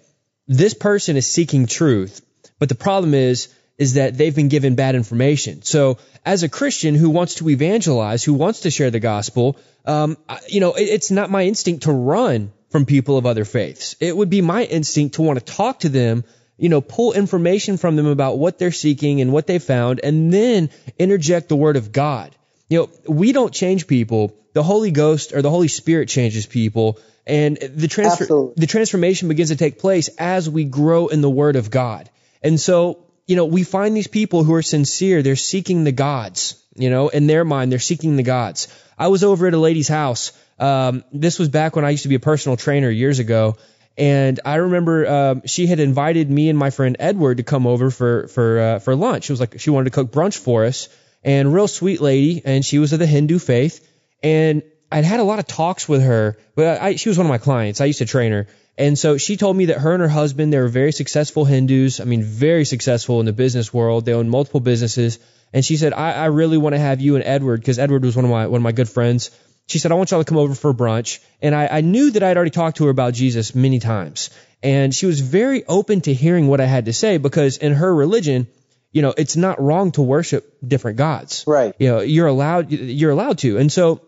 this 0.48 0.74
person 0.74 1.18
is 1.18 1.28
seeking 1.28 1.68
truth, 1.68 2.22
but 2.58 2.70
the 2.70 2.76
problem 2.76 3.14
is, 3.14 3.54
is 3.78 3.96
that 3.96 4.18
they've 4.18 4.36
been 4.36 4.50
given 4.50 4.76
bad 4.76 4.96
information. 4.96 5.62
So 5.64 5.98
as 6.26 6.44
a 6.44 6.50
Christian 6.50 6.96
who 6.96 7.10
wants 7.10 7.36
to 7.36 7.50
evangelize, 7.50 8.24
who 8.24 8.34
wants 8.34 8.62
to 8.62 8.72
share 8.72 8.92
the 8.92 9.00
gospel, 9.00 9.58
um, 9.86 10.18
you 10.48 10.60
know, 10.60 10.74
it, 10.74 10.84
it's 10.84 11.12
not 11.12 11.30
my 11.30 11.44
instinct 11.44 11.84
to 11.84 11.92
run 11.92 12.52
from 12.74 12.88
people 12.88 13.20
of 13.20 13.28
other 13.28 13.46
faiths. 13.46 13.96
It 14.00 14.18
would 14.18 14.32
be 14.32 14.42
my 14.42 14.64
instinct 14.64 15.16
to 15.16 15.22
want 15.22 15.38
to 15.38 15.46
talk 15.46 15.82
to 15.82 15.90
them, 15.90 16.24
you 16.58 16.70
know, 16.70 16.82
pull 16.82 17.14
information 17.14 17.78
from 17.78 17.96
them 17.96 18.08
about 18.08 18.40
what 18.40 18.58
they're 18.58 18.72
seeking 18.72 19.22
and 19.22 19.32
what 19.32 19.46
they 19.46 19.60
found, 19.60 20.00
and 20.04 20.34
then 20.34 20.72
interject 20.98 21.50
the 21.50 21.56
word 21.56 21.78
of 21.78 21.92
God. 21.92 22.36
You 22.70 22.80
know, 22.80 22.90
we 23.08 23.32
don't 23.32 23.54
change 23.54 23.86
people. 23.86 24.36
The 24.54 24.64
Holy 24.64 24.90
Ghost 24.90 25.34
or 25.34 25.44
the 25.44 25.52
Holy 25.52 25.68
Spirit 25.68 26.10
changes 26.10 26.48
people. 26.48 26.98
And 27.28 27.58
the 27.58 27.88
transfer, 27.88 28.24
Absolutely. 28.24 28.56
the 28.58 28.68
transformation 28.68 29.28
begins 29.28 29.50
to 29.50 29.56
take 29.56 29.78
place 29.78 30.08
as 30.18 30.50
we 30.50 30.64
grow 30.64 31.10
in 31.10 31.22
the 31.22 31.30
Word 31.30 31.56
of 31.56 31.70
God. 31.70 32.10
And 32.42 32.60
so, 32.60 33.06
you 33.28 33.36
know, 33.36 33.46
we 33.46 33.62
find 33.62 33.96
these 33.96 34.08
people 34.08 34.44
who 34.44 34.56
are 34.56 34.64
sincere. 34.64 35.22
They're 35.22 35.36
seeking 35.36 35.84
the 35.84 35.92
gods, 35.92 36.56
you 36.74 36.90
know, 36.90 37.10
in 37.10 37.28
their 37.28 37.46
mind, 37.46 37.72
they're 37.72 37.78
seeking 37.78 38.16
the 38.16 38.24
gods. 38.24 38.68
I 38.98 39.10
was 39.10 39.24
over 39.24 39.46
at 39.46 39.54
a 39.54 39.60
lady's 39.60 39.88
house. 39.88 40.32
Um, 40.60 41.04
this 41.12 41.40
was 41.40 41.50
back 41.50 41.76
when 41.76 41.86
I 41.86 41.90
used 41.90 42.04
to 42.04 42.10
be 42.10 42.16
a 42.16 42.20
personal 42.20 42.58
trainer 42.58 42.90
years 42.90 43.20
ago. 43.20 43.58
And 43.98 44.40
I 44.44 44.56
remember 44.56 45.08
um, 45.08 45.42
she 45.46 45.68
had 45.68 45.80
invited 45.80 46.30
me 46.30 46.50
and 46.50 46.58
my 46.58 46.72
friend 46.72 46.96
Edward 47.00 47.38
to 47.38 47.44
come 47.44 47.68
over 47.68 47.92
for 47.92 48.28
for 48.28 48.60
uh, 48.60 48.80
for 48.80 48.96
lunch. 48.96 49.30
It 49.30 49.34
was 49.34 49.40
like 49.40 49.60
she 49.60 49.70
wanted 49.70 49.86
to 49.86 49.92
cook 49.92 50.12
brunch 50.12 50.38
for 50.38 50.66
us, 50.66 50.90
and 51.24 51.54
real 51.54 51.68
sweet 51.68 52.02
lady, 52.02 52.42
and 52.44 52.66
she 52.66 52.80
was 52.80 52.94
of 52.94 53.00
the 53.00 53.06
Hindu 53.06 53.38
faith. 53.38 53.88
And 54.24 54.64
I'd 54.92 55.06
had 55.06 55.20
a 55.20 55.24
lot 55.24 55.40
of 55.40 55.48
talks 55.48 55.88
with 55.88 56.02
her, 56.04 56.38
but 56.56 56.82
I, 56.82 56.96
she 56.96 57.10
was 57.10 57.18
one 57.18 57.28
of 57.28 57.30
my 57.30 57.38
clients. 57.38 57.82
I 57.82 57.86
used 57.86 58.00
to 58.00 58.06
train 58.06 58.32
her. 58.32 58.48
And 58.78 58.98
so 58.98 59.18
she 59.18 59.38
told 59.38 59.56
me 59.56 59.66
that 59.66 59.78
her 59.78 59.94
and 59.94 60.02
her 60.02 60.08
husband, 60.08 60.52
they 60.52 60.58
were 60.58 60.68
very 60.68 60.92
successful 60.92 61.46
Hindus. 61.46 62.00
I 62.00 62.06
mean, 62.06 62.24
very 62.24 62.66
successful 62.66 63.20
in 63.20 63.28
the 63.28 63.34
business 63.34 63.72
world. 63.72 64.06
They 64.06 64.14
own 64.14 64.30
multiple 64.30 64.60
businesses. 64.60 65.20
And 65.52 65.64
she 65.64 65.78
said, 65.78 65.94
I, 65.94 66.14
I 66.14 66.26
really 66.26 66.58
want 66.58 66.74
to 66.74 66.80
have 66.80 67.00
you 67.00 67.16
and 67.16 67.24
Edward, 67.24 67.60
because 67.60 67.78
Edward 67.78 68.04
was 68.04 68.16
one 68.16 68.26
of 68.26 68.32
my, 68.32 68.48
one 68.48 68.60
of 68.60 68.64
my 68.64 68.72
good 68.72 68.90
friends. 68.90 69.30
She 69.68 69.80
said, 69.80 69.92
I 69.92 69.96
want 69.96 70.12
y'all 70.12 70.24
to 70.24 70.30
come 70.30 70.38
over 70.38 70.56
for 70.56 70.74
brunch. 70.74 71.20
And 71.42 71.56
I, 71.56 71.68
I 71.68 71.82
knew 71.82 72.12
that 72.12 72.24
I'd 72.24 72.36
already 72.36 72.52
talked 72.52 72.78
to 72.78 72.86
her 72.86 72.90
about 72.90 73.14
Jesus 73.14 73.56
many 73.56 73.80
times. 73.80 74.30
And 74.62 74.94
she 74.94 75.06
was 75.06 75.20
very 75.20 75.66
open 75.66 76.02
to 76.02 76.14
hearing 76.14 76.48
what 76.48 76.62
I 76.62 76.66
had 76.66 76.86
to 76.86 76.94
say 76.94 77.18
because 77.18 77.58
in 77.58 77.74
her 77.74 77.94
religion, 77.94 78.48
you 78.92 79.02
know, 79.02 79.14
it's 79.18 79.36
not 79.36 79.62
wrong 79.62 79.92
to 79.94 80.02
worship 80.02 80.58
different 80.66 80.98
gods. 80.98 81.44
Right. 81.48 81.74
You 81.80 81.88
know, 81.90 82.00
you're 82.02 82.28
allowed, 82.28 82.72
you're 82.72 83.12
allowed 83.12 83.40
to. 83.40 83.58
And 83.58 83.72
so, 83.72 84.02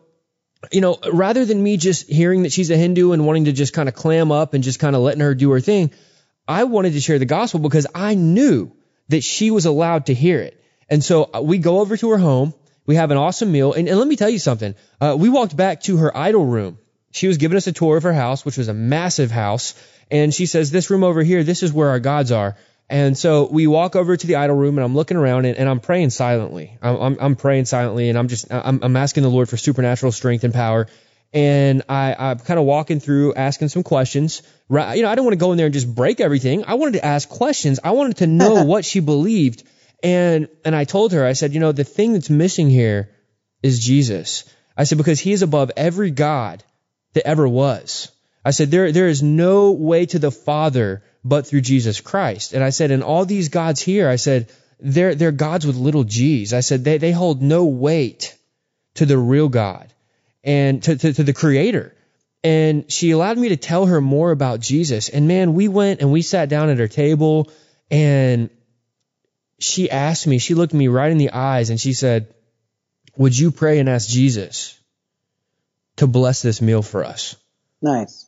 you 0.71 0.81
know, 0.81 0.97
rather 1.11 1.45
than 1.45 1.61
me 1.61 1.77
just 1.77 2.09
hearing 2.09 2.43
that 2.43 2.51
she's 2.51 2.69
a 2.71 2.77
Hindu 2.77 3.11
and 3.11 3.25
wanting 3.25 3.45
to 3.45 3.51
just 3.51 3.73
kind 3.73 3.89
of 3.89 3.95
clam 3.95 4.31
up 4.31 4.53
and 4.53 4.63
just 4.63 4.79
kind 4.79 4.95
of 4.95 5.01
letting 5.01 5.21
her 5.21 5.35
do 5.35 5.51
her 5.51 5.59
thing, 5.59 5.91
I 6.47 6.65
wanted 6.65 6.93
to 6.93 7.01
share 7.01 7.19
the 7.19 7.25
gospel 7.25 7.59
because 7.59 7.87
I 7.93 8.15
knew 8.15 8.71
that 9.09 9.23
she 9.23 9.51
was 9.51 9.65
allowed 9.65 10.07
to 10.07 10.13
hear 10.13 10.39
it. 10.39 10.61
And 10.89 11.03
so 11.03 11.29
uh, 11.33 11.41
we 11.41 11.57
go 11.57 11.79
over 11.79 11.97
to 11.97 12.11
her 12.11 12.17
home. 12.17 12.53
We 12.85 12.95
have 12.95 13.11
an 13.11 13.17
awesome 13.17 13.51
meal. 13.51 13.73
And, 13.73 13.87
and 13.87 13.97
let 13.97 14.07
me 14.07 14.15
tell 14.15 14.29
you 14.29 14.39
something. 14.39 14.75
Uh, 15.01 15.15
we 15.17 15.29
walked 15.29 15.55
back 15.55 15.81
to 15.83 15.97
her 15.97 16.15
idol 16.15 16.45
room. 16.45 16.77
She 17.11 17.27
was 17.27 17.37
giving 17.37 17.57
us 17.57 17.67
a 17.67 17.71
tour 17.71 17.97
of 17.97 18.03
her 18.03 18.13
house, 18.13 18.45
which 18.45 18.57
was 18.57 18.67
a 18.67 18.73
massive 18.73 19.31
house. 19.31 19.73
And 20.11 20.33
she 20.33 20.45
says, 20.45 20.69
this 20.69 20.89
room 20.89 21.03
over 21.03 21.23
here, 21.23 21.43
this 21.43 21.63
is 21.63 21.73
where 21.73 21.89
our 21.89 21.99
gods 21.99 22.31
are. 22.31 22.57
And 22.89 23.17
so 23.17 23.47
we 23.49 23.65
walk 23.65 23.95
over 23.95 24.15
to 24.15 24.27
the 24.27 24.35
idol 24.35 24.55
room 24.55 24.77
and 24.77 24.85
I'm 24.85 24.93
looking 24.93 25.17
around 25.17 25.45
and, 25.45 25.57
and 25.57 25.67
I'm 25.67 25.79
praying 25.79 26.11
silently. 26.11 26.77
I'm, 26.81 26.95
I'm, 26.97 27.17
I'm, 27.19 27.35
praying 27.35 27.65
silently 27.65 28.09
and 28.09 28.17
I'm 28.17 28.27
just, 28.27 28.51
I'm, 28.51 28.79
I'm 28.83 28.95
asking 28.95 29.23
the 29.23 29.29
Lord 29.29 29.49
for 29.49 29.57
supernatural 29.57 30.11
strength 30.11 30.43
and 30.43 30.53
power. 30.53 30.87
And 31.33 31.81
I, 31.89 32.15
I'm 32.17 32.39
kind 32.39 32.59
of 32.59 32.65
walking 32.65 32.99
through 32.99 33.33
asking 33.33 33.69
some 33.69 33.81
questions. 33.81 34.43
Right, 34.69 34.95
you 34.95 35.03
know, 35.03 35.09
I 35.09 35.15
don't 35.15 35.25
want 35.25 35.33
to 35.33 35.39
go 35.39 35.51
in 35.51 35.57
there 35.57 35.65
and 35.65 35.73
just 35.73 35.93
break 35.93 36.21
everything. 36.21 36.65
I 36.65 36.75
wanted 36.75 36.93
to 36.93 37.05
ask 37.05 37.27
questions. 37.27 37.79
I 37.83 37.91
wanted 37.91 38.17
to 38.17 38.27
know 38.27 38.63
what 38.65 38.85
she 38.85 38.99
believed. 38.99 39.63
And, 40.05 40.49
and 40.63 40.75
I 40.75 40.83
told 40.83 41.13
her, 41.13 41.25
I 41.25 41.33
said, 41.33 41.55
you 41.55 41.59
know, 41.59 41.71
the 41.71 41.83
thing 41.83 42.13
that's 42.13 42.29
missing 42.29 42.69
here 42.69 43.09
is 43.63 43.83
Jesus. 43.83 44.43
I 44.77 44.83
said, 44.83 44.99
because 44.99 45.19
he 45.19 45.31
is 45.31 45.41
above 45.41 45.71
every 45.75 46.11
God 46.11 46.63
that 47.13 47.25
ever 47.25 47.47
was. 47.47 48.11
I 48.45 48.51
said, 48.51 48.69
there, 48.69 48.91
there 48.91 49.07
is 49.07 49.23
no 49.23 49.71
way 49.71 50.05
to 50.05 50.19
the 50.19 50.29
Father 50.29 51.01
but 51.23 51.47
through 51.47 51.61
Jesus 51.61 52.01
Christ. 52.01 52.53
And 52.53 52.63
I 52.63 52.69
said, 52.69 52.91
and 52.91 53.01
all 53.01 53.25
these 53.25 53.49
gods 53.49 53.81
here, 53.81 54.07
I 54.07 54.17
said, 54.17 54.51
they're, 54.79 55.15
they're 55.15 55.31
gods 55.31 55.65
with 55.65 55.75
little 55.75 56.03
g's. 56.03 56.53
I 56.53 56.59
said, 56.59 56.83
they, 56.83 56.99
they 56.99 57.11
hold 57.11 57.41
no 57.41 57.65
weight 57.65 58.37
to 58.95 59.07
the 59.07 59.17
real 59.17 59.49
God 59.49 59.91
and 60.43 60.83
to, 60.83 60.95
to, 60.97 61.13
to 61.13 61.23
the 61.23 61.33
creator. 61.33 61.95
And 62.43 62.91
she 62.91 63.09
allowed 63.09 63.39
me 63.39 63.49
to 63.49 63.57
tell 63.57 63.87
her 63.87 64.01
more 64.01 64.29
about 64.29 64.59
Jesus. 64.59 65.09
And 65.09 65.27
man, 65.27 65.55
we 65.55 65.67
went 65.67 66.01
and 66.01 66.11
we 66.11 66.21
sat 66.21 66.47
down 66.47 66.69
at 66.69 66.77
her 66.77 66.87
table 66.87 67.49
and 67.89 68.51
she 69.59 69.89
asked 69.89 70.27
me, 70.27 70.37
she 70.37 70.53
looked 70.53 70.73
me 70.73 70.87
right 70.87 71.11
in 71.11 71.17
the 71.17 71.31
eyes 71.31 71.69
and 71.69 71.79
she 71.79 71.93
said, 71.93 72.33
would 73.17 73.37
you 73.37 73.51
pray 73.51 73.79
and 73.79 73.89
ask 73.89 74.09
Jesus 74.09 74.77
to 75.97 76.07
bless 76.07 76.41
this 76.41 76.61
meal 76.61 76.81
for 76.81 77.03
us? 77.03 77.35
Nice 77.81 78.25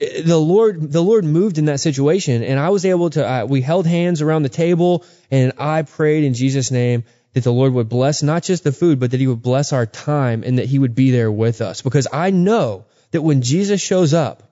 the 0.00 0.38
Lord, 0.38 0.92
the 0.92 1.02
Lord 1.02 1.24
moved 1.24 1.58
in 1.58 1.66
that 1.66 1.80
situation, 1.80 2.42
and 2.42 2.58
I 2.58 2.70
was 2.70 2.84
able 2.84 3.10
to. 3.10 3.26
Uh, 3.26 3.44
we 3.44 3.60
held 3.60 3.86
hands 3.86 4.22
around 4.22 4.42
the 4.42 4.48
table, 4.48 5.04
and 5.30 5.52
I 5.58 5.82
prayed 5.82 6.24
in 6.24 6.34
Jesus' 6.34 6.70
name 6.70 7.04
that 7.34 7.44
the 7.44 7.52
Lord 7.52 7.74
would 7.74 7.88
bless 7.88 8.22
not 8.22 8.42
just 8.42 8.64
the 8.64 8.72
food, 8.72 8.98
but 8.98 9.10
that 9.10 9.20
He 9.20 9.26
would 9.26 9.42
bless 9.42 9.72
our 9.72 9.86
time, 9.86 10.42
and 10.42 10.58
that 10.58 10.66
He 10.66 10.78
would 10.78 10.94
be 10.94 11.10
there 11.10 11.30
with 11.30 11.60
us. 11.60 11.82
Because 11.82 12.08
I 12.12 12.30
know 12.30 12.86
that 13.10 13.22
when 13.22 13.42
Jesus 13.42 13.80
shows 13.80 14.14
up, 14.14 14.42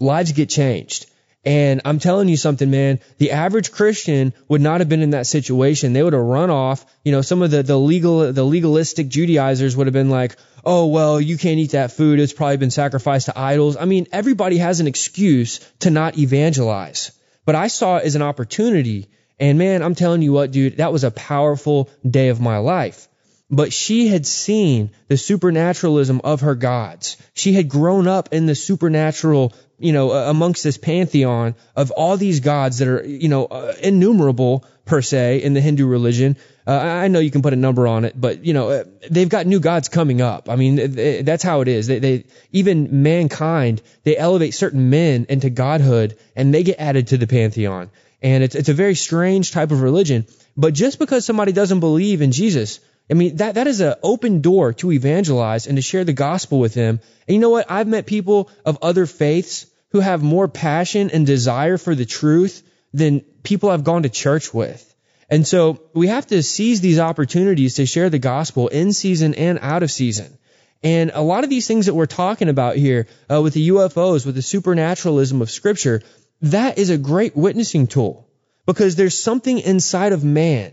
lives 0.00 0.32
get 0.32 0.48
changed. 0.48 1.09
And 1.44 1.80
I'm 1.86 1.98
telling 1.98 2.28
you 2.28 2.36
something, 2.36 2.70
man, 2.70 3.00
the 3.16 3.30
average 3.30 3.72
Christian 3.72 4.34
would 4.48 4.60
not 4.60 4.80
have 4.80 4.90
been 4.90 5.00
in 5.00 5.10
that 5.10 5.26
situation. 5.26 5.94
They 5.94 6.02
would 6.02 6.12
have 6.12 6.22
run 6.22 6.50
off. 6.50 6.84
You 7.02 7.12
know, 7.12 7.22
some 7.22 7.40
of 7.40 7.50
the, 7.50 7.62
the 7.62 7.78
legal, 7.78 8.32
the 8.32 8.44
legalistic 8.44 9.08
Judaizers 9.08 9.74
would 9.74 9.86
have 9.86 9.94
been 9.94 10.10
like, 10.10 10.36
oh, 10.64 10.88
well, 10.88 11.18
you 11.18 11.38
can't 11.38 11.58
eat 11.58 11.70
that 11.70 11.92
food. 11.92 12.20
It's 12.20 12.34
probably 12.34 12.58
been 12.58 12.70
sacrificed 12.70 13.26
to 13.26 13.38
idols. 13.38 13.78
I 13.78 13.86
mean, 13.86 14.06
everybody 14.12 14.58
has 14.58 14.80
an 14.80 14.86
excuse 14.86 15.60
to 15.80 15.90
not 15.90 16.18
evangelize. 16.18 17.12
But 17.46 17.54
I 17.54 17.68
saw 17.68 17.96
it 17.96 18.04
as 18.04 18.16
an 18.16 18.22
opportunity. 18.22 19.08
And 19.38 19.56
man, 19.58 19.82
I'm 19.82 19.94
telling 19.94 20.20
you 20.20 20.32
what, 20.32 20.50
dude, 20.50 20.76
that 20.76 20.92
was 20.92 21.04
a 21.04 21.10
powerful 21.10 21.88
day 22.08 22.28
of 22.28 22.40
my 22.40 22.58
life. 22.58 23.08
But 23.50 23.72
she 23.72 24.06
had 24.06 24.26
seen 24.26 24.90
the 25.08 25.16
supernaturalism 25.16 26.20
of 26.22 26.42
her 26.42 26.54
gods. 26.54 27.16
She 27.34 27.54
had 27.54 27.68
grown 27.68 28.06
up 28.06 28.28
in 28.32 28.46
the 28.46 28.54
supernatural 28.54 29.54
you 29.80 29.92
know, 29.92 30.12
amongst 30.12 30.62
this 30.62 30.76
pantheon 30.76 31.54
of 31.74 31.90
all 31.90 32.16
these 32.16 32.40
gods 32.40 32.78
that 32.78 32.88
are, 32.88 33.02
you 33.02 33.28
know, 33.28 33.46
uh, 33.46 33.74
innumerable 33.82 34.64
per 34.84 35.00
se 35.00 35.42
in 35.42 35.54
the 35.54 35.60
Hindu 35.60 35.86
religion. 35.86 36.36
Uh, 36.66 36.72
I 36.72 37.08
know 37.08 37.18
you 37.18 37.30
can 37.30 37.42
put 37.42 37.52
a 37.52 37.56
number 37.56 37.86
on 37.86 38.04
it, 38.04 38.20
but 38.20 38.44
you 38.44 38.52
know, 38.52 38.70
uh, 38.70 38.84
they've 39.10 39.28
got 39.28 39.46
new 39.46 39.58
gods 39.58 39.88
coming 39.88 40.20
up. 40.20 40.50
I 40.50 40.56
mean, 40.56 40.76
they, 40.76 41.22
that's 41.22 41.42
how 41.42 41.62
it 41.62 41.68
is. 41.68 41.86
They, 41.86 41.98
they, 41.98 42.24
even 42.52 43.02
mankind, 43.02 43.80
they 44.02 44.16
elevate 44.16 44.54
certain 44.54 44.90
men 44.90 45.26
into 45.28 45.48
godhood 45.48 46.18
and 46.36 46.52
they 46.52 46.62
get 46.62 46.78
added 46.78 47.08
to 47.08 47.16
the 47.16 47.26
pantheon. 47.26 47.90
And 48.22 48.44
it's, 48.44 48.54
it's 48.54 48.68
a 48.68 48.74
very 48.74 48.94
strange 48.94 49.50
type 49.50 49.70
of 49.70 49.80
religion. 49.80 50.26
But 50.56 50.74
just 50.74 50.98
because 50.98 51.24
somebody 51.24 51.52
doesn't 51.52 51.80
believe 51.80 52.20
in 52.20 52.32
Jesus, 52.32 52.80
I 53.10 53.14
mean, 53.14 53.36
that, 53.36 53.54
that 53.54 53.66
is 53.66 53.80
an 53.80 53.94
open 54.02 54.40
door 54.40 54.72
to 54.74 54.92
evangelize 54.92 55.66
and 55.66 55.76
to 55.76 55.82
share 55.82 56.04
the 56.04 56.12
gospel 56.12 56.60
with 56.60 56.74
them. 56.74 57.00
And 57.26 57.34
you 57.34 57.40
know 57.40 57.50
what? 57.50 57.70
I've 57.70 57.88
met 57.88 58.06
people 58.06 58.50
of 58.64 58.78
other 58.82 59.06
faiths 59.06 59.66
who 59.90 60.00
have 60.00 60.22
more 60.22 60.48
passion 60.48 61.10
and 61.10 61.26
desire 61.26 61.78
for 61.78 61.94
the 61.94 62.06
truth 62.06 62.62
than 62.92 63.20
people 63.42 63.70
I've 63.70 63.84
gone 63.84 64.02
to 64.02 64.08
church 64.08 64.52
with. 64.52 64.86
And 65.28 65.46
so 65.46 65.80
we 65.94 66.08
have 66.08 66.26
to 66.28 66.42
seize 66.42 66.80
these 66.80 66.98
opportunities 66.98 67.74
to 67.74 67.86
share 67.86 68.10
the 68.10 68.18
gospel 68.18 68.68
in 68.68 68.92
season 68.92 69.34
and 69.34 69.58
out 69.62 69.82
of 69.82 69.90
season. 69.90 70.36
And 70.82 71.12
a 71.14 71.22
lot 71.22 71.44
of 71.44 71.50
these 71.50 71.66
things 71.66 71.86
that 71.86 71.94
we're 71.94 72.06
talking 72.06 72.48
about 72.48 72.76
here 72.76 73.06
uh, 73.30 73.40
with 73.40 73.54
the 73.54 73.68
UFOs, 73.68 74.26
with 74.26 74.34
the 74.34 74.42
supernaturalism 74.42 75.42
of 75.42 75.50
scripture, 75.50 76.02
that 76.42 76.78
is 76.78 76.90
a 76.90 76.98
great 76.98 77.36
witnessing 77.36 77.86
tool 77.86 78.26
because 78.66 78.96
there's 78.96 79.18
something 79.18 79.58
inside 79.58 80.12
of 80.12 80.24
man 80.24 80.72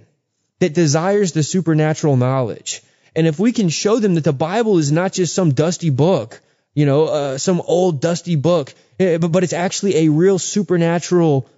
that 0.59 0.73
desires 0.73 1.33
the 1.33 1.43
supernatural 1.43 2.17
knowledge. 2.17 2.81
And 3.15 3.27
if 3.27 3.39
we 3.39 3.51
can 3.51 3.69
show 3.69 3.99
them 3.99 4.15
that 4.15 4.23
the 4.23 4.33
Bible 4.33 4.77
is 4.77 4.91
not 4.91 5.13
just 5.13 5.35
some 5.35 5.53
dusty 5.53 5.89
book, 5.89 6.41
you 6.77 6.85
know, 6.85 7.05
uh, 7.05 7.37
some 7.39 7.59
old 7.59 8.01
dusty 8.01 8.35
book, 8.35 8.71
eh, 8.99 9.17
but, 9.17 9.29
but 9.31 9.43
it's 9.43 9.53
actually 9.53 10.05
a 10.05 10.09
real 10.09 10.37
supernatural 10.37 11.49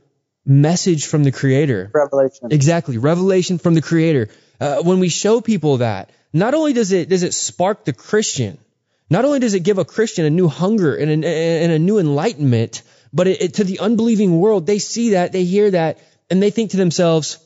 message 0.46 1.08
from 1.08 1.26
the 1.26 1.32
creator. 1.34 1.92
Revelation. 1.94 2.48
Exactly. 2.52 2.98
Revelation 2.98 3.58
from 3.58 3.74
the 3.74 3.82
creator. 3.82 4.30
Uh, 4.62 4.78
when 4.82 5.02
we 5.02 5.10
show 5.10 5.42
people 5.42 5.80
that, 5.80 6.10
not 6.32 6.54
only 6.54 6.72
does 6.72 6.94
it, 6.94 7.10
does 7.10 7.24
it 7.24 7.34
spark 7.34 7.84
the 7.84 7.92
Christian, 7.92 8.58
not 9.10 9.26
only 9.26 9.40
does 9.40 9.56
it 9.56 9.64
give 9.64 9.78
a 9.78 9.84
Christian 9.84 10.24
a 10.24 10.30
new 10.30 10.48
hunger 10.48 10.96
and 10.96 11.26
a, 11.26 11.64
and 11.64 11.74
a 11.74 11.80
new 11.80 12.00
enlightenment, 12.00 12.82
but 13.12 13.28
it, 13.28 13.42
it, 13.42 13.54
to 13.56 13.66
the 13.66 13.80
unbelieving 13.80 14.40
world, 14.40 14.66
they 14.66 14.80
see 14.80 15.10
that, 15.10 15.34
they 15.34 15.44
hear 15.44 15.70
that, 15.72 16.00
and 16.30 16.42
they 16.42 16.50
think 16.50 16.72
to 16.72 16.78
themselves, 16.78 17.46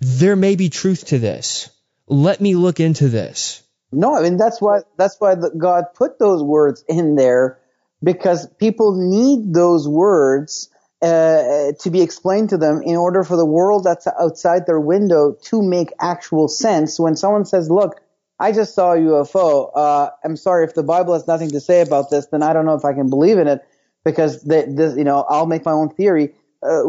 there 0.00 0.34
may 0.34 0.56
be 0.56 0.70
truth 0.70 1.08
to 1.08 1.18
this. 1.18 1.68
Let 2.06 2.40
me 2.40 2.54
look 2.54 2.80
into 2.80 3.10
this. 3.10 3.62
No, 3.92 4.16
I 4.16 4.22
mean 4.22 4.36
that's 4.36 4.60
why 4.60 4.80
that's 4.96 5.16
why 5.18 5.34
the, 5.34 5.50
God 5.50 5.84
put 5.94 6.18
those 6.18 6.42
words 6.42 6.84
in 6.88 7.16
there 7.16 7.58
because 8.02 8.46
people 8.58 8.94
need 8.96 9.52
those 9.52 9.88
words 9.88 10.70
uh, 11.02 11.72
to 11.80 11.90
be 11.90 12.02
explained 12.02 12.50
to 12.50 12.58
them 12.58 12.82
in 12.82 12.96
order 12.96 13.24
for 13.24 13.36
the 13.36 13.46
world 13.46 13.84
that's 13.84 14.06
outside 14.06 14.66
their 14.66 14.80
window 14.80 15.36
to 15.44 15.62
make 15.62 15.88
actual 16.00 16.46
sense. 16.46 17.00
When 17.00 17.16
someone 17.16 17.44
says, 17.44 17.70
"Look, 17.70 18.00
I 18.38 18.52
just 18.52 18.74
saw 18.74 18.92
a 18.92 18.98
UFO," 18.98 19.70
uh, 19.74 20.10
I'm 20.24 20.36
sorry 20.36 20.64
if 20.64 20.74
the 20.74 20.84
Bible 20.84 21.14
has 21.14 21.26
nothing 21.26 21.50
to 21.50 21.60
say 21.60 21.80
about 21.80 22.10
this, 22.10 22.26
then 22.26 22.42
I 22.42 22.52
don't 22.52 22.66
know 22.66 22.74
if 22.74 22.84
I 22.84 22.92
can 22.92 23.10
believe 23.10 23.38
in 23.38 23.48
it 23.48 23.60
because 24.04 24.42
they, 24.42 24.66
this, 24.66 24.96
you 24.96 25.04
know, 25.04 25.24
I'll 25.28 25.46
make 25.46 25.64
my 25.64 25.72
own 25.72 25.88
theory 25.88 26.34
uh, 26.62 26.82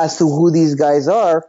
as 0.00 0.18
to 0.18 0.24
who 0.24 0.50
these 0.50 0.74
guys 0.74 1.06
are 1.06 1.46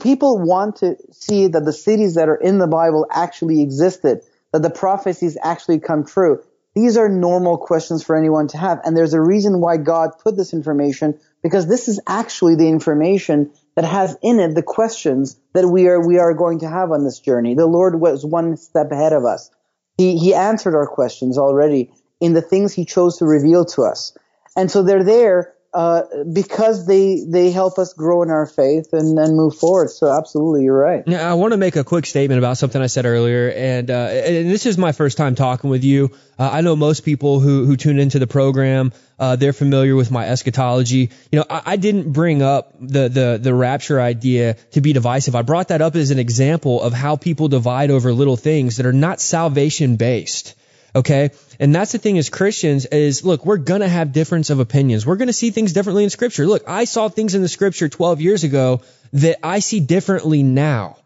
people 0.00 0.38
want 0.38 0.76
to 0.76 0.96
see 1.12 1.48
that 1.48 1.64
the 1.64 1.72
cities 1.72 2.14
that 2.14 2.28
are 2.28 2.36
in 2.36 2.58
the 2.58 2.66
Bible 2.66 3.06
actually 3.10 3.62
existed, 3.62 4.20
that 4.52 4.62
the 4.62 4.70
prophecies 4.70 5.38
actually 5.42 5.80
come 5.80 6.04
true. 6.04 6.42
These 6.74 6.96
are 6.96 7.08
normal 7.08 7.58
questions 7.58 8.02
for 8.02 8.16
anyone 8.16 8.48
to 8.48 8.58
have. 8.58 8.80
And 8.84 8.96
there's 8.96 9.14
a 9.14 9.20
reason 9.20 9.60
why 9.60 9.76
God 9.76 10.12
put 10.22 10.36
this 10.36 10.54
information 10.54 11.18
because 11.42 11.66
this 11.66 11.88
is 11.88 12.00
actually 12.06 12.54
the 12.54 12.68
information 12.68 13.50
that 13.74 13.84
has 13.84 14.16
in 14.22 14.40
it 14.40 14.54
the 14.54 14.62
questions 14.62 15.38
that 15.54 15.66
we 15.66 15.88
are, 15.88 16.06
we 16.06 16.18
are 16.18 16.34
going 16.34 16.60
to 16.60 16.68
have 16.68 16.90
on 16.90 17.04
this 17.04 17.18
journey. 17.18 17.54
The 17.54 17.66
Lord 17.66 18.00
was 18.00 18.24
one 18.24 18.56
step 18.56 18.90
ahead 18.90 19.12
of 19.12 19.24
us. 19.24 19.50
He, 19.98 20.18
he 20.18 20.34
answered 20.34 20.74
our 20.74 20.86
questions 20.86 21.36
already 21.36 21.92
in 22.20 22.32
the 22.32 22.42
things 22.42 22.72
he 22.72 22.84
chose 22.84 23.18
to 23.18 23.26
reveal 23.26 23.64
to 23.66 23.82
us. 23.82 24.16
And 24.56 24.70
so 24.70 24.82
they're 24.82 25.04
there 25.04 25.51
uh, 25.74 26.02
because 26.30 26.86
they 26.86 27.24
they 27.26 27.50
help 27.50 27.78
us 27.78 27.94
grow 27.94 28.22
in 28.22 28.30
our 28.30 28.46
faith 28.46 28.92
and, 28.92 29.18
and 29.18 29.36
move 29.36 29.56
forward. 29.56 29.90
So 29.90 30.12
absolutely, 30.12 30.64
you're 30.64 30.78
right. 30.78 31.02
Yeah, 31.06 31.30
I 31.30 31.34
want 31.34 31.52
to 31.52 31.56
make 31.56 31.76
a 31.76 31.84
quick 31.84 32.04
statement 32.04 32.38
about 32.38 32.58
something 32.58 32.80
I 32.80 32.88
said 32.88 33.06
earlier, 33.06 33.50
and, 33.50 33.90
uh, 33.90 33.94
and 33.94 34.50
this 34.50 34.66
is 34.66 34.76
my 34.76 34.92
first 34.92 35.16
time 35.16 35.34
talking 35.34 35.70
with 35.70 35.82
you. 35.82 36.10
Uh, 36.38 36.50
I 36.52 36.60
know 36.60 36.76
most 36.76 37.04
people 37.04 37.40
who 37.40 37.64
who 37.64 37.76
tune 37.76 37.98
into 37.98 38.18
the 38.18 38.26
program. 38.26 38.92
Uh, 39.18 39.36
they're 39.36 39.52
familiar 39.52 39.94
with 39.94 40.10
my 40.10 40.28
eschatology. 40.28 41.10
You 41.30 41.38
know, 41.38 41.44
I, 41.48 41.62
I 41.64 41.76
didn't 41.76 42.12
bring 42.12 42.42
up 42.42 42.74
the, 42.80 43.08
the, 43.08 43.38
the 43.40 43.54
rapture 43.54 44.00
idea 44.00 44.54
to 44.72 44.80
be 44.80 44.92
divisive. 44.92 45.36
I 45.36 45.42
brought 45.42 45.68
that 45.68 45.80
up 45.80 45.94
as 45.94 46.10
an 46.10 46.18
example 46.18 46.82
of 46.82 46.92
how 46.92 47.14
people 47.14 47.46
divide 47.46 47.92
over 47.92 48.12
little 48.12 48.36
things 48.36 48.78
that 48.78 48.86
are 48.86 48.92
not 48.92 49.20
salvation 49.20 49.94
based. 49.94 50.56
Okay. 50.94 51.30
And 51.58 51.74
that's 51.74 51.92
the 51.92 51.98
thing 51.98 52.18
as 52.18 52.28
Christians 52.28 52.86
is 52.86 53.24
look, 53.24 53.46
we're 53.46 53.56
going 53.56 53.80
to 53.80 53.88
have 53.88 54.12
difference 54.12 54.50
of 54.50 54.60
opinions. 54.60 55.06
We're 55.06 55.16
going 55.16 55.28
to 55.28 55.32
see 55.32 55.50
things 55.50 55.72
differently 55.72 56.04
in 56.04 56.10
scripture. 56.10 56.46
Look, 56.46 56.68
I 56.68 56.84
saw 56.84 57.08
things 57.08 57.34
in 57.34 57.42
the 57.42 57.48
scripture 57.48 57.88
12 57.88 58.20
years 58.20 58.44
ago 58.44 58.82
that 59.14 59.38
I 59.42 59.60
see 59.60 59.80
differently 59.80 60.42
now. 60.42 60.98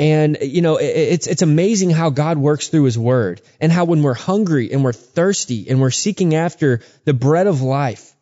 And, 0.00 0.38
you 0.40 0.62
know, 0.62 0.78
it's, 0.78 1.26
it's 1.26 1.42
amazing 1.42 1.90
how 1.90 2.08
God 2.08 2.38
works 2.38 2.68
through 2.68 2.84
his 2.84 2.98
word 2.98 3.42
and 3.60 3.70
how 3.70 3.84
when 3.84 4.02
we're 4.02 4.14
hungry 4.14 4.72
and 4.72 4.82
we're 4.82 4.94
thirsty 4.94 5.68
and 5.68 5.80
we're 5.80 5.90
seeking 5.90 6.34
after 6.34 6.80
the 7.04 7.12
bread 7.12 7.46
of 7.46 7.60
life, 7.60 8.14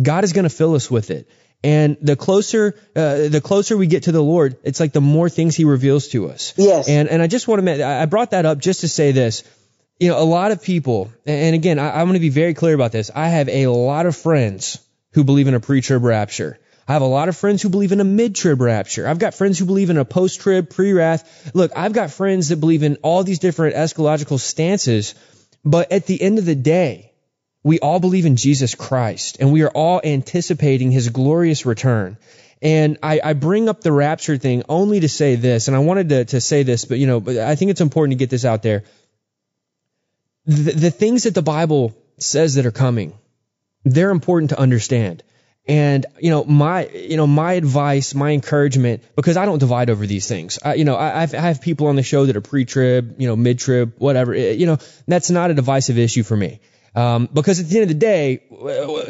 God 0.00 0.24
is 0.24 0.32
going 0.32 0.44
to 0.44 0.50
fill 0.50 0.74
us 0.74 0.90
with 0.90 1.10
it. 1.10 1.28
And 1.62 1.96
the 2.00 2.16
closer, 2.16 2.74
uh, 2.94 3.28
the 3.28 3.42
closer 3.42 3.76
we 3.76 3.86
get 3.86 4.04
to 4.04 4.12
the 4.12 4.22
Lord, 4.22 4.56
it's 4.62 4.80
like 4.80 4.92
the 4.92 5.00
more 5.00 5.28
things 5.28 5.56
He 5.56 5.64
reveals 5.64 6.08
to 6.08 6.28
us. 6.30 6.54
Yes. 6.56 6.88
And 6.88 7.08
and 7.08 7.20
I 7.20 7.26
just 7.26 7.48
want 7.48 7.64
to, 7.64 7.84
I 7.84 8.06
brought 8.06 8.30
that 8.30 8.46
up 8.46 8.58
just 8.58 8.82
to 8.82 8.88
say 8.88 9.12
this 9.12 9.42
you 9.98 10.08
know, 10.08 10.20
a 10.20 10.24
lot 10.24 10.52
of 10.52 10.62
people, 10.62 11.10
and 11.24 11.54
again, 11.54 11.78
I, 11.78 12.00
am 12.00 12.06
going 12.06 12.14
to 12.14 12.20
be 12.20 12.28
very 12.28 12.54
clear 12.54 12.74
about 12.74 12.92
this. 12.92 13.10
I 13.14 13.28
have 13.28 13.48
a 13.48 13.66
lot 13.66 14.06
of 14.06 14.14
friends 14.14 14.78
who 15.12 15.24
believe 15.24 15.48
in 15.48 15.54
a 15.54 15.60
pre-trib 15.60 16.04
rapture. 16.04 16.58
I 16.86 16.92
have 16.92 17.02
a 17.02 17.06
lot 17.06 17.28
of 17.28 17.36
friends 17.36 17.62
who 17.62 17.70
believe 17.70 17.92
in 17.92 18.00
a 18.00 18.04
mid-trib 18.04 18.60
rapture. 18.60 19.08
I've 19.08 19.18
got 19.18 19.34
friends 19.34 19.58
who 19.58 19.64
believe 19.64 19.90
in 19.90 19.96
a 19.96 20.04
post-trib, 20.04 20.70
pre-wrath. 20.70 21.50
Look, 21.54 21.72
I've 21.74 21.94
got 21.94 22.10
friends 22.10 22.50
that 22.50 22.60
believe 22.60 22.82
in 22.82 22.96
all 23.02 23.24
these 23.24 23.38
different 23.38 23.74
eschatological 23.74 24.38
stances, 24.38 25.14
but 25.64 25.90
at 25.90 26.06
the 26.06 26.20
end 26.20 26.38
of 26.38 26.44
the 26.44 26.54
day, 26.54 27.12
we 27.64 27.80
all 27.80 27.98
believe 27.98 28.26
in 28.26 28.36
Jesus 28.36 28.74
Christ, 28.74 29.38
and 29.40 29.52
we 29.52 29.62
are 29.62 29.70
all 29.70 30.00
anticipating 30.04 30.92
his 30.92 31.08
glorious 31.08 31.66
return. 31.66 32.18
And 32.62 32.98
I, 33.02 33.20
I, 33.22 33.32
bring 33.32 33.68
up 33.68 33.80
the 33.80 33.92
rapture 33.92 34.38
thing 34.38 34.62
only 34.68 35.00
to 35.00 35.08
say 35.08 35.34
this, 35.34 35.66
and 35.66 35.76
I 35.76 35.80
wanted 35.80 36.08
to, 36.10 36.24
to 36.26 36.40
say 36.40 36.62
this, 36.62 36.84
but 36.84 36.98
you 36.98 37.06
know, 37.06 37.16
I 37.42 37.54
think 37.54 37.70
it's 37.70 37.80
important 37.80 38.12
to 38.12 38.22
get 38.22 38.30
this 38.30 38.44
out 38.44 38.62
there 38.62 38.84
the, 40.46 40.72
the 40.72 40.90
things 40.90 41.24
that 41.24 41.34
the 41.34 41.42
Bible 41.42 41.96
says 42.18 42.54
that 42.54 42.66
are 42.66 42.72
coming, 42.72 43.12
they're 43.84 44.10
important 44.10 44.50
to 44.50 44.58
understand. 44.58 45.22
And 45.68 46.06
you 46.20 46.30
know 46.30 46.44
my 46.44 46.86
you 46.88 47.16
know 47.16 47.26
my 47.26 47.54
advice, 47.54 48.14
my 48.14 48.30
encouragement, 48.30 49.02
because 49.16 49.36
I 49.36 49.46
don't 49.46 49.58
divide 49.58 49.90
over 49.90 50.06
these 50.06 50.28
things. 50.28 50.60
I, 50.64 50.74
you 50.74 50.84
know 50.84 50.94
I, 50.94 51.22
I 51.22 51.26
have 51.26 51.60
people 51.60 51.88
on 51.88 51.96
the 51.96 52.04
show 52.04 52.26
that 52.26 52.36
are 52.36 52.40
pre-trib, 52.40 53.16
you 53.18 53.26
know 53.26 53.34
mid-trib, 53.34 53.94
whatever. 53.98 54.32
It, 54.32 54.58
you 54.58 54.66
know 54.66 54.78
that's 55.08 55.28
not 55.28 55.50
a 55.50 55.54
divisive 55.54 55.98
issue 55.98 56.22
for 56.22 56.36
me. 56.36 56.60
Um, 56.94 57.28
because 57.30 57.60
at 57.60 57.68
the 57.68 57.76
end 57.76 57.82
of 57.82 57.88
the 57.88 57.94
day, 57.94 58.40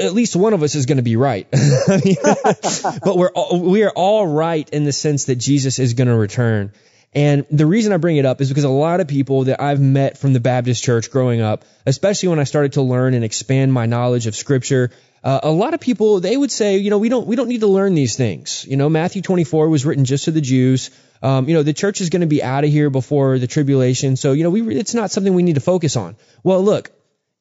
at 0.01 0.13
least 0.13 0.35
one 0.35 0.55
of 0.55 0.63
us 0.65 0.75
is 0.75 0.87
going 0.87 0.97
to 0.97 1.05
be 1.05 1.15
right. 1.15 1.47
but 1.53 3.17
we're 3.17 3.31
all, 3.31 3.61
we 3.61 3.85
are 3.85 3.93
all 3.95 4.27
right 4.27 4.69
in 4.71 4.85
the 4.85 4.93
sense 4.93 5.27
that 5.27 5.37
Jesus 5.37 5.79
is 5.79 5.95
going 5.95 6.09
to 6.09 6.17
return. 6.17 6.73
And 7.17 7.47
the 7.51 7.65
reason 7.65 7.95
I 7.95 7.97
bring 7.97 8.19
it 8.19 8.27
up 8.27 8.43
is 8.43 8.51
because 8.51 8.65
a 8.65 8.69
lot 8.69 9.01
of 9.01 9.09
people 9.09 9.45
that 9.45 9.59
I've 9.59 9.81
met 9.81 10.19
from 10.19 10.35
the 10.35 10.41
Baptist 10.41 10.85
church 10.85 11.11
growing 11.11 11.41
up, 11.41 11.65
especially 11.87 12.29
when 12.29 12.39
I 12.39 12.45
started 12.45 12.75
to 12.75 12.83
learn 12.83 13.15
and 13.15 13.25
expand 13.25 13.73
my 13.73 13.87
knowledge 13.87 14.27
of 14.27 14.37
scripture, 14.37 14.91
uh, 15.25 15.41
a 15.43 15.51
lot 15.51 15.73
of 15.73 15.81
people 15.81 16.21
they 16.21 16.37
would 16.37 16.51
say, 16.51 16.77
you 16.77 16.91
know, 16.91 16.99
we 16.99 17.09
don't 17.09 17.27
we 17.27 17.35
don't 17.35 17.49
need 17.49 17.63
to 17.63 17.69
learn 17.69 17.95
these 17.95 18.17
things. 18.17 18.67
You 18.69 18.77
know, 18.77 18.91
Matthew 18.91 19.23
24 19.23 19.71
was 19.71 19.87
written 19.87 20.05
just 20.05 20.27
to 20.27 20.31
the 20.31 20.43
Jews. 20.43 20.91
Um, 21.23 21.49
you 21.49 21.55
know, 21.55 21.63
the 21.63 21.73
church 21.73 22.03
is 22.03 22.11
going 22.11 22.21
to 22.21 22.27
be 22.27 22.43
out 22.43 22.65
of 22.65 22.71
here 22.71 22.91
before 22.91 23.39
the 23.39 23.47
tribulation, 23.47 24.17
so 24.17 24.35
you 24.35 24.45
know, 24.45 24.51
we 24.51 24.77
it's 24.77 24.93
not 24.93 25.11
something 25.11 25.33
we 25.33 25.43
need 25.43 25.55
to 25.55 25.63
focus 25.63 25.97
on. 25.97 26.17
Well, 26.45 26.63
look, 26.63 26.91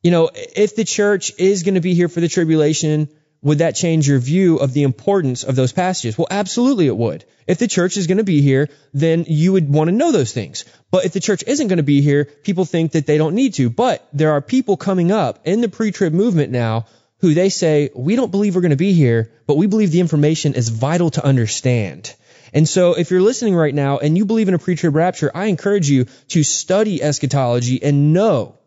you 0.04 0.12
know, 0.12 0.30
if 0.34 0.78
the 0.78 0.86
church 0.86 1.34
is 1.38 1.64
going 1.64 1.76
to 1.76 1.82
be 1.82 1.96
here 1.96 2.08
for 2.08 2.22
the 2.22 2.30
tribulation, 2.30 3.10
would 3.46 3.60
that 3.60 3.76
change 3.76 4.08
your 4.08 4.18
view 4.18 4.58
of 4.58 4.74
the 4.74 4.82
importance 4.82 5.44
of 5.44 5.56
those 5.56 5.72
passages? 5.72 6.18
Well, 6.18 6.28
absolutely 6.32 6.88
it 6.88 6.98
would. 6.98 7.26
If 7.46 7.60
the 7.60 7.68
church 7.68 7.96
is 7.96 8.08
going 8.08 8.18
to 8.18 8.24
be 8.24 8.42
here, 8.42 8.70
then 8.92 9.26
you 9.28 9.54
would 9.54 9.70
want 9.70 9.88
to 9.88 9.96
know 9.96 10.12
those 10.12 10.34
things. 10.34 10.66
But 10.90 11.06
if 11.06 11.14
the 11.14 11.20
church 11.20 11.44
isn't 11.46 11.68
going 11.68 11.78
to 11.78 11.84
be 11.84 12.02
here, 12.02 12.26
people 12.26 12.66
think 12.66 12.94
that 12.94 13.06
they 13.06 13.20
don't 13.20 13.36
need 13.36 13.54
to. 13.54 13.70
But 13.70 14.08
there 14.14 14.32
are 14.32 14.42
people 14.42 14.78
coming 14.78 15.12
up 15.12 15.42
in 15.46 15.62
the 15.62 15.70
pre-trib 15.70 16.12
movement 16.12 16.52
now 16.52 16.88
who 17.20 17.36
they 17.36 17.50
say, 17.50 17.92
we 17.94 18.16
don't 18.16 18.32
believe 18.32 18.56
we're 18.56 18.62
going 18.62 18.72
to 18.72 18.78
be 18.78 18.94
here, 18.94 19.32
but 19.46 19.58
we 19.58 19.68
believe 19.68 19.92
the 19.92 20.00
information 20.00 20.56
is 20.56 20.70
vital 20.70 21.12
to 21.12 21.24
understand. 21.24 22.16
And 22.52 22.68
so 22.68 22.96
if 22.96 23.12
you're 23.12 23.22
listening 23.22 23.54
right 23.54 23.76
now 23.76 24.00
and 24.00 24.18
you 24.18 24.26
believe 24.26 24.48
in 24.48 24.56
a 24.56 24.60
pre-trib 24.60 24.96
rapture, 24.96 25.30
I 25.36 25.46
encourage 25.46 25.88
you 25.88 26.06
to 26.30 26.44
study 26.44 27.04
eschatology 27.04 27.84
and 27.84 28.12
know 28.12 28.58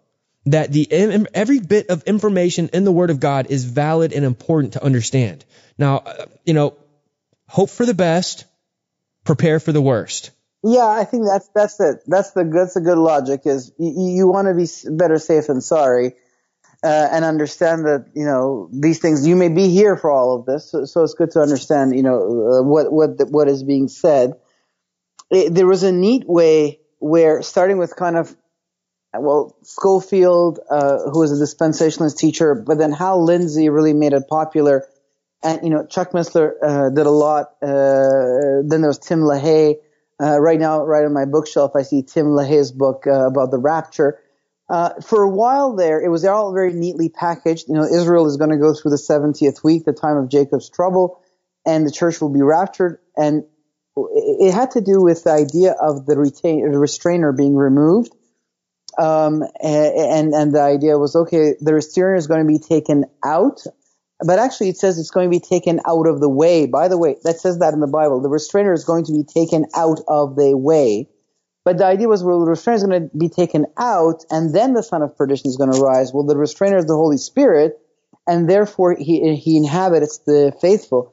that 0.52 0.72
the 0.72 0.90
every 0.90 1.60
bit 1.60 1.88
of 1.88 2.04
information 2.04 2.70
in 2.72 2.84
the 2.84 2.92
Word 2.92 3.10
of 3.10 3.20
God 3.20 3.46
is 3.50 3.64
valid 3.64 4.12
and 4.12 4.24
important 4.24 4.74
to 4.74 4.84
understand. 4.84 5.44
Now, 5.78 5.98
uh, 5.98 6.26
you 6.44 6.54
know, 6.54 6.76
hope 7.48 7.70
for 7.70 7.86
the 7.86 7.94
best, 7.94 8.44
prepare 9.24 9.60
for 9.60 9.72
the 9.72 9.82
worst. 9.82 10.30
Yeah, 10.62 10.86
I 10.86 11.04
think 11.04 11.26
that's 11.26 11.48
that's 11.54 11.78
it. 11.80 12.02
That's 12.06 12.32
the 12.32 12.44
that's 12.44 12.74
the 12.74 12.80
good 12.80 12.98
logic. 12.98 13.42
Is 13.44 13.72
you, 13.78 14.12
you 14.16 14.28
want 14.28 14.48
to 14.48 14.54
be 14.54 14.66
better 14.96 15.18
safe 15.18 15.46
than 15.46 15.60
sorry, 15.60 16.14
uh, 16.82 17.08
and 17.12 17.24
understand 17.24 17.84
that 17.84 18.06
you 18.14 18.24
know 18.24 18.68
these 18.72 18.98
things. 18.98 19.26
You 19.26 19.36
may 19.36 19.48
be 19.48 19.68
here 19.68 19.96
for 19.96 20.10
all 20.10 20.34
of 20.34 20.46
this, 20.46 20.70
so, 20.70 20.84
so 20.84 21.04
it's 21.04 21.14
good 21.14 21.30
to 21.32 21.40
understand 21.40 21.94
you 21.94 22.02
know 22.02 22.18
uh, 22.18 22.62
what 22.62 22.92
what 22.92 23.30
what 23.30 23.48
is 23.48 23.62
being 23.62 23.86
said. 23.86 24.32
It, 25.30 25.54
there 25.54 25.66
was 25.66 25.84
a 25.84 25.92
neat 25.92 26.24
way 26.26 26.80
where 26.98 27.42
starting 27.42 27.78
with 27.78 27.94
kind 27.94 28.16
of 28.16 28.34
well, 29.14 29.56
Scofield, 29.62 30.60
uh, 30.70 30.98
who 31.10 31.20
was 31.20 31.32
a 31.32 31.42
dispensationalist 31.42 32.18
teacher, 32.18 32.54
but 32.54 32.78
then 32.78 32.92
Hal 32.92 33.24
Lindsey 33.24 33.68
really 33.68 33.94
made 33.94 34.12
it 34.12 34.24
popular. 34.28 34.86
And, 35.42 35.60
you 35.62 35.70
know, 35.70 35.86
Chuck 35.86 36.12
Missler, 36.12 36.52
uh, 36.62 36.90
did 36.90 37.06
a 37.06 37.10
lot. 37.10 37.52
Uh, 37.62 38.62
then 38.64 38.80
there 38.80 38.88
was 38.88 38.98
Tim 38.98 39.20
LaHaye. 39.20 39.76
Uh, 40.20 40.40
right 40.40 40.58
now, 40.58 40.82
right 40.84 41.04
on 41.04 41.12
my 41.12 41.24
bookshelf, 41.24 41.72
I 41.76 41.82
see 41.82 42.02
Tim 42.02 42.26
LaHaye's 42.26 42.72
book, 42.72 43.04
uh, 43.06 43.28
about 43.28 43.50
the 43.50 43.58
rapture. 43.58 44.18
Uh, 44.68 45.00
for 45.00 45.22
a 45.22 45.30
while 45.30 45.76
there, 45.76 46.00
it 46.00 46.08
was 46.08 46.24
all 46.24 46.52
very 46.52 46.72
neatly 46.74 47.08
packaged. 47.08 47.68
You 47.68 47.74
know, 47.74 47.84
Israel 47.84 48.26
is 48.26 48.36
going 48.36 48.50
to 48.50 48.58
go 48.58 48.74
through 48.74 48.90
the 48.90 48.96
70th 48.96 49.64
week, 49.64 49.84
the 49.84 49.92
time 49.92 50.16
of 50.16 50.28
Jacob's 50.28 50.68
trouble, 50.68 51.22
and 51.64 51.86
the 51.86 51.92
church 51.92 52.20
will 52.20 52.32
be 52.32 52.42
raptured. 52.42 52.98
And 53.16 53.44
it 53.96 54.52
had 54.52 54.72
to 54.72 54.80
do 54.80 55.00
with 55.00 55.24
the 55.24 55.30
idea 55.30 55.72
of 55.72 56.04
the 56.04 56.18
retain, 56.18 56.70
the 56.70 56.78
restrainer 56.78 57.32
being 57.32 57.56
removed 57.56 58.12
Um, 58.98 59.44
and, 59.62 60.34
and 60.34 60.52
the 60.52 60.60
idea 60.60 60.98
was, 60.98 61.14
okay, 61.14 61.54
the 61.60 61.72
restrainer 61.72 62.16
is 62.16 62.26
going 62.26 62.40
to 62.40 62.46
be 62.46 62.58
taken 62.58 63.04
out, 63.24 63.62
but 64.26 64.40
actually 64.40 64.70
it 64.70 64.76
says 64.76 64.98
it's 64.98 65.12
going 65.12 65.30
to 65.30 65.38
be 65.38 65.40
taken 65.40 65.80
out 65.86 66.08
of 66.08 66.20
the 66.20 66.28
way. 66.28 66.66
By 66.66 66.88
the 66.88 66.98
way, 66.98 67.16
that 67.22 67.38
says 67.38 67.60
that 67.60 67.74
in 67.74 67.80
the 67.80 67.86
Bible. 67.86 68.20
The 68.20 68.28
restrainer 68.28 68.72
is 68.72 68.84
going 68.84 69.04
to 69.04 69.12
be 69.12 69.22
taken 69.22 69.66
out 69.76 70.00
of 70.08 70.34
the 70.34 70.56
way. 70.56 71.08
But 71.64 71.78
the 71.78 71.84
idea 71.84 72.08
was, 72.08 72.24
well, 72.24 72.40
the 72.40 72.50
restrainer 72.50 72.76
is 72.76 72.84
going 72.84 73.10
to 73.10 73.16
be 73.16 73.28
taken 73.28 73.66
out, 73.76 74.24
and 74.30 74.54
then 74.54 74.72
the 74.72 74.82
son 74.82 75.02
of 75.02 75.16
perdition 75.16 75.48
is 75.48 75.56
going 75.56 75.70
to 75.70 75.80
rise. 75.80 76.12
Well, 76.12 76.24
the 76.24 76.36
restrainer 76.36 76.78
is 76.78 76.86
the 76.86 76.96
Holy 76.96 77.18
Spirit, 77.18 77.78
and 78.26 78.48
therefore 78.48 78.96
he, 78.98 79.36
he 79.36 79.56
inhabits 79.58 80.18
the 80.26 80.56
faithful. 80.60 81.12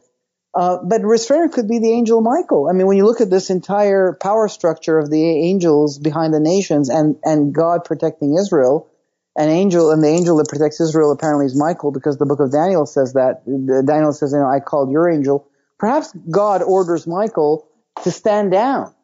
Uh, 0.56 0.78
but 0.84 1.02
restrainer 1.04 1.50
could 1.50 1.68
be 1.68 1.80
the 1.80 1.92
angel 1.92 2.22
Michael. 2.22 2.70
I 2.70 2.74
mean, 2.74 2.88
when 2.88 2.96
you 2.96 3.06
look 3.06 3.20
at 3.20 3.30
this 3.30 3.50
entire 3.50 4.18
power 4.22 4.48
structure 4.48 4.98
of 4.98 5.10
the 5.10 5.22
angels 5.22 6.00
behind 6.00 6.34
the 6.34 6.40
nations 6.40 6.90
and, 6.90 7.18
and 7.24 7.54
God 7.54 7.84
protecting 7.84 8.38
Israel, 8.40 8.88
an 9.36 9.50
angel 9.50 9.92
and 9.92 10.02
the 10.02 10.08
angel 10.08 10.38
that 10.38 10.48
protects 10.48 10.80
Israel 10.80 11.12
apparently 11.12 11.46
is 11.46 11.60
Michael 11.60 11.92
because 11.92 12.18
the 12.18 12.26
book 12.26 12.40
of 12.40 12.54
Daniel 12.54 12.86
says 12.86 13.14
that. 13.14 13.44
Daniel 13.86 14.14
says, 14.14 14.32
you 14.32 14.40
know, 14.40 14.48
I 14.50 14.62
called 14.62 14.92
your 14.92 15.10
angel. 15.10 15.46
Perhaps 15.78 16.14
God 16.32 16.64
orders 16.64 17.06
Michael 17.06 17.68
to 18.04 18.12
stand 18.12 18.52
down 18.52 18.96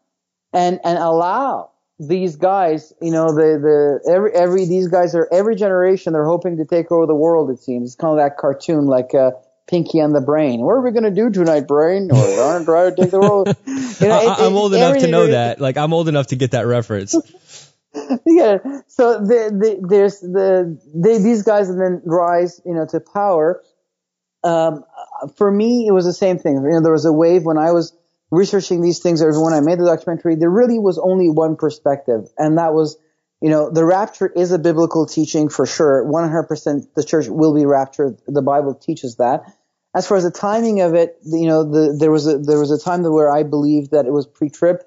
and, 0.54 0.80
and 0.86 0.98
allow 0.98 1.72
these 2.00 2.38
guys, 2.38 2.94
you 3.02 3.12
know, 3.12 3.28
the, 3.28 3.60
the, 3.62 4.12
every, 4.12 4.32
every, 4.34 4.66
these 4.66 4.88
guys 4.88 5.14
are, 5.16 5.28
every 5.34 5.56
generation, 5.56 6.14
they're 6.14 6.26
hoping 6.26 6.58
to 6.58 6.66
take 6.66 6.92
over 6.94 7.06
the 7.06 7.14
world, 7.14 7.50
it 7.50 7.60
seems. 7.60 7.90
It's 7.90 7.96
kind 7.96 8.18
of 8.18 8.24
that 8.24 8.38
cartoon 8.38 8.86
like, 8.88 9.14
uh, 9.14 9.32
Pinky 9.68 10.00
and 10.00 10.14
the 10.14 10.22
Brain. 10.22 10.62
What 10.62 10.74
are 10.74 10.82
we 10.82 10.92
going 10.92 11.04
to 11.04 11.12
do 11.12 11.30
tonight, 11.30 11.68
Brain? 11.68 12.10
Or 12.12 12.64
going 12.66 12.96
to 12.96 13.02
take 13.02 13.12
the 13.12 13.20
world. 13.20 13.56
You 14.02 14.08
know, 14.08 14.18
I, 14.18 14.48
am 14.48 14.56
old 14.56 14.74
enough 14.74 14.98
to 14.98 15.08
know 15.08 15.28
that. 15.28 15.62
Like, 15.62 15.78
I'm 15.78 15.94
old 15.94 16.10
enough 16.10 16.28
to 16.28 16.36
get 16.36 16.52
that 16.52 16.66
reference. 16.66 17.14
yeah. 18.26 18.58
So 18.88 19.20
the, 19.20 19.52
the, 19.54 19.88
there's 19.88 20.20
the, 20.22 20.82
they, 20.96 21.20
these 21.20 21.44
guys 21.44 21.70
and 21.70 21.80
then 21.80 22.02
rise, 22.04 22.60
you 22.66 22.74
know, 22.74 22.88
to 22.88 23.00
power. 23.00 23.62
Um, 24.44 24.86
for 25.36 25.52
me, 25.52 25.86
it 25.88 25.92
was 25.92 26.06
the 26.06 26.14
same 26.14 26.40
thing. 26.40 26.56
You 26.56 26.62
know, 26.62 26.82
there 26.82 26.92
was 26.92 27.06
a 27.06 27.14
wave 27.14 27.44
when 27.44 27.60
I 27.60 27.74
was 27.74 27.96
researching 28.32 28.82
these 28.82 29.00
things, 29.00 29.22
or 29.22 29.44
when 29.44 29.54
I 29.54 29.60
made 29.60 29.78
the 29.78 29.86
documentary, 29.86 30.36
there 30.36 30.50
really 30.50 30.80
was 30.80 30.98
only 30.98 31.30
one 31.30 31.58
perspective, 31.58 32.30
and 32.38 32.58
that 32.58 32.74
was, 32.74 32.98
you 33.42 33.50
know, 33.50 33.72
the 33.72 33.84
rapture 33.84 34.28
is 34.28 34.52
a 34.52 34.60
biblical 34.60 35.08
teaching 35.08 35.50
for 35.50 35.66
sure. 35.66 36.06
100% 36.06 36.94
the 36.96 37.04
church 37.04 37.28
will 37.28 37.56
be 37.56 37.66
raptured. 37.66 38.18
The 38.28 38.44
Bible 38.44 38.76
teaches 38.76 39.16
that. 39.16 39.52
As 39.96 40.08
far 40.08 40.18
as 40.18 40.24
the 40.24 40.32
timing 40.32 40.82
of 40.82 40.94
it, 40.94 41.18
you 41.26 41.48
know, 41.48 41.64
the, 41.64 41.98
there 42.00 42.12
was 42.12 42.28
a, 42.28 42.38
there 42.38 42.60
was 42.60 42.72
a 42.72 42.80
time 42.80 43.04
where 43.04 43.32
I 43.32 43.44
believed 43.44 43.92
that 43.92 44.06
it 44.06 44.14
was 44.14 44.28
pre-trib. 44.28 44.78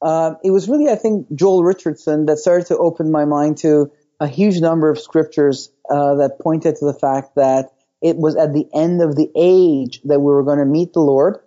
Uh, 0.00 0.34
it 0.42 0.50
was 0.50 0.68
really, 0.68 0.88
I 0.88 0.96
think, 0.96 1.32
Joel 1.34 1.62
Richardson 1.62 2.26
that 2.26 2.38
started 2.38 2.66
to 2.68 2.78
open 2.78 3.12
my 3.12 3.24
mind 3.24 3.58
to 3.58 3.92
a 4.20 4.26
huge 4.26 4.58
number 4.60 4.90
of 4.90 4.98
scriptures 4.98 5.70
uh, 5.90 6.16
that 6.16 6.38
pointed 6.40 6.76
to 6.76 6.86
the 6.86 6.94
fact 6.94 7.36
that 7.36 7.70
it 8.00 8.16
was 8.16 8.36
at 8.36 8.52
the 8.52 8.66
end 8.74 9.02
of 9.02 9.16
the 9.16 9.30
age 9.36 10.00
that 10.04 10.20
we 10.20 10.32
were 10.32 10.44
going 10.44 10.58
to 10.58 10.64
meet 10.64 10.92
the 10.92 11.00
Lord 11.00 11.40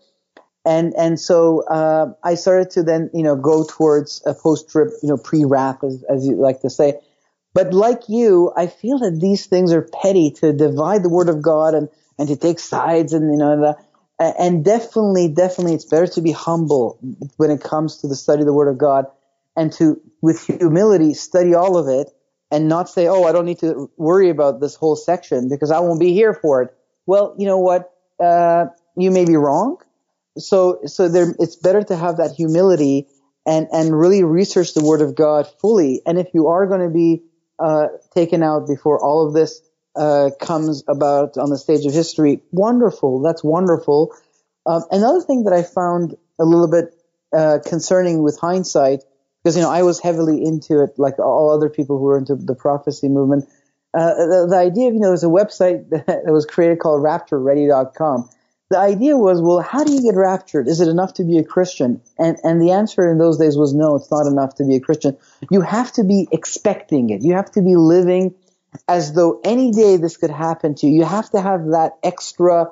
and 0.65 0.93
and 0.95 1.19
so 1.19 1.63
uh, 1.67 2.13
I 2.23 2.35
started 2.35 2.71
to 2.71 2.83
then 2.83 3.09
you 3.13 3.23
know 3.23 3.35
go 3.35 3.65
towards 3.67 4.21
a 4.25 4.33
post 4.33 4.69
trib 4.69 4.89
you 5.01 5.09
know 5.09 5.17
pre 5.17 5.43
wrath 5.45 5.83
as, 5.83 6.03
as 6.09 6.25
you 6.25 6.35
like 6.35 6.61
to 6.61 6.69
say. 6.69 6.99
But 7.53 7.73
like 7.73 8.07
you, 8.07 8.53
I 8.55 8.67
feel 8.67 8.99
that 8.99 9.19
these 9.19 9.45
things 9.47 9.73
are 9.73 9.81
petty 10.01 10.31
to 10.39 10.53
divide 10.53 11.03
the 11.03 11.09
word 11.09 11.29
of 11.29 11.41
God 11.41 11.73
and 11.73 11.89
and 12.17 12.27
to 12.29 12.35
take 12.35 12.59
sides 12.59 13.13
and 13.13 13.31
you 13.31 13.38
know 13.38 13.59
the, 13.59 14.33
and 14.39 14.63
definitely 14.63 15.29
definitely 15.29 15.73
it's 15.73 15.85
better 15.85 16.07
to 16.07 16.21
be 16.21 16.31
humble 16.31 16.99
when 17.38 17.49
it 17.49 17.61
comes 17.63 17.97
to 17.97 18.07
the 18.07 18.15
study 18.15 18.41
of 18.41 18.45
the 18.45 18.53
word 18.53 18.69
of 18.69 18.77
God 18.77 19.05
and 19.55 19.73
to 19.73 19.99
with 20.21 20.45
humility 20.45 21.15
study 21.15 21.55
all 21.55 21.77
of 21.77 21.88
it 21.88 22.13
and 22.51 22.69
not 22.69 22.88
say 22.88 23.07
oh 23.07 23.23
I 23.23 23.31
don't 23.31 23.45
need 23.45 23.59
to 23.59 23.89
worry 23.97 24.29
about 24.29 24.61
this 24.61 24.75
whole 24.75 24.95
section 24.95 25.49
because 25.49 25.71
I 25.71 25.79
won't 25.79 25.99
be 25.99 26.13
here 26.13 26.35
for 26.35 26.61
it. 26.61 26.75
Well, 27.07 27.35
you 27.39 27.47
know 27.47 27.57
what? 27.57 27.91
Uh, 28.19 28.67
you 28.95 29.09
may 29.09 29.25
be 29.25 29.35
wrong 29.35 29.79
so 30.37 30.79
so 30.85 31.07
there 31.09 31.33
it's 31.39 31.55
better 31.55 31.83
to 31.83 31.95
have 31.95 32.17
that 32.17 32.31
humility 32.31 33.07
and 33.45 33.67
and 33.71 33.97
really 33.97 34.23
research 34.23 34.73
the 34.73 34.83
word 34.83 35.01
of 35.01 35.15
God 35.15 35.47
fully. 35.59 36.01
And 36.05 36.19
if 36.19 36.27
you 36.33 36.47
are 36.47 36.65
going 36.67 36.81
to 36.81 36.93
be 36.93 37.23
uh, 37.59 37.87
taken 38.13 38.43
out 38.43 38.67
before 38.67 39.03
all 39.03 39.27
of 39.27 39.33
this 39.33 39.61
uh, 39.95 40.29
comes 40.39 40.83
about 40.87 41.37
on 41.37 41.49
the 41.49 41.57
stage 41.57 41.85
of 41.85 41.93
history, 41.93 42.41
wonderful. 42.51 43.21
That's 43.21 43.43
wonderful. 43.43 44.15
Um, 44.65 44.83
another 44.91 45.21
thing 45.21 45.43
that 45.45 45.53
I 45.53 45.63
found 45.63 46.15
a 46.39 46.45
little 46.45 46.69
bit 46.69 46.95
uh, 47.35 47.59
concerning 47.65 48.21
with 48.23 48.37
hindsight, 48.39 49.03
because 49.43 49.55
you 49.57 49.63
know 49.63 49.71
I 49.71 49.83
was 49.83 49.99
heavily 49.99 50.43
into 50.43 50.83
it, 50.83 50.97
like 50.97 51.19
all 51.19 51.49
other 51.51 51.69
people 51.69 51.97
who 51.97 52.05
were 52.05 52.17
into 52.17 52.35
the 52.35 52.55
prophecy 52.55 53.09
movement. 53.09 53.49
Uh, 53.93 54.13
the, 54.13 54.47
the, 54.51 54.55
idea 54.55 54.87
of 54.87 54.93
you 54.93 55.01
know 55.01 55.07
there's 55.07 55.23
a 55.23 55.27
website 55.27 55.89
that 56.05 56.23
was 56.27 56.45
created 56.45 56.79
called 56.79 57.03
RaptureReady.com 57.03 58.29
the 58.72 58.80
idea 58.80 59.18
was, 59.18 59.41
well, 59.41 59.60
how 59.60 59.84
do 59.84 59.93
you 59.93 60.02
get 60.02 60.15
raptured? 60.15 60.68
Is 60.68 60.80
it 60.80 60.88
enough 60.88 61.14
to 61.15 61.23
be 61.23 61.38
a 61.38 61.43
Christian? 61.43 62.02
And, 62.18 62.38
and 62.43 62.61
the 62.61 62.72
answer 62.72 63.10
in 63.11 63.18
those 63.18 63.38
days 63.38 63.57
was 63.57 63.73
no, 63.73 63.95
it's 63.95 64.10
not 64.10 64.26
enough 64.26 64.56
to 64.56 64.65
be 64.65 64.76
a 64.76 64.80
Christian. 64.80 65.18
You 65.49 65.61
have 65.61 65.91
to 65.93 66.03
be 66.03 66.27
expecting 66.31 67.10
it. 67.10 67.22
You 67.22 67.34
have 67.34 67.52
to 67.52 67.61
be 67.61 67.76
living 67.76 68.34
as 68.88 69.14
though 69.14 69.41
any 69.43 69.72
day 69.72 69.98
this 69.98 70.18
could 70.18 70.30
happen 70.30 70.76
to 70.76 70.88
you. 70.88 70.99
You 70.99 71.06
have 71.06 71.30
to 71.31 71.41
have 71.41 71.68
that 71.72 71.98
extra 72.02 72.72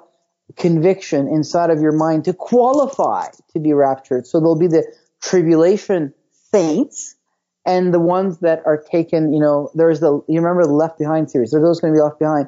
conviction 0.56 1.28
inside 1.28 1.70
of 1.70 1.82
your 1.82 1.92
mind 1.92 2.26
to 2.26 2.34
qualify 2.34 3.28
to 3.54 3.60
be 3.60 3.74
raptured. 3.74 4.26
So 4.26 4.40
there'll 4.40 4.58
be 4.58 4.68
the 4.68 4.86
tribulation 5.22 6.14
saints 6.52 7.16
and 7.66 7.94
the 7.94 8.00
ones 8.00 8.40
that 8.40 8.64
are 8.66 8.82
taken, 8.82 9.34
you 9.34 9.40
know, 9.40 9.70
there's 9.76 10.00
the, 10.00 10.24
you 10.28 10.40
remember 10.42 10.66
the 10.66 10.74
Left 10.74 10.98
Behind 10.98 11.30
series. 11.30 11.52
There 11.52 11.60
are 11.60 11.64
those 11.64 11.82
going 11.82 11.94
to 11.94 11.98
be 11.98 12.02
left 12.02 12.20
behind 12.20 12.48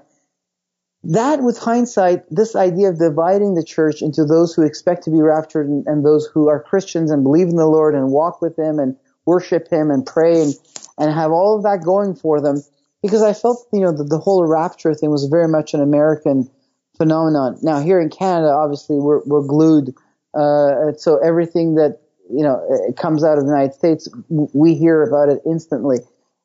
that 1.04 1.42
with 1.42 1.58
hindsight, 1.58 2.24
this 2.30 2.56
idea 2.56 2.90
of 2.90 3.00
dividing 3.00 3.56
the 3.56 3.64
church 3.64 4.02
into 4.02 4.24
those 4.24 4.54
who 4.54 4.62
expect 4.62 5.04
to 5.04 5.10
be 5.10 5.22
raptured 5.22 5.68
and, 5.68 5.86
and, 5.88 6.06
those 6.06 6.28
who 6.32 6.48
are 6.48 6.62
Christians 6.62 7.10
and 7.10 7.24
believe 7.24 7.48
in 7.48 7.56
the 7.56 7.66
Lord 7.66 7.96
and 7.96 8.12
walk 8.12 8.42
with 8.42 8.58
Him 8.58 8.78
and 8.78 8.96
worship 9.26 9.68
Him 9.68 9.90
and 9.90 10.06
pray 10.06 10.42
and, 10.42 10.54
and 11.00 11.12
have 11.12 11.32
all 11.32 11.58
of 11.58 11.64
that 11.64 11.84
going 11.84 12.14
for 12.16 12.40
them. 12.40 12.62
Because 13.02 13.24
I 13.24 13.34
felt, 13.34 13.68
you 13.74 13.80
know, 13.80 13.92
that 13.92 14.10
the 14.10 14.20
whole 14.20 14.46
rapture 14.46 14.94
thing 14.94 15.10
was 15.10 15.26
very 15.26 15.48
much 15.48 15.74
an 15.74 15.82
American 15.82 16.50
phenomenon. 16.98 17.58
Now 17.64 17.80
here 17.80 18.00
in 18.00 18.10
Canada, 18.10 18.50
obviously 18.50 18.98
we're, 18.98 19.24
we're 19.26 19.46
glued. 19.46 19.96
Uh, 20.36 20.94
so 20.98 21.18
everything 21.18 21.76
that, 21.76 22.00
you 22.30 22.44
know, 22.44 22.62
comes 22.96 23.24
out 23.24 23.40
of 23.40 23.46
the 23.46 23.50
United 23.50 23.74
States, 23.74 24.08
we 24.30 24.76
hear 24.76 25.02
about 25.02 25.30
it 25.30 25.42
instantly. 25.48 25.98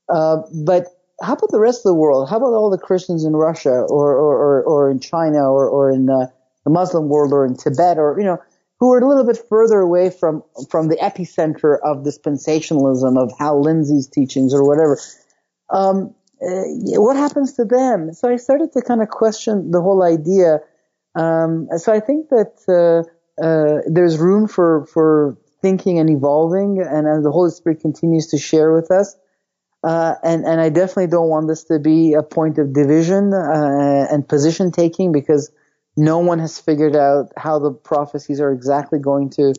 Uh, 0.08 0.38
but 0.64 0.95
how 1.22 1.32
about 1.34 1.50
the 1.50 1.60
rest 1.60 1.78
of 1.80 1.90
the 1.90 1.94
world? 1.94 2.28
How 2.28 2.36
about 2.36 2.52
all 2.52 2.70
the 2.70 2.78
Christians 2.78 3.24
in 3.24 3.34
Russia 3.34 3.70
or, 3.70 4.14
or, 4.14 4.36
or, 4.36 4.62
or 4.64 4.90
in 4.90 5.00
China 5.00 5.50
or, 5.50 5.68
or 5.68 5.90
in 5.90 6.10
uh, 6.10 6.26
the 6.64 6.70
Muslim 6.70 7.08
world 7.08 7.32
or 7.32 7.46
in 7.46 7.56
Tibet 7.56 7.98
or, 7.98 8.18
you 8.18 8.24
know, 8.24 8.38
who 8.78 8.92
are 8.92 8.98
a 8.98 9.08
little 9.08 9.24
bit 9.24 9.38
further 9.48 9.80
away 9.80 10.10
from, 10.10 10.42
from 10.70 10.88
the 10.88 10.96
epicenter 10.96 11.78
of 11.82 12.04
dispensationalism 12.04 13.20
of 13.20 13.32
Hal 13.38 13.62
Lindsey's 13.62 14.06
teachings 14.06 14.52
or 14.52 14.66
whatever. 14.66 14.98
Um, 15.70 16.14
uh, 16.42 17.00
what 17.00 17.16
happens 17.16 17.54
to 17.54 17.64
them? 17.64 18.12
So 18.12 18.28
I 18.28 18.36
started 18.36 18.72
to 18.72 18.82
kind 18.82 19.00
of 19.00 19.08
question 19.08 19.70
the 19.70 19.80
whole 19.80 20.02
idea. 20.02 20.60
Um, 21.14 21.68
so 21.78 21.94
I 21.94 22.00
think 22.00 22.28
that 22.28 22.60
uh, 22.68 23.42
uh, 23.42 23.80
there's 23.86 24.18
room 24.18 24.46
for 24.46 24.84
for 24.86 25.38
thinking 25.62 25.98
and 25.98 26.10
evolving, 26.10 26.80
and 26.82 27.08
as 27.08 27.24
the 27.24 27.30
Holy 27.30 27.50
Spirit 27.50 27.80
continues 27.80 28.26
to 28.28 28.38
share 28.38 28.74
with 28.74 28.90
us, 28.90 29.16
uh, 29.86 30.16
and, 30.24 30.44
and 30.44 30.60
I 30.60 30.68
definitely 30.68 31.06
don't 31.06 31.28
want 31.28 31.46
this 31.46 31.62
to 31.64 31.78
be 31.78 32.14
a 32.14 32.22
point 32.24 32.58
of 32.58 32.72
division 32.72 33.32
uh, 33.32 34.08
and 34.10 34.28
position 34.28 34.72
taking 34.72 35.12
because 35.12 35.52
no 35.96 36.18
one 36.18 36.40
has 36.40 36.58
figured 36.58 36.96
out 36.96 37.32
how 37.36 37.60
the 37.60 37.70
prophecies 37.70 38.40
are 38.40 38.50
exactly 38.50 38.98
going 38.98 39.30
to 39.30 39.54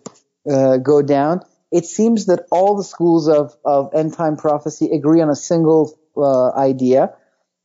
uh, 0.51 0.77
go 0.77 1.01
down. 1.01 1.43
It 1.71 1.85
seems 1.85 2.25
that 2.25 2.45
all 2.51 2.75
the 2.75 2.83
schools 2.83 3.29
of, 3.29 3.55
of 3.63 3.95
end 3.95 4.15
time 4.15 4.35
prophecy 4.35 4.89
agree 4.93 5.21
on 5.21 5.29
a 5.29 5.35
single 5.35 5.97
uh, 6.17 6.51
idea, 6.59 7.13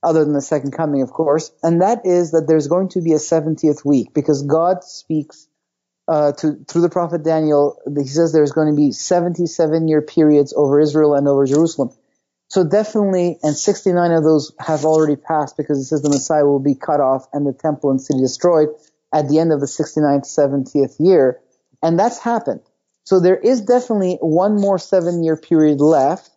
other 0.05 0.25
than 0.25 0.33
the 0.33 0.41
second 0.41 0.71
coming, 0.71 1.03
of 1.03 1.11
course, 1.11 1.51
and 1.65 1.83
that 1.83 2.07
is 2.07 2.31
that 2.31 2.47
there's 2.47 2.69
going 2.69 2.91
to 2.91 3.01
be 3.01 3.13
a 3.13 3.17
70th 3.17 3.85
week 3.85 4.15
because 4.15 4.43
God 4.43 4.85
speaks 4.85 5.49
uh, 6.07 6.31
to, 6.35 6.65
through 6.69 6.83
the 6.83 6.91
prophet 6.91 7.25
Daniel. 7.25 7.81
He 7.97 8.07
says 8.07 8.33
there's 8.33 8.53
going 8.53 8.69
to 8.69 8.77
be 8.77 8.93
77 8.93 9.89
year 9.89 10.03
periods 10.03 10.55
over 10.57 10.81
Israel 10.81 11.15
and 11.15 11.27
over 11.27 11.45
Jerusalem. 11.45 11.91
So 12.53 12.65
definitely, 12.65 13.39
and 13.43 13.57
69 13.57 14.13
of 14.13 14.25
those 14.25 14.53
have 14.61 14.85
already 14.85 15.17
passed 15.17 15.57
because 15.57 15.79
it 15.79 15.85
says 15.85 16.03
the 16.03 16.11
Messiah 16.11 16.45
will 16.45 16.61
be 16.61 16.75
cut 16.75 17.01
off 17.01 17.27
and 17.33 17.47
the 17.47 17.55
temple 17.55 17.91
and 17.91 17.99
city 17.99 18.21
destroyed 18.21 18.69
at 19.11 19.27
the 19.31 19.39
end 19.39 19.55
of 19.55 19.61
the 19.61 19.67
69th, 19.67 20.27
70th 20.27 20.97
year. 21.01 21.41
And 21.83 21.99
that's 21.99 22.19
happened. 22.19 22.61
So 23.05 23.21
there 23.21 23.39
is 23.39 23.63
definitely 23.63 24.19
one 24.21 24.61
more 24.61 24.79
seven 24.79 25.25
year 25.25 25.39
period 25.39 25.81
left 25.81 26.29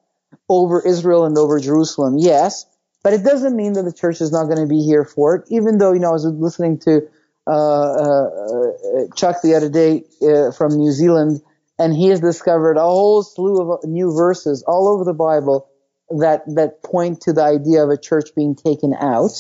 over 0.48 0.82
Israel 0.88 1.26
and 1.26 1.38
over 1.38 1.60
Jerusalem. 1.60 2.16
Yes. 2.18 2.66
But 3.04 3.12
it 3.12 3.26
doesn't 3.26 3.54
mean 3.54 3.74
that 3.74 3.84
the 3.84 3.92
church 3.92 4.22
is 4.22 4.32
not 4.32 4.46
going 4.46 4.62
to 4.62 4.68
be 4.68 4.84
here 4.84 5.04
for 5.04 5.36
it, 5.36 5.44
even 5.50 5.80
though, 5.80 5.92
you 5.92 6.00
know, 6.00 6.12
I 6.12 6.14
was 6.14 6.26
listening 6.26 6.80
to, 6.86 7.02
uh, 7.46 7.52
uh, 7.52 9.08
Chuck 9.18 9.42
the 9.44 9.56
other 9.56 9.70
day, 9.70 10.06
uh, 10.22 10.54
from 10.54 10.78
New 10.78 10.94
Zealand, 10.94 11.42
and 11.78 11.94
he 11.94 12.08
has 12.08 12.22
discovered 12.22 12.78
a 12.78 12.84
whole 12.84 13.22
slew 13.22 13.74
of 13.74 13.84
new 13.84 14.16
verses 14.16 14.64
all 14.66 14.88
over 14.88 15.04
the 15.04 15.14
Bible 15.14 15.68
that 16.10 16.44
that 16.56 16.84
point 16.84 17.22
to 17.22 17.34
the 17.34 17.44
idea 17.44 17.84
of 17.84 17.90
a 17.90 17.98
church 17.98 18.30
being 18.36 18.56
taken 18.56 18.94
out. 18.94 19.32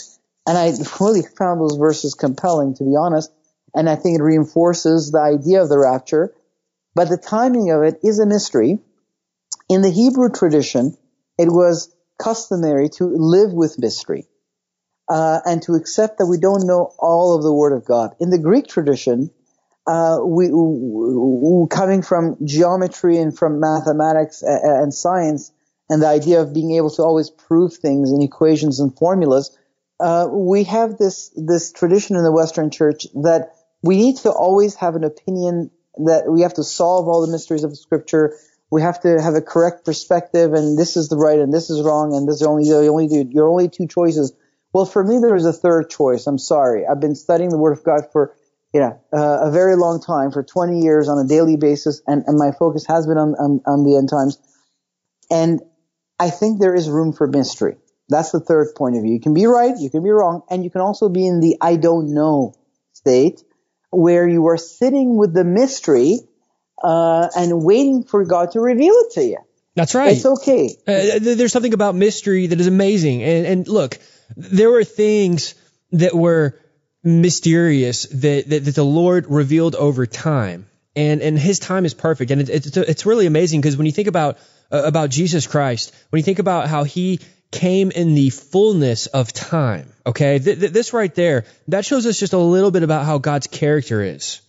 And 0.47 0.57
I 0.57 0.71
really 0.99 1.23
found 1.37 1.61
those 1.61 1.77
verses 1.77 2.13
compelling, 2.13 2.75
to 2.75 2.83
be 2.83 2.95
honest. 2.95 3.31
And 3.73 3.89
I 3.89 3.95
think 3.95 4.19
it 4.19 4.23
reinforces 4.23 5.11
the 5.11 5.19
idea 5.19 5.61
of 5.61 5.69
the 5.69 5.79
rapture. 5.79 6.33
But 6.93 7.09
the 7.09 7.17
timing 7.17 7.71
of 7.71 7.83
it 7.83 7.99
is 8.03 8.19
a 8.19 8.25
mystery. 8.25 8.79
In 9.67 9.81
the 9.81 9.89
Hebrew 9.89 10.29
tradition, 10.29 10.95
it 11.37 11.49
was 11.49 11.93
customary 12.21 12.89
to 12.89 13.05
live 13.05 13.51
with 13.51 13.77
mystery 13.77 14.27
uh, 15.09 15.39
and 15.45 15.61
to 15.63 15.73
accept 15.73 16.19
that 16.19 16.27
we 16.27 16.39
don't 16.39 16.65
know 16.65 16.93
all 16.97 17.35
of 17.35 17.43
the 17.43 17.53
Word 17.53 17.73
of 17.73 17.85
God. 17.85 18.15
In 18.19 18.29
the 18.29 18.39
Greek 18.39 18.67
tradition, 18.67 19.31
uh, 19.87 20.17
we, 20.23 20.49
we, 20.51 21.67
coming 21.69 22.01
from 22.01 22.37
geometry 22.43 23.17
and 23.17 23.37
from 23.37 23.59
mathematics 23.59 24.41
and 24.41 24.93
science, 24.93 25.51
and 25.89 26.01
the 26.01 26.07
idea 26.07 26.41
of 26.41 26.53
being 26.53 26.71
able 26.71 26.89
to 26.91 27.03
always 27.03 27.29
prove 27.29 27.73
things 27.75 28.11
in 28.11 28.21
equations 28.21 28.79
and 28.79 28.95
formulas, 28.97 29.57
uh, 29.99 30.27
we 30.31 30.63
have 30.65 30.97
this 30.97 31.31
this 31.35 31.71
tradition 31.71 32.15
in 32.15 32.23
the 32.23 32.31
Western 32.31 32.71
Church 32.71 33.07
that 33.13 33.55
we 33.81 33.97
need 33.97 34.17
to 34.17 34.31
always 34.31 34.75
have 34.75 34.95
an 34.95 35.03
opinion 35.03 35.71
that 36.05 36.23
we 36.27 36.41
have 36.41 36.55
to 36.55 36.63
solve 36.63 37.07
all 37.07 37.25
the 37.25 37.31
mysteries 37.31 37.63
of 37.63 37.77
Scripture. 37.77 38.37
We 38.71 38.81
have 38.81 38.99
to 39.01 39.21
have 39.21 39.35
a 39.35 39.41
correct 39.41 39.85
perspective, 39.85 40.53
and 40.53 40.77
this 40.77 40.97
is 40.97 41.07
the 41.07 41.17
right 41.17 41.39
and 41.39 41.53
this 41.53 41.69
is 41.69 41.81
wrong, 41.81 42.15
and 42.15 42.27
this 42.27 42.37
is 42.37 42.43
only 42.43 42.67
the 42.67 42.87
only 42.87 43.07
your 43.29 43.47
only 43.47 43.69
two 43.69 43.87
choices. 43.87 44.33
Well, 44.73 44.85
for 44.85 45.03
me, 45.03 45.19
there 45.19 45.35
is 45.35 45.45
a 45.45 45.53
third 45.53 45.89
choice. 45.89 46.27
I'm 46.27 46.37
sorry. 46.37 46.85
I've 46.85 46.99
been 46.99 47.15
studying 47.15 47.49
the 47.49 47.57
Word 47.57 47.77
of 47.77 47.83
God 47.85 48.11
for 48.11 48.35
you 48.75 48.81
know, 48.81 48.99
uh, 49.13 49.47
a 49.47 49.51
very 49.51 49.77
long 49.77 50.01
time 50.01 50.31
for 50.31 50.43
20 50.43 50.81
years 50.81 51.07
on 51.07 51.17
a 51.17 51.25
daily 51.25 51.55
basis, 51.55 52.01
and, 52.07 52.25
and 52.27 52.37
my 52.37 52.51
focus 52.51 52.85
has 52.85 53.07
been 53.07 53.17
on, 53.17 53.33
on, 53.35 53.61
on 53.65 53.85
the 53.85 53.95
end 53.95 54.09
times. 54.09 54.37
And 55.31 55.61
I 56.19 56.29
think 56.29 56.59
there 56.59 56.75
is 56.75 56.89
room 56.89 57.13
for 57.13 57.27
mystery. 57.27 57.77
That's 58.07 58.31
the 58.31 58.39
third 58.39 58.75
point 58.75 58.95
of 58.95 59.03
view. 59.03 59.13
You 59.13 59.19
can 59.19 59.33
be 59.33 59.45
right, 59.45 59.75
you 59.77 59.89
can 59.89 60.03
be 60.03 60.11
wrong, 60.11 60.43
and 60.49 60.63
you 60.63 60.69
can 60.69 60.81
also 60.81 61.09
be 61.09 61.25
in 61.25 61.39
the 61.39 61.57
I 61.59 61.75
don't 61.75 62.13
know 62.13 62.53
state 62.93 63.43
where 63.91 64.27
you 64.27 64.47
are 64.47 64.57
sitting 64.57 65.15
with 65.15 65.33
the 65.33 65.43
mystery 65.43 66.19
uh, 66.83 67.27
and 67.35 67.63
waiting 67.63 68.03
for 68.03 68.25
God 68.25 68.51
to 68.51 68.59
reveal 68.59 68.93
it 68.93 69.13
to 69.13 69.23
you. 69.23 69.37
That's 69.75 69.95
right. 69.95 70.15
It's 70.15 70.25
okay. 70.25 70.75
Uh, 70.87 71.19
there's 71.19 71.51
something 71.51 71.73
about 71.73 71.95
mystery 71.95 72.47
that 72.47 72.59
is 72.59 72.67
amazing. 72.67 73.23
And, 73.23 73.45
and 73.45 73.67
look, 73.67 73.97
there 74.35 74.69
were 74.69 74.83
things 74.83 75.55
that 75.91 76.15
were 76.15 76.57
mysterious 77.03 78.03
that, 78.07 78.49
that, 78.49 78.65
that 78.65 78.75
the 78.75 78.85
Lord 78.85 79.25
revealed 79.29 79.75
over 79.75 80.05
time. 80.05 80.67
And, 80.95 81.21
and 81.21 81.37
his 81.37 81.59
time 81.59 81.85
is 81.85 81.93
perfect. 81.93 82.31
And 82.31 82.41
it, 82.41 82.49
it's, 82.49 82.77
it's 82.77 83.05
really 83.05 83.25
amazing 83.25 83.59
because 83.59 83.75
when 83.75 83.85
you 83.85 83.91
think 83.91 84.07
about, 84.07 84.37
uh, 84.71 84.83
about 84.83 85.09
Jesus 85.09 85.47
Christ, 85.47 85.93
when 86.09 86.19
you 86.19 86.23
think 86.23 86.39
about 86.39 86.67
how 86.67 86.83
he 86.83 87.19
came 87.51 87.91
in 87.91 88.15
the 88.15 88.29
fullness 88.29 89.07
of 89.07 89.31
time. 89.31 89.91
Okay. 90.05 90.39
Th- 90.39 90.59
th- 90.59 90.71
this 90.71 90.93
right 90.93 91.13
there, 91.15 91.45
that 91.69 91.85
shows 91.85 92.05
us 92.05 92.19
just 92.19 92.33
a 92.33 92.37
little 92.37 92.71
bit 92.71 92.83
about 92.83 93.05
how 93.05 93.17
God's 93.17 93.47
character 93.47 94.01
is. 94.01 94.41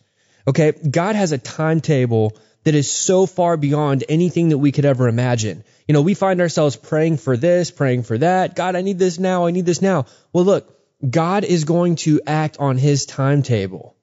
Okay. 0.46 0.72
God 0.72 1.14
has 1.16 1.32
a 1.32 1.38
timetable 1.38 2.36
that 2.64 2.74
is 2.74 2.90
so 2.90 3.26
far 3.26 3.56
beyond 3.56 4.04
anything 4.08 4.48
that 4.48 4.58
we 4.58 4.72
could 4.72 4.84
ever 4.84 5.06
imagine. 5.06 5.62
You 5.86 5.92
know, 5.92 6.02
we 6.02 6.14
find 6.14 6.40
ourselves 6.40 6.74
praying 6.74 7.18
for 7.18 7.36
this, 7.36 7.70
praying 7.70 8.02
for 8.02 8.18
that. 8.18 8.56
God, 8.56 8.74
I 8.74 8.82
need 8.82 8.98
this 8.98 9.20
now. 9.20 9.46
I 9.46 9.52
need 9.52 9.66
this 9.66 9.80
now. 9.80 10.06
Well, 10.32 10.44
look, 10.44 10.76
God 11.08 11.44
is 11.44 11.64
going 11.64 11.96
to 11.96 12.20
act 12.26 12.56
on 12.58 12.76
his 12.76 13.06
timetable. 13.06 13.94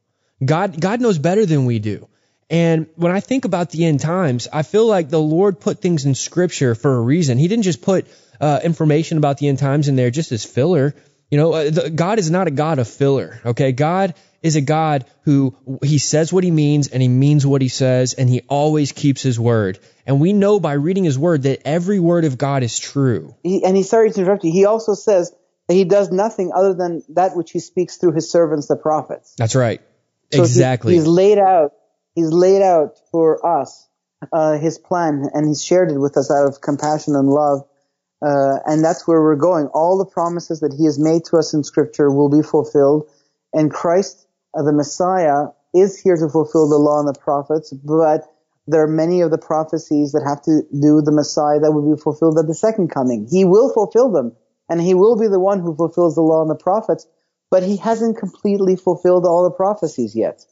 God, 0.43 0.79
God 0.79 1.01
knows 1.01 1.17
better 1.17 1.45
than 1.45 1.65
we 1.65 1.79
do. 1.79 2.07
And 2.53 2.85
when 2.95 3.11
I 3.11 3.19
think 3.19 3.45
about 3.45 3.71
the 3.71 3.83
end 3.83 3.99
times, 3.99 4.47
I 4.53 4.61
feel 4.61 4.85
like 4.85 5.09
the 5.09 5.19
Lord 5.19 5.59
put 5.59 5.79
things 5.79 6.05
in 6.05 6.13
scripture 6.13 6.75
for 6.75 6.95
a 6.95 7.01
reason. 7.01 7.39
He 7.39 7.47
didn't 7.47 7.63
just 7.63 7.81
put 7.81 8.05
uh, 8.39 8.59
information 8.63 9.17
about 9.17 9.39
the 9.39 9.47
end 9.47 9.57
times 9.57 9.87
in 9.87 9.95
there 9.95 10.11
just 10.11 10.31
as 10.31 10.45
filler. 10.45 10.93
You 11.31 11.39
know, 11.39 11.53
uh, 11.53 11.71
the, 11.71 11.89
God 11.89 12.19
is 12.19 12.29
not 12.29 12.45
a 12.45 12.51
God 12.51 12.77
of 12.77 12.87
filler. 12.87 13.41
Okay. 13.43 13.71
God 13.71 14.13
is 14.43 14.55
a 14.55 14.61
God 14.61 15.05
who 15.23 15.55
he 15.81 15.97
says 15.97 16.31
what 16.31 16.43
he 16.43 16.51
means 16.51 16.89
and 16.89 17.01
he 17.01 17.07
means 17.07 17.43
what 17.43 17.63
he 17.63 17.69
says 17.69 18.13
and 18.13 18.29
he 18.29 18.41
always 18.47 18.91
keeps 18.91 19.23
his 19.23 19.39
word. 19.39 19.79
And 20.05 20.21
we 20.21 20.31
know 20.31 20.59
by 20.59 20.73
reading 20.73 21.05
his 21.05 21.17
word 21.17 21.43
that 21.43 21.63
every 21.65 21.99
word 21.99 22.23
of 22.23 22.37
God 22.37 22.61
is 22.61 22.77
true. 22.77 23.33
He, 23.41 23.63
and 23.65 23.75
he 23.75 23.81
sorry 23.81 24.11
to 24.11 24.21
interrupt 24.21 24.43
you. 24.43 24.51
He 24.51 24.65
also 24.65 24.93
says 24.93 25.33
that 25.67 25.73
he 25.73 25.85
does 25.85 26.11
nothing 26.11 26.51
other 26.55 26.75
than 26.75 27.01
that 27.09 27.35
which 27.35 27.49
he 27.49 27.59
speaks 27.59 27.97
through 27.97 28.11
his 28.11 28.29
servants, 28.29 28.67
the 28.67 28.75
prophets. 28.75 29.33
That's 29.39 29.55
right. 29.55 29.81
So 30.31 30.43
exactly. 30.43 30.93
He, 30.93 30.99
he's 30.99 31.07
laid 31.07 31.39
out, 31.39 31.71
he's 32.15 32.31
laid 32.31 32.61
out 32.61 32.97
for 33.11 33.45
us, 33.45 33.87
uh, 34.31 34.57
his 34.57 34.77
plan 34.77 35.25
and 35.33 35.47
he's 35.47 35.63
shared 35.63 35.91
it 35.91 35.99
with 35.99 36.17
us 36.17 36.31
out 36.31 36.47
of 36.47 36.61
compassion 36.61 37.15
and 37.15 37.27
love. 37.29 37.61
Uh, 38.21 38.59
and 38.65 38.83
that's 38.83 39.05
where 39.05 39.21
we're 39.21 39.35
going. 39.35 39.67
All 39.67 39.97
the 39.97 40.09
promises 40.09 40.61
that 40.61 40.73
he 40.73 40.85
has 40.85 40.97
made 40.97 41.25
to 41.25 41.37
us 41.37 41.53
in 41.53 41.63
scripture 41.63 42.09
will 42.09 42.29
be 42.29 42.41
fulfilled. 42.41 43.09
And 43.51 43.69
Christ, 43.69 44.27
uh, 44.57 44.63
the 44.63 44.71
Messiah, 44.71 45.47
is 45.73 45.99
here 45.99 46.15
to 46.15 46.29
fulfill 46.29 46.69
the 46.69 46.77
law 46.77 46.99
and 46.99 47.07
the 47.07 47.19
prophets, 47.19 47.73
but 47.73 48.23
there 48.67 48.81
are 48.81 48.87
many 48.87 49.21
of 49.21 49.31
the 49.31 49.37
prophecies 49.37 50.13
that 50.13 50.23
have 50.25 50.41
to 50.43 50.61
do 50.71 50.95
with 50.95 51.05
the 51.05 51.11
Messiah 51.11 51.59
that 51.59 51.71
will 51.73 51.95
be 51.95 52.01
fulfilled 52.01 52.39
at 52.39 52.47
the 52.47 52.55
second 52.55 52.89
coming. 52.89 53.27
He 53.29 53.43
will 53.43 53.73
fulfill 53.73 54.11
them 54.11 54.33
and 54.69 54.79
he 54.79 54.93
will 54.93 55.17
be 55.17 55.27
the 55.27 55.39
one 55.39 55.59
who 55.59 55.75
fulfills 55.75 56.15
the 56.15 56.21
law 56.21 56.41
and 56.41 56.49
the 56.49 56.55
prophets, 56.55 57.05
but 57.51 57.63
he 57.63 57.75
hasn't 57.75 58.17
completely 58.17 58.77
fulfilled 58.77 59.25
all 59.25 59.43
the 59.43 59.51
prophecies 59.51 60.15
yet. 60.15 60.45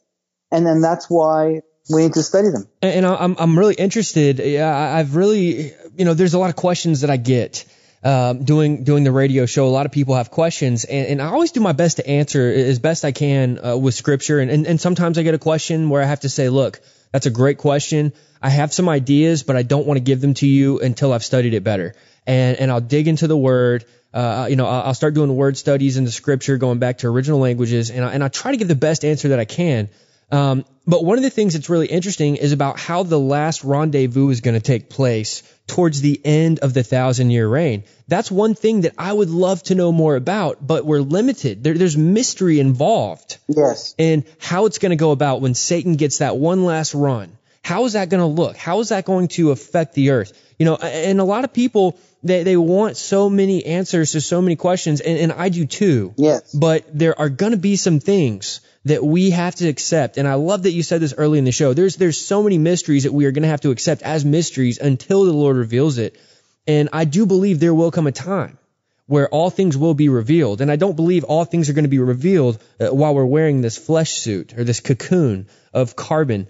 And 0.52 0.64
then 0.66 0.80
that's 0.80 1.10
why 1.10 1.62
we 1.90 2.02
need 2.02 2.12
to 2.12 2.22
study 2.22 2.50
them. 2.50 2.68
And, 2.80 3.04
I'm, 3.04 3.36
I'm 3.38 3.58
really 3.58 3.74
interested. 3.74 4.40
I've 4.40 5.16
really, 5.16 5.72
you 5.96 6.04
know, 6.04 6.14
there's 6.14 6.34
a 6.34 6.38
lot 6.38 6.50
of 6.50 6.56
questions 6.56 7.00
that 7.00 7.10
I 7.10 7.16
get. 7.16 7.64
Um, 8.04 8.42
doing 8.42 8.82
doing 8.82 9.04
the 9.04 9.12
radio 9.12 9.46
show, 9.46 9.64
a 9.64 9.70
lot 9.70 9.86
of 9.86 9.92
people 9.92 10.16
have 10.16 10.28
questions, 10.28 10.84
and, 10.84 11.06
and 11.06 11.22
I 11.22 11.26
always 11.26 11.52
do 11.52 11.60
my 11.60 11.70
best 11.70 11.98
to 11.98 12.06
answer 12.08 12.50
as 12.50 12.80
best 12.80 13.04
I 13.04 13.12
can 13.12 13.64
uh, 13.64 13.76
with 13.76 13.94
scripture. 13.94 14.40
And, 14.40 14.50
and, 14.50 14.66
and 14.66 14.80
sometimes 14.80 15.18
I 15.18 15.22
get 15.22 15.34
a 15.34 15.38
question 15.38 15.88
where 15.88 16.02
I 16.02 16.06
have 16.06 16.18
to 16.20 16.28
say, 16.28 16.48
"Look, 16.48 16.80
that's 17.12 17.26
a 17.26 17.30
great 17.30 17.58
question. 17.58 18.12
I 18.42 18.50
have 18.50 18.72
some 18.72 18.88
ideas, 18.88 19.44
but 19.44 19.54
I 19.54 19.62
don't 19.62 19.86
want 19.86 19.98
to 19.98 20.02
give 20.02 20.20
them 20.20 20.34
to 20.34 20.48
you 20.48 20.80
until 20.80 21.12
I've 21.12 21.22
studied 21.22 21.54
it 21.54 21.62
better." 21.62 21.94
And 22.26 22.56
and 22.56 22.72
I'll 22.72 22.80
dig 22.80 23.06
into 23.06 23.28
the 23.28 23.36
Word 23.36 23.84
uh, 24.12 24.46
you 24.50 24.56
know, 24.56 24.66
I'll 24.66 24.94
start 24.94 25.14
doing 25.14 25.34
word 25.34 25.56
studies 25.56 25.96
in 25.96 26.04
the 26.04 26.10
scripture, 26.10 26.58
going 26.58 26.78
back 26.78 26.98
to 26.98 27.08
original 27.08 27.38
languages, 27.38 27.90
and 27.90 28.04
I, 28.04 28.12
and 28.12 28.22
I 28.22 28.28
try 28.28 28.50
to 28.50 28.58
give 28.58 28.68
the 28.68 28.74
best 28.74 29.04
answer 29.04 29.28
that 29.28 29.38
I 29.38 29.46
can. 29.46 29.88
Um, 30.32 30.64
but 30.86 31.04
one 31.04 31.18
of 31.18 31.22
the 31.22 31.30
things 31.30 31.52
that's 31.52 31.68
really 31.68 31.86
interesting 31.86 32.36
is 32.36 32.52
about 32.52 32.80
how 32.80 33.02
the 33.02 33.20
last 33.20 33.62
rendezvous 33.62 34.30
is 34.30 34.40
going 34.40 34.54
to 34.54 34.60
take 34.60 34.88
place 34.88 35.42
towards 35.66 36.00
the 36.00 36.20
end 36.24 36.58
of 36.60 36.74
the 36.74 36.82
thousand 36.82 37.30
year 37.30 37.46
reign. 37.46 37.84
That's 38.08 38.30
one 38.30 38.54
thing 38.54 38.80
that 38.80 38.94
I 38.98 39.12
would 39.12 39.30
love 39.30 39.62
to 39.64 39.74
know 39.74 39.92
more 39.92 40.16
about, 40.16 40.66
but 40.66 40.84
we're 40.84 41.00
limited. 41.00 41.62
There, 41.62 41.74
there's 41.74 41.96
mystery 41.96 42.58
involved. 42.58 43.38
Yes. 43.46 43.94
And 43.98 44.24
how 44.40 44.66
it's 44.66 44.78
going 44.78 44.90
to 44.90 44.96
go 44.96 45.12
about 45.12 45.40
when 45.40 45.54
Satan 45.54 45.94
gets 45.94 46.18
that 46.18 46.36
one 46.36 46.64
last 46.64 46.94
run. 46.94 47.36
How 47.62 47.84
is 47.84 47.92
that 47.92 48.08
going 48.08 48.20
to 48.20 48.26
look? 48.26 48.56
How 48.56 48.80
is 48.80 48.88
that 48.88 49.04
going 49.04 49.28
to 49.28 49.52
affect 49.52 49.94
the 49.94 50.10
earth? 50.10 50.32
You 50.58 50.66
know, 50.66 50.76
and 50.76 51.20
a 51.20 51.24
lot 51.24 51.44
of 51.44 51.52
people, 51.52 51.98
they, 52.22 52.42
they 52.42 52.56
want 52.56 52.96
so 52.96 53.30
many 53.30 53.64
answers 53.64 54.12
to 54.12 54.20
so 54.20 54.42
many 54.42 54.56
questions, 54.56 55.00
and, 55.00 55.18
and 55.18 55.32
I 55.32 55.48
do 55.48 55.66
too. 55.66 56.14
Yes. 56.16 56.52
But 56.52 56.86
there 56.92 57.16
are 57.18 57.28
going 57.28 57.52
to 57.52 57.58
be 57.58 57.76
some 57.76 58.00
things 58.00 58.60
that 58.84 59.04
we 59.04 59.30
have 59.30 59.54
to 59.56 59.68
accept. 59.68 60.16
And 60.16 60.26
I 60.26 60.34
love 60.34 60.64
that 60.64 60.72
you 60.72 60.82
said 60.82 61.00
this 61.00 61.14
early 61.16 61.38
in 61.38 61.44
the 61.44 61.52
show. 61.52 61.72
There's, 61.72 61.96
there's 61.96 62.20
so 62.20 62.42
many 62.42 62.58
mysteries 62.58 63.04
that 63.04 63.12
we 63.12 63.26
are 63.26 63.32
going 63.32 63.42
to 63.42 63.48
have 63.48 63.60
to 63.62 63.70
accept 63.70 64.02
as 64.02 64.24
mysteries 64.24 64.78
until 64.78 65.24
the 65.24 65.32
Lord 65.32 65.56
reveals 65.56 65.98
it. 65.98 66.18
And 66.66 66.88
I 66.92 67.04
do 67.04 67.26
believe 67.26 67.60
there 67.60 67.74
will 67.74 67.90
come 67.90 68.06
a 68.06 68.12
time 68.12 68.58
where 69.06 69.28
all 69.28 69.50
things 69.50 69.76
will 69.76 69.94
be 69.94 70.08
revealed. 70.08 70.60
And 70.60 70.70
I 70.70 70.76
don't 70.76 70.96
believe 70.96 71.24
all 71.24 71.44
things 71.44 71.68
are 71.68 71.72
going 71.72 71.84
to 71.84 71.88
be 71.90 71.98
revealed 71.98 72.62
uh, 72.80 72.88
while 72.88 73.14
we're 73.14 73.24
wearing 73.24 73.60
this 73.60 73.76
flesh 73.76 74.12
suit 74.12 74.56
or 74.56 74.64
this 74.64 74.80
cocoon 74.80 75.48
of 75.72 75.96
carbon. 75.96 76.46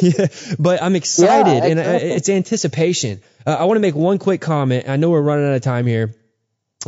yeah, 0.00 0.28
but 0.58 0.82
I'm 0.82 0.96
excited 0.96 1.64
yeah, 1.64 1.70
and 1.70 1.80
I, 1.80 1.96
it's 1.96 2.28
anticipation. 2.28 3.20
Uh, 3.46 3.56
I 3.58 3.64
want 3.64 3.76
to 3.76 3.80
make 3.80 3.94
one 3.94 4.18
quick 4.18 4.40
comment. 4.40 4.88
I 4.88 4.96
know 4.96 5.10
we're 5.10 5.20
running 5.20 5.46
out 5.46 5.54
of 5.54 5.62
time 5.62 5.86
here. 5.86 6.14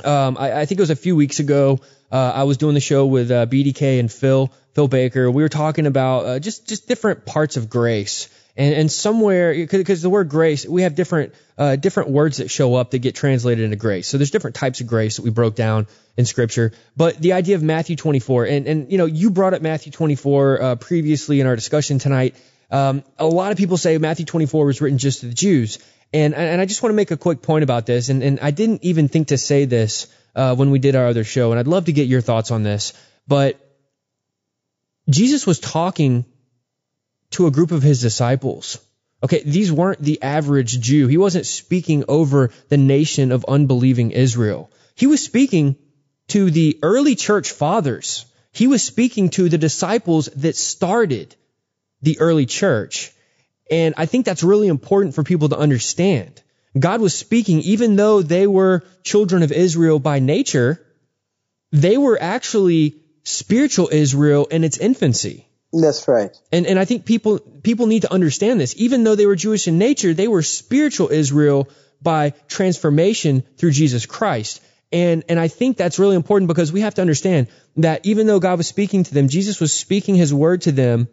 Um, 0.05 0.37
I, 0.39 0.61
I, 0.61 0.67
think 0.67 0.79
it 0.79 0.83
was 0.83 0.91
a 0.91 0.97
few 0.97 1.17
weeks 1.17 1.41
ago. 1.41 1.81
Uh, 2.13 2.33
I 2.37 2.45
was 2.45 2.57
doing 2.57 2.75
the 2.75 2.81
show 2.81 3.07
with 3.07 3.31
uh, 3.31 3.47
BDK 3.47 3.99
and 3.99 4.11
Phil, 4.11 4.53
Phil 4.75 4.89
Baker. 4.89 5.31
We 5.31 5.43
were 5.43 5.49
talking 5.49 5.87
about 5.87 6.27
uh, 6.27 6.39
just 6.39 6.69
just 6.69 6.89
different 6.89 7.27
parts 7.27 7.57
of 7.57 7.69
grace 7.69 8.29
and, 8.57 8.75
and 8.75 8.93
somewhere, 8.93 9.55
because 9.67 10.03
the 10.03 10.11
word 10.11 10.29
grace, 10.29 10.67
we 10.67 10.83
have 10.83 10.95
different 10.95 11.35
uh, 11.57 11.77
different 11.77 12.11
words 12.11 12.39
that 12.39 12.51
show 12.51 12.75
up 12.75 12.91
that 12.91 12.99
get 12.99 13.15
translated 13.15 13.65
into 13.65 13.77
grace. 13.77 14.09
So 14.09 14.19
there's 14.19 14.31
different 14.31 14.57
types 14.57 14.81
of 14.81 14.87
grace 14.87 15.17
that 15.17 15.23
we 15.23 15.31
broke 15.31 15.55
down 15.55 15.87
in 16.17 16.27
Scripture. 16.27 16.73
But 16.97 17.19
the 17.19 17.33
idea 17.35 17.55
of 17.57 17.63
Matthew 17.63 17.97
24, 17.97 18.45
and 18.45 18.67
and 18.67 18.93
you 18.93 18.99
know, 18.99 19.07
you 19.07 19.31
brought 19.31 19.55
up 19.55 19.63
Matthew 19.63 19.93
24 19.93 20.63
uh, 20.63 20.77
previously 20.77 21.41
in 21.41 21.47
our 21.47 21.57
discussion 21.57 21.99
tonight. 21.99 22.35
Um, 22.71 23.03
a 23.19 23.27
lot 23.27 23.53
of 23.53 23.59
people 23.59 23.77
say 23.77 23.97
Matthew 23.99 24.27
24 24.27 24.67
was 24.67 24.81
written 24.81 24.99
just 24.99 25.21
to 25.21 25.27
the 25.27 25.35
Jews, 25.35 25.79
and 26.13 26.35
and 26.35 26.61
I 26.61 26.67
just 26.67 26.83
want 26.83 26.93
to 26.93 26.97
make 26.97 27.11
a 27.13 27.17
quick 27.17 27.43
point 27.43 27.63
about 27.63 27.87
this. 27.87 28.09
And 28.09 28.23
and 28.23 28.41
I 28.41 28.51
didn't 28.51 28.85
even 28.85 29.09
think 29.09 29.29
to 29.29 29.39
say 29.39 29.65
this 29.65 30.07
uh, 30.35 30.55
when 30.57 30.71
we 30.71 30.81
did 30.81 30.97
our 30.97 31.07
other 31.07 31.25
show, 31.25 31.53
and 31.53 31.59
I'd 31.59 31.69
love 31.69 31.87
to 31.87 31.93
get 31.93 32.09
your 32.09 32.21
thoughts 32.21 32.51
on 32.51 32.63
this. 32.63 32.93
But 33.27 33.59
Jesus 35.11 35.47
was 35.47 35.59
talking 35.59 36.25
to 37.31 37.47
a 37.47 37.51
group 37.51 37.73
of 37.73 37.83
his 37.83 38.01
disciples 38.01 38.79
Okay, 39.23 39.43
these 39.45 39.71
weren't 39.71 40.01
the 40.01 40.23
average 40.23 40.81
Jew. 40.81 41.07
He 41.07 41.19
wasn't 41.19 41.47
speaking 41.47 42.05
over 42.09 42.51
the 42.69 42.79
nation 42.79 43.33
of 43.33 43.45
unbelieving 43.47 44.13
Israel. 44.13 44.71
He 44.95 45.07
was 45.07 45.23
speaking 45.23 45.77
to 46.29 46.51
the 46.51 46.79
early 46.83 47.17
church 47.17 47.51
fathers. 47.51 48.25
He 48.53 48.67
was 48.67 48.83
speaking 48.83 49.29
to 49.31 49.49
the 49.49 49.59
disciples 49.59 50.27
that 50.37 50.57
started 50.57 51.37
the 52.03 52.19
early 52.19 52.47
church. 52.47 53.13
And 53.71 53.95
I 53.99 54.07
think 54.07 54.25
that's 54.25 54.43
really 54.43 54.69
important 54.69 55.15
for 55.15 55.23
people 55.23 55.51
to 55.51 55.59
understand. 55.59 56.43
God 56.79 57.01
was 57.01 57.15
speaking, 57.15 57.61
even 57.61 57.97
though 57.97 58.23
they 58.23 58.47
were 58.47 58.85
children 59.03 59.43
of 59.43 59.53
Israel 59.53 59.99
by 59.99 60.19
nature, 60.19 60.81
they 61.73 61.99
were 61.99 62.21
actually 62.21 62.97
spiritual 63.25 63.89
Israel 63.93 64.47
in 64.47 64.65
its 64.65 64.79
infancy. 64.79 65.47
That's 65.73 66.09
right. 66.09 66.37
And 66.51 66.67
and 66.67 66.79
I 66.79 66.85
think 66.85 67.05
people 67.05 67.39
people 67.39 67.87
need 67.87 68.03
to 68.03 68.13
understand 68.13 68.61
this. 68.61 68.75
Even 68.77 69.05
though 69.05 69.15
they 69.15 69.27
were 69.27 69.37
Jewish 69.37 69.69
in 69.69 69.79
nature, 69.79 70.15
they 70.15 70.29
were 70.29 70.43
spiritual 70.43 71.11
Israel 71.11 71.69
by 72.03 72.31
transformation 72.49 73.45
through 73.57 73.71
Jesus 73.71 74.07
Christ. 74.07 74.61
And 74.93 75.25
and 75.29 75.39
I 75.39 75.47
think 75.49 75.77
that's 75.77 75.99
really 75.99 76.17
important 76.17 76.49
because 76.49 76.73
we 76.73 76.81
have 76.81 76.95
to 76.95 77.03
understand 77.03 77.49
that 77.77 78.05
even 78.05 78.27
though 78.27 78.41
God 78.41 78.59
was 78.59 78.67
speaking 78.67 79.05
to 79.05 79.15
them, 79.15 79.29
Jesus 79.29 79.61
was 79.61 79.73
speaking 79.73 80.17
his 80.17 80.35
word 80.35 80.63
to 80.63 80.73
them 80.73 81.09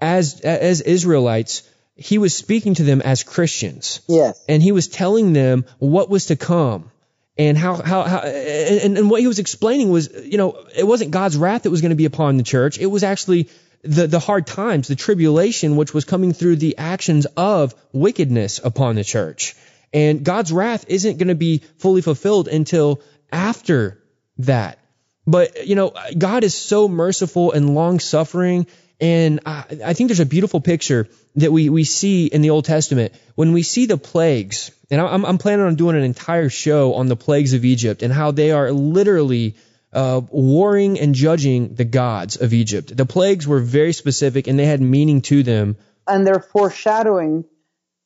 as 0.00 0.40
as 0.40 0.80
Israelites. 0.80 1.62
He 1.94 2.16
was 2.16 2.34
speaking 2.34 2.74
to 2.74 2.84
them 2.84 3.02
as 3.02 3.24
Christians. 3.24 4.00
Yes. 4.08 4.42
And 4.48 4.62
he 4.62 4.72
was 4.72 4.86
telling 4.86 5.32
them 5.32 5.64
what 5.78 6.08
was 6.08 6.26
to 6.26 6.36
come 6.36 6.92
and 7.38 7.56
how, 7.56 7.74
how, 7.76 8.02
how 8.02 8.18
and, 8.18 8.98
and 8.98 9.10
what 9.10 9.20
he 9.20 9.28
was 9.28 9.38
explaining 9.38 9.90
was, 9.90 10.10
you 10.24 10.36
know, 10.36 10.66
it 10.76 10.84
wasn't 10.84 11.12
God's 11.12 11.36
wrath 11.36 11.62
that 11.62 11.70
was 11.70 11.80
going 11.80 11.90
to 11.90 11.96
be 11.96 12.04
upon 12.04 12.36
the 12.36 12.42
church. 12.42 12.78
It 12.78 12.86
was 12.86 13.04
actually 13.04 13.48
the, 13.82 14.08
the 14.08 14.18
hard 14.18 14.46
times, 14.46 14.88
the 14.88 14.96
tribulation, 14.96 15.76
which 15.76 15.94
was 15.94 16.04
coming 16.04 16.32
through 16.32 16.56
the 16.56 16.76
actions 16.78 17.26
of 17.36 17.74
wickedness 17.92 18.60
upon 18.62 18.96
the 18.96 19.04
church. 19.04 19.54
And 19.92 20.24
God's 20.24 20.52
wrath 20.52 20.84
isn't 20.88 21.18
going 21.18 21.28
to 21.28 21.36
be 21.36 21.62
fully 21.78 22.02
fulfilled 22.02 22.48
until 22.48 23.00
after 23.32 24.02
that. 24.38 24.78
But, 25.26 25.66
you 25.66 25.76
know, 25.76 25.92
God 26.16 26.42
is 26.42 26.54
so 26.54 26.88
merciful 26.88 27.52
and 27.52 27.74
long 27.74 28.00
suffering. 28.00 28.66
And 29.00 29.40
I, 29.46 29.64
I 29.84 29.92
think 29.94 30.08
there's 30.08 30.20
a 30.20 30.26
beautiful 30.26 30.60
picture 30.60 31.08
that 31.36 31.52
we, 31.52 31.68
we 31.68 31.84
see 31.84 32.26
in 32.26 32.42
the 32.42 32.50
Old 32.50 32.64
Testament 32.64 33.12
when 33.36 33.52
we 33.52 33.62
see 33.62 33.86
the 33.86 33.96
plagues. 33.96 34.72
And 34.90 35.00
I'm, 35.00 35.24
I'm 35.24 35.38
planning 35.38 35.66
on 35.66 35.76
doing 35.76 35.96
an 35.96 36.02
entire 36.02 36.48
show 36.48 36.94
on 36.94 37.06
the 37.06 37.16
plagues 37.16 37.52
of 37.54 37.64
Egypt 37.64 38.02
and 38.02 38.12
how 38.12 38.32
they 38.32 38.50
are 38.50 38.72
literally 38.72 39.54
uh, 39.92 40.20
warring 40.30 40.98
and 40.98 41.14
judging 41.14 41.74
the 41.74 41.84
gods 41.84 42.36
of 42.36 42.52
Egypt. 42.52 42.94
The 42.96 43.06
plagues 43.06 43.46
were 43.46 43.60
very 43.60 43.92
specific 43.92 44.46
and 44.48 44.58
they 44.58 44.66
had 44.66 44.80
meaning 44.80 45.22
to 45.22 45.42
them. 45.42 45.76
And 46.06 46.26
they're 46.26 46.40
foreshadowing 46.40 47.44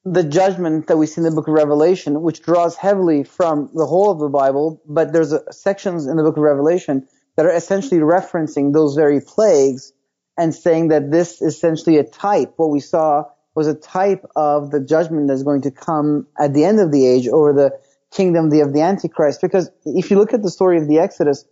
the 0.04 0.24
judgment 0.24 0.88
that 0.88 0.96
we 0.96 1.06
see 1.06 1.20
in 1.20 1.24
the 1.24 1.30
book 1.30 1.46
of 1.46 1.54
Revelation, 1.54 2.20
which 2.22 2.42
draws 2.42 2.76
heavily 2.76 3.22
from 3.22 3.70
the 3.72 3.86
whole 3.86 4.10
of 4.10 4.18
the 4.18 4.28
Bible, 4.28 4.82
but 4.86 5.12
there's 5.12 5.32
a, 5.32 5.52
sections 5.52 6.06
in 6.06 6.16
the 6.16 6.24
book 6.24 6.36
of 6.36 6.42
Revelation 6.42 7.06
that 7.36 7.46
are 7.46 7.52
essentially 7.52 8.00
referencing 8.00 8.72
those 8.72 8.96
very 8.96 9.20
plagues 9.20 9.92
and 10.38 10.54
saying 10.54 10.88
that 10.88 11.10
this 11.10 11.42
is 11.42 11.54
essentially 11.54 11.98
a 11.98 12.04
type. 12.04 12.54
What 12.56 12.70
we 12.70 12.80
saw 12.80 13.24
was 13.54 13.66
a 13.66 13.74
type 13.74 14.24
of 14.34 14.70
the 14.70 14.80
judgment 14.80 15.28
that's 15.28 15.42
going 15.42 15.62
to 15.62 15.70
come 15.70 16.26
at 16.38 16.54
the 16.54 16.64
end 16.64 16.80
of 16.80 16.90
the 16.90 17.06
age 17.06 17.28
over 17.28 17.52
the 17.52 17.78
kingdom 18.10 18.46
of 18.46 18.72
the 18.72 18.80
Antichrist. 18.80 19.40
Because 19.40 19.70
if 19.84 20.10
you 20.10 20.18
look 20.18 20.32
at 20.32 20.42
the 20.42 20.50
story 20.50 20.78
of 20.78 20.88
the 20.88 20.98
Exodus, 20.98 21.44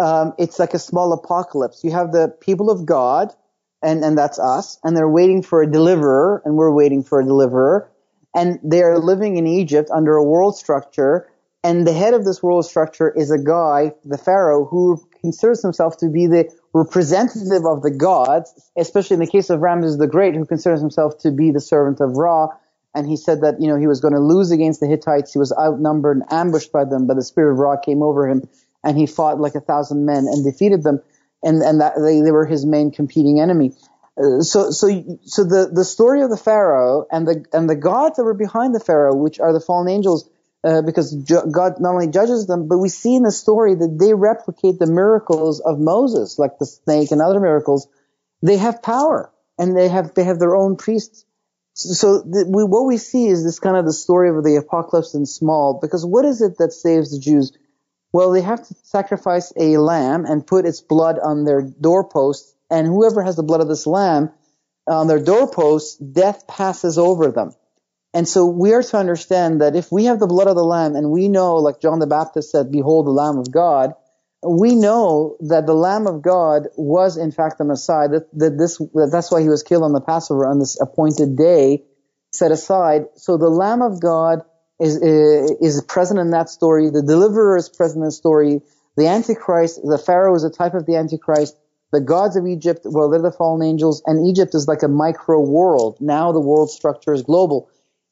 um, 0.00 0.32
it's 0.38 0.58
like 0.58 0.74
a 0.74 0.78
small 0.78 1.12
apocalypse. 1.12 1.84
You 1.84 1.92
have 1.92 2.12
the 2.12 2.34
people 2.40 2.70
of 2.70 2.86
God, 2.86 3.32
and, 3.82 4.04
and 4.04 4.16
that's 4.16 4.38
us, 4.38 4.78
and 4.84 4.96
they're 4.96 5.08
waiting 5.08 5.42
for 5.42 5.62
a 5.62 5.70
deliverer, 5.70 6.42
and 6.44 6.56
we're 6.56 6.72
waiting 6.72 7.02
for 7.02 7.20
a 7.20 7.24
deliverer. 7.24 7.90
And 8.34 8.60
they're 8.62 8.98
living 8.98 9.36
in 9.36 9.46
Egypt 9.46 9.90
under 9.92 10.16
a 10.16 10.24
world 10.24 10.56
structure, 10.56 11.28
and 11.62 11.86
the 11.86 11.92
head 11.92 12.14
of 12.14 12.24
this 12.24 12.42
world 12.42 12.64
structure 12.64 13.10
is 13.10 13.30
a 13.30 13.38
guy, 13.38 13.92
the 14.04 14.18
Pharaoh, 14.18 14.64
who 14.64 15.04
considers 15.20 15.62
himself 15.62 15.98
to 15.98 16.08
be 16.08 16.26
the 16.26 16.50
representative 16.72 17.66
of 17.66 17.82
the 17.82 17.90
gods, 17.90 18.70
especially 18.76 19.14
in 19.14 19.20
the 19.20 19.26
case 19.26 19.50
of 19.50 19.60
Ramses 19.60 19.98
the 19.98 20.06
Great, 20.06 20.34
who 20.34 20.44
considers 20.44 20.80
himself 20.80 21.18
to 21.18 21.30
be 21.30 21.50
the 21.50 21.60
servant 21.60 22.00
of 22.00 22.16
Ra. 22.16 22.48
And 22.94 23.06
he 23.06 23.16
said 23.16 23.42
that, 23.42 23.60
you 23.60 23.68
know, 23.68 23.76
he 23.76 23.86
was 23.86 24.00
going 24.00 24.14
to 24.14 24.20
lose 24.20 24.50
against 24.50 24.80
the 24.80 24.86
Hittites. 24.86 25.32
He 25.32 25.38
was 25.38 25.52
outnumbered 25.56 26.18
and 26.18 26.32
ambushed 26.32 26.72
by 26.72 26.84
them, 26.84 27.06
but 27.06 27.14
the 27.14 27.24
spirit 27.24 27.52
of 27.52 27.58
Ra 27.58 27.76
came 27.76 28.02
over 28.02 28.28
him 28.28 28.48
and 28.82 28.96
he 28.96 29.06
fought 29.06 29.40
like 29.40 29.54
a 29.54 29.60
thousand 29.60 30.06
men 30.06 30.26
and 30.26 30.44
defeated 30.44 30.82
them. 30.82 31.00
And, 31.42 31.62
and 31.62 31.80
that 31.80 31.94
they, 31.96 32.20
they 32.20 32.32
were 32.32 32.44
his 32.44 32.66
main 32.66 32.90
competing 32.90 33.40
enemy. 33.40 33.72
Uh, 34.18 34.40
so, 34.40 34.70
so, 34.70 34.88
so 35.22 35.44
the, 35.44 35.70
the 35.72 35.84
story 35.84 36.20
of 36.20 36.28
the 36.28 36.36
Pharaoh 36.36 37.06
and 37.10 37.26
the, 37.26 37.44
and 37.52 37.68
the 37.68 37.76
gods 37.76 38.16
that 38.16 38.24
were 38.24 38.34
behind 38.34 38.74
the 38.74 38.80
Pharaoh, 38.80 39.14
which 39.14 39.40
are 39.40 39.52
the 39.52 39.60
fallen 39.60 39.88
angels, 39.88 40.28
uh, 40.62 40.82
because 40.82 41.14
God 41.14 41.80
not 41.80 41.94
only 41.94 42.08
judges 42.08 42.46
them, 42.46 42.68
but 42.68 42.78
we 42.78 42.88
see 42.88 43.14
in 43.16 43.22
the 43.22 43.32
story 43.32 43.74
that 43.74 43.96
they 43.98 44.14
replicate 44.14 44.78
the 44.78 44.86
miracles 44.86 45.60
of 45.60 45.78
Moses, 45.78 46.38
like 46.38 46.58
the 46.58 46.66
snake 46.66 47.10
and 47.10 47.22
other 47.22 47.40
miracles. 47.40 47.88
They 48.42 48.56
have 48.56 48.82
power 48.82 49.32
and 49.58 49.76
they 49.76 49.88
have, 49.88 50.14
they 50.14 50.24
have 50.24 50.38
their 50.38 50.56
own 50.56 50.76
priests. 50.76 51.24
So 51.74 52.18
the, 52.20 52.44
we, 52.46 52.64
what 52.64 52.86
we 52.86 52.98
see 52.98 53.26
is 53.26 53.44
this 53.44 53.58
kind 53.58 53.76
of 53.76 53.86
the 53.86 53.92
story 53.92 54.28
of 54.28 54.44
the 54.44 54.56
apocalypse 54.56 55.14
in 55.14 55.24
small, 55.24 55.78
because 55.80 56.04
what 56.04 56.24
is 56.24 56.42
it 56.42 56.58
that 56.58 56.72
saves 56.72 57.12
the 57.12 57.20
Jews? 57.20 57.56
Well, 58.12 58.32
they 58.32 58.42
have 58.42 58.66
to 58.66 58.74
sacrifice 58.82 59.52
a 59.56 59.78
lamb 59.78 60.26
and 60.26 60.46
put 60.46 60.66
its 60.66 60.80
blood 60.80 61.18
on 61.18 61.44
their 61.44 61.62
doorposts, 61.62 62.54
and 62.68 62.86
whoever 62.86 63.22
has 63.22 63.36
the 63.36 63.44
blood 63.44 63.60
of 63.60 63.68
this 63.68 63.86
lamb 63.86 64.30
on 64.86 65.06
their 65.06 65.22
doorposts, 65.22 65.96
death 65.96 66.46
passes 66.48 66.98
over 66.98 67.30
them. 67.30 67.54
And 68.12 68.28
so 68.28 68.46
we 68.46 68.72
are 68.72 68.82
to 68.82 68.96
understand 68.96 69.60
that 69.60 69.76
if 69.76 69.92
we 69.92 70.06
have 70.06 70.18
the 70.18 70.26
blood 70.26 70.48
of 70.48 70.56
the 70.56 70.64
Lamb 70.64 70.96
and 70.96 71.10
we 71.10 71.28
know, 71.28 71.56
like 71.56 71.80
John 71.80 72.00
the 72.00 72.06
Baptist 72.06 72.50
said, 72.50 72.72
behold 72.72 73.06
the 73.06 73.12
Lamb 73.12 73.38
of 73.38 73.52
God, 73.52 73.92
we 74.46 74.74
know 74.74 75.36
that 75.40 75.66
the 75.66 75.74
Lamb 75.74 76.06
of 76.06 76.22
God 76.22 76.68
was 76.76 77.16
in 77.16 77.30
fact 77.30 77.58
the 77.58 77.64
Messiah, 77.64 78.08
that, 78.08 78.38
that 78.38 78.58
this, 78.58 78.78
that 78.78 79.10
that's 79.12 79.30
why 79.30 79.42
he 79.42 79.48
was 79.48 79.62
killed 79.62 79.84
on 79.84 79.92
the 79.92 80.00
Passover 80.00 80.46
on 80.46 80.58
this 80.58 80.80
appointed 80.80 81.36
day 81.36 81.84
set 82.32 82.50
aside. 82.50 83.04
So 83.16 83.36
the 83.36 83.48
Lamb 83.48 83.82
of 83.82 84.00
God 84.00 84.40
is, 84.80 84.96
eh, 84.96 85.54
is 85.60 85.82
present 85.86 86.18
in 86.18 86.30
that 86.30 86.48
story. 86.48 86.90
The 86.90 87.02
deliverer 87.02 87.56
is 87.56 87.68
present 87.68 87.98
in 87.98 88.06
the 88.06 88.12
story. 88.12 88.60
The 88.96 89.06
Antichrist, 89.06 89.80
the 89.84 89.98
Pharaoh 89.98 90.34
is 90.34 90.42
a 90.42 90.50
type 90.50 90.74
of 90.74 90.86
the 90.86 90.96
Antichrist. 90.96 91.56
The 91.92 92.00
gods 92.00 92.36
of 92.36 92.46
Egypt, 92.46 92.82
well, 92.84 93.10
they're 93.10 93.20
the 93.20 93.32
fallen 93.32 93.66
angels, 93.66 94.02
and 94.06 94.26
Egypt 94.26 94.54
is 94.54 94.68
like 94.68 94.82
a 94.82 94.88
micro 94.88 95.40
world. 95.40 95.98
Now 96.00 96.32
the 96.32 96.40
world 96.40 96.70
structure 96.70 97.12
is 97.12 97.22
global. 97.22 97.68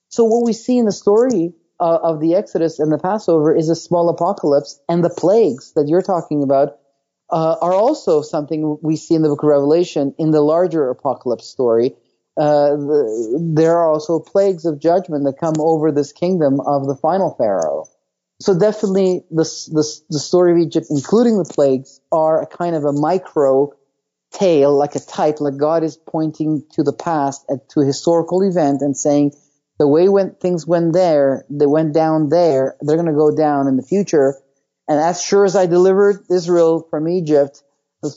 So 0.09 0.25
what 0.25 0.45
we 0.45 0.53
see 0.53 0.79
in 0.79 0.87
the 0.87 0.93
story 0.93 1.53
uh, 1.81 1.99
of 2.03 2.21
the 2.21 2.35
Exodus 2.35 2.79
and 2.79 2.91
the 2.91 2.99
Passover 2.99 3.55
is 3.55 3.69
a 3.69 3.77
small 3.77 4.09
apocalypse, 4.09 4.81
and 4.89 5.05
the 5.05 5.11
plagues 5.11 5.73
that 5.75 5.87
you're 5.89 6.03
talking 6.03 6.43
about 6.43 6.79
uh, 7.31 7.57
are 7.61 7.75
also 7.75 8.23
something 8.23 8.79
we 8.83 8.97
see 8.97 9.15
in 9.15 9.23
the 9.23 9.29
book 9.29 9.43
of 9.43 9.49
Revelation 9.49 10.15
in 10.19 10.31
the 10.31 10.41
larger 10.41 10.89
apocalypse 10.89 11.47
story. 11.47 11.95
Uh, 12.37 12.71
the, 12.77 13.53
there 13.55 13.77
are 13.79 13.93
also 13.93 14.19
plagues 14.21 14.65
of 14.65 14.81
judgment 14.81 15.25
that 15.25 15.39
come 15.39 15.57
over 15.59 15.93
this 15.93 16.13
kingdom 16.13 16.61
of 16.61 16.87
the 16.87 16.97
final 16.97 17.35
Pharaoh. 17.37 17.87
So 18.41 18.57
definitely 18.57 19.25
the, 19.31 19.45
story 19.45 20.53
of 20.53 20.59
Egypt, 20.59 20.87
including 20.91 21.39
the 21.39 21.45
plagues, 21.45 22.01
are 22.13 22.41
a 22.41 22.47
kind 22.47 22.77
of 22.77 22.85
a 22.85 22.93
micro 22.93 23.73
tale, 24.31 24.77
like 24.77 24.95
a 24.95 25.01
type, 25.01 25.41
like 25.41 25.57
God 25.57 25.83
is 25.83 25.97
pointing 25.97 26.65
to 26.75 26.85
the 26.85 26.93
past, 26.93 27.45
to 27.71 27.81
a 27.81 27.85
historical 27.85 28.43
event 28.43 28.81
and 28.81 28.97
saying, 28.97 29.33
the 29.79 29.87
way 29.87 30.09
when 30.09 30.35
things 30.35 30.67
went 30.67 30.93
there, 30.93 31.45
they 31.49 31.67
went 31.67 31.95
down 31.95 32.29
there, 32.29 32.77
they're 32.81 32.97
going 32.97 33.07
to 33.07 33.13
go 33.13 33.35
down 33.35 33.69
in 33.69 33.77
the 33.77 33.83
future. 33.83 34.35
And 34.89 34.99
as 34.99 35.23
sure 35.23 35.45
as 35.45 35.55
I 35.55 35.67
delivered 35.67 36.25
Israel 36.31 36.87
from 36.91 37.09
Egypt 37.09 37.63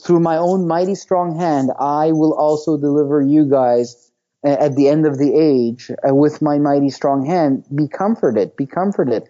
through 0.04 0.20
my 0.20 0.38
own 0.38 0.66
mighty 0.66 0.94
strong 0.94 1.38
hand, 1.38 1.70
I 1.78 2.12
will 2.12 2.34
also 2.34 2.76
deliver 2.76 3.20
you 3.20 3.48
guys 3.48 4.10
at 4.44 4.74
the 4.74 4.88
end 4.88 5.06
of 5.06 5.18
the 5.18 5.34
age 5.34 5.90
uh, 5.90 6.14
with 6.14 6.42
my 6.42 6.58
mighty 6.58 6.90
strong 6.90 7.24
hand. 7.24 7.64
Be 7.72 7.86
comforted, 7.86 8.56
be 8.56 8.66
comforted. 8.66 9.28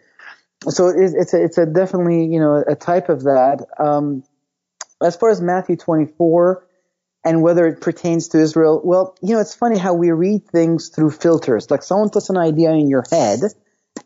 So 0.68 0.88
it's 0.88 1.34
a, 1.34 1.42
it's 1.42 1.58
a 1.58 1.66
definitely, 1.66 2.24
you 2.26 2.38
know, 2.38 2.62
a 2.66 2.76
type 2.76 3.08
of 3.08 3.24
that. 3.24 3.66
Um, 3.78 4.22
as 5.02 5.16
far 5.16 5.30
as 5.30 5.40
Matthew 5.40 5.76
24, 5.76 6.64
and 7.24 7.42
whether 7.42 7.66
it 7.66 7.80
pertains 7.80 8.28
to 8.28 8.38
Israel. 8.38 8.80
Well, 8.84 9.16
you 9.22 9.34
know, 9.34 9.40
it's 9.40 9.54
funny 9.54 9.78
how 9.78 9.94
we 9.94 10.10
read 10.10 10.46
things 10.46 10.88
through 10.88 11.10
filters. 11.10 11.70
Like 11.70 11.82
someone 11.82 12.10
puts 12.10 12.30
an 12.30 12.36
idea 12.36 12.72
in 12.72 12.88
your 12.88 13.04
head 13.10 13.40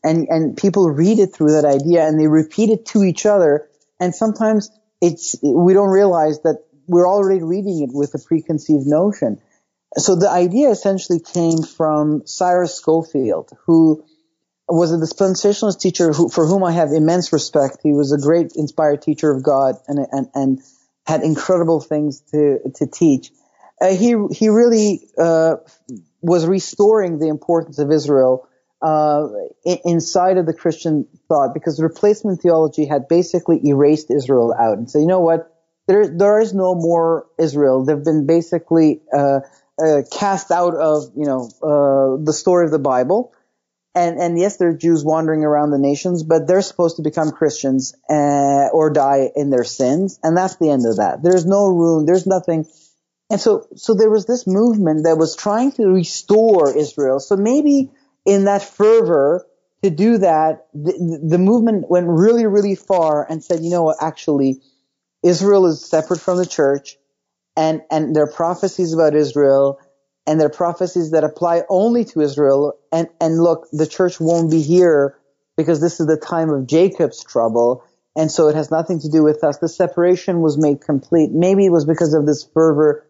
and, 0.05 0.27
and 0.29 0.57
people 0.57 0.91
read 0.91 1.19
it 1.19 1.35
through 1.35 1.53
that 1.53 1.65
idea 1.65 2.07
and 2.07 2.21
they 2.21 2.29
repeat 2.29 2.71
it 2.71 2.87
to 2.87 3.05
each 3.05 3.25
other. 3.25 3.69
And 3.99 4.15
sometimes 4.15 4.71
it's, 5.01 5.37
we 5.43 5.73
don't 5.73 5.91
realize 5.91 6.41
that 6.41 6.65
we're 6.87 7.09
already 7.09 7.43
reading 7.43 7.83
it 7.83 7.91
with 7.93 8.15
a 8.15 8.19
preconceived 8.19 8.87
notion. 8.87 9.41
So 9.97 10.15
the 10.15 10.31
idea 10.31 10.71
essentially 10.71 11.21
came 11.21 11.63
from 11.63 12.27
Cyrus 12.27 12.75
Scofield, 12.75 13.51
who 13.67 14.05
was 14.69 14.93
a 14.93 14.97
dispensationalist 14.97 15.81
teacher 15.81 16.13
who, 16.13 16.29
for 16.29 16.47
whom 16.47 16.65
I 16.65 16.73
have 16.73 16.91
immense 16.93 17.33
respect. 17.33 17.79
He 17.83 17.93
was 17.93 18.13
a 18.13 18.19
great 18.19 18.53
inspired 18.57 19.03
teacher 19.03 19.31
of 19.31 19.43
God 19.43 19.77
and, 19.89 20.07
and, 20.11 20.29
and 20.35 20.63
had 21.07 21.23
incredible 21.23 21.81
things 21.81 22.21
to 22.33 22.59
to 22.77 22.87
teach. 22.87 23.31
Uh, 23.81 23.89
he 23.89 24.15
he 24.33 24.49
really 24.49 25.09
uh, 25.19 25.57
was 26.21 26.47
restoring 26.47 27.19
the 27.19 27.29
importance 27.29 27.79
of 27.79 27.91
Israel 27.91 28.49
uh, 28.83 29.29
inside 29.85 30.39
of 30.39 30.47
the 30.47 30.53
Christian 30.53 31.07
thought 31.29 31.55
because 31.55 31.81
replacement 31.81 32.43
theology 32.43 32.87
had 32.87 33.09
basically 33.09 33.61
erased 33.67 34.11
Israel 34.11 34.55
out 34.59 34.79
and 34.79 34.91
said, 34.91 35.01
you 35.01 35.07
know 35.07 35.21
what, 35.21 35.53
there 35.87 36.07
there 36.09 36.41
is 36.41 36.53
no 36.55 36.75
more 36.75 37.27
Israel. 37.39 37.85
They've 37.85 38.05
been 38.05 38.27
basically 38.27 39.03
uh, 39.17 39.41
uh, 39.83 40.03
cast 40.11 40.51
out 40.51 40.75
of 40.75 41.13
you 41.17 41.27
know 41.27 41.49
uh, 41.63 42.23
the 42.25 42.33
story 42.33 42.65
of 42.65 42.71
the 42.71 42.79
Bible. 42.79 43.33
And, 43.97 44.19
and 44.19 44.39
yes, 44.39 44.59
there 44.59 44.69
are 44.69 44.77
Jews 44.77 45.03
wandering 45.03 45.43
around 45.43 45.71
the 45.71 45.79
nations, 45.79 46.23
but 46.23 46.47
they're 46.47 46.61
supposed 46.61 46.97
to 46.97 47.03
become 47.03 47.31
Christians 47.31 47.95
uh, 48.11 48.69
or 48.71 48.91
die 48.91 49.31
in 49.35 49.49
their 49.49 49.65
sins, 49.65 50.21
and 50.23 50.37
that's 50.37 50.57
the 50.57 50.69
end 50.69 50.85
of 50.87 50.99
that. 50.99 51.23
There's 51.23 51.47
no 51.47 51.67
room. 51.69 52.05
There's 52.05 52.27
nothing. 52.27 52.67
And 53.31 53.41
so, 53.41 53.67
so 53.75 53.95
there 53.95 54.11
was 54.11 54.27
this 54.27 54.47
movement 54.47 55.05
that 55.05 55.17
was 55.17 55.35
trying 55.35 55.73
to 55.73 55.87
restore 55.87 56.77
Israel. 56.77 57.21
So 57.21 57.37
maybe 57.37 57.91
in 58.27 58.45
that 58.45 58.63
fervor 58.63 59.47
to 59.83 59.89
do 59.89 60.19
that, 60.19 60.67
the, 60.75 61.23
the 61.27 61.39
movement 61.39 61.89
went 61.89 62.07
really, 62.07 62.45
really 62.45 62.75
far 62.75 63.27
and 63.29 63.43
said, 63.43 63.65
you 63.65 63.71
know 63.71 63.85
what, 63.85 63.97
actually, 64.03 64.61
Israel 65.23 65.67
is 65.67 65.83
separate 65.83 66.21
from 66.21 66.37
the 66.37 66.47
church 66.47 66.99
and, 67.57 67.81
and 67.91 68.15
there 68.15 68.25
are 68.25 68.31
prophecies 68.31 68.93
about 68.93 69.15
Israel 69.15 69.81
and 70.27 70.41
there 70.41 70.47
are 70.47 70.51
prophecies 70.51 71.13
that 71.13 71.25
apply 71.25 71.63
only 71.69 72.05
to 72.07 72.21
Israel. 72.21 72.79
And, 72.93 73.09
and 73.21 73.39
look, 73.39 73.69
the 73.73 73.87
church 73.87 74.21
won't 74.21 74.51
be 74.51 74.63
here 74.63 75.17
because 75.57 75.81
this 75.81 76.01
is 76.01 76.07
the 76.07 76.17
time 76.17 76.51
of 76.51 76.67
Jacob's 76.67 77.23
trouble. 77.25 77.85
And 78.17 78.31
so 78.31 78.49
it 78.49 78.55
has 78.55 78.71
nothing 78.71 79.01
to 79.01 79.09
do 79.09 79.23
with 79.23 79.45
us. 79.45 79.59
The 79.59 79.69
separation 79.69 80.41
was 80.41 80.59
made 80.59 80.81
complete. 80.81 81.31
Maybe 81.31 81.67
it 81.67 81.71
was 81.71 81.85
because 81.85 82.15
of 82.15 82.27
this 82.27 82.45
fervor 82.55 83.07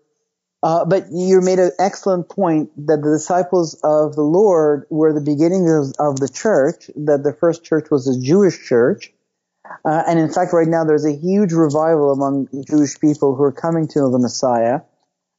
uh, 0.66 0.84
but 0.84 1.06
you 1.12 1.40
made 1.40 1.60
an 1.60 1.70
excellent 1.78 2.28
point 2.28 2.70
that 2.88 3.00
the 3.00 3.12
disciples 3.12 3.78
of 3.84 4.16
the 4.16 4.22
Lord 4.22 4.84
were 4.90 5.12
the 5.12 5.20
beginning 5.20 5.70
of, 5.70 5.92
of 5.98 6.18
the 6.18 6.28
church, 6.28 6.90
that 6.96 7.22
the 7.22 7.32
first 7.32 7.62
church 7.62 7.86
was 7.88 8.08
a 8.08 8.20
Jewish 8.20 8.66
church. 8.66 9.12
Uh, 9.84 10.02
and 10.08 10.18
in 10.18 10.32
fact, 10.32 10.52
right 10.52 10.66
now 10.66 10.84
there's 10.84 11.04
a 11.04 11.14
huge 11.14 11.52
revival 11.52 12.10
among 12.10 12.48
Jewish 12.66 12.98
people 12.98 13.36
who 13.36 13.44
are 13.44 13.52
coming 13.52 13.86
to 13.88 14.00
know 14.00 14.10
the 14.10 14.18
Messiah. 14.18 14.80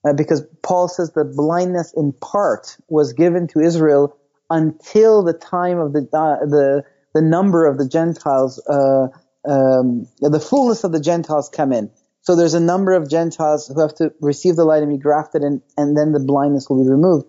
Uh, 0.08 0.14
because 0.14 0.44
Paul 0.62 0.88
says 0.88 1.12
that 1.14 1.36
blindness 1.36 1.94
in 1.96 2.14
part 2.14 2.78
was 2.88 3.14
given 3.14 3.48
to 3.50 3.60
Israel 3.60 4.16
until 4.50 5.24
the 5.24 5.34
time 5.34 5.80
of 5.80 5.92
the 5.92 6.08
uh, 6.14 6.46
the 6.46 6.84
the 7.14 7.22
number 7.22 7.66
of 7.66 7.78
the 7.78 7.88
Gentiles, 7.88 8.62
uh, 8.68 9.08
um, 9.50 10.08
the 10.22 10.40
fullness 10.40 10.84
of 10.84 10.92
the 10.92 11.00
Gentiles 11.00 11.50
come 11.50 11.74
in. 11.74 11.90
So 12.22 12.36
there's 12.36 12.54
a 12.54 12.60
number 12.60 12.92
of 12.92 13.10
Gentiles 13.10 13.72
who 13.74 13.82
have 13.82 13.96
to 13.96 14.14
receive 14.22 14.56
the 14.56 14.66
light 14.66 14.84
and 14.84 14.92
be 14.92 14.98
grafted 14.98 15.42
and, 15.42 15.62
and 15.78 15.98
then 15.98 16.12
the 16.12 16.20
blindness 16.20 16.70
will 16.70 16.84
be 16.84 16.90
removed. 16.90 17.26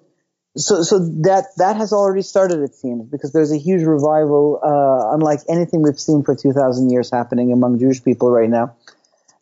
So, 0.56 0.82
so 0.82 0.98
that, 1.22 1.44
that 1.58 1.76
has 1.76 1.92
already 1.92 2.22
started, 2.22 2.60
it 2.60 2.74
seems, 2.74 3.08
because 3.08 3.32
there's 3.32 3.52
a 3.52 3.58
huge 3.58 3.82
revival, 3.82 4.58
uh, 4.60 5.14
unlike 5.14 5.40
anything 5.48 5.82
we've 5.82 6.00
seen 6.00 6.24
for 6.24 6.34
2,000 6.34 6.90
years 6.90 7.10
happening 7.12 7.52
among 7.52 7.78
Jewish 7.78 8.02
people 8.02 8.30
right 8.30 8.50
now. 8.50 8.74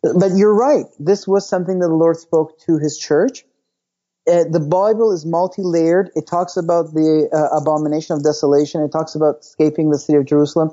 But 0.01 0.31
you're 0.35 0.55
right. 0.55 0.85
This 0.99 1.27
was 1.27 1.47
something 1.47 1.79
that 1.79 1.87
the 1.87 1.95
Lord 1.95 2.17
spoke 2.17 2.59
to 2.61 2.77
his 2.77 2.97
church. 2.97 3.43
Uh, 4.29 4.43
the 4.49 4.59
Bible 4.59 5.13
is 5.13 5.25
multi-layered. 5.25 6.11
It 6.15 6.27
talks 6.27 6.57
about 6.57 6.93
the 6.93 7.29
uh, 7.31 7.57
abomination 7.57 8.15
of 8.15 8.23
desolation. 8.23 8.81
It 8.81 8.91
talks 8.91 9.15
about 9.15 9.39
escaping 9.39 9.89
the 9.89 9.97
city 9.97 10.17
of 10.17 10.25
Jerusalem. 10.25 10.71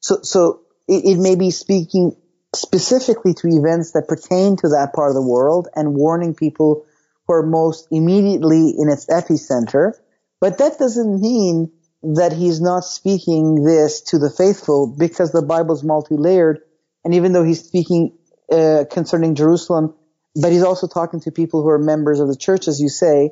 So, 0.00 0.18
so 0.22 0.60
it, 0.88 1.04
it 1.04 1.18
may 1.18 1.36
be 1.36 1.50
speaking 1.50 2.16
specifically 2.54 3.34
to 3.34 3.48
events 3.48 3.92
that 3.92 4.08
pertain 4.08 4.56
to 4.56 4.68
that 4.70 4.92
part 4.94 5.10
of 5.10 5.14
the 5.14 5.22
world 5.22 5.68
and 5.74 5.94
warning 5.94 6.34
people 6.34 6.84
who 7.26 7.34
are 7.34 7.46
most 7.46 7.88
immediately 7.90 8.74
in 8.76 8.88
its 8.88 9.06
epicenter. 9.06 9.92
But 10.40 10.58
that 10.58 10.78
doesn't 10.78 11.20
mean 11.20 11.72
that 12.02 12.32
he's 12.32 12.60
not 12.60 12.84
speaking 12.84 13.64
this 13.64 14.00
to 14.02 14.18
the 14.18 14.30
faithful 14.30 14.94
because 14.98 15.32
the 15.32 15.42
Bible 15.42 15.74
is 15.74 15.82
multi-layered. 15.82 16.60
And 17.04 17.14
even 17.14 17.32
though 17.32 17.44
he's 17.44 17.64
speaking 17.64 18.16
uh, 18.50 18.84
concerning 18.90 19.34
Jerusalem, 19.34 19.94
but 20.34 20.52
he's 20.52 20.62
also 20.62 20.86
talking 20.86 21.20
to 21.20 21.30
people 21.30 21.62
who 21.62 21.68
are 21.70 21.78
members 21.78 22.20
of 22.20 22.28
the 22.28 22.36
church, 22.36 22.68
as 22.68 22.80
you 22.80 22.88
say, 22.88 23.30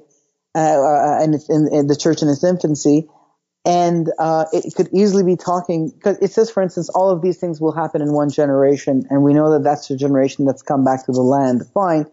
uh, 0.54 0.58
uh 0.58 1.18
and, 1.22 1.34
in 1.48 1.86
the 1.86 1.96
church 1.96 2.22
in 2.22 2.28
its 2.28 2.44
infancy 2.44 3.08
and 3.64 4.10
uh, 4.18 4.44
it 4.52 4.74
could 4.74 4.88
easily 4.92 5.24
be 5.24 5.36
talking 5.36 5.88
because 5.88 6.18
it 6.18 6.32
says, 6.32 6.50
for 6.50 6.62
instance, 6.62 6.90
all 6.90 7.10
of 7.10 7.22
these 7.22 7.38
things 7.38 7.60
will 7.60 7.72
happen 7.72 8.02
in 8.02 8.12
one 8.12 8.28
generation, 8.28 9.04
and 9.08 9.22
we 9.22 9.32
know 9.32 9.52
that 9.52 9.64
that's 9.64 9.88
the 9.88 9.96
generation 9.96 10.44
that's 10.44 10.62
come 10.62 10.84
back 10.84 11.06
to 11.06 11.12
the 11.12 11.22
land. 11.22 11.62
Fine, 11.72 12.06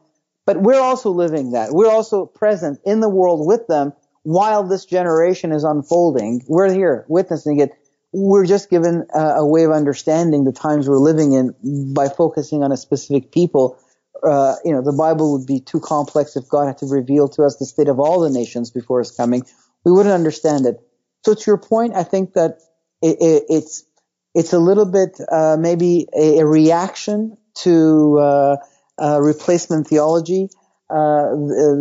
but 0.45 0.61
we're 0.61 0.80
also 0.80 1.10
living 1.11 1.52
that. 1.52 1.72
We're 1.72 1.91
also 1.91 2.26
present 2.26 2.80
in 2.86 3.02
the 3.02 3.10
world 3.10 3.45
with 3.45 3.68
them 3.68 3.91
while 4.23 4.64
this 4.64 4.86
generation 4.86 5.52
is 5.52 5.64
unfolding. 5.64 6.41
We're 6.48 6.72
here 6.72 7.06
witnessing 7.10 7.60
it. 7.60 7.72
We're 8.13 8.45
just 8.45 8.69
given 8.69 9.07
a, 9.13 9.19
a 9.19 9.47
way 9.47 9.63
of 9.63 9.71
understanding 9.71 10.43
the 10.43 10.51
times 10.51 10.88
we're 10.88 10.97
living 10.97 11.33
in 11.33 11.93
by 11.93 12.09
focusing 12.09 12.63
on 12.63 12.71
a 12.71 12.77
specific 12.77 13.31
people. 13.31 13.79
Uh, 14.23 14.55
you 14.65 14.73
know, 14.73 14.81
the 14.81 14.93
Bible 14.93 15.38
would 15.38 15.47
be 15.47 15.59
too 15.59 15.79
complex 15.79 16.35
if 16.35 16.47
God 16.49 16.67
had 16.67 16.77
to 16.79 16.85
reveal 16.85 17.27
to 17.29 17.43
us 17.43 17.57
the 17.57 17.65
state 17.65 17.88
of 17.88 17.99
all 17.99 18.19
the 18.19 18.29
nations 18.29 18.69
before 18.69 18.99
His 18.99 19.11
coming. 19.11 19.43
We 19.85 19.91
wouldn't 19.91 20.13
understand 20.13 20.65
it. 20.65 20.79
So 21.25 21.33
to 21.33 21.43
your 21.47 21.57
point, 21.57 21.95
I 21.95 22.03
think 22.03 22.33
that 22.33 22.59
it, 23.01 23.17
it, 23.19 23.43
it's 23.49 23.83
it's 24.33 24.53
a 24.53 24.59
little 24.59 24.85
bit 24.85 25.19
uh, 25.31 25.57
maybe 25.59 26.07
a, 26.15 26.39
a, 26.39 26.45
reaction 26.45 27.38
to 27.53 28.17
uh, 28.19 28.57
uh, 29.01 29.19
replacement 29.21 29.88
theology 29.88 30.49
uh, 30.89 31.35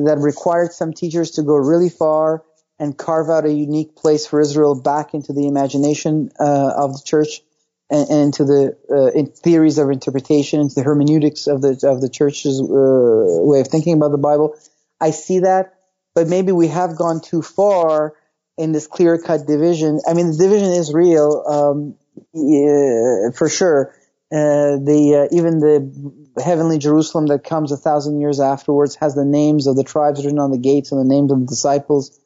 that 0.07 0.19
required 0.21 0.73
some 0.73 0.93
teachers 0.93 1.33
to 1.33 1.43
go 1.43 1.55
really 1.55 1.91
far 1.91 2.43
and 2.81 2.97
carve 2.97 3.29
out 3.29 3.45
a 3.45 3.53
unique 3.53 3.95
place 3.95 4.27
for 4.27 4.41
Israel 4.41 4.75
back 4.75 5.13
into 5.13 5.35
the 5.35 5.47
imagination 5.47 6.33
uh, 6.41 6.73
of 6.77 6.95
the 6.95 7.03
church 7.05 7.43
and, 7.91 8.09
and 8.09 8.21
into 8.21 8.45
the 8.45 8.77
uh, 8.91 9.19
in 9.19 9.27
theories 9.27 9.77
of 9.77 9.91
interpretation, 9.91 10.61
into 10.61 10.77
the 10.77 10.83
hermeneutics 10.83 11.47
of 11.47 11.61
the 11.61 11.79
of 11.85 12.01
the 12.01 12.09
church's 12.09 12.59
way 12.61 13.61
of 13.61 13.69
thinking 13.69 13.93
about 13.93 14.13
the 14.13 14.19
Bible. 14.19 14.57
I 14.99 15.11
see 15.11 15.41
that, 15.41 15.75
but 16.15 16.27
maybe 16.27 16.53
we 16.53 16.69
have 16.69 16.97
gone 16.97 17.21
too 17.21 17.43
far 17.43 18.15
in 18.57 18.73
this 18.73 18.87
clear 18.87 19.19
cut 19.19 19.47
division. 19.47 20.01
I 20.09 20.15
mean, 20.15 20.31
the 20.31 20.39
division 20.39 20.71
is 20.71 20.93
real, 20.93 21.45
um, 21.47 21.95
yeah, 22.33 23.31
for 23.37 23.49
sure. 23.49 23.95
Uh, 24.33 24.79
the 24.79 25.29
uh, 25.29 25.37
even 25.37 25.59
the 25.59 26.43
heavenly 26.43 26.79
Jerusalem 26.79 27.27
that 27.27 27.45
comes 27.45 27.73
a 27.73 27.77
thousand 27.77 28.21
years 28.21 28.41
afterwards 28.41 28.95
has 28.95 29.15
the 29.15 29.25
names 29.25 29.67
of 29.67 29.77
the 29.77 29.85
tribes 29.85 30.25
written 30.25 30.39
on 30.39 30.53
the 30.53 30.59
gates 30.59 30.93
and 30.93 31.01
the 31.01 31.15
names 31.15 31.33
of 31.33 31.41
the 31.41 31.47
disciples 31.47 32.20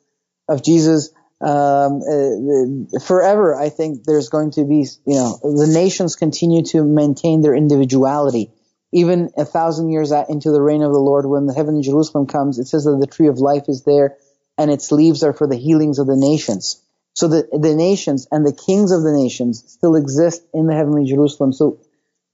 of 0.49 0.63
Jesus. 0.63 1.11
Um, 1.41 2.01
uh, 2.01 2.99
forever, 3.01 3.55
I 3.55 3.69
think 3.69 4.05
there's 4.05 4.29
going 4.29 4.53
to 4.53 4.65
be, 4.65 4.87
you 5.07 5.15
know, 5.15 5.39
the 5.43 5.71
nations 5.73 6.17
continue 6.17 6.65
to 6.67 6.85
maintain 6.85 7.43
their 7.43 7.55
individuality. 7.55 8.51
Even 8.93 9.31
a 9.37 9.45
thousand 9.45 9.91
years 9.91 10.13
into 10.13 10.53
the 10.53 10.63
reign 10.63 10.83
of 10.83 10.93
the 10.93 11.01
Lord, 11.01 11.27
when 11.27 11.47
the 11.47 11.55
heavenly 11.55 11.83
Jerusalem 11.83 12.27
comes, 12.27 12.59
it 12.59 12.67
says 12.67 12.85
that 12.85 12.99
the 13.01 13.09
tree 13.09 13.27
of 13.27 13.39
life 13.39 13.65
is 13.69 13.83
there 13.83 14.17
and 14.57 14.71
its 14.71 14.93
leaves 14.93 15.23
are 15.23 15.33
for 15.33 15.49
the 15.49 15.57
healings 15.57 15.99
of 15.99 16.07
the 16.07 16.17
nations. 16.17 16.81
So 17.15 17.29
the, 17.29 17.49
the 17.53 17.75
nations 17.75 18.27
and 18.31 18.47
the 18.47 18.53
kings 18.53 18.93
of 18.93 19.03
the 19.03 19.13
nations 19.13 19.65
still 19.67 19.97
exist 19.97 20.43
in 20.53 20.67
the 20.67 20.75
heavenly 20.75 21.05
Jerusalem. 21.05 21.53
So 21.53 21.81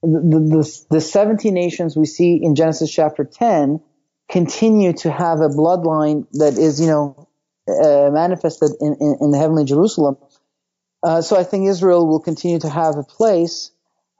the, 0.02 0.20
the, 0.88 0.96
the 0.96 1.00
70 1.00 1.50
nations 1.50 1.96
we 1.96 2.06
see 2.06 2.40
in 2.42 2.54
Genesis 2.54 2.90
chapter 2.90 3.24
10 3.24 3.80
continue 4.30 4.92
to 4.94 5.10
have 5.10 5.40
a 5.40 5.48
bloodline 5.48 6.26
that 6.32 6.56
is, 6.56 6.80
you 6.80 6.86
know, 6.86 7.28
uh, 7.70 8.10
manifested 8.10 8.72
in, 8.80 8.96
in, 9.00 9.16
in, 9.20 9.30
the 9.30 9.38
heavenly 9.38 9.64
Jerusalem. 9.64 10.16
Uh, 11.02 11.22
so 11.22 11.36
I 11.36 11.44
think 11.44 11.66
Israel 11.66 12.06
will 12.06 12.20
continue 12.20 12.58
to 12.60 12.68
have 12.68 12.96
a 12.96 13.02
place, 13.02 13.70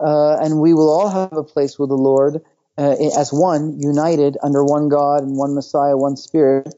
uh, 0.00 0.36
and 0.40 0.60
we 0.60 0.74
will 0.74 0.90
all 0.90 1.08
have 1.08 1.32
a 1.32 1.44
place 1.44 1.78
with 1.78 1.90
the 1.90 1.96
Lord 1.96 2.42
uh, 2.78 2.96
as 3.18 3.30
one, 3.30 3.80
united 3.80 4.36
under 4.42 4.64
one 4.64 4.88
God 4.88 5.22
and 5.22 5.36
one 5.36 5.54
Messiah, 5.54 5.96
one 5.96 6.16
Spirit. 6.16 6.74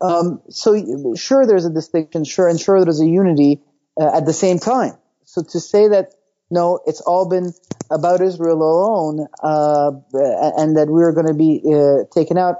Um, 0.00 0.40
so 0.48 1.14
sure, 1.14 1.46
there's 1.46 1.66
a 1.66 1.70
distinction, 1.70 2.24
sure, 2.24 2.48
and 2.48 2.58
sure 2.58 2.82
there's 2.84 3.00
a 3.00 3.06
unity 3.06 3.60
uh, 4.00 4.16
at 4.16 4.26
the 4.26 4.32
same 4.32 4.58
time. 4.58 4.92
So 5.24 5.42
to 5.42 5.60
say 5.60 5.88
that 5.88 6.14
no, 6.50 6.80
it's 6.86 7.00
all 7.00 7.28
been 7.28 7.52
about 7.90 8.20
Israel 8.20 8.62
alone, 8.62 9.26
and 9.42 10.76
that 10.76 10.86
we're 10.88 11.12
going 11.12 11.26
to 11.26 11.34
be 11.34 11.62
taken 12.14 12.38
out, 12.38 12.56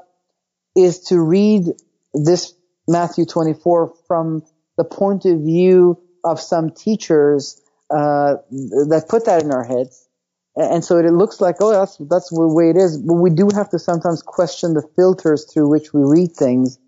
is 0.74 1.00
to 1.00 1.20
read 1.20 1.66
this 2.14 2.54
Matthew 2.88 3.24
24 3.24 3.94
from 4.06 4.42
the 4.76 4.84
point 4.84 5.24
of 5.24 5.40
view 5.40 6.00
of 6.24 6.40
some 6.40 6.70
teachers 6.70 7.60
uh, 7.90 8.36
that 8.50 9.06
put 9.08 9.26
that 9.26 9.42
in 9.42 9.52
our 9.52 9.64
heads. 9.64 10.08
And 10.56 10.84
so 10.84 10.98
it 10.98 11.10
looks 11.10 11.40
like, 11.40 11.56
oh, 11.60 11.72
that's 11.72 11.96
that's 11.98 12.30
the 12.30 12.46
way 12.46 12.70
it 12.70 12.76
is. 12.76 12.98
But 12.98 13.14
we 13.14 13.30
do 13.30 13.48
have 13.54 13.70
to 13.70 13.78
sometimes 13.78 14.22
question 14.22 14.74
the 14.74 14.86
filters 14.96 15.50
through 15.52 15.68
which 15.68 15.92
we 15.92 16.02
read 16.04 16.32
things 16.32 16.78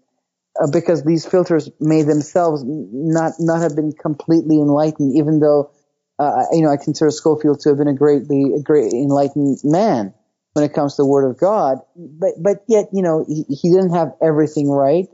uh, 0.62 0.70
because 0.72 1.04
these 1.04 1.26
filters 1.26 1.68
may 1.80 2.02
themselves 2.02 2.62
not 2.64 3.32
not 3.40 3.62
have 3.62 3.74
been 3.74 3.92
completely 3.92 4.56
enlightened, 4.56 5.16
even 5.16 5.40
though 5.40 5.70
uh, 6.18 6.44
you 6.52 6.62
know 6.62 6.70
I 6.70 6.76
consider 6.76 7.10
Scofield 7.10 7.60
to 7.60 7.70
have 7.70 7.78
been 7.78 7.88
a 7.88 7.94
greatly 7.94 8.52
a 8.56 8.62
great 8.62 8.92
enlightened 8.92 9.58
man 9.64 10.14
when 10.52 10.64
it 10.64 10.72
comes 10.72 10.96
to 10.96 11.02
the 11.02 11.08
Word 11.08 11.28
of 11.28 11.36
God. 11.36 11.78
But 11.96 12.34
but 12.40 12.64
yet 12.68 12.86
you 12.92 13.02
know 13.02 13.24
he, 13.26 13.44
he 13.48 13.70
didn't 13.70 13.94
have 13.94 14.12
everything 14.22 14.70
right. 14.70 15.06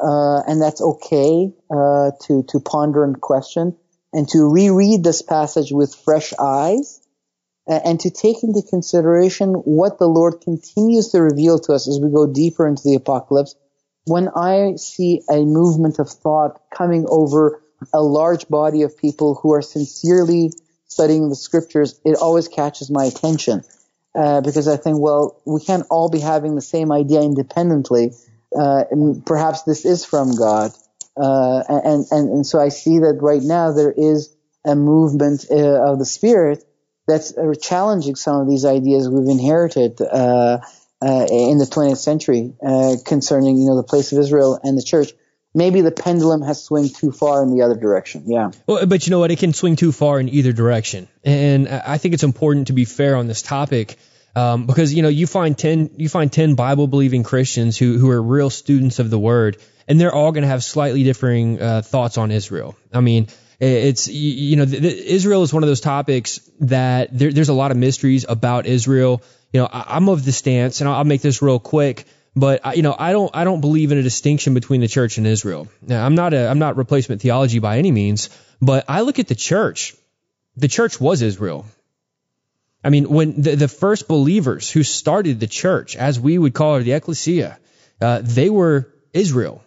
Uh, 0.00 0.42
and 0.46 0.60
that's 0.62 0.80
okay 0.80 1.52
uh, 1.70 2.12
to 2.22 2.44
to 2.48 2.60
ponder 2.60 3.04
and 3.04 3.20
question, 3.20 3.76
and 4.12 4.28
to 4.28 4.50
reread 4.50 5.04
this 5.04 5.22
passage 5.22 5.72
with 5.72 5.94
fresh 5.94 6.32
eyes, 6.38 7.00
and 7.66 8.00
to 8.00 8.10
take 8.10 8.42
into 8.42 8.62
consideration 8.68 9.54
what 9.54 9.98
the 9.98 10.06
Lord 10.06 10.40
continues 10.40 11.08
to 11.08 11.22
reveal 11.22 11.58
to 11.60 11.72
us 11.72 11.88
as 11.88 12.00
we 12.00 12.10
go 12.10 12.26
deeper 12.26 12.66
into 12.66 12.82
the 12.84 12.94
apocalypse. 12.94 13.54
When 14.06 14.28
I 14.28 14.76
see 14.76 15.22
a 15.28 15.44
movement 15.44 15.98
of 15.98 16.08
thought 16.08 16.62
coming 16.74 17.04
over 17.08 17.62
a 17.92 18.00
large 18.00 18.48
body 18.48 18.82
of 18.82 18.96
people 18.96 19.34
who 19.34 19.52
are 19.52 19.62
sincerely 19.62 20.52
studying 20.86 21.28
the 21.28 21.36
scriptures, 21.36 22.00
it 22.04 22.16
always 22.16 22.48
catches 22.48 22.90
my 22.90 23.04
attention. 23.04 23.62
Uh, 24.14 24.40
because 24.40 24.66
I 24.66 24.76
think, 24.76 24.98
well, 24.98 25.40
we 25.44 25.60
can't 25.60 25.86
all 25.90 26.08
be 26.08 26.18
having 26.18 26.54
the 26.54 26.62
same 26.62 26.90
idea 26.90 27.20
independently. 27.20 28.12
Uh, 28.56 28.84
perhaps 29.26 29.62
this 29.62 29.84
is 29.84 30.04
from 30.04 30.34
God. 30.36 30.72
Uh, 31.16 31.62
and, 31.68 32.06
and, 32.10 32.28
and 32.30 32.46
so 32.46 32.60
I 32.60 32.68
see 32.68 33.00
that 33.00 33.18
right 33.20 33.42
now 33.42 33.72
there 33.72 33.92
is 33.92 34.34
a 34.64 34.76
movement 34.76 35.46
uh, 35.50 35.92
of 35.92 35.98
the 35.98 36.06
Spirit 36.06 36.64
that's 37.06 37.36
uh, 37.36 37.54
challenging 37.60 38.14
some 38.14 38.40
of 38.40 38.48
these 38.48 38.64
ideas 38.64 39.08
we've 39.08 39.28
inherited 39.28 40.00
uh, 40.00 40.58
in 41.00 41.58
the 41.58 41.68
20th 41.70 41.98
century 41.98 42.52
concerning, 43.04 43.56
you 43.58 43.66
know, 43.66 43.76
the 43.76 43.82
place 43.82 44.12
of 44.12 44.18
Israel 44.18 44.58
and 44.62 44.76
the 44.76 44.82
church 44.82 45.12
maybe 45.54 45.80
the 45.80 45.90
pendulum 45.90 46.42
has 46.42 46.62
swung 46.62 46.88
too 46.88 47.12
far 47.12 47.42
in 47.42 47.54
the 47.54 47.62
other 47.62 47.74
direction. 47.74 48.24
Yeah. 48.26 48.50
Well, 48.66 48.86
but 48.86 49.06
you 49.06 49.10
know 49.10 49.18
what? 49.18 49.30
It 49.30 49.38
can 49.38 49.52
swing 49.52 49.76
too 49.76 49.92
far 49.92 50.20
in 50.20 50.28
either 50.28 50.52
direction. 50.52 51.08
And 51.24 51.68
I 51.68 51.98
think 51.98 52.14
it's 52.14 52.22
important 52.22 52.68
to 52.68 52.72
be 52.72 52.84
fair 52.84 53.16
on 53.16 53.26
this 53.26 53.42
topic. 53.42 53.98
Um, 54.38 54.66
because 54.66 54.94
you 54.94 55.02
know 55.02 55.08
you 55.08 55.26
find 55.26 55.58
ten 55.58 55.90
you 55.96 56.08
find 56.08 56.32
ten 56.32 56.54
Bible 56.54 56.86
believing 56.86 57.24
Christians 57.24 57.76
who 57.76 57.98
who 57.98 58.08
are 58.10 58.22
real 58.22 58.50
students 58.50 59.00
of 59.00 59.10
the 59.10 59.18
Word, 59.18 59.56
and 59.88 60.00
they're 60.00 60.14
all 60.14 60.30
going 60.30 60.42
to 60.42 60.48
have 60.48 60.62
slightly 60.62 61.02
differing 61.02 61.60
uh, 61.60 61.82
thoughts 61.82 62.18
on 62.18 62.30
Israel. 62.30 62.76
I 62.92 63.00
mean, 63.00 63.26
it's 63.58 64.06
you 64.06 64.54
know 64.54 64.64
the, 64.64 64.78
the, 64.78 65.12
Israel 65.12 65.42
is 65.42 65.52
one 65.52 65.64
of 65.64 65.68
those 65.68 65.80
topics 65.80 66.38
that 66.60 67.18
there, 67.18 67.32
there's 67.32 67.48
a 67.48 67.54
lot 67.54 67.72
of 67.72 67.76
mysteries 67.76 68.26
about 68.28 68.66
Israel. 68.66 69.22
You 69.52 69.60
know, 69.60 69.66
I, 69.66 69.96
am 69.96 70.08
of 70.08 70.24
the 70.24 70.30
stance, 70.30 70.80
and 70.80 70.88
I'll, 70.88 70.96
I'll 70.96 71.04
make 71.04 71.22
this 71.22 71.42
real 71.42 71.58
quick. 71.58 72.04
But 72.36 72.76
you 72.76 72.82
know, 72.82 72.94
I 72.96 73.10
don't 73.10 73.34
I 73.34 73.42
don't 73.42 73.60
believe 73.60 73.90
in 73.90 73.98
a 73.98 74.04
distinction 74.04 74.54
between 74.54 74.80
the 74.80 74.88
church 74.88 75.18
and 75.18 75.26
Israel. 75.26 75.66
Now, 75.82 76.06
I'm 76.06 76.14
not 76.14 76.32
a 76.32 76.46
I'm 76.46 76.60
not 76.60 76.76
replacement 76.76 77.22
theology 77.22 77.58
by 77.58 77.78
any 77.78 77.90
means, 77.90 78.30
but 78.60 78.84
I 78.86 79.00
look 79.00 79.18
at 79.18 79.26
the 79.26 79.34
church. 79.34 79.96
The 80.54 80.68
church 80.68 81.00
was 81.00 81.22
Israel. 81.22 81.66
I 82.82 82.90
mean, 82.90 83.08
when 83.08 83.42
the, 83.42 83.56
the 83.56 83.68
first 83.68 84.08
believers 84.08 84.70
who 84.70 84.82
started 84.82 85.40
the 85.40 85.46
church, 85.46 85.96
as 85.96 86.18
we 86.20 86.38
would 86.38 86.54
call 86.54 86.76
her, 86.76 86.82
the 86.82 86.92
ecclesia, 86.92 87.58
uh, 88.00 88.20
they 88.22 88.50
were 88.50 88.88
Israel. 89.12 89.64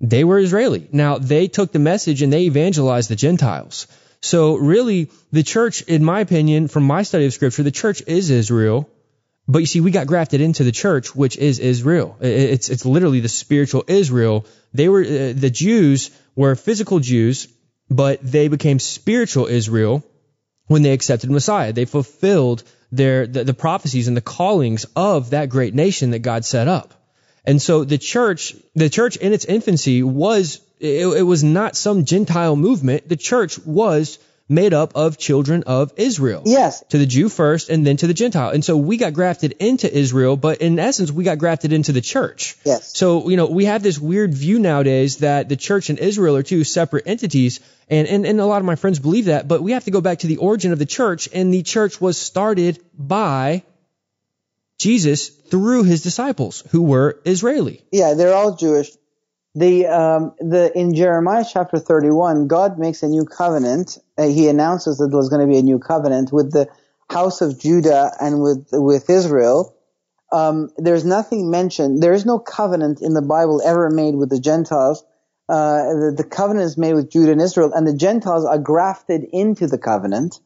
They 0.00 0.24
were 0.24 0.38
Israeli. 0.38 0.88
Now, 0.92 1.18
they 1.18 1.46
took 1.48 1.72
the 1.72 1.78
message 1.78 2.22
and 2.22 2.32
they 2.32 2.42
evangelized 2.42 3.10
the 3.10 3.16
Gentiles. 3.16 3.86
So 4.22 4.56
really, 4.56 5.10
the 5.30 5.42
church, 5.42 5.82
in 5.82 6.04
my 6.04 6.20
opinion, 6.20 6.68
from 6.68 6.84
my 6.84 7.02
study 7.02 7.26
of 7.26 7.32
scripture, 7.32 7.62
the 7.62 7.70
church 7.70 8.02
is 8.06 8.30
Israel 8.30 8.90
but 9.50 9.58
you 9.58 9.66
see, 9.66 9.80
we 9.80 9.90
got 9.90 10.06
grafted 10.06 10.40
into 10.40 10.62
the 10.62 10.70
church, 10.70 11.14
which 11.14 11.36
is 11.36 11.58
Israel. 11.58 12.16
It's 12.20 12.68
it's 12.68 12.84
literally 12.84 13.18
the 13.18 13.28
spiritual 13.28 13.84
Israel. 13.88 14.46
They 14.72 14.88
were 14.88 15.02
uh, 15.02 15.32
the 15.34 15.50
Jews 15.50 16.10
were 16.36 16.54
physical 16.54 17.00
Jews, 17.00 17.48
but 17.88 18.20
they 18.22 18.46
became 18.46 18.78
spiritual 18.78 19.46
Israel 19.46 20.04
when 20.70 20.82
they 20.82 20.92
accepted 20.92 21.28
Messiah. 21.28 21.72
They 21.72 21.84
fulfilled 21.84 22.62
their 22.92 23.26
the, 23.26 23.42
the 23.42 23.54
prophecies 23.54 24.06
and 24.06 24.16
the 24.16 24.20
callings 24.20 24.86
of 24.94 25.30
that 25.30 25.48
great 25.48 25.74
nation 25.74 26.12
that 26.12 26.20
God 26.20 26.44
set 26.44 26.68
up. 26.68 26.94
And 27.44 27.60
so 27.60 27.82
the 27.82 27.98
church, 27.98 28.54
the 28.76 28.88
church 28.88 29.16
in 29.16 29.32
its 29.32 29.44
infancy 29.44 30.04
was 30.04 30.60
it, 30.78 31.08
it 31.08 31.22
was 31.22 31.42
not 31.42 31.74
some 31.74 32.04
Gentile 32.04 32.54
movement. 32.54 33.08
The 33.08 33.16
church 33.16 33.58
was 33.58 34.20
made 34.50 34.74
up 34.74 34.96
of 34.96 35.16
children 35.16 35.62
of 35.62 35.92
Israel. 35.96 36.42
Yes. 36.44 36.82
To 36.88 36.98
the 36.98 37.06
Jew 37.06 37.28
first 37.28 37.70
and 37.70 37.86
then 37.86 37.96
to 37.98 38.06
the 38.06 38.14
Gentile. 38.14 38.50
And 38.50 38.64
so 38.64 38.76
we 38.76 38.96
got 38.96 39.14
grafted 39.14 39.52
into 39.60 39.90
Israel, 39.90 40.36
but 40.36 40.60
in 40.60 40.78
essence, 40.78 41.12
we 41.12 41.24
got 41.24 41.38
grafted 41.38 41.72
into 41.72 41.92
the 41.92 42.00
church. 42.00 42.56
Yes. 42.64 42.96
So, 42.96 43.28
you 43.28 43.36
know, 43.36 43.46
we 43.46 43.66
have 43.66 43.82
this 43.82 43.98
weird 43.98 44.34
view 44.34 44.58
nowadays 44.58 45.18
that 45.18 45.48
the 45.48 45.56
church 45.56 45.88
and 45.88 45.98
Israel 45.98 46.36
are 46.36 46.42
two 46.42 46.64
separate 46.64 47.06
entities. 47.06 47.60
And, 47.88 48.08
and, 48.08 48.26
and 48.26 48.40
a 48.40 48.46
lot 48.46 48.58
of 48.58 48.64
my 48.64 48.76
friends 48.76 48.98
believe 48.98 49.26
that, 49.26 49.48
but 49.48 49.62
we 49.62 49.72
have 49.72 49.84
to 49.84 49.90
go 49.90 50.00
back 50.00 50.20
to 50.20 50.26
the 50.26 50.38
origin 50.38 50.72
of 50.72 50.78
the 50.78 50.86
church. 50.86 51.28
And 51.32 51.54
the 51.54 51.62
church 51.62 52.00
was 52.00 52.18
started 52.18 52.80
by 52.98 53.62
Jesus 54.78 55.28
through 55.28 55.84
his 55.84 56.02
disciples 56.02 56.64
who 56.70 56.82
were 56.82 57.20
Israeli. 57.24 57.82
Yeah, 57.92 58.14
they're 58.14 58.34
all 58.34 58.56
Jewish 58.56 58.90
the 59.54 59.86
um, 59.86 60.34
the 60.38 60.70
in 60.76 60.94
Jeremiah 60.94 61.44
chapter 61.50 61.78
31, 61.78 62.46
God 62.46 62.78
makes 62.78 63.02
a 63.02 63.08
new 63.08 63.24
covenant. 63.24 63.98
Uh, 64.16 64.28
he 64.28 64.48
announces 64.48 64.98
that 64.98 65.08
there's 65.08 65.28
going 65.28 65.46
to 65.46 65.52
be 65.52 65.58
a 65.58 65.62
new 65.62 65.78
covenant 65.78 66.32
with 66.32 66.52
the 66.52 66.68
house 67.10 67.40
of 67.40 67.58
Judah 67.58 68.12
and 68.20 68.40
with 68.42 68.68
with 68.72 69.10
Israel. 69.10 69.76
Um, 70.32 70.70
there's 70.76 71.04
nothing 71.04 71.50
mentioned. 71.50 72.00
There 72.00 72.12
is 72.12 72.24
no 72.24 72.38
covenant 72.38 73.02
in 73.02 73.14
the 73.14 73.22
Bible 73.22 73.60
ever 73.64 73.90
made 73.90 74.14
with 74.14 74.30
the 74.30 74.38
Gentiles. 74.38 75.04
Uh, 75.48 75.82
the, 75.94 76.14
the, 76.18 76.24
covenant 76.24 76.66
is 76.66 76.78
made 76.78 76.94
with 76.94 77.10
Judah 77.10 77.32
and 77.32 77.40
Israel, 77.40 77.72
and 77.74 77.84
the 77.84 77.96
Gentiles 77.96 78.44
are 78.44 78.58
grafted 78.58 79.24
into 79.32 79.66
the 79.66 79.78
covenant, 79.78 80.38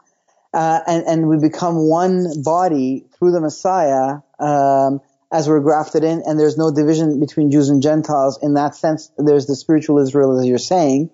uh, 0.55 0.81
and, 0.87 1.05
and 1.07 1.29
we 1.29 1.37
become 1.39 1.77
one 1.77 2.43
body 2.43 3.05
through 3.19 3.33
the 3.33 3.41
Messiah. 3.43 4.21
Um, 4.41 5.03
as 5.35 5.49
we're 5.49 5.59
grafted 5.59 6.05
in, 6.05 6.23
and 6.25 6.39
there's 6.39 6.57
no 6.57 6.71
division 6.71 7.19
between 7.19 7.51
Jews 7.51 7.69
and 7.69 7.83
Gentiles 7.83 8.39
in 8.41 8.55
that 8.55 8.77
sense. 8.77 9.11
There's 9.19 9.47
the 9.47 9.57
spiritual 9.57 9.99
Israel, 9.99 10.39
as 10.39 10.47
you're 10.47 10.59
saying. 10.59 11.11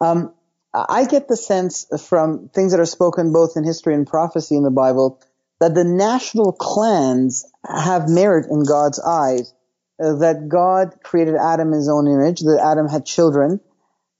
Um, 0.00 0.34
I 0.74 1.06
get 1.06 1.28
the 1.28 1.36
sense 1.36 1.86
from 2.08 2.48
things 2.48 2.72
that 2.72 2.80
are 2.80 2.84
spoken 2.86 3.32
both 3.32 3.52
in 3.56 3.62
history 3.62 3.94
and 3.94 4.08
prophecy 4.08 4.56
in 4.56 4.64
the 4.64 4.72
Bible 4.72 5.20
that 5.60 5.72
the 5.72 5.84
national 5.84 6.50
clans 6.50 7.46
have 7.64 8.08
merit 8.08 8.46
in 8.50 8.64
God's 8.64 8.98
eyes. 8.98 9.54
Uh, 10.02 10.16
that 10.16 10.48
God 10.48 10.96
created 11.04 11.36
Adam 11.36 11.68
in 11.68 11.74
his 11.74 11.88
own 11.88 12.08
image, 12.08 12.40
that 12.40 12.60
Adam 12.60 12.88
had 12.88 13.06
children, 13.06 13.60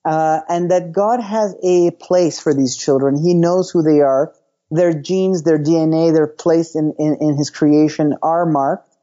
uh, 0.05 0.39
and 0.48 0.70
that 0.70 0.93
God 0.93 1.19
has 1.20 1.56
a 1.65 1.90
place 1.90 2.39
for 2.39 2.55
these 2.55 2.77
children. 2.77 3.16
He 3.20 3.35
knows 3.35 3.73
who 3.73 3.82
they 3.82 4.01
are. 4.01 4.32
Their 4.70 4.94
genes, 4.94 5.43
their 5.43 5.59
DNA, 5.59 6.15
their 6.15 6.28
place 6.28 6.77
in, 6.77 6.94
in, 7.01 7.16
in 7.20 7.36
his 7.36 7.51
creation 7.51 8.15
are 8.23 8.47
marked 8.47 8.93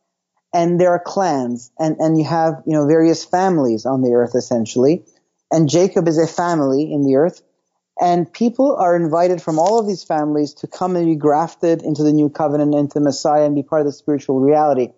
and 0.53 0.79
there 0.79 0.91
are 0.91 0.99
clans 0.99 1.71
and, 1.79 1.97
and 1.99 2.17
you 2.17 2.25
have, 2.25 2.63
you 2.65 2.73
know, 2.73 2.87
various 2.87 3.23
families 3.23 3.85
on 3.85 4.01
the 4.01 4.11
earth 4.11 4.35
essentially. 4.35 5.03
And 5.49 5.69
Jacob 5.69 6.07
is 6.07 6.17
a 6.17 6.27
family 6.27 6.91
in 6.91 7.03
the 7.03 7.15
earth. 7.15 7.41
And 7.99 8.31
people 8.31 8.75
are 8.77 8.95
invited 8.95 9.41
from 9.41 9.59
all 9.59 9.79
of 9.79 9.87
these 9.87 10.03
families 10.03 10.53
to 10.55 10.67
come 10.67 10.95
and 10.95 11.05
be 11.05 11.15
grafted 11.15 11.83
into 11.83 12.03
the 12.03 12.13
new 12.13 12.29
covenant, 12.29 12.73
into 12.73 12.95
the 12.95 13.01
Messiah 13.01 13.45
and 13.45 13.55
be 13.55 13.63
part 13.63 13.81
of 13.81 13.85
the 13.85 13.93
spiritual 13.93 14.39
reality. 14.39 14.89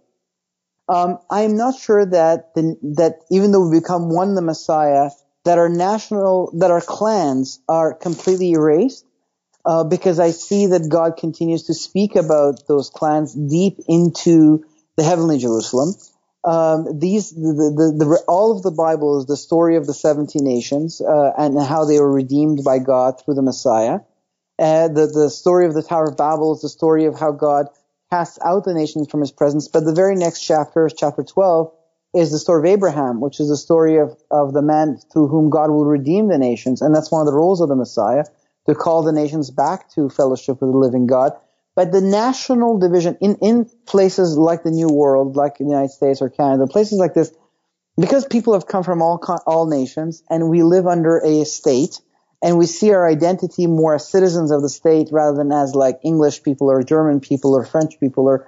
Um, 0.87 1.19
I'm 1.29 1.57
not 1.57 1.79
sure 1.79 2.05
that 2.05 2.53
the, 2.55 2.77
that 2.95 3.19
even 3.31 3.51
though 3.51 3.67
we 3.67 3.79
become 3.79 4.09
one 4.09 4.35
the 4.35 4.41
Messiah, 4.41 5.09
that 5.43 5.57
our 5.57 5.69
national, 5.69 6.53
that 6.59 6.71
our 6.71 6.81
clans 6.81 7.59
are 7.67 7.93
completely 7.93 8.51
erased, 8.51 9.05
uh, 9.65 9.83
because 9.83 10.19
I 10.19 10.31
see 10.31 10.67
that 10.67 10.89
God 10.89 11.17
continues 11.17 11.63
to 11.63 11.73
speak 11.73 12.15
about 12.15 12.67
those 12.67 12.89
clans 12.89 13.33
deep 13.33 13.79
into 13.87 14.65
the 14.97 15.03
heavenly 15.03 15.37
Jerusalem. 15.37 15.95
Um, 16.43 16.99
these 16.99 17.31
the, 17.31 17.71
the, 17.75 18.05
the, 18.05 18.23
all 18.27 18.55
of 18.55 18.63
the 18.63 18.71
Bible 18.71 19.19
is 19.19 19.27
the 19.27 19.37
story 19.37 19.77
of 19.77 19.87
the 19.87 19.93
70 19.93 20.39
nations 20.41 20.99
uh, 20.99 21.31
and 21.37 21.59
how 21.59 21.85
they 21.85 21.99
were 21.99 22.11
redeemed 22.11 22.63
by 22.65 22.79
God 22.79 23.21
through 23.23 23.35
the 23.35 23.41
Messiah. 23.41 23.99
Uh, 24.59 24.87
the 24.87 25.07
the 25.07 25.29
story 25.29 25.65
of 25.65 25.73
the 25.73 25.81
Tower 25.81 26.09
of 26.09 26.17
Babel 26.17 26.53
is 26.53 26.61
the 26.61 26.69
story 26.69 27.05
of 27.05 27.17
how 27.17 27.31
God 27.31 27.67
casts 28.11 28.37
out 28.45 28.65
the 28.65 28.73
nations 28.73 29.09
from 29.09 29.21
His 29.21 29.31
presence. 29.31 29.67
But 29.67 29.85
the 29.85 29.95
very 29.95 30.15
next 30.15 30.41
chapter, 30.41 30.89
chapter 30.95 31.23
12, 31.23 31.73
is 32.13 32.31
the 32.31 32.37
story 32.37 32.69
of 32.69 32.73
Abraham, 32.73 33.19
which 33.19 33.39
is 33.39 33.49
the 33.49 33.57
story 33.57 33.97
of 33.97 34.15
of 34.29 34.53
the 34.53 34.61
man 34.61 34.99
through 35.11 35.29
whom 35.29 35.49
God 35.49 35.71
will 35.71 35.85
redeem 35.85 36.27
the 36.27 36.37
nations, 36.37 36.81
and 36.81 36.93
that's 36.93 37.11
one 37.11 37.21
of 37.21 37.27
the 37.27 37.33
roles 37.33 37.61
of 37.61 37.69
the 37.69 37.75
Messiah 37.75 38.25
to 38.67 38.75
call 38.75 39.01
the 39.01 39.11
nations 39.11 39.49
back 39.49 39.89
to 39.95 40.09
fellowship 40.09 40.61
with 40.61 40.71
the 40.71 40.77
living 40.77 41.07
God. 41.07 41.33
But 41.75 41.91
the 41.91 42.01
national 42.01 42.77
division 42.77 43.17
in, 43.19 43.37
in 43.41 43.69
places 43.85 44.37
like 44.37 44.63
the 44.63 44.71
New 44.71 44.89
World, 44.89 45.35
like 45.35 45.57
the 45.57 45.63
United 45.63 45.89
States 45.89 46.21
or 46.21 46.29
Canada, 46.29 46.67
places 46.67 46.99
like 46.99 47.13
this, 47.13 47.33
because 47.99 48.25
people 48.25 48.53
have 48.53 48.67
come 48.67 48.83
from 48.83 49.01
all, 49.01 49.19
all 49.47 49.67
nations 49.67 50.23
and 50.29 50.49
we 50.49 50.63
live 50.63 50.87
under 50.87 51.17
a 51.19 51.45
state 51.45 51.99
and 52.43 52.57
we 52.57 52.65
see 52.65 52.91
our 52.91 53.07
identity 53.07 53.67
more 53.67 53.95
as 53.95 54.09
citizens 54.09 54.51
of 54.51 54.61
the 54.61 54.69
state 54.69 55.09
rather 55.11 55.37
than 55.37 55.51
as 55.51 55.73
like 55.73 55.99
English 56.03 56.43
people 56.43 56.69
or 56.69 56.83
German 56.83 57.21
people 57.21 57.55
or 57.55 57.65
French 57.65 57.99
people 57.99 58.27
or, 58.27 58.47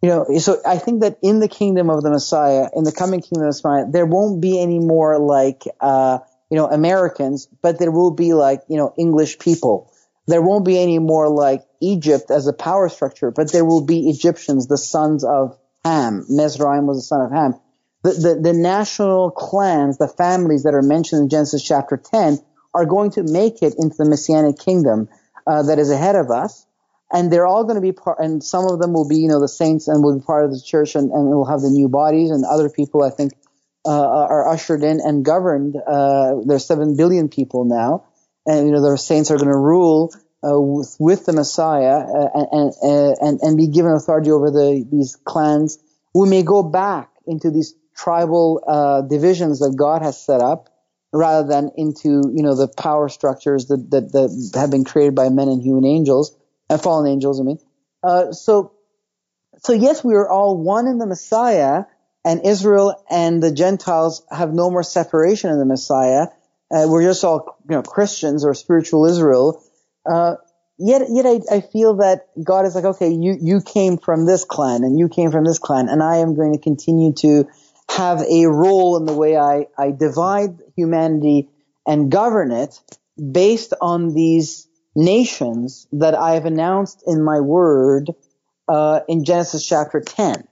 you 0.00 0.08
know, 0.08 0.38
so 0.38 0.60
I 0.66 0.78
think 0.78 1.02
that 1.02 1.18
in 1.22 1.40
the 1.40 1.48
kingdom 1.48 1.90
of 1.90 2.02
the 2.02 2.10
Messiah, 2.10 2.68
in 2.74 2.84
the 2.84 2.92
coming 2.92 3.20
kingdom 3.20 3.48
of 3.48 3.54
the 3.54 3.68
Messiah, 3.68 3.84
there 3.90 4.06
won't 4.06 4.40
be 4.40 4.60
any 4.60 4.78
more 4.78 5.18
like, 5.18 5.64
uh, 5.80 6.20
you 6.50 6.56
know, 6.56 6.68
Americans, 6.68 7.48
but 7.62 7.78
there 7.78 7.90
will 7.90 8.12
be 8.12 8.34
like, 8.34 8.62
you 8.68 8.76
know, 8.76 8.94
English 8.96 9.38
people. 9.38 9.92
There 10.26 10.42
won't 10.42 10.64
be 10.64 10.78
any 10.78 10.98
more 10.98 11.28
like 11.28 11.64
Egypt 11.82 12.30
as 12.30 12.46
a 12.46 12.52
power 12.52 12.88
structure, 12.88 13.30
but 13.30 13.52
there 13.52 13.64
will 13.64 13.84
be 13.84 14.08
Egyptians, 14.08 14.68
the 14.68 14.78
sons 14.78 15.24
of 15.24 15.58
Ham. 15.84 16.24
Mizraim 16.28 16.86
was 16.86 16.98
the 16.98 17.02
son 17.02 17.20
of 17.22 17.32
Ham. 17.32 17.60
the, 18.02 18.10
the, 18.10 18.40
the 18.40 18.52
national 18.52 19.30
clans, 19.30 19.98
the 19.98 20.08
families 20.08 20.62
that 20.62 20.74
are 20.74 20.82
mentioned 20.82 21.22
in 21.22 21.28
Genesis 21.28 21.62
chapter 21.62 21.96
10 21.96 22.38
are 22.74 22.86
going 22.86 23.10
to 23.12 23.22
make 23.22 23.62
it 23.62 23.74
into 23.78 23.96
the 23.98 24.08
messianic 24.08 24.58
kingdom 24.58 25.08
uh, 25.46 25.62
that 25.64 25.78
is 25.78 25.90
ahead 25.90 26.16
of 26.16 26.30
us. 26.30 26.66
And 27.12 27.30
they're 27.30 27.46
all 27.46 27.64
going 27.64 27.74
to 27.74 27.82
be 27.82 27.92
part, 27.92 28.20
and 28.20 28.42
some 28.42 28.64
of 28.64 28.80
them 28.80 28.94
will 28.94 29.06
be, 29.06 29.16
you 29.16 29.28
know, 29.28 29.40
the 29.40 29.48
saints 29.48 29.86
and 29.86 30.02
will 30.02 30.18
be 30.18 30.24
part 30.24 30.46
of 30.46 30.50
the 30.50 30.62
church 30.64 30.94
and, 30.94 31.10
and 31.10 31.28
will 31.28 31.44
have 31.44 31.60
the 31.60 31.68
new 31.68 31.90
bodies 31.90 32.30
and 32.30 32.42
other 32.44 32.70
people, 32.70 33.02
I 33.02 33.10
think, 33.10 33.32
uh, 33.84 33.90
are 33.90 34.48
ushered 34.48 34.82
in 34.82 35.00
and 35.00 35.22
governed. 35.22 35.76
Uh, 35.76 36.36
there's 36.46 36.64
seven 36.64 36.96
billion 36.96 37.28
people 37.28 37.66
now. 37.66 38.04
And, 38.46 38.66
you 38.66 38.72
know, 38.72 38.80
the 38.80 38.96
saints 38.96 39.30
are 39.30 39.36
going 39.36 39.50
to 39.50 39.56
rule 39.56 40.14
uh, 40.44 40.60
with, 40.60 40.96
with, 40.98 41.26
the 41.26 41.32
Messiah 41.32 41.98
uh, 41.98 42.28
and, 42.34 42.72
and, 42.82 43.16
and, 43.20 43.40
and 43.40 43.56
be 43.56 43.68
given 43.68 43.92
authority 43.92 44.30
over 44.30 44.50
the, 44.50 44.86
these 44.90 45.16
clans. 45.24 45.78
We 46.14 46.28
may 46.28 46.42
go 46.42 46.62
back 46.62 47.10
into 47.26 47.50
these 47.50 47.74
tribal 47.96 48.62
uh, 48.66 49.02
divisions 49.02 49.60
that 49.60 49.76
God 49.76 50.02
has 50.02 50.22
set 50.22 50.40
up 50.40 50.68
rather 51.12 51.46
than 51.46 51.70
into, 51.76 52.30
you 52.34 52.42
know, 52.42 52.56
the 52.56 52.68
power 52.68 53.08
structures 53.08 53.66
that, 53.66 53.90
that, 53.90 54.12
that 54.12 54.58
have 54.58 54.70
been 54.70 54.84
created 54.84 55.14
by 55.14 55.28
men 55.28 55.48
and 55.48 55.62
human 55.62 55.84
angels 55.84 56.34
and 56.70 56.80
fallen 56.80 57.10
angels, 57.10 57.38
I 57.38 57.44
mean. 57.44 57.58
Uh, 58.02 58.32
so, 58.32 58.72
so 59.58 59.72
yes, 59.72 60.02
we 60.02 60.14
are 60.14 60.28
all 60.28 60.56
one 60.56 60.86
in 60.86 60.98
the 60.98 61.06
Messiah 61.06 61.84
and 62.24 62.44
Israel 62.46 63.04
and 63.10 63.42
the 63.42 63.52
Gentiles 63.52 64.24
have 64.30 64.52
no 64.52 64.70
more 64.70 64.82
separation 64.82 65.50
in 65.50 65.58
the 65.58 65.66
Messiah. 65.66 66.28
Uh, 66.70 66.86
we're 66.88 67.02
just 67.02 67.22
all, 67.24 67.58
you 67.68 67.76
know, 67.76 67.82
Christians 67.82 68.44
or 68.44 68.54
spiritual 68.54 69.06
Israel. 69.06 69.62
Uh, 70.10 70.36
yet, 70.78 71.02
yet 71.10 71.26
I, 71.26 71.56
I 71.56 71.60
feel 71.60 71.96
that 71.96 72.26
God 72.42 72.66
is 72.66 72.74
like, 72.74 72.84
okay, 72.84 73.10
you, 73.10 73.36
you 73.40 73.60
came 73.60 73.98
from 73.98 74.26
this 74.26 74.44
clan 74.44 74.84
and 74.84 74.98
you 74.98 75.08
came 75.08 75.30
from 75.30 75.44
this 75.44 75.58
clan 75.58 75.88
and 75.88 76.02
I 76.02 76.18
am 76.18 76.34
going 76.34 76.52
to 76.52 76.58
continue 76.58 77.12
to 77.14 77.48
have 77.90 78.20
a 78.22 78.46
role 78.46 78.96
in 78.96 79.04
the 79.04 79.14
way 79.14 79.36
I, 79.36 79.66
I 79.76 79.90
divide 79.90 80.58
humanity 80.76 81.50
and 81.86 82.10
govern 82.10 82.52
it 82.52 82.80
based 83.32 83.74
on 83.80 84.14
these 84.14 84.66
nations 84.94 85.86
that 85.92 86.14
I 86.14 86.34
have 86.34 86.46
announced 86.46 87.02
in 87.06 87.22
my 87.22 87.40
word 87.40 88.10
uh, 88.68 89.00
in 89.08 89.24
Genesis 89.24 89.66
chapter 89.66 90.00
10. 90.00 90.48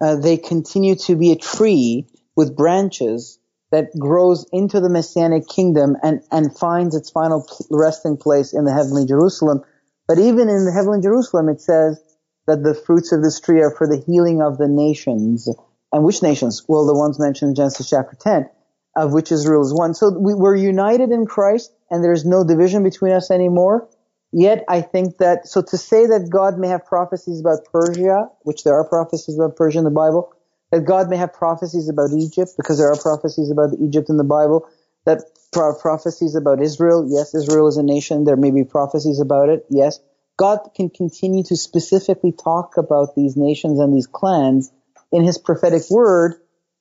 Uh, 0.00 0.16
they 0.16 0.36
continue 0.36 0.94
to 0.94 1.16
be 1.16 1.32
a 1.32 1.36
tree 1.36 2.06
with 2.36 2.56
branches 2.56 3.38
that 3.72 3.90
grows 3.98 4.46
into 4.52 4.80
the 4.80 4.88
messianic 4.88 5.48
kingdom 5.48 5.96
and, 6.02 6.20
and 6.30 6.56
finds 6.56 6.94
its 6.94 7.10
final 7.10 7.46
resting 7.70 8.16
place 8.16 8.52
in 8.52 8.64
the 8.64 8.72
heavenly 8.72 9.06
Jerusalem. 9.06 9.62
But 10.06 10.18
even 10.18 10.48
in 10.48 10.64
the 10.64 10.72
heavenly 10.72 11.00
Jerusalem, 11.00 11.48
it 11.48 11.60
says 11.60 12.00
that 12.46 12.62
the 12.62 12.74
fruits 12.74 13.12
of 13.12 13.22
this 13.22 13.40
tree 13.40 13.60
are 13.60 13.74
for 13.76 13.88
the 13.88 14.02
healing 14.06 14.40
of 14.40 14.58
the 14.58 14.68
nations. 14.68 15.48
And 15.92 16.04
which 16.04 16.22
nations? 16.22 16.62
Well, 16.68 16.86
the 16.86 16.94
ones 16.94 17.18
mentioned 17.18 17.50
in 17.50 17.54
Genesis 17.56 17.90
chapter 17.90 18.16
10, 18.20 18.48
of 18.96 19.12
which 19.12 19.32
Israel 19.32 19.62
is 19.62 19.74
one. 19.74 19.94
So 19.94 20.10
we, 20.10 20.34
we're 20.34 20.56
united 20.56 21.10
in 21.10 21.26
Christ 21.26 21.72
and 21.90 22.04
there's 22.04 22.24
no 22.24 22.44
division 22.44 22.84
between 22.84 23.12
us 23.12 23.30
anymore. 23.30 23.88
Yet 24.32 24.64
I 24.68 24.82
think 24.82 25.18
that, 25.18 25.46
so 25.46 25.62
to 25.62 25.78
say 25.78 26.06
that 26.06 26.28
God 26.30 26.58
may 26.58 26.68
have 26.68 26.84
prophecies 26.84 27.40
about 27.40 27.64
Persia, 27.72 28.28
which 28.42 28.64
there 28.64 28.74
are 28.74 28.88
prophecies 28.88 29.38
about 29.38 29.56
Persia 29.56 29.78
in 29.78 29.84
the 29.84 29.90
Bible, 29.90 30.32
that 30.70 30.84
God 30.84 31.08
may 31.08 31.16
have 31.16 31.32
prophecies 31.32 31.88
about 31.88 32.10
Egypt, 32.12 32.52
because 32.56 32.78
there 32.78 32.90
are 32.90 32.96
prophecies 32.96 33.50
about 33.50 33.70
Egypt 33.80 34.10
in 34.10 34.16
the 34.16 34.24
Bible, 34.24 34.68
that 35.04 35.22
prophecies 35.52 36.34
about 36.34 36.60
Israel, 36.60 37.06
yes, 37.08 37.34
Israel 37.34 37.68
is 37.68 37.76
a 37.76 37.82
nation, 37.82 38.24
there 38.24 38.36
may 38.36 38.50
be 38.50 38.64
prophecies 38.64 39.20
about 39.20 39.48
it, 39.48 39.64
yes. 39.70 40.00
God 40.36 40.58
can 40.74 40.90
continue 40.90 41.44
to 41.44 41.56
specifically 41.56 42.32
talk 42.32 42.76
about 42.76 43.14
these 43.14 43.36
nations 43.36 43.80
and 43.80 43.96
these 43.96 44.06
clans 44.06 44.70
in 45.12 45.24
his 45.24 45.38
prophetic 45.38 45.82
word, 45.90 46.34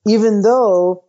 even 0.05 0.41
though 0.41 1.05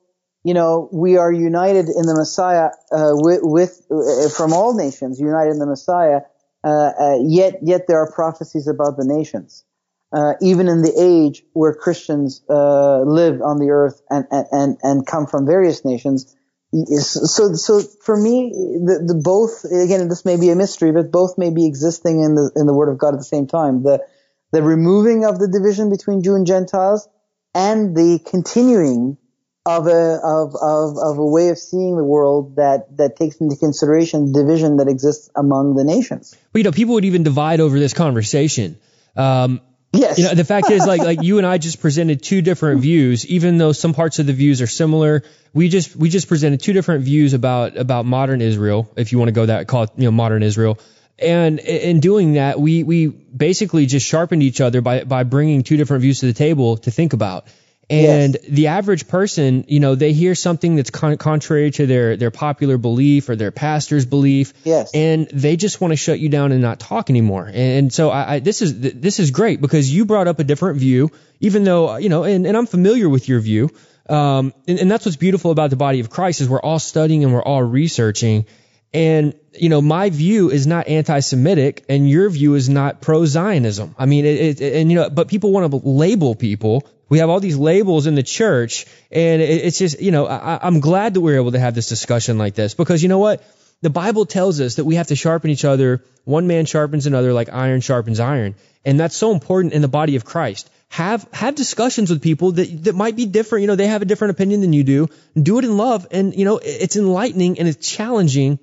you 0.46 0.54
know, 0.54 0.88
we 0.92 1.16
are 1.16 1.32
united 1.32 1.88
in 1.88 2.06
the 2.06 2.14
Messiah 2.14 2.70
uh, 2.92 3.18
with, 3.18 3.40
with 3.42 3.84
uh, 3.90 4.28
from 4.28 4.52
all 4.52 4.76
nations, 4.76 5.18
united 5.18 5.50
in 5.50 5.58
the 5.58 5.66
Messiah. 5.66 6.20
Uh, 6.62 6.92
uh 7.00 7.18
yet, 7.20 7.54
yet 7.62 7.88
there 7.88 7.98
are 7.98 8.12
prophecies 8.12 8.68
about 8.68 8.96
the 8.96 9.04
nations, 9.04 9.64
uh, 10.12 10.34
even 10.40 10.68
in 10.68 10.82
the 10.82 10.92
age 10.96 11.42
where 11.52 11.74
Christians 11.74 12.42
uh, 12.48 13.00
live 13.00 13.42
on 13.42 13.58
the 13.58 13.70
earth 13.70 14.00
and, 14.08 14.26
and 14.30 14.78
and 14.82 15.06
come 15.06 15.26
from 15.26 15.46
various 15.46 15.84
nations. 15.84 16.34
So, 16.72 17.54
so 17.54 17.80
for 17.80 18.16
me, 18.16 18.50
the, 18.50 19.04
the 19.06 19.14
both 19.14 19.64
again, 19.64 20.08
this 20.08 20.24
may 20.24 20.36
be 20.36 20.50
a 20.50 20.56
mystery, 20.56 20.92
but 20.92 21.10
both 21.10 21.38
may 21.38 21.50
be 21.50 21.66
existing 21.66 22.20
in 22.20 22.34
the 22.34 22.52
in 22.56 22.66
the 22.66 22.74
Word 22.74 22.88
of 22.88 22.98
God 22.98 23.14
at 23.14 23.18
the 23.18 23.24
same 23.24 23.46
time. 23.46 23.82
The 23.82 24.04
the 24.52 24.62
removing 24.62 25.24
of 25.24 25.38
the 25.38 25.48
division 25.48 25.90
between 25.90 26.22
Jew 26.22 26.34
and 26.34 26.46
Gentiles, 26.46 27.08
and 27.54 27.96
the 27.96 28.20
continuing 28.24 29.16
of 29.64 29.86
a 29.88 30.20
of, 30.22 30.54
of 30.54 30.96
of 30.98 31.18
a 31.18 31.26
way 31.26 31.48
of 31.48 31.58
seeing 31.58 31.96
the 31.96 32.04
world 32.04 32.56
that 32.56 32.96
that 32.96 33.16
takes 33.16 33.36
into 33.36 33.56
consideration 33.56 34.32
division 34.32 34.76
that 34.76 34.88
exists 34.88 35.30
among 35.34 35.74
the 35.74 35.84
nations. 35.84 36.36
But 36.52 36.60
you 36.60 36.64
know, 36.64 36.72
people 36.72 36.94
would 36.94 37.04
even 37.04 37.24
divide 37.24 37.60
over 37.60 37.78
this 37.78 37.92
conversation. 37.92 38.78
Um, 39.16 39.60
yes. 39.96 40.18
You 40.18 40.24
know, 40.24 40.34
the 40.34 40.44
fact 40.44 40.70
is, 40.70 40.86
like 40.86 41.00
like 41.00 41.22
you 41.22 41.38
and 41.38 41.46
I 41.46 41.58
just 41.58 41.80
presented 41.80 42.22
two 42.22 42.42
different 42.42 42.80
views, 42.80 43.26
even 43.26 43.58
though 43.58 43.72
some 43.72 43.94
parts 43.94 44.18
of 44.18 44.26
the 44.26 44.32
views 44.32 44.62
are 44.62 44.66
similar. 44.66 45.22
We 45.52 45.68
just 45.68 45.96
we 45.96 46.08
just 46.08 46.28
presented 46.28 46.60
two 46.60 46.72
different 46.72 47.04
views 47.04 47.34
about 47.34 47.76
about 47.76 48.06
modern 48.06 48.40
Israel, 48.40 48.90
if 48.96 49.12
you 49.12 49.18
want 49.18 49.28
to 49.28 49.32
go 49.32 49.46
that 49.46 49.66
call 49.66 49.84
it 49.84 49.90
you 49.96 50.04
know 50.04 50.10
modern 50.10 50.42
Israel. 50.42 50.78
And 51.18 51.58
in 51.60 52.00
doing 52.00 52.34
that, 52.34 52.60
we 52.60 52.82
we 52.82 53.06
basically 53.06 53.86
just 53.86 54.06
sharpened 54.06 54.42
each 54.42 54.60
other 54.60 54.80
by 54.80 55.04
by 55.04 55.22
bringing 55.24 55.62
two 55.62 55.76
different 55.76 56.02
views 56.02 56.20
to 56.20 56.26
the 56.26 56.34
table 56.34 56.76
to 56.78 56.90
think 56.90 57.12
about. 57.12 57.46
And 57.88 58.34
yes. 58.34 58.44
the 58.48 58.66
average 58.66 59.06
person, 59.06 59.64
you 59.68 59.78
know, 59.78 59.94
they 59.94 60.12
hear 60.12 60.34
something 60.34 60.74
that's 60.74 60.90
con- 60.90 61.18
contrary 61.18 61.70
to 61.70 61.86
their, 61.86 62.16
their 62.16 62.32
popular 62.32 62.78
belief 62.78 63.28
or 63.28 63.36
their 63.36 63.52
pastor's 63.52 64.04
belief. 64.04 64.54
Yes. 64.64 64.90
And 64.92 65.28
they 65.28 65.54
just 65.54 65.80
want 65.80 65.92
to 65.92 65.96
shut 65.96 66.18
you 66.18 66.28
down 66.28 66.50
and 66.50 66.60
not 66.60 66.80
talk 66.80 67.10
anymore. 67.10 67.48
And 67.52 67.92
so 67.92 68.10
I, 68.10 68.34
I, 68.34 68.38
this 68.40 68.60
is, 68.60 68.80
this 68.80 69.20
is 69.20 69.30
great 69.30 69.60
because 69.60 69.88
you 69.88 70.04
brought 70.04 70.26
up 70.26 70.40
a 70.40 70.44
different 70.44 70.80
view, 70.80 71.12
even 71.38 71.62
though, 71.62 71.96
you 71.96 72.08
know, 72.08 72.24
and, 72.24 72.44
and 72.44 72.56
I'm 72.56 72.66
familiar 72.66 73.08
with 73.08 73.28
your 73.28 73.38
view. 73.38 73.70
Um, 74.08 74.52
and, 74.66 74.80
and 74.80 74.90
that's 74.90 75.06
what's 75.06 75.16
beautiful 75.16 75.52
about 75.52 75.70
the 75.70 75.76
body 75.76 76.00
of 76.00 76.10
Christ 76.10 76.40
is 76.40 76.48
we're 76.48 76.60
all 76.60 76.80
studying 76.80 77.22
and 77.22 77.32
we're 77.32 77.42
all 77.42 77.62
researching. 77.62 78.46
And, 78.92 79.34
you 79.52 79.68
know, 79.68 79.80
my 79.80 80.10
view 80.10 80.50
is 80.50 80.66
not 80.66 80.88
anti-Semitic 80.88 81.84
and 81.88 82.10
your 82.10 82.30
view 82.30 82.54
is 82.54 82.68
not 82.68 83.00
pro-Zionism. 83.00 83.94
I 83.96 84.06
mean, 84.06 84.24
it, 84.24 84.60
it, 84.60 84.74
and, 84.74 84.90
you 84.90 84.96
know, 84.96 85.10
but 85.10 85.28
people 85.28 85.52
want 85.52 85.70
to 85.70 85.76
label 85.88 86.34
people 86.34 86.88
we 87.08 87.18
have 87.18 87.30
all 87.30 87.40
these 87.40 87.56
labels 87.56 88.06
in 88.06 88.14
the 88.14 88.22
church, 88.22 88.86
and 89.10 89.40
it's 89.40 89.78
just, 89.78 90.00
you 90.00 90.10
know, 90.10 90.26
I, 90.26 90.66
am 90.66 90.80
glad 90.80 91.14
that 91.14 91.20
we're 91.20 91.36
able 91.36 91.52
to 91.52 91.60
have 91.60 91.74
this 91.74 91.88
discussion 91.88 92.38
like 92.38 92.54
this 92.54 92.74
because 92.74 93.02
you 93.02 93.08
know 93.08 93.18
what? 93.18 93.44
The 93.82 93.90
Bible 93.90 94.26
tells 94.26 94.60
us 94.60 94.76
that 94.76 94.84
we 94.84 94.96
have 94.96 95.08
to 95.08 95.16
sharpen 95.16 95.50
each 95.50 95.64
other. 95.64 96.02
One 96.24 96.46
man 96.46 96.64
sharpens 96.64 97.06
another 97.06 97.32
like 97.32 97.52
iron 97.52 97.80
sharpens 97.80 98.20
iron. 98.20 98.54
And 98.84 98.98
that's 98.98 99.14
so 99.14 99.32
important 99.32 99.74
in 99.74 99.82
the 99.82 99.88
body 99.88 100.16
of 100.16 100.24
Christ. 100.24 100.70
Have, 100.88 101.28
have 101.32 101.54
discussions 101.54 102.10
with 102.10 102.22
people 102.22 102.52
that, 102.52 102.84
that 102.84 102.94
might 102.94 103.16
be 103.16 103.26
different. 103.26 103.62
You 103.62 103.66
know, 103.66 103.76
they 103.76 103.88
have 103.88 104.02
a 104.02 104.06
different 104.06 104.32
opinion 104.32 104.60
than 104.60 104.72
you 104.72 104.82
do. 104.82 105.08
Do 105.40 105.58
it 105.58 105.64
in 105.64 105.76
love. 105.76 106.06
And, 106.10 106.34
you 106.34 106.44
know, 106.44 106.58
it's 106.62 106.96
enlightening 106.96 107.58
and 107.58 107.68
it's 107.68 107.86
challenging 107.86 108.58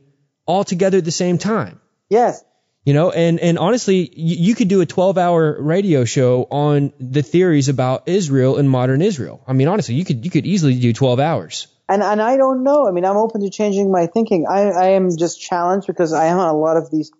all 0.45 0.63
together 0.63 0.97
at 0.97 1.05
the 1.05 1.11
same 1.11 1.37
time. 1.37 1.79
Yes. 2.09 2.43
You 2.85 2.93
know, 2.93 3.11
and, 3.11 3.39
and 3.39 3.57
honestly, 3.57 4.09
you, 4.13 4.47
you 4.47 4.55
could 4.55 4.67
do 4.67 4.81
a 4.81 4.85
12 4.85 5.17
hour 5.17 5.61
radio 5.61 6.03
show 6.03 6.43
on 6.51 6.91
the 6.99 7.21
theories 7.21 7.69
about 7.69 8.09
Israel 8.09 8.57
and 8.57 8.69
modern 8.69 9.01
Israel. 9.01 9.41
I 9.47 9.53
mean, 9.53 9.69
honestly, 9.69 9.95
you 9.95 10.03
could, 10.03 10.25
you 10.25 10.31
could 10.31 10.45
easily 10.45 10.77
do 10.77 10.91
12 10.91 11.19
hours. 11.19 11.67
And, 11.87 12.03
and 12.03 12.21
I 12.21 12.35
don't 12.37 12.63
know. 12.63 12.87
I 12.87 12.91
mean, 12.91 13.05
I'm 13.05 13.17
open 13.17 13.41
to 13.41 13.49
changing 13.49 13.91
my 13.91 14.07
thinking. 14.07 14.47
I, 14.49 14.69
I 14.69 14.85
am 14.91 15.09
just 15.17 15.39
challenged 15.39 15.87
because 15.87 16.11
I 16.11 16.25
am 16.25 16.39
on 16.39 16.49
a 16.49 16.57
lot 16.57 16.75
of 16.75 16.91
these 16.91 17.11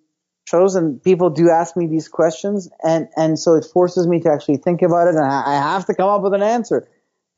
shows 0.46 0.76
and 0.76 1.02
people 1.02 1.30
do 1.30 1.50
ask 1.50 1.78
me 1.78 1.88
these 1.88 2.10
questions 2.10 2.70
and, 2.84 3.08
and 3.16 3.40
so 3.40 3.56
it 3.56 3.66
forces 3.66 4.06
me 4.06 4.20
to 4.22 4.30
actually 4.30 4.58
think 4.58 4.82
about 4.82 5.08
it 5.08 5.16
and 5.16 5.24
I, 5.24 5.44
I 5.46 5.56
have 5.56 5.86
to 5.86 5.94
come 5.94 6.10
up 6.10 6.22
with 6.22 6.34
an 6.34 6.44
answer. 6.44 6.90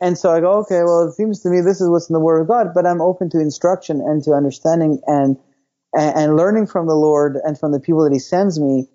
And 0.02 0.18
so 0.18 0.32
I 0.32 0.40
go, 0.40 0.60
okay, 0.60 0.82
well, 0.84 1.08
it 1.08 1.14
seems 1.14 1.42
to 1.42 1.50
me 1.50 1.62
this 1.62 1.80
is 1.80 1.90
what's 1.90 2.10
in 2.10 2.14
the 2.14 2.20
Word 2.20 2.42
of 2.42 2.48
God, 2.48 2.74
but 2.74 2.86
I'm 2.86 3.02
open 3.02 3.30
to 3.30 3.40
instruction 3.40 4.02
and 4.02 4.24
to 4.24 4.32
understanding 4.32 5.02
and 5.06 5.38
and, 5.96 6.36
learning 6.36 6.68
from 6.68 6.88
the 6.88 6.96
Lord 6.96 7.38
and 7.42 7.60
from 7.60 7.72
the 7.72 7.80
people 7.80 8.04
that 8.04 8.14
He 8.14 8.20
sends 8.20 8.60
me. 8.60 8.88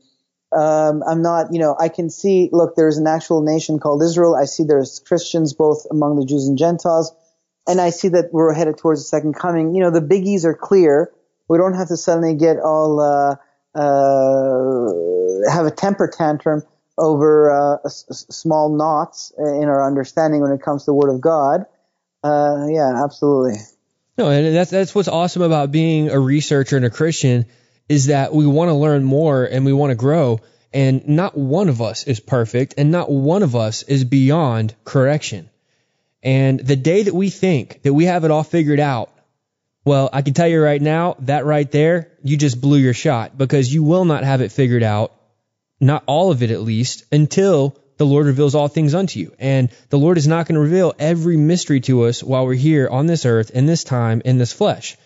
Um, 0.56 1.02
I'm 1.08 1.22
not, 1.22 1.52
you 1.52 1.60
know, 1.60 1.76
I 1.78 1.88
can 1.88 2.10
see, 2.10 2.48
look, 2.52 2.74
there's 2.74 2.98
an 2.98 3.06
actual 3.06 3.42
nation 3.42 3.78
called 3.78 4.02
Israel. 4.02 4.34
I 4.34 4.46
see 4.46 4.64
there's 4.64 5.00
Christians 5.00 5.54
both 5.54 5.86
among 5.90 6.18
the 6.18 6.26
Jews 6.26 6.48
and 6.48 6.58
Gentiles. 6.58 7.12
And 7.68 7.80
I 7.80 7.90
see 7.90 8.08
that 8.08 8.30
we're 8.32 8.52
headed 8.52 8.78
towards 8.78 9.00
the 9.00 9.06
second 9.06 9.34
coming. 9.34 9.74
You 9.74 9.82
know, 9.82 9.90
the 9.90 10.00
biggies 10.00 10.44
are 10.44 10.54
clear. 10.54 11.12
We 11.48 11.58
don't 11.58 11.74
have 11.74 11.88
to 11.88 11.96
suddenly 11.96 12.34
get 12.34 12.56
all, 12.58 13.00
uh, 13.00 13.36
uh, 13.78 15.52
have 15.52 15.66
a 15.66 15.70
temper 15.70 16.08
tantrum 16.08 16.62
over 16.98 17.50
uh, 17.50 17.88
small 17.88 18.76
knots 18.76 19.32
in 19.38 19.64
our 19.64 19.86
understanding 19.86 20.40
when 20.40 20.52
it 20.52 20.62
comes 20.62 20.82
to 20.82 20.86
the 20.86 20.94
Word 20.94 21.14
of 21.14 21.20
God. 21.20 21.64
Uh, 22.22 22.66
yeah, 22.68 23.04
absolutely. 23.04 23.58
No, 24.20 24.28
and 24.28 24.54
that's 24.54 24.70
that's 24.70 24.94
what's 24.94 25.08
awesome 25.08 25.40
about 25.40 25.72
being 25.72 26.10
a 26.10 26.20
researcher 26.20 26.76
and 26.76 26.84
a 26.84 26.90
Christian 26.90 27.46
is 27.88 28.06
that 28.06 28.34
we 28.34 28.46
want 28.46 28.68
to 28.68 28.74
learn 28.74 29.02
more 29.02 29.46
and 29.46 29.64
we 29.64 29.72
want 29.72 29.92
to 29.92 29.94
grow. 29.94 30.40
And 30.74 31.08
not 31.08 31.38
one 31.38 31.70
of 31.70 31.80
us 31.80 32.04
is 32.04 32.20
perfect, 32.20 32.74
and 32.76 32.90
not 32.90 33.10
one 33.10 33.42
of 33.42 33.56
us 33.56 33.82
is 33.82 34.04
beyond 34.04 34.74
correction. 34.84 35.48
And 36.22 36.60
the 36.60 36.76
day 36.76 37.04
that 37.04 37.14
we 37.14 37.30
think 37.30 37.80
that 37.80 37.94
we 37.94 38.04
have 38.04 38.24
it 38.24 38.30
all 38.30 38.42
figured 38.42 38.78
out, 38.78 39.10
well, 39.86 40.10
I 40.12 40.20
can 40.20 40.34
tell 40.34 40.46
you 40.48 40.62
right 40.62 40.82
now, 40.82 41.16
that 41.20 41.46
right 41.46 41.70
there, 41.70 42.12
you 42.22 42.36
just 42.36 42.60
blew 42.60 42.76
your 42.76 42.92
shot 42.92 43.38
because 43.38 43.72
you 43.72 43.82
will 43.82 44.04
not 44.04 44.22
have 44.22 44.42
it 44.42 44.52
figured 44.52 44.82
out, 44.82 45.14
not 45.80 46.04
all 46.04 46.30
of 46.30 46.42
it 46.42 46.50
at 46.50 46.60
least, 46.60 47.04
until 47.10 47.74
the 48.00 48.06
Lord 48.06 48.24
reveals 48.24 48.54
all 48.54 48.68
things 48.68 48.94
unto 48.94 49.20
you. 49.20 49.34
And 49.38 49.68
the 49.90 49.98
Lord 49.98 50.16
is 50.16 50.26
not 50.26 50.46
going 50.46 50.54
to 50.54 50.60
reveal 50.62 50.94
every 50.98 51.36
mystery 51.36 51.80
to 51.80 52.04
us 52.04 52.22
while 52.22 52.46
we're 52.46 52.54
here 52.54 52.88
on 52.88 53.04
this 53.04 53.26
earth, 53.26 53.50
in 53.50 53.66
this 53.66 53.84
time, 53.84 54.22
in 54.24 54.38
this 54.38 54.54
flesh. 54.54 54.96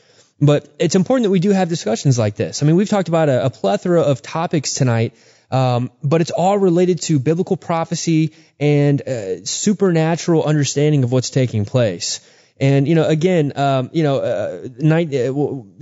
But 0.40 0.72
it's 0.78 0.94
important 0.94 1.24
that 1.24 1.32
we 1.32 1.40
do 1.40 1.50
have 1.50 1.68
discussions 1.68 2.20
like 2.20 2.36
this. 2.36 2.62
I 2.62 2.66
mean, 2.66 2.76
we've 2.76 2.88
talked 2.88 3.08
about 3.08 3.28
a, 3.28 3.46
a 3.46 3.50
plethora 3.50 4.02
of 4.02 4.22
topics 4.22 4.74
tonight, 4.74 5.16
um, 5.50 5.90
but 6.04 6.20
it's 6.20 6.30
all 6.30 6.56
related 6.56 7.00
to 7.02 7.18
biblical 7.18 7.56
prophecy 7.56 8.32
and 8.60 9.02
uh, 9.02 9.44
supernatural 9.44 10.44
understanding 10.44 11.02
of 11.02 11.10
what's 11.10 11.30
taking 11.30 11.64
place. 11.64 12.20
And 12.60 12.86
you 12.86 12.94
know, 12.94 13.08
again, 13.08 13.58
um, 13.58 13.90
you 13.92 14.04
know, 14.04 14.18
uh, 14.20 14.68
night, 14.78 15.12
uh, 15.12 15.32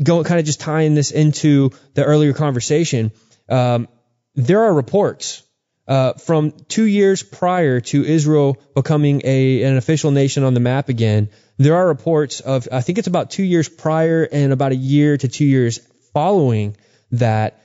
go 0.02 0.24
kind 0.24 0.40
of 0.40 0.46
just 0.46 0.60
tying 0.60 0.94
this 0.94 1.10
into 1.10 1.72
the 1.92 2.04
earlier 2.04 2.32
conversation. 2.32 3.12
Um, 3.50 3.86
there 4.34 4.62
are 4.62 4.72
reports 4.72 5.42
uh, 5.88 6.14
from 6.14 6.52
two 6.68 6.84
years 6.84 7.22
prior 7.22 7.80
to 7.80 8.04
Israel 8.04 8.56
becoming 8.74 9.22
a 9.24 9.62
an 9.64 9.76
official 9.76 10.10
nation 10.10 10.44
on 10.44 10.54
the 10.54 10.60
map 10.60 10.88
again. 10.88 11.28
There 11.58 11.76
are 11.76 11.86
reports 11.86 12.40
of 12.40 12.68
I 12.70 12.80
think 12.82 12.98
it's 12.98 13.08
about 13.08 13.30
two 13.30 13.42
years 13.42 13.68
prior 13.68 14.22
and 14.24 14.52
about 14.52 14.72
a 14.72 14.76
year 14.76 15.16
to 15.16 15.28
two 15.28 15.44
years 15.44 15.80
following 16.12 16.76
that 17.12 17.60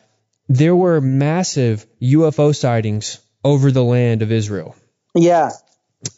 there 0.49 0.75
were 0.75 1.01
massive 1.01 1.85
UFO 2.01 2.55
sightings 2.55 3.19
over 3.43 3.71
the 3.71 3.83
land 3.83 4.21
of 4.21 4.31
Israel. 4.31 4.75
Yeah, 5.13 5.51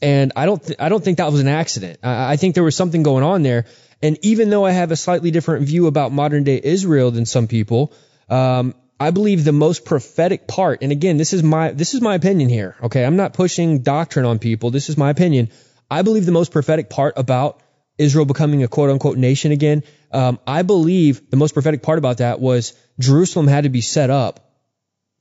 and 0.02 0.34
I 0.36 0.46
don't 0.46 0.64
th- 0.64 0.80
I 0.80 0.90
don't 0.90 1.04
think 1.04 1.18
that 1.18 1.32
was 1.32 1.42
an 1.42 1.48
accident. 1.48 2.00
I-, 2.04 2.34
I 2.34 2.36
think 2.38 2.56
there 2.56 2.64
was 2.64 2.76
something 2.76 3.04
going 3.04 3.24
on 3.24 3.44
there. 3.44 3.66
And 4.02 4.18
even 4.22 4.50
though 4.50 4.66
I 4.66 4.72
have 4.72 4.92
a 4.92 4.96
slightly 4.96 5.30
different 5.30 5.68
view 5.68 5.88
about 5.88 6.14
modern 6.14 6.46
day 6.46 6.60
Israel 6.64 7.12
than 7.12 7.26
some 7.26 7.48
people, 7.48 7.94
um, 8.30 8.74
I 9.00 9.12
believe 9.12 9.46
the 9.46 9.54
most 9.54 9.86
prophetic 9.86 10.46
part, 10.48 10.80
and 10.82 10.92
again, 10.92 11.18
this 11.18 11.32
is 11.32 11.42
my 11.42 11.72
this 11.72 11.94
is 11.94 12.02
my 12.02 12.16
opinion 12.16 12.50
here. 12.50 12.76
Okay, 12.84 13.06
I'm 13.06 13.16
not 13.16 13.34
pushing 13.34 13.80
doctrine 13.80 14.26
on 14.26 14.40
people. 14.40 14.72
This 14.72 14.90
is 14.90 14.98
my 14.98 15.10
opinion. 15.10 15.50
I 15.90 16.02
believe 16.02 16.26
the 16.26 16.34
most 16.34 16.52
prophetic 16.52 16.90
part 16.90 17.14
about 17.18 17.62
Israel 17.98 18.26
becoming 18.26 18.64
a 18.64 18.68
quote 18.68 18.90
unquote 18.90 19.18
nation 19.18 19.52
again. 19.52 19.84
Um, 20.12 20.40
I 20.46 20.64
believe 20.64 21.30
the 21.30 21.38
most 21.38 21.54
prophetic 21.54 21.82
part 21.82 21.98
about 21.98 22.18
that 22.18 22.40
was 22.40 22.74
Jerusalem 23.00 23.48
had 23.48 23.64
to 23.64 23.70
be 23.70 23.82
set 23.82 24.10
up 24.10 24.52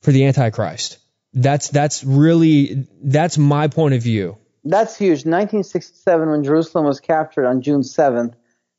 for 0.02 0.12
the 0.12 0.24
Antichrist. 0.26 0.98
That's 1.32 1.68
that's 1.68 2.02
really 2.02 2.88
that's 3.02 3.38
my 3.38 3.68
point 3.68 3.94
of 3.94 4.02
view. 4.02 4.38
That's 4.64 4.96
huge. 4.96 5.24
1967, 5.24 6.28
when 6.28 6.44
Jerusalem 6.44 6.84
was 6.84 7.00
captured 7.00 7.46
on 7.46 7.62
June 7.62 7.82
7th, 7.82 8.34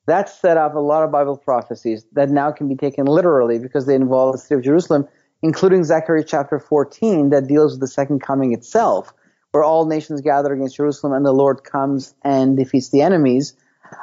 that 0.10 0.30
set 0.30 0.58
up 0.58 0.76
a 0.76 0.80
lot 0.80 1.04
of 1.04 1.12
Bible 1.12 1.38
prophecies 1.38 2.06
that 2.14 2.30
now 2.30 2.52
can 2.52 2.68
be 2.68 2.76
taken 2.76 3.06
literally 3.06 3.60
because 3.60 3.86
they 3.86 3.96
involve 3.96 4.34
the 4.34 4.38
city 4.38 4.56
of 4.56 4.64
Jerusalem, 4.64 5.08
including 5.42 5.84
Zechariah 5.84 6.24
chapter 6.26 6.60
14 6.60 7.30
that 7.30 7.48
deals 7.48 7.74
with 7.74 7.82
the 7.82 7.88
second 7.88 8.22
coming 8.22 8.54
itself, 8.54 9.14
where 9.52 9.64
all 9.64 9.86
nations 9.86 10.22
gather 10.22 10.54
against 10.54 10.78
Jerusalem 10.78 11.14
and 11.14 11.26
the 11.26 11.32
Lord 11.32 11.64
comes 11.64 12.14
and 12.24 12.58
defeats 12.58 12.90
the 12.90 13.02
enemies. 13.02 13.54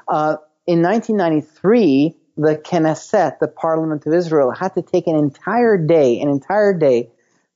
Uh, 0.08 0.36
in 0.66 0.82
1993, 0.82 2.16
the 2.36 2.56
Knesset, 2.56 3.38
the 3.38 3.48
Parliament 3.48 4.06
of 4.06 4.12
Israel, 4.12 4.50
had 4.50 4.74
to 4.74 4.82
take 4.82 5.06
an 5.06 5.16
entire 5.16 5.78
day, 5.78 6.20
an 6.20 6.28
entire 6.28 6.74
day 6.74 7.10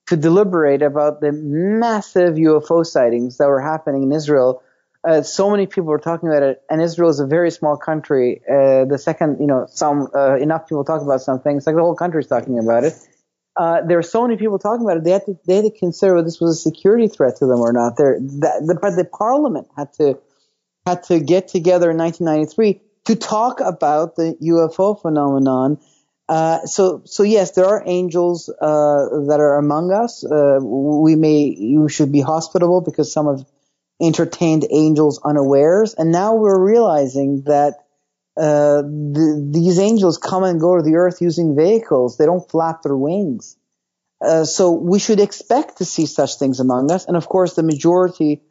to 0.06 0.16
deliberate 0.16 0.82
about 0.82 1.20
the 1.20 1.32
massive 1.32 2.34
UFO 2.34 2.84
sightings 2.84 3.38
that 3.38 3.48
were 3.48 3.60
happening 3.60 4.02
in 4.02 4.12
Israel. 4.12 4.62
Uh, 5.02 5.22
so 5.22 5.50
many 5.50 5.66
people 5.66 5.88
were 5.88 5.98
talking 5.98 6.28
about 6.28 6.42
it, 6.42 6.62
and 6.68 6.82
Israel 6.82 7.08
is 7.08 7.20
a 7.20 7.26
very 7.26 7.50
small 7.50 7.76
country. 7.76 8.42
Uh, 8.48 8.84
the 8.84 8.98
second, 8.98 9.38
you 9.40 9.46
know, 9.46 9.66
some 9.70 10.08
uh, 10.14 10.36
enough 10.36 10.68
people 10.68 10.84
talk 10.84 11.00
about 11.00 11.22
something, 11.22 11.56
it's 11.56 11.66
like 11.66 11.76
the 11.76 11.82
whole 11.82 11.96
country 11.96 12.20
is 12.20 12.26
talking 12.26 12.58
about 12.58 12.84
it. 12.84 12.92
Uh, 13.56 13.80
there 13.86 13.96
were 13.96 14.02
so 14.02 14.22
many 14.22 14.36
people 14.36 14.58
talking 14.58 14.84
about 14.86 14.98
it. 14.98 15.04
They 15.04 15.10
had 15.10 15.24
to 15.26 15.38
they 15.46 15.56
had 15.56 15.64
to 15.64 15.70
consider 15.70 16.14
whether 16.14 16.26
this 16.26 16.40
was 16.40 16.58
a 16.58 16.60
security 16.60 17.08
threat 17.08 17.36
to 17.36 17.46
them 17.46 17.60
or 17.60 17.72
not. 17.72 17.96
There, 17.96 18.18
the, 18.20 18.78
but 18.80 18.96
the 18.96 19.04
parliament 19.04 19.68
had 19.76 19.92
to 19.94 20.18
had 20.86 21.02
to 21.04 21.18
get 21.20 21.48
together 21.48 21.90
in 21.90 21.98
1993 21.98 22.80
to 23.06 23.16
talk 23.16 23.60
about 23.60 24.16
the 24.16 24.36
UFO 24.40 25.00
phenomenon 25.00 25.78
uh, 26.30 26.64
so, 26.64 27.02
so 27.06 27.24
yes, 27.24 27.50
there 27.50 27.66
are 27.66 27.82
angels 27.86 28.48
uh, 28.48 28.54
that 29.26 29.38
are 29.40 29.58
among 29.58 29.90
us. 29.90 30.24
We 30.24 31.16
may, 31.16 31.56
you 31.58 31.88
should 31.88 32.12
be 32.12 32.20
hospitable 32.20 32.82
because 32.82 33.12
some 33.12 33.26
have 33.26 33.44
entertained 34.00 34.66
angels 34.70 35.20
unawares, 35.24 35.94
and 35.94 36.10
now 36.12 36.34
we're 36.34 36.60
realizing 36.60 37.42
that 37.44 37.74
uh, 38.36 38.82
the, 38.82 39.50
these 39.52 39.78
angels 39.78 40.18
come 40.18 40.44
and 40.44 40.60
go 40.60 40.76
to 40.76 40.82
the 40.82 40.96
earth 40.96 41.20
using 41.20 41.56
vehicles. 41.56 42.16
They 42.16 42.26
don't 42.26 42.48
flap 42.48 42.82
their 42.82 42.96
wings. 42.96 43.56
Uh, 44.20 44.44
so 44.44 44.72
we 44.72 44.98
should 44.98 45.20
expect 45.20 45.78
to 45.78 45.84
see 45.84 46.06
such 46.06 46.36
things 46.36 46.60
among 46.60 46.90
us, 46.90 47.06
and 47.06 47.16
of 47.16 47.28
course, 47.28 47.54
the 47.54 47.62
majority. 47.62 48.42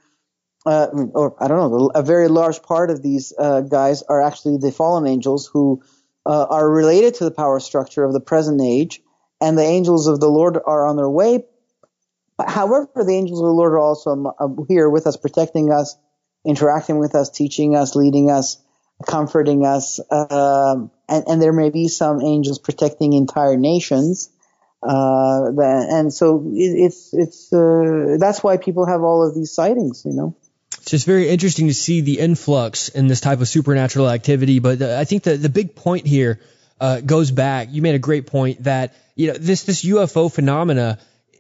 or 0.66 1.36
I 1.40 1.48
don't 1.48 1.72
know, 1.72 1.92
a 1.96 2.04
very 2.04 2.28
large 2.28 2.62
part 2.64 2.90
of 2.90 3.02
these 3.02 3.34
guys 3.38 4.04
are 4.04 4.22
actually 4.22 4.58
the 4.58 4.72
fallen 4.72 5.08
angels 5.08 5.50
who 5.52 5.82
uh, 6.26 6.46
are 6.50 6.70
related 6.70 7.16
to 7.16 7.24
the 7.24 7.32
power 7.32 7.60
structure 7.60 8.04
of 8.04 8.14
the 8.14 8.20
present 8.20 8.62
age, 8.62 9.02
and 9.42 9.58
the 9.58 9.64
angels 9.64 10.08
of 10.08 10.20
the 10.20 10.30
Lord 10.30 10.58
are 10.64 10.86
on 10.86 10.96
their 10.96 11.10
way. 11.10 11.46
However, 12.48 12.90
the 12.96 13.14
angels 13.14 13.40
of 13.40 13.46
the 13.46 13.52
Lord 13.52 13.74
are 13.74 13.80
also 13.80 14.34
uh, 14.40 14.48
here 14.68 14.90
with 14.90 15.08
us, 15.08 15.18
protecting 15.18 15.72
us, 15.72 15.96
interacting 16.46 17.00
with 17.00 17.16
us, 17.16 17.30
teaching 17.30 17.76
us, 17.76 17.96
leading 17.96 18.30
us, 18.30 18.58
comforting 19.06 19.66
us, 19.66 20.00
um, 20.12 20.92
and, 21.08 21.24
and, 21.28 21.42
there 21.42 21.54
may 21.54 21.70
be 21.70 21.88
some 21.88 22.22
angels 22.22 22.60
protecting 22.60 23.14
entire 23.14 23.56
nations. 23.56 24.30
Uh, 24.82 25.52
and 25.58 26.14
so 26.14 26.44
it, 26.54 26.86
it's 26.86 27.14
it's 27.14 27.52
uh, 27.52 28.18
that's 28.20 28.42
why 28.42 28.58
people 28.58 28.86
have 28.86 29.02
all 29.02 29.28
of 29.28 29.36
these 29.36 29.52
sightings, 29.52 30.04
you 30.06 30.14
know. 30.14 30.36
It's 30.78 30.92
just 30.92 31.06
very 31.06 31.30
interesting 31.30 31.68
to 31.68 31.74
see 31.74 32.02
the 32.02 32.20
influx 32.20 32.88
in 32.90 33.08
this 33.08 33.20
type 33.20 33.42
of 33.42 33.48
supernatural 33.48 34.10
activity. 34.10 34.60
But 34.60 34.82
I 34.82 35.04
think 35.04 35.24
the, 35.24 35.36
the 35.36 35.50
big 35.50 35.76
point 35.76 36.08
here 36.08 36.40
uh, 36.80 37.02
goes 37.02 37.32
back. 37.32 37.68
You 37.72 37.82
made 37.82 37.96
a 37.96 38.00
great 38.00 38.28
point 38.28 38.64
that 38.64 38.96
you 39.16 39.28
know 39.28 39.34
this 39.34 39.64
this 39.64 39.84
UFO 39.84 40.32
phenomena. 40.32 41.00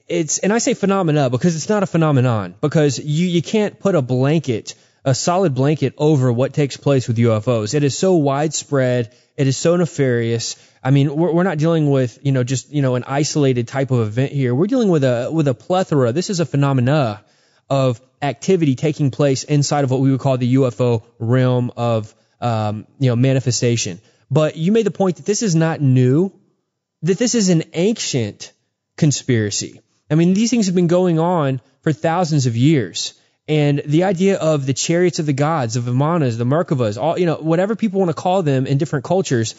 It's 0.10 0.40
and 0.40 0.52
I 0.52 0.58
say 0.58 0.74
phenomena 0.74 1.30
because 1.30 1.56
it's 1.56 1.70
not 1.70 1.84
a 1.84 1.88
phenomenon 1.88 2.56
because 2.62 3.00
you 3.00 3.28
you 3.28 3.42
can't 3.42 3.80
put 3.80 3.96
a 3.96 4.02
blanket 4.02 4.76
a 5.06 5.16
solid 5.16 5.56
blanket 5.56 5.94
over 5.98 6.32
what 6.32 6.54
takes 6.54 6.78
place 6.78 7.08
with 7.08 7.18
UFOs. 7.18 7.74
It 7.74 7.84
is 7.84 7.98
so 7.98 8.16
widespread. 8.16 9.16
It 9.38 9.48
is 9.48 9.58
so 9.58 9.76
nefarious. 9.76 10.56
I 10.84 10.92
mean, 10.92 11.16
we're, 11.16 11.32
we're 11.32 11.44
not 11.44 11.58
dealing 11.58 11.90
with, 11.90 12.20
you 12.22 12.32
know, 12.32 12.44
just, 12.44 12.72
you 12.72 12.82
know, 12.82 12.96
an 12.96 13.04
isolated 13.08 13.68
type 13.68 13.92
of 13.92 14.00
event 14.00 14.32
here. 14.32 14.54
We're 14.54 14.68
dealing 14.68 14.90
with 14.90 15.04
a, 15.04 15.30
with 15.32 15.48
a 15.48 15.54
plethora. 15.54 16.12
This 16.12 16.30
is 16.30 16.40
a 16.40 16.46
phenomena 16.46 17.24
of 17.70 18.02
activity 18.22 18.76
taking 18.76 19.12
place 19.12 19.44
inside 19.44 19.84
of 19.84 19.92
what 19.92 20.02
we 20.02 20.12
would 20.12 20.20
call 20.20 20.38
the 20.38 20.56
UFO 20.56 21.04
realm 21.20 21.72
of 21.78 22.14
um, 22.42 22.86
you 23.00 23.10
know 23.10 23.16
manifestation. 23.16 24.02
But 24.32 24.58
you 24.58 24.72
made 24.72 24.86
the 24.86 24.92
point 24.92 25.18
that 25.18 25.26
this 25.26 25.42
is 25.42 25.56
not 25.56 25.82
new, 25.82 26.32
that 27.04 27.18
this 27.18 27.36
is 27.36 27.50
an 27.50 27.64
ancient 27.74 28.52
conspiracy. 28.98 29.82
I 30.10 30.16
mean, 30.16 30.34
these 30.34 30.50
things 30.50 30.66
have 30.66 30.76
been 30.76 30.88
going 30.88 31.20
on 31.20 31.62
for 31.82 31.94
thousands 31.94 32.46
of 32.46 32.58
years. 32.58 33.14
And 33.48 33.82
the 33.86 34.04
idea 34.04 34.38
of 34.38 34.66
the 34.66 34.74
chariots 34.74 35.20
of 35.20 35.26
the 35.26 35.34
gods, 35.34 35.76
of 35.76 35.86
Vimanas, 35.86 36.38
the 36.38 36.46
Merkavas, 36.46 37.02
all 37.02 37.18
you 37.18 37.26
know, 37.26 37.38
whatever 37.38 37.76
people 37.76 38.00
want 38.00 38.10
to 38.10 38.22
call 38.22 38.44
them 38.44 38.68
in 38.68 38.78
different 38.78 39.06
cultures, 39.06 39.56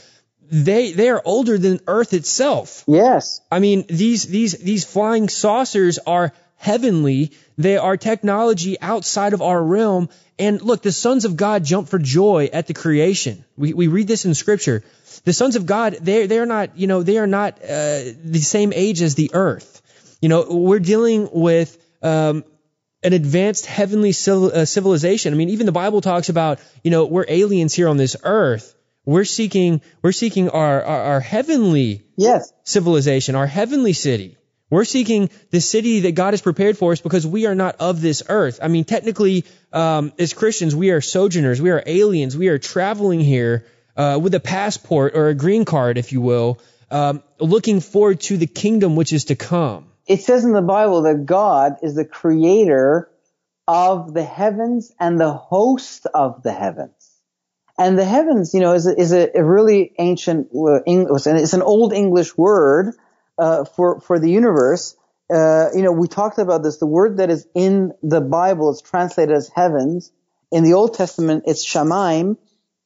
they 0.51 0.93
they 0.93 1.09
are 1.09 1.22
older 1.24 1.59
than 1.59 1.81
Earth 1.86 2.14
itself. 2.14 2.85
Yes. 2.86 3.40
I 3.51 3.59
mean, 3.59 3.85
these 3.89 4.24
these 4.24 4.52
these 4.52 4.85
flying 4.85 5.28
saucers 5.28 5.98
are 5.98 6.32
heavenly. 6.56 7.32
They 7.59 7.78
are 7.78 7.97
technology 7.97 8.81
outside 8.81 9.32
of 9.32 9.43
our 9.43 9.62
realm. 9.62 10.09
And 10.39 10.62
look, 10.62 10.82
the 10.82 10.93
sons 10.93 11.24
of 11.24 11.36
God 11.36 11.64
jump 11.64 11.89
for 11.89 11.98
joy 11.98 12.48
at 12.52 12.66
the 12.66 12.74
creation. 12.74 13.44
We, 13.56 13.74
we 13.74 13.89
read 13.89 14.09
this 14.09 14.24
in 14.24 14.35
scripture. 14.35 14.82
The 15.24 15.32
sons 15.32 15.56
of 15.56 15.66
God, 15.66 15.98
they're, 16.01 16.27
they're 16.27 16.47
not, 16.47 16.78
you 16.78 16.86
know, 16.86 17.02
they 17.02 17.18
are 17.18 17.27
not 17.27 17.59
uh, 17.62 18.01
the 18.24 18.40
same 18.40 18.72
age 18.74 19.02
as 19.02 19.14
the 19.14 19.31
earth. 19.35 19.80
You 20.20 20.28
know, 20.28 20.47
we're 20.51 20.80
dealing 20.80 21.28
with 21.32 21.76
um, 22.02 22.44
an 23.02 23.12
advanced 23.12 23.66
heavenly 23.66 24.10
uh, 24.10 24.64
civilization. 24.64 25.32
I 25.32 25.36
mean, 25.36 25.51
even 25.51 25.66
the 25.66 25.72
Bible 25.72 26.01
talks 26.01 26.28
about, 26.28 26.60
you 26.84 26.90
know, 26.90 27.06
we're 27.06 27.24
aliens 27.26 27.74
here 27.74 27.88
on 27.88 27.97
this 27.97 28.16
earth. 28.22 28.74
We're 29.06 29.24
seeking, 29.24 29.80
we're 30.02 30.12
seeking 30.12 30.51
our, 30.51 30.82
our, 30.82 31.02
our 31.02 31.20
heavenly 31.20 32.02
yes. 32.16 32.52
civilization, 32.64 33.34
our 33.34 33.47
heavenly 33.47 33.94
city. 33.94 34.36
We're 34.68 34.84
seeking 34.84 35.30
the 35.51 35.60
city 35.60 36.01
that 36.01 36.14
God 36.14 36.32
has 36.32 36.42
prepared 36.42 36.78
for 36.78 36.92
us 36.92 37.01
because 37.01 37.26
we 37.26 37.47
are 37.47 37.56
not 37.56 37.76
of 37.80 38.01
this 38.01 38.22
earth. 38.28 38.60
I 38.62 38.68
mean, 38.68 38.84
technically, 38.84 39.44
um, 39.72 40.12
as 40.18 40.32
Christians, 40.32 40.76
we 40.76 40.90
are 40.90 41.01
sojourners, 41.01 41.60
we 41.60 41.70
are 41.70 41.82
aliens, 41.86 42.36
we 42.36 42.48
are 42.48 42.59
traveling 42.59 43.20
here 43.20 43.66
uh, 43.97 44.18
with 44.22 44.34
a 44.34 44.40
passport 44.40 45.16
or 45.16 45.28
a 45.28 45.34
green 45.34 45.64
card, 45.64 45.98
if 45.98 46.12
you 46.12 46.20
will, 46.20 46.60
um, 46.90 47.22
looking 47.40 47.80
forward 47.80 48.20
to 48.20 48.36
the 48.36 48.47
kingdom 48.47 48.94
which 48.94 49.12
is 49.12 49.24
to 49.26 49.34
come. 49.34 49.89
It 50.10 50.22
says 50.22 50.44
in 50.44 50.52
the 50.52 50.60
Bible 50.60 51.02
that 51.02 51.24
God 51.24 51.76
is 51.84 51.94
the 51.94 52.04
creator 52.04 53.08
of 53.68 54.12
the 54.12 54.24
heavens 54.24 54.90
and 54.98 55.20
the 55.20 55.32
host 55.32 56.04
of 56.12 56.42
the 56.42 56.50
heavens. 56.50 57.20
And 57.78 57.96
the 57.96 58.04
heavens, 58.04 58.52
you 58.52 58.58
know, 58.58 58.72
is 58.72 58.88
a, 58.88 59.00
is 59.00 59.12
a, 59.12 59.30
really 59.40 59.92
ancient, 60.00 60.48
uh, 60.52 60.82
English, 60.84 61.26
and 61.26 61.38
it's 61.38 61.52
an 61.52 61.62
old 61.62 61.92
English 61.92 62.36
word 62.36 62.96
uh, 63.38 63.64
for 63.64 64.00
for 64.00 64.18
the 64.18 64.28
universe. 64.28 64.96
Uh, 65.32 65.68
you 65.76 65.82
know, 65.82 65.92
we 65.92 66.08
talked 66.08 66.38
about 66.38 66.64
this. 66.64 66.78
The 66.78 66.86
word 66.86 67.18
that 67.18 67.30
is 67.30 67.46
in 67.54 67.92
the 68.02 68.20
Bible 68.20 68.72
is 68.72 68.82
translated 68.82 69.36
as 69.36 69.48
heavens. 69.54 70.10
In 70.50 70.64
the 70.64 70.72
Old 70.72 70.94
Testament, 70.94 71.44
it's 71.46 71.64
shamaim, 71.64 72.36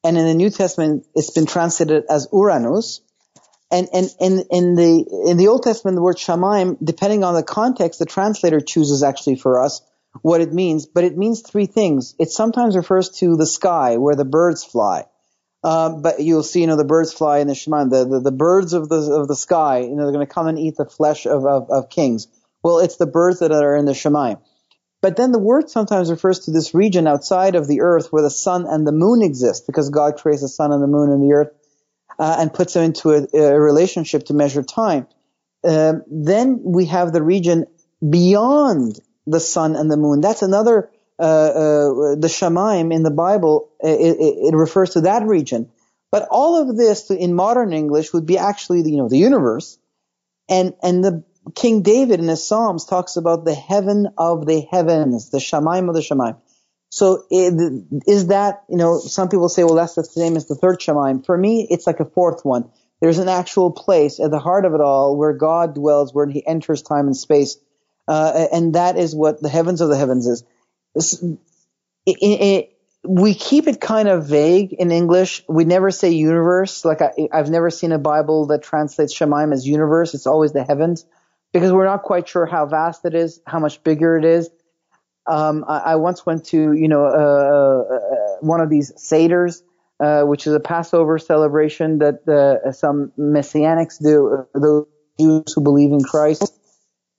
and 0.05 0.19
in 0.19 0.27
the 0.27 0.35
New 0.35 0.51
Testament, 0.51 1.07
it's 1.15 1.31
been 1.31 1.47
translated 1.47 2.05
as 2.11 2.29
Uranus. 2.35 3.01
And 3.75 3.89
and 3.93 4.09
in 4.21 4.45
in 4.53 4.75
the 4.77 5.31
in 5.31 5.37
the 5.37 5.49
Old 5.49 5.65
Testament, 5.65 5.97
the 5.97 6.03
word 6.03 6.17
shamaim, 6.17 6.77
depending 6.83 7.25
on 7.25 7.35
the 7.35 7.43
context, 7.43 7.99
the 7.99 8.07
translator 8.07 8.61
chooses 8.61 9.03
actually 9.03 9.35
for 9.35 9.61
us 9.61 9.83
what 10.23 10.41
it 10.41 10.53
means, 10.53 10.87
but 10.87 11.03
it 11.03 11.19
means 11.19 11.43
three 11.43 11.67
things. 11.67 12.15
It 12.21 12.31
sometimes 12.31 12.77
refers 12.77 13.11
to 13.19 13.37
the 13.37 13.47
sky 13.47 13.97
where 13.97 14.15
the 14.15 14.25
birds 14.25 14.63
fly. 14.65 15.07
Um, 15.65 16.03
but 16.03 16.21
you'll 16.21 16.45
see, 16.45 16.61
you 16.61 16.69
know, 16.69 16.77
the 16.77 16.85
birds 16.85 17.13
fly 17.13 17.39
in 17.39 17.49
the 17.49 17.55
Shemaim. 17.55 17.91
The, 17.91 18.05
the, 18.05 18.21
the 18.21 18.37
birds 18.47 18.75
of 18.75 18.89
the 18.89 19.01
of 19.21 19.27
the 19.27 19.35
sky, 19.35 19.81
you 19.81 19.97
know, 19.97 20.05
they're 20.05 20.13
going 20.13 20.27
to 20.27 20.33
come 20.33 20.47
and 20.47 20.59
eat 20.59 20.77
the 20.77 20.85
flesh 20.85 21.27
of, 21.27 21.45
of, 21.45 21.71
of 21.71 21.91
kings. 21.91 22.29
Well, 22.63 22.79
it's 22.79 22.97
the 22.97 23.07
birds 23.07 23.41
that 23.41 23.51
are 23.51 23.75
in 23.75 23.87
the 23.87 23.93
Shemaim. 23.93 24.41
But 25.03 25.17
then 25.17 25.33
the 25.33 25.39
word 25.39 25.69
sometimes 25.69 26.11
refers 26.11 26.41
to 26.41 26.53
this 26.53 26.75
region 26.75 27.09
outside 27.09 27.57
of 27.57 27.67
the 27.67 27.81
earth 27.81 28.13
where 28.13 28.23
the 28.23 28.31
sun 28.31 28.67
and 28.69 28.87
the 28.87 28.93
moon 28.93 29.21
exist, 29.21 29.67
because 29.67 29.91
God 29.91 30.17
creates 30.17 30.43
the 30.43 30.49
sun 30.49 30.71
and 30.71 30.83
the 30.83 30.87
moon 30.87 31.11
and 31.11 31.23
the 31.23 31.35
earth 31.35 31.49
uh, 32.19 32.37
and 32.39 32.53
puts 32.53 32.75
them 32.75 32.85
into 32.85 33.11
a, 33.11 33.27
a 33.37 33.61
relationship 33.61 34.25
to 34.27 34.35
measure 34.35 34.63
time. 34.63 35.07
Uh, 35.63 35.95
then 36.11 36.61
we 36.63 36.87
have 36.87 37.13
the 37.13 37.23
region 37.23 37.67
beyond 38.09 39.01
the 39.27 39.41
sun 39.41 39.77
and 39.77 39.91
the 39.91 39.97
moon. 39.97 40.21
That's 40.21 40.43
another, 40.43 40.91
uh, 41.19 41.23
uh, 41.23 42.15
the 42.17 42.29
Shemaim 42.29 42.93
in 42.93 43.03
the 43.03 43.11
Bible, 43.11 43.71
it, 43.81 44.17
it, 44.19 44.53
it, 44.53 44.55
refers 44.55 44.91
to 44.91 45.03
that 45.03 45.27
region. 45.27 45.71
But 46.11 46.29
all 46.31 46.61
of 46.61 46.77
this 46.77 47.11
in 47.11 47.35
modern 47.35 47.73
English 47.73 48.13
would 48.13 48.27
be 48.27 48.39
actually, 48.39 48.83
the, 48.83 48.91
you 48.91 48.99
know, 48.99 49.09
the 49.09 49.19
universe. 49.19 49.79
And, 50.49 50.75
and 50.83 51.03
the 51.03 51.25
King 51.55 51.83
David 51.83 52.21
in 52.21 52.29
his 52.29 52.47
Psalms 52.47 52.85
talks 52.85 53.17
about 53.17 53.45
the 53.45 53.55
heaven 53.55 54.09
of 54.19 54.47
the 54.47 54.61
heavens, 54.71 55.31
the 55.31 55.39
Shemaim 55.39 55.89
of 55.89 55.95
the 55.95 56.01
Shemaim. 56.01 56.37
So 56.95 57.25
is 57.31 58.29
that, 58.29 58.63
you 58.69 58.77
know, 58.77 58.99
some 58.99 59.29
people 59.29 59.49
say, 59.49 59.65
well, 59.65 59.75
that's 59.75 59.95
the 59.95 60.05
same 60.05 60.37
as 60.37 60.47
the 60.47 60.55
third 60.55 60.79
Shemaim. 60.79 61.27
For 61.27 61.37
me, 61.37 61.67
it's 61.69 61.87
like 61.87 61.99
a 61.99 62.05
fourth 62.05 62.45
one. 62.45 62.71
There's 63.01 63.19
an 63.19 63.29
actual 63.29 63.73
place 63.73 64.21
at 64.21 64.31
the 64.31 64.39
heart 64.39 64.65
of 64.65 64.75
it 64.75 64.81
all 64.81 65.17
where 65.17 65.33
God 65.33 65.75
dwells, 65.75 66.15
where 66.15 66.29
he 66.29 66.47
enters 66.47 66.83
time 66.83 67.07
and 67.07 67.17
space 67.17 67.59
uh, 68.07 68.47
and 68.53 68.75
that 68.75 68.97
is 68.97 69.15
what 69.15 69.41
the 69.41 69.49
heavens 69.49 69.81
of 69.81 69.89
the 69.89 69.97
heavens 69.97 70.27
is. 70.27 70.45
It, 72.07 72.19
it, 72.21 72.79
we 73.03 73.35
keep 73.35 73.67
it 73.67 73.81
kind 73.81 74.09
of 74.09 74.27
vague 74.27 74.73
in 74.75 74.91
English. 74.91 75.43
We 75.49 75.65
never 75.65 75.91
say 75.91 76.11
universe. 76.11 76.85
Like 76.85 77.01
I, 77.01 77.13
have 77.33 77.51
never 77.51 77.71
seen 77.71 77.93
a 77.93 77.99
Bible 77.99 78.47
that 78.47 78.63
translates 78.63 79.17
Shemaim 79.17 79.53
as 79.53 79.67
universe. 79.67 80.15
It's 80.15 80.27
always 80.27 80.53
the 80.53 80.65
heavens 80.65 81.07
because 81.53 81.73
we're 81.73 81.87
not 81.87 82.03
quite 82.03 82.29
sure 82.29 82.47
how 82.47 82.67
vast 82.67 83.05
it 83.05 83.15
is, 83.15 83.41
how 83.47 83.59
much 83.59 83.83
bigger 83.83 84.19
it 84.19 84.25
is. 84.25 84.51
Um, 85.27 85.65
I, 85.67 85.79
I, 85.79 85.95
once 85.97 86.27
went 86.27 86.45
to, 86.47 86.73
you 86.75 86.87
know, 86.87 87.07
uh, 87.07 87.95
uh, 87.95 88.37
one 88.41 88.61
of 88.61 88.69
these 88.69 88.93
seders, 88.93 89.63
uh, 90.01 90.23
which 90.23 90.47
is 90.47 90.53
a 90.53 90.61
Passover 90.61 91.19
celebration 91.19 91.99
that 91.99 92.29
uh, 92.29 92.73
some 92.73 93.11
messianics 93.19 94.03
do, 94.03 94.47
uh, 94.55 94.59
those 94.59 94.87
Jews 95.19 95.53
who 95.55 95.63
believe 95.63 95.93
in 95.93 96.03
Christ 96.03 96.53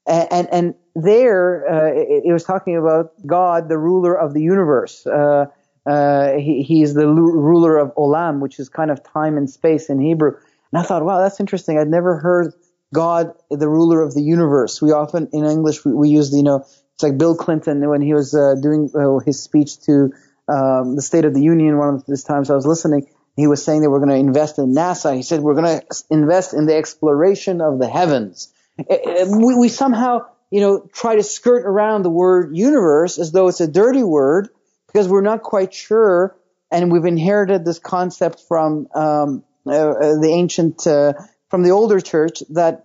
and 0.06 0.28
and, 0.32 0.48
and 0.52 0.76
there 0.96 1.66
uh, 1.70 1.92
it, 1.94 2.24
it, 2.26 2.34
was 2.34 2.44
talking 2.44 2.78
about 2.78 3.12
God, 3.26 3.70
the 3.70 3.78
ruler 3.78 4.18
of 4.18 4.34
the 4.34 4.42
universe. 4.42 5.06
Uh, 5.06 5.48
uh, 5.86 6.34
he, 6.34 6.64
he's 6.64 6.94
the 6.94 7.08
ruler 7.08 7.78
of 7.78 7.94
Olam, 7.96 8.40
which 8.40 8.60
is 8.60 8.70
kind 8.70 8.90
of 8.90 9.04
time 9.04 9.38
and 9.38 9.50
space 9.50 9.90
in 9.90 10.00
Hebrew. 10.00 10.32
And 10.72 10.82
I 10.82 10.84
thought, 10.84 11.06
wow, 11.06 11.20
that's 11.20 11.40
interesting. 11.40 11.78
I'd 11.78 11.88
never 11.88 12.18
heard 12.18 12.54
God, 12.94 13.34
the 13.52 13.70
ruler 13.70 14.02
of 14.02 14.14
the 14.14 14.24
universe. 14.24 14.82
We 14.82 14.92
often 14.92 15.30
in 15.32 15.46
English 15.46 15.86
we, 15.86 15.94
we 15.94 16.10
use, 16.10 16.36
you 16.36 16.44
know, 16.44 16.66
it's 16.96 17.04
like 17.04 17.18
Bill 17.18 17.36
Clinton 17.36 17.88
when 17.90 18.02
he 18.02 18.14
was 18.14 18.34
uh, 18.34 18.56
doing 18.56 18.90
uh, 18.96 19.20
his 19.20 19.44
speech 19.44 19.82
to 19.82 20.14
um, 20.48 20.96
the 20.96 21.02
State 21.02 21.26
of 21.26 21.34
the 21.34 21.42
Union. 21.42 21.78
One 21.78 21.96
of 21.96 22.06
these 22.08 22.24
times 22.24 22.50
I 22.50 22.56
was 22.56 22.66
listening, 22.66 23.08
he 23.36 23.48
was 23.48 23.64
saying 23.64 23.82
that 23.82 23.90
we're 23.90 24.00
going 24.00 24.12
to 24.12 24.16
invest 24.16 24.60
in 24.60 24.74
NASA. 24.74 25.14
He 25.14 25.22
said 25.22 25.42
we're 25.42 25.56
going 25.56 25.82
to 25.82 25.86
invest 26.10 26.54
in 26.54 26.68
the 26.68 26.76
exploration 26.76 27.60
of 27.60 27.80
the 27.80 27.90
heavens. 27.90 28.54
We, 28.78 29.56
we 29.56 29.68
somehow, 29.68 30.28
you 30.52 30.62
know, 30.62 30.88
try 30.94 31.16
to 31.16 31.24
skirt 31.24 31.66
around 31.66 32.04
the 32.04 32.10
word 32.10 32.56
universe 32.56 33.20
as 33.20 33.34
though 33.34 33.50
it's 33.50 33.60
a 33.60 33.68
dirty 33.68 34.04
word 34.04 34.48
because 34.88 35.10
we're 35.10 35.22
not 35.22 35.42
quite 35.42 35.74
sure. 35.74 36.38
And 36.72 36.94
we've 36.94 37.06
inherited 37.06 37.66
this 37.66 37.80
concept 37.80 38.44
from 38.48 38.88
um, 38.96 39.44
uh, 39.68 39.72
uh, 39.72 40.00
the 40.22 40.30
ancient, 40.32 40.88
uh, 40.88 41.14
from 41.50 41.64
the 41.64 41.72
older 41.72 42.00
church 42.00 42.42
that 42.52 42.85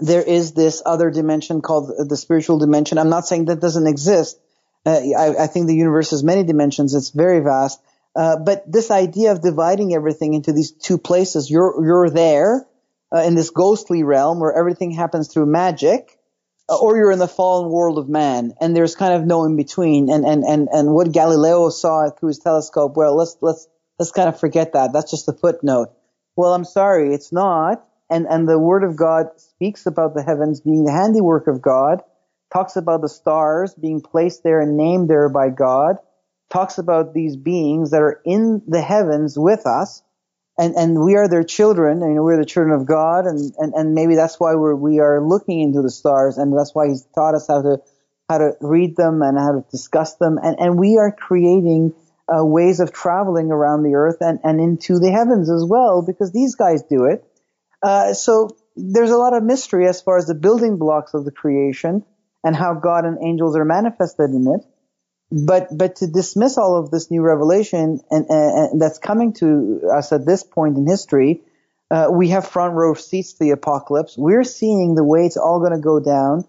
there 0.00 0.22
is 0.22 0.52
this 0.52 0.82
other 0.84 1.10
dimension 1.10 1.60
called 1.60 1.92
the 2.08 2.16
spiritual 2.16 2.58
dimension. 2.58 2.98
I'm 2.98 3.08
not 3.08 3.26
saying 3.26 3.46
that 3.46 3.60
doesn't 3.60 3.86
exist. 3.86 4.38
Uh, 4.86 5.00
I, 5.16 5.44
I, 5.44 5.46
think 5.48 5.66
the 5.66 5.74
universe 5.74 6.10
has 6.10 6.22
many 6.22 6.44
dimensions. 6.44 6.94
It's 6.94 7.10
very 7.10 7.40
vast. 7.40 7.80
Uh, 8.14 8.36
but 8.38 8.70
this 8.70 8.90
idea 8.90 9.32
of 9.32 9.42
dividing 9.42 9.94
everything 9.94 10.34
into 10.34 10.52
these 10.52 10.72
two 10.72 10.98
places, 10.98 11.50
you're 11.50 11.84
you're 11.84 12.10
there, 12.10 12.66
uh, 13.14 13.22
in 13.22 13.34
this 13.34 13.50
ghostly 13.50 14.02
realm 14.02 14.40
where 14.40 14.52
everything 14.52 14.90
happens 14.90 15.32
through 15.32 15.46
magic, 15.46 16.18
uh, 16.68 16.78
or 16.78 16.96
you're 16.96 17.12
in 17.12 17.18
the 17.18 17.28
fallen 17.28 17.70
world 17.70 17.98
of 17.98 18.08
man, 18.08 18.54
and 18.60 18.76
there's 18.76 18.94
kind 18.94 19.14
of 19.14 19.26
no 19.26 19.44
in 19.44 19.56
between. 19.56 20.10
And 20.10 20.24
and 20.24 20.44
and 20.44 20.68
and 20.70 20.92
what 20.92 21.12
Galileo 21.12 21.70
saw 21.70 22.10
through 22.10 22.28
his 22.28 22.38
telescope, 22.38 22.96
well, 22.96 23.16
let's 23.16 23.36
let's 23.40 23.66
let's 23.98 24.12
kind 24.12 24.28
of 24.28 24.38
forget 24.38 24.72
that. 24.72 24.92
That's 24.92 25.10
just 25.10 25.28
a 25.28 25.32
footnote. 25.32 25.90
Well, 26.36 26.54
I'm 26.54 26.64
sorry, 26.64 27.14
it's 27.14 27.32
not. 27.32 27.87
And 28.10 28.26
and 28.26 28.48
the 28.48 28.58
Word 28.58 28.84
of 28.84 28.96
God 28.96 29.26
speaks 29.36 29.86
about 29.86 30.14
the 30.14 30.22
heavens 30.22 30.60
being 30.60 30.84
the 30.84 30.92
handiwork 30.92 31.46
of 31.46 31.60
God, 31.60 32.02
talks 32.52 32.76
about 32.76 33.02
the 33.02 33.08
stars 33.08 33.74
being 33.74 34.00
placed 34.00 34.42
there 34.42 34.60
and 34.60 34.76
named 34.76 35.08
there 35.08 35.28
by 35.28 35.50
God, 35.50 35.96
talks 36.50 36.78
about 36.78 37.14
these 37.14 37.36
beings 37.36 37.90
that 37.90 38.02
are 38.02 38.20
in 38.24 38.62
the 38.66 38.80
heavens 38.80 39.38
with 39.38 39.66
us 39.66 40.02
and 40.58 40.74
and 40.74 41.02
we 41.02 41.14
are 41.14 41.28
their 41.28 41.44
children. 41.44 42.00
Know, 42.00 42.22
we're 42.22 42.36
the 42.36 42.44
children 42.44 42.78
of 42.78 42.86
God, 42.86 43.26
and 43.26 43.54
and, 43.58 43.72
and 43.74 43.94
maybe 43.94 44.16
that's 44.16 44.40
why 44.40 44.56
we're 44.56 44.74
we 44.74 44.98
are 44.98 45.24
looking 45.24 45.60
into 45.60 45.80
the 45.82 45.90
stars, 45.90 46.36
and 46.36 46.52
that's 46.58 46.74
why 46.74 46.88
He's 46.88 47.06
taught 47.14 47.34
us 47.34 47.46
how 47.46 47.62
to 47.62 47.78
how 48.28 48.38
to 48.38 48.52
read 48.60 48.96
them 48.96 49.22
and 49.22 49.38
how 49.38 49.52
to 49.52 49.64
discuss 49.70 50.16
them, 50.16 50.38
and 50.42 50.56
and 50.58 50.78
we 50.78 50.98
are 50.98 51.12
creating 51.12 51.94
uh, 52.28 52.44
ways 52.44 52.80
of 52.80 52.92
traveling 52.92 53.52
around 53.52 53.84
the 53.84 53.94
earth 53.94 54.16
and 54.20 54.40
and 54.42 54.60
into 54.60 54.98
the 54.98 55.12
heavens 55.12 55.48
as 55.48 55.64
well, 55.64 56.02
because 56.02 56.32
these 56.32 56.56
guys 56.56 56.82
do 56.90 57.04
it. 57.04 57.24
Uh, 57.82 58.14
so 58.14 58.50
there's 58.76 59.10
a 59.10 59.16
lot 59.16 59.36
of 59.36 59.42
mystery 59.42 59.86
as 59.88 60.00
far 60.00 60.18
as 60.18 60.26
the 60.26 60.34
building 60.34 60.78
blocks 60.78 61.14
of 61.14 61.24
the 61.24 61.30
creation 61.30 62.04
and 62.44 62.54
how 62.54 62.74
God 62.74 63.04
and 63.04 63.18
angels 63.22 63.56
are 63.56 63.64
manifested 63.64 64.30
in 64.30 64.46
it. 64.48 64.66
But 65.30 65.76
but 65.76 65.96
to 65.96 66.06
dismiss 66.06 66.56
all 66.56 66.78
of 66.78 66.90
this 66.90 67.10
new 67.10 67.20
revelation 67.20 68.00
and, 68.10 68.26
and 68.30 68.80
that's 68.80 68.98
coming 68.98 69.34
to 69.34 69.90
us 69.94 70.10
at 70.12 70.24
this 70.24 70.42
point 70.42 70.78
in 70.78 70.86
history, 70.86 71.42
uh, 71.90 72.08
we 72.10 72.30
have 72.30 72.46
front 72.46 72.74
row 72.74 72.94
seats 72.94 73.34
to 73.34 73.44
the 73.44 73.50
apocalypse. 73.50 74.16
We're 74.16 74.44
seeing 74.44 74.94
the 74.94 75.04
way 75.04 75.26
it's 75.26 75.36
all 75.36 75.58
going 75.60 75.72
to 75.72 75.80
go 75.80 76.00
down 76.00 76.44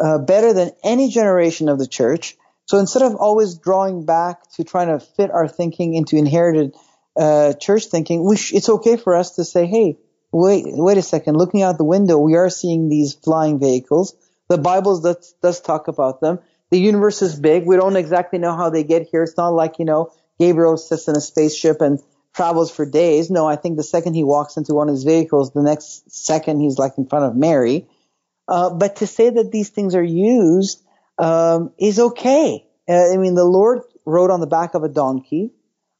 uh, 0.00 0.18
better 0.18 0.52
than 0.52 0.72
any 0.82 1.10
generation 1.10 1.68
of 1.68 1.78
the 1.78 1.86
church. 1.86 2.36
So 2.66 2.78
instead 2.78 3.02
of 3.02 3.14
always 3.14 3.56
drawing 3.56 4.04
back 4.04 4.50
to 4.54 4.64
trying 4.64 4.88
to 4.88 4.98
fit 4.98 5.30
our 5.30 5.46
thinking 5.46 5.94
into 5.94 6.16
inherited 6.16 6.74
uh, 7.16 7.52
church 7.52 7.86
thinking, 7.86 8.34
sh- 8.34 8.54
it's 8.54 8.68
okay 8.68 8.96
for 8.96 9.14
us 9.14 9.36
to 9.36 9.44
say, 9.44 9.66
"Hey, 9.66 9.98
wait, 10.34 10.64
wait 10.66 10.98
a 10.98 11.02
second. 11.02 11.36
Looking 11.36 11.62
out 11.62 11.78
the 11.78 11.84
window, 11.84 12.18
we 12.18 12.34
are 12.34 12.50
seeing 12.50 12.88
these 12.88 13.14
flying 13.14 13.58
vehicles. 13.58 14.14
The 14.48 14.58
Bible 14.58 15.00
does, 15.00 15.34
does 15.40 15.60
talk 15.60 15.88
about 15.88 16.20
them 16.20 16.38
the 16.74 16.80
universe 16.80 17.22
is 17.22 17.38
big. 17.38 17.66
We 17.66 17.76
don't 17.76 17.96
exactly 17.96 18.40
know 18.40 18.56
how 18.56 18.68
they 18.68 18.82
get 18.82 19.08
here. 19.08 19.22
It's 19.22 19.36
not 19.36 19.50
like, 19.50 19.78
you 19.78 19.84
know, 19.84 20.12
Gabriel 20.40 20.76
sits 20.76 21.06
in 21.06 21.16
a 21.16 21.20
spaceship 21.20 21.80
and 21.80 22.00
travels 22.34 22.74
for 22.74 22.84
days. 22.84 23.30
No, 23.30 23.46
I 23.46 23.54
think 23.54 23.76
the 23.76 23.84
second 23.84 24.14
he 24.14 24.24
walks 24.24 24.56
into 24.56 24.74
one 24.74 24.88
of 24.88 24.94
his 24.94 25.04
vehicles, 25.04 25.52
the 25.52 25.62
next 25.62 26.10
second 26.10 26.60
he's 26.60 26.76
like 26.76 26.94
in 26.98 27.06
front 27.06 27.26
of 27.26 27.36
Mary. 27.36 27.86
Uh, 28.48 28.70
but 28.70 28.96
to 28.96 29.06
say 29.06 29.30
that 29.30 29.52
these 29.52 29.68
things 29.68 29.94
are 29.94 30.02
used 30.02 30.82
um, 31.16 31.72
is 31.78 32.00
okay. 32.00 32.66
Uh, 32.88 33.12
I 33.12 33.16
mean, 33.18 33.36
the 33.36 33.44
Lord 33.44 33.82
rode 34.04 34.32
on 34.32 34.40
the 34.40 34.48
back 34.48 34.74
of 34.74 34.82
a 34.82 34.88
donkey. 34.88 35.52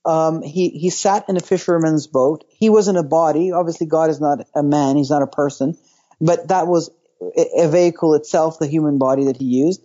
Um, 0.06 0.42
he 0.42 0.68
he 0.70 0.90
sat 0.90 1.28
in 1.28 1.36
a 1.36 1.40
fisherman's 1.40 2.06
boat. 2.06 2.44
He 2.48 2.68
was 2.68 2.88
in 2.88 2.96
a 2.96 3.02
body. 3.02 3.52
Obviously, 3.52 3.86
God 3.86 4.10
is 4.10 4.20
not 4.20 4.46
a 4.54 4.62
man; 4.62 4.96
He's 4.96 5.10
not 5.10 5.22
a 5.22 5.26
person. 5.26 5.78
But 6.20 6.48
that 6.48 6.66
was 6.66 6.90
a 7.20 7.68
vehicle 7.68 8.14
itself, 8.14 8.58
the 8.58 8.66
human 8.66 8.98
body 8.98 9.24
that 9.24 9.36
He 9.36 9.46
used. 9.46 9.82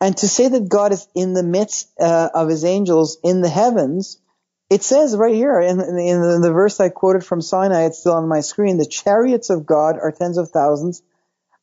And 0.00 0.16
to 0.18 0.28
say 0.28 0.48
that 0.48 0.68
God 0.68 0.92
is 0.92 1.08
in 1.14 1.32
the 1.32 1.42
midst 1.42 1.90
uh, 1.98 2.28
of 2.34 2.48
his 2.48 2.64
angels 2.64 3.18
in 3.24 3.40
the 3.40 3.48
heavens, 3.48 4.20
it 4.68 4.82
says 4.82 5.16
right 5.16 5.34
here 5.34 5.60
in, 5.60 5.80
in, 5.80 5.98
in, 5.98 6.40
the 6.42 6.52
verse 6.52 6.80
I 6.80 6.90
quoted 6.90 7.24
from 7.24 7.40
Sinai, 7.40 7.86
it's 7.86 8.00
still 8.00 8.12
on 8.12 8.28
my 8.28 8.40
screen, 8.40 8.76
the 8.76 8.86
chariots 8.86 9.48
of 9.48 9.64
God 9.64 9.96
are 9.96 10.12
tens 10.12 10.38
of 10.38 10.50
thousands, 10.50 11.02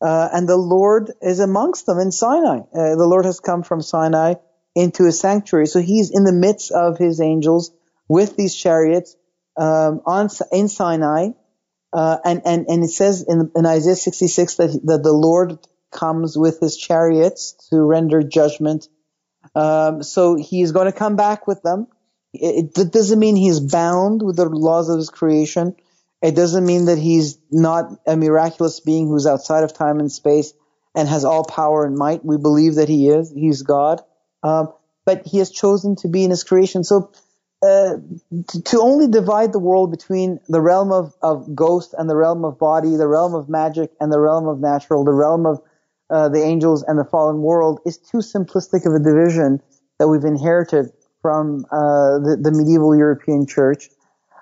uh, 0.01 0.29
and 0.33 0.49
the 0.49 0.57
Lord 0.57 1.11
is 1.21 1.39
amongst 1.39 1.85
them 1.85 1.99
in 1.99 2.11
Sinai. 2.11 2.59
Uh, 2.73 2.95
the 2.95 3.07
Lord 3.07 3.25
has 3.25 3.39
come 3.39 3.61
from 3.61 3.81
Sinai 3.81 4.35
into 4.75 5.05
his 5.05 5.19
sanctuary. 5.19 5.67
So 5.67 5.79
he's 5.79 6.09
in 6.09 6.23
the 6.23 6.33
midst 6.33 6.71
of 6.71 6.97
his 6.97 7.21
angels 7.21 7.71
with 8.13 8.37
these 8.37 8.55
chariots 8.55 9.15
um, 9.57 10.01
on 10.05 10.29
in 10.51 10.67
Sinai, 10.67 11.29
uh, 11.91 12.17
and 12.23 12.43
and 12.45 12.67
and 12.67 12.83
it 12.83 12.89
says 12.89 13.25
in, 13.27 13.51
in 13.55 13.65
Isaiah 13.65 13.95
66 13.95 14.55
that 14.55 14.79
that 14.85 15.01
the 15.01 15.11
Lord 15.11 15.57
comes 15.91 16.37
with 16.37 16.59
his 16.59 16.77
chariots 16.77 17.53
to 17.69 17.81
render 17.81 18.21
judgment. 18.21 18.87
Um, 19.55 20.03
so 20.03 20.35
he 20.35 20.61
is 20.61 20.71
going 20.71 20.85
to 20.91 20.97
come 20.97 21.15
back 21.15 21.47
with 21.47 21.63
them. 21.63 21.87
It, 22.33 22.77
it 22.77 22.91
doesn't 22.91 23.19
mean 23.19 23.35
he's 23.35 23.59
bound 23.59 24.21
with 24.21 24.35
the 24.35 24.45
laws 24.45 24.89
of 24.89 24.97
his 24.97 25.09
creation. 25.09 25.75
It 26.21 26.35
doesn't 26.35 26.65
mean 26.65 26.85
that 26.85 26.99
he's 26.99 27.39
not 27.51 27.99
a 28.07 28.15
miraculous 28.15 28.79
being 28.79 29.07
who's 29.07 29.25
outside 29.25 29.63
of 29.63 29.73
time 29.73 29.99
and 29.99 30.11
space 30.11 30.53
and 30.95 31.07
has 31.09 31.25
all 31.25 31.43
power 31.43 31.83
and 31.83 31.95
might. 31.95 32.23
We 32.23 32.37
believe 32.37 32.75
that 32.75 32.89
he 32.89 33.09
is. 33.09 33.31
He's 33.31 33.63
God. 33.63 34.01
Um, 34.43 34.71
but 35.05 35.25
he 35.25 35.39
has 35.39 35.51
chosen 35.51 35.95
to 35.97 36.07
be 36.07 36.23
in 36.23 36.29
his 36.29 36.43
creation. 36.43 36.83
So 36.83 37.11
uh, 37.63 37.97
to, 38.65 38.79
only 38.81 39.07
divide 39.07 39.53
the 39.53 39.59
world 39.59 39.89
between 39.89 40.39
the 40.49 40.59
realm 40.59 40.91
of, 40.91 41.13
of 41.21 41.55
ghost 41.55 41.95
and 41.97 42.09
the 42.09 42.15
realm 42.15 42.43
of 42.43 42.59
body, 42.59 42.97
the 42.97 43.07
realm 43.07 43.33
of 43.33 43.47
magic 43.47 43.91
and 44.01 44.11
the 44.11 44.19
realm 44.19 44.47
of 44.47 44.59
natural, 44.59 45.05
the 45.05 45.13
realm 45.13 45.45
of 45.45 45.61
uh, 46.09 46.27
the 46.27 46.43
angels 46.43 46.83
and 46.83 46.99
the 46.99 47.05
fallen 47.05 47.41
world 47.41 47.79
is 47.85 47.97
too 47.97 48.17
simplistic 48.17 48.85
of 48.85 48.93
a 48.93 48.99
division 48.99 49.61
that 49.97 50.09
we've 50.09 50.25
inherited 50.25 50.91
from 51.21 51.65
uh, 51.71 52.19
the, 52.19 52.37
the, 52.41 52.51
medieval 52.51 52.95
European 52.95 53.47
church. 53.47 53.89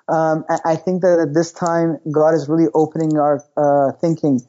Um, 0.08 0.44
I 0.64 0.74
think 0.74 1.02
that 1.02 1.20
at 1.20 1.32
this 1.32 1.52
time, 1.52 1.98
God 2.10 2.34
is 2.34 2.48
really 2.48 2.68
opening 2.74 3.16
our 3.18 3.44
uh, 3.56 3.92
thinking 4.00 4.40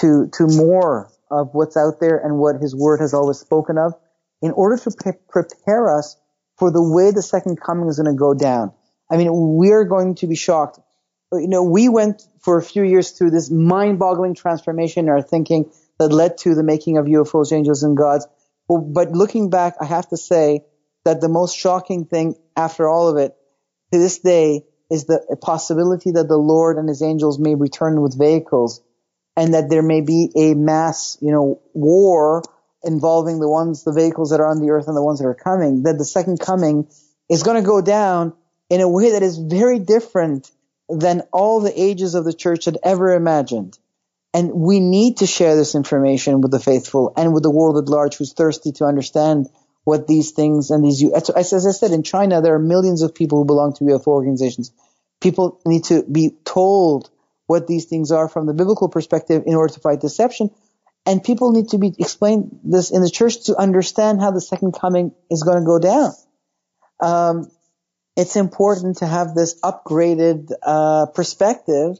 to 0.00 0.28
to 0.34 0.46
more 0.46 1.10
of 1.30 1.48
what's 1.54 1.78
out 1.78 1.98
there 1.98 2.18
and 2.18 2.38
what 2.38 2.56
His 2.60 2.76
Word 2.76 3.00
has 3.00 3.14
always 3.14 3.38
spoken 3.38 3.78
of, 3.78 3.94
in 4.42 4.52
order 4.52 4.76
to 4.76 4.90
pre- 4.90 5.18
prepare 5.30 5.96
us 5.96 6.16
for 6.58 6.70
the 6.70 6.82
way 6.82 7.10
the 7.10 7.22
second 7.22 7.60
coming 7.60 7.88
is 7.88 7.98
going 7.98 8.12
to 8.12 8.18
go 8.18 8.34
down. 8.34 8.72
I 9.10 9.16
mean, 9.16 9.30
we're 9.32 9.84
going 9.84 10.16
to 10.16 10.26
be 10.26 10.34
shocked. 10.34 10.78
You 11.32 11.48
know, 11.48 11.62
we 11.62 11.88
went 11.88 12.22
for 12.40 12.58
a 12.58 12.62
few 12.62 12.82
years 12.82 13.12
through 13.12 13.30
this 13.30 13.50
mind-boggling 13.50 14.34
transformation 14.34 15.06
in 15.06 15.10
our 15.10 15.22
thinking 15.22 15.70
that 15.98 16.08
led 16.08 16.38
to 16.38 16.54
the 16.54 16.62
making 16.62 16.96
of 16.96 17.06
UFOs, 17.06 17.52
angels, 17.52 17.82
and 17.82 17.96
gods. 17.96 18.26
But 18.68 19.12
looking 19.12 19.50
back, 19.50 19.76
I 19.80 19.84
have 19.86 20.08
to 20.08 20.16
say 20.16 20.64
that 21.04 21.20
the 21.20 21.28
most 21.28 21.56
shocking 21.56 22.04
thing 22.04 22.34
after 22.56 22.88
all 22.88 23.08
of 23.08 23.16
it 23.16 23.34
to 23.92 23.98
this 23.98 24.18
day 24.18 24.64
is 24.90 25.04
the 25.04 25.36
possibility 25.40 26.12
that 26.12 26.28
the 26.28 26.36
Lord 26.36 26.76
and 26.76 26.88
his 26.88 27.02
angels 27.02 27.38
may 27.38 27.54
return 27.54 28.00
with 28.00 28.18
vehicles 28.18 28.82
and 29.36 29.54
that 29.54 29.70
there 29.70 29.82
may 29.82 30.00
be 30.00 30.30
a 30.36 30.54
mass, 30.54 31.16
you 31.20 31.30
know, 31.30 31.60
war 31.72 32.42
involving 32.88 33.38
the 33.38 33.48
ones, 33.48 33.84
the 33.84 33.92
vehicles 33.92 34.30
that 34.30 34.40
are 34.40 34.48
on 34.48 34.60
the 34.60 34.70
earth 34.70 34.88
and 34.88 34.96
the 34.96 35.02
ones 35.02 35.20
that 35.20 35.26
are 35.26 35.34
coming, 35.34 35.84
that 35.84 35.98
the 35.98 36.04
second 36.04 36.40
coming 36.40 36.88
is 37.28 37.42
going 37.42 37.62
to 37.62 37.66
go 37.66 37.80
down 37.80 38.32
in 38.70 38.80
a 38.80 38.88
way 38.88 39.12
that 39.12 39.22
is 39.22 39.38
very 39.38 39.78
different 39.78 40.50
than 40.88 41.22
all 41.32 41.60
the 41.60 41.80
ages 41.80 42.14
of 42.14 42.24
the 42.24 42.32
church 42.32 42.64
had 42.64 42.78
ever 42.82 43.12
imagined. 43.12 43.78
And 44.34 44.52
we 44.52 44.80
need 44.80 45.18
to 45.18 45.26
share 45.26 45.54
this 45.54 45.74
information 45.74 46.40
with 46.40 46.50
the 46.50 46.60
faithful 46.60 47.12
and 47.16 47.32
with 47.32 47.42
the 47.42 47.50
world 47.50 47.78
at 47.78 47.88
large 47.88 48.16
who's 48.16 48.32
thirsty 48.32 48.72
to 48.72 48.84
understand 48.84 49.48
what 49.84 50.06
these 50.06 50.32
things 50.32 50.70
and 50.70 50.84
these, 50.84 51.02
as 51.12 51.30
I 51.66 51.70
said, 51.70 51.92
in 51.92 52.02
China, 52.02 52.42
there 52.42 52.54
are 52.54 52.58
millions 52.58 53.02
of 53.02 53.14
people 53.14 53.38
who 53.38 53.44
belong 53.46 53.74
to 53.74 53.84
UFO 53.84 54.08
organizations. 54.08 54.72
People 55.20 55.60
need 55.64 55.84
to 55.84 56.02
be 56.02 56.36
told 56.44 57.10
what 57.46 57.66
these 57.66 57.86
things 57.86 58.12
are 58.12 58.28
from 58.28 58.46
the 58.46 58.52
biblical 58.52 58.88
perspective 58.90 59.44
in 59.46 59.54
order 59.54 59.72
to 59.72 59.80
fight 59.80 60.00
deception. 60.00 60.50
And 61.06 61.22
people 61.24 61.52
need 61.52 61.68
to 61.70 61.78
be 61.78 61.94
explained 61.98 62.60
this 62.64 62.90
in 62.90 63.02
the 63.02 63.10
church 63.10 63.44
to 63.44 63.56
understand 63.56 64.20
how 64.20 64.30
the 64.30 64.40
second 64.40 64.72
coming 64.72 65.14
is 65.30 65.42
going 65.42 65.58
to 65.58 65.64
go 65.64 65.78
down. 65.78 66.12
Um, 67.00 67.50
it's 68.16 68.36
important 68.36 68.98
to 68.98 69.06
have 69.06 69.34
this 69.34 69.58
upgraded 69.62 70.50
uh, 70.62 71.06
perspective, 71.14 71.98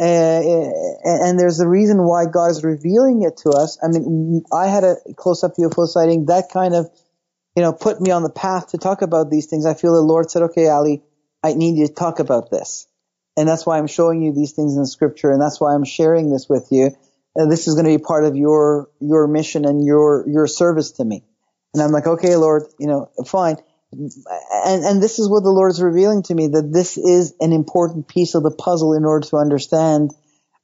uh, 0.00 0.02
and 0.02 1.38
there's 1.38 1.60
a 1.60 1.68
reason 1.68 2.02
why 2.02 2.24
God 2.26 2.50
is 2.50 2.64
revealing 2.64 3.22
it 3.22 3.36
to 3.38 3.50
us. 3.50 3.78
I 3.82 3.88
mean, 3.88 4.42
I 4.52 4.68
had 4.68 4.84
a 4.84 4.96
close-up 5.16 5.52
UFO 5.58 5.86
sighting 5.86 6.26
that 6.26 6.48
kind 6.52 6.74
of, 6.74 6.88
you 7.54 7.62
know, 7.62 7.72
put 7.72 8.00
me 8.00 8.10
on 8.10 8.22
the 8.22 8.30
path 8.30 8.68
to 8.68 8.78
talk 8.78 9.02
about 9.02 9.30
these 9.30 9.46
things. 9.46 9.66
I 9.66 9.74
feel 9.74 9.92
the 9.92 10.00
Lord 10.00 10.30
said, 10.30 10.42
"Okay, 10.42 10.68
Ali, 10.68 11.02
I 11.42 11.52
need 11.54 11.76
you 11.76 11.86
to 11.86 11.92
talk 11.92 12.18
about 12.18 12.50
this." 12.50 12.86
And 13.36 13.48
that's 13.48 13.66
why 13.66 13.78
I'm 13.78 13.86
showing 13.86 14.22
you 14.22 14.32
these 14.32 14.52
things 14.52 14.74
in 14.74 14.80
the 14.80 14.86
scripture. 14.86 15.30
And 15.30 15.40
that's 15.40 15.60
why 15.60 15.74
I'm 15.74 15.84
sharing 15.84 16.30
this 16.30 16.48
with 16.48 16.68
you. 16.72 16.90
This 17.34 17.68
is 17.68 17.74
going 17.74 17.86
to 17.86 17.96
be 17.96 18.02
part 18.02 18.24
of 18.24 18.36
your, 18.36 18.88
your 19.00 19.28
mission 19.28 19.64
and 19.64 19.84
your, 19.84 20.24
your 20.28 20.46
service 20.46 20.92
to 20.92 21.04
me. 21.04 21.22
And 21.74 21.82
I'm 21.82 21.92
like, 21.92 22.06
okay, 22.06 22.36
Lord, 22.36 22.64
you 22.78 22.86
know, 22.86 23.10
fine. 23.26 23.56
And, 23.92 24.84
and 24.84 25.02
this 25.02 25.18
is 25.18 25.30
what 25.30 25.42
the 25.42 25.50
Lord 25.50 25.70
is 25.70 25.80
revealing 25.80 26.22
to 26.24 26.34
me 26.34 26.48
that 26.48 26.72
this 26.72 26.98
is 26.98 27.34
an 27.40 27.52
important 27.52 28.08
piece 28.08 28.34
of 28.34 28.42
the 28.42 28.50
puzzle 28.50 28.94
in 28.94 29.04
order 29.04 29.26
to 29.28 29.36
understand, 29.36 30.10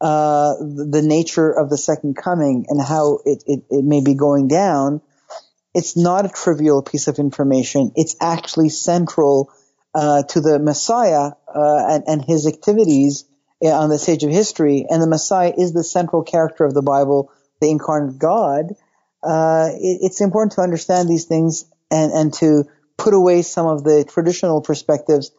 uh, 0.01 0.55
the, 0.59 1.03
nature 1.03 1.51
of 1.51 1.71
the 1.71 1.79
second 1.79 2.17
coming 2.17 2.67
and 2.69 2.83
how 2.83 3.21
it, 3.25 3.43
it, 3.47 3.65
it 3.71 3.85
may 3.85 4.03
be 4.03 4.15
going 4.15 4.49
down. 4.49 5.01
It's 5.75 5.97
not 5.97 6.27
a 6.27 6.29
trivial 6.29 6.83
piece 6.83 7.09
of 7.09 7.19
information. 7.19 7.93
It's 7.95 8.17
actually 8.21 8.69
central 8.69 9.51
uh, 9.95 10.25
to 10.25 10.41
the 10.41 10.59
Messiah 10.59 11.33
uh, 11.49 11.87
and, 11.89 12.05
and, 12.07 12.25
his 12.25 12.47
activities 12.47 13.25
on 13.73 13.91
the 13.91 13.99
stage 13.99 14.23
of 14.25 14.31
history, 14.31 14.87
and 14.89 15.03
the 15.03 15.09
Messiah 15.09 15.53
is 15.57 15.73
the 15.73 15.85
central 15.85 16.23
character 16.23 16.65
of 16.65 16.75
the 16.75 16.83
Bible, 16.83 17.33
the 17.61 17.71
incarnate 17.71 18.19
God. 18.19 18.75
Uh, 19.23 19.71
it, 19.73 19.99
it's 20.03 20.21
important 20.21 20.53
to 20.53 20.61
understand 20.61 21.09
these 21.09 21.25
things 21.25 21.65
and, 21.91 22.13
and 22.13 22.35
to 22.35 22.65
put 22.97 23.15
away 23.15 23.43
some 23.43 23.67
of 23.67 23.85
the 23.85 24.05
traditional 24.05 24.61
perspectives 24.61 25.31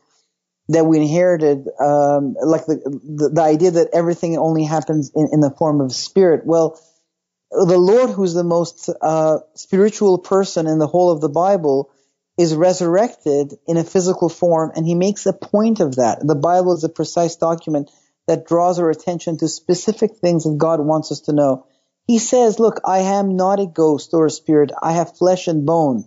that 0.69 0.85
we 0.85 0.97
inherited, 0.97 1.67
um, 1.79 2.35
like 2.41 2.65
the, 2.65 2.77
the, 3.03 3.29
the 3.35 3.41
idea 3.41 3.71
that 3.71 3.89
everything 3.93 4.37
only 4.37 4.63
happens 4.63 5.11
in, 5.15 5.29
in 5.31 5.39
the 5.39 5.51
form 5.51 5.79
of 5.79 5.93
spirit. 5.93 6.41
Well, 6.45 6.79
the 7.51 7.77
Lord, 7.77 8.09
who's 8.09 8.33
the 8.33 8.43
most 8.43 8.89
uh, 9.01 9.39
spiritual 9.53 10.17
person 10.17 10.67
in 10.67 10.79
the 10.79 10.87
whole 10.87 11.11
of 11.11 11.21
the 11.21 11.29
Bible, 11.29 11.91
is 12.37 12.53
resurrected 12.55 13.53
in 13.67 13.77
a 13.77 13.83
physical 13.83 14.27
form, 14.27 14.71
and 14.75 14.85
he 14.85 14.95
makes 14.95 15.25
a 15.25 15.33
point 15.33 15.79
of 15.79 15.95
that. 15.95 16.19
The 16.21 16.35
Bible 16.35 16.73
is 16.73 16.83
a 16.83 16.89
precise 16.89 17.35
document 17.35 17.89
that 18.27 18.45
draws 18.47 18.79
our 18.79 18.89
attention 18.89 19.37
to 19.37 19.47
specific 19.47 20.17
things 20.17 20.43
that 20.43 20.57
God 20.57 20.79
wants 20.79 21.11
us 21.11 21.21
to 21.21 21.33
know. 21.33 21.67
He 22.07 22.19
says, 22.19 22.59
look, 22.59 22.81
I 22.85 22.99
am 22.99 23.35
not 23.35 23.59
a 23.59 23.65
ghost 23.65 24.11
or 24.13 24.25
a 24.25 24.31
spirit. 24.31 24.71
I 24.81 24.93
have 24.93 25.17
flesh 25.17 25.47
and 25.47 25.65
bone. 25.65 26.05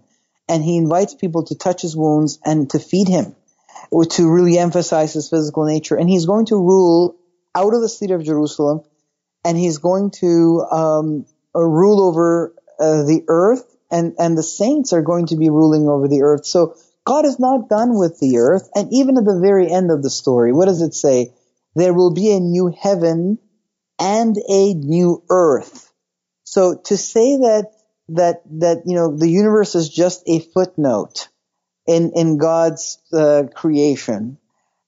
And 0.49 0.62
he 0.62 0.77
invites 0.77 1.15
people 1.15 1.45
to 1.47 1.55
touch 1.57 1.82
his 1.82 1.97
wounds 1.97 2.39
and 2.45 2.70
to 2.70 2.78
feed 2.78 3.09
him, 3.09 3.36
or 3.90 4.05
to 4.05 4.31
really 4.31 4.59
emphasize 4.59 5.12
his 5.12 5.28
physical 5.28 5.66
nature. 5.66 5.97
And 5.97 6.09
he's 6.09 6.27
going 6.27 6.47
to 6.47 6.57
rule 6.57 7.16
out 7.55 7.74
of 7.74 7.82
the 7.82 7.89
city 7.89 8.15
of 8.15 8.24
Jerusalem, 8.24 8.82
and 9.45 9.59
he's 9.59 9.78
going 9.78 10.11
to 10.20 10.65
um, 10.70 11.27
rule 11.55 12.01
over 12.01 12.55
uh, 12.81 13.03
the 13.03 13.24
earth 13.28 13.65
and, 13.90 14.15
and 14.19 14.36
the 14.36 14.43
saints 14.43 14.93
are 14.93 15.03
going 15.03 15.27
to 15.27 15.36
be 15.36 15.51
ruling 15.51 15.89
over 15.89 16.09
the 16.09 16.23
earth. 16.23 16.47
So 16.47 16.77
God 17.05 17.24
is 17.24 17.39
not 17.39 17.69
done 17.69 17.99
with 17.99 18.19
the 18.20 18.39
earth. 18.39 18.69
And 18.74 18.89
even 18.93 19.16
at 19.16 19.24
the 19.24 19.40
very 19.40 19.70
end 19.70 19.90
of 19.90 20.03
the 20.03 20.11
story, 20.11 20.53
what 20.53 20.66
does 20.66 20.82
it 20.82 20.95
say? 20.95 21.32
There 21.79 21.95
will 21.95 22.13
be 22.13 22.33
a 22.33 22.41
new 22.41 22.75
heaven 22.77 23.39
and 24.01 24.37
a 24.49 24.75
new 24.75 25.23
earth. 25.31 25.93
So 26.43 26.75
to 26.87 26.97
say 26.97 27.37
that, 27.37 27.71
that, 28.09 28.43
that, 28.59 28.83
you 28.85 28.97
know, 28.97 29.17
the 29.17 29.29
universe 29.29 29.77
is 29.77 29.89
just 29.89 30.25
a 30.27 30.41
footnote 30.41 31.29
in, 31.87 32.13
in 32.17 32.37
God's 32.37 32.99
uh, 33.13 33.45
creation, 33.55 34.39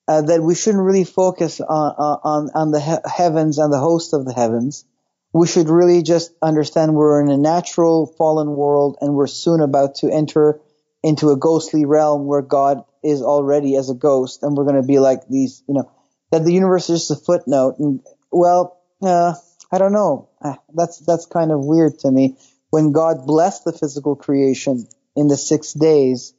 uh, 0.08 0.22
that 0.22 0.42
we 0.42 0.56
shouldn't 0.56 0.82
really 0.82 1.04
focus 1.04 1.60
on, 1.60 1.94
on, 2.24 2.50
on 2.54 2.70
the 2.72 2.80
he- 2.80 3.08
heavens 3.08 3.58
and 3.58 3.72
the 3.72 3.78
host 3.78 4.12
of 4.12 4.24
the 4.24 4.34
heavens, 4.34 4.84
we 5.32 5.46
should 5.46 5.68
really 5.68 6.02
just 6.02 6.32
understand 6.42 6.96
we're 6.96 7.22
in 7.22 7.30
a 7.30 7.36
natural 7.36 8.06
fallen 8.06 8.48
world 8.48 8.98
and 9.00 9.14
we're 9.14 9.28
soon 9.28 9.60
about 9.60 9.94
to 9.96 10.10
enter 10.10 10.60
into 11.04 11.30
a 11.30 11.36
ghostly 11.36 11.84
realm 11.84 12.26
where 12.26 12.42
God 12.42 12.82
is 13.04 13.22
already 13.22 13.76
as 13.76 13.90
a 13.90 13.94
ghost 13.94 14.42
and 14.42 14.56
we're 14.56 14.64
going 14.64 14.82
to 14.82 14.86
be 14.86 14.98
like 14.98 15.28
these, 15.28 15.62
you 15.68 15.74
know, 15.74 15.88
that 16.30 16.44
the 16.44 16.52
universe 16.52 16.90
is 16.90 17.08
just 17.08 17.10
a 17.10 17.24
footnote. 17.24 17.76
And 17.78 18.00
well, 18.30 18.80
uh, 19.02 19.34
I 19.72 19.78
don't 19.78 19.92
know. 19.92 20.28
Uh, 20.40 20.54
that's, 20.74 20.98
that's 20.98 21.26
kind 21.26 21.52
of 21.52 21.64
weird 21.64 21.98
to 22.00 22.10
me. 22.10 22.36
When 22.70 22.92
God 22.92 23.26
blessed 23.26 23.64
the 23.64 23.72
physical 23.72 24.16
creation 24.16 24.86
in 25.16 25.28
the 25.28 25.36
six 25.36 25.72
days, 25.72 26.34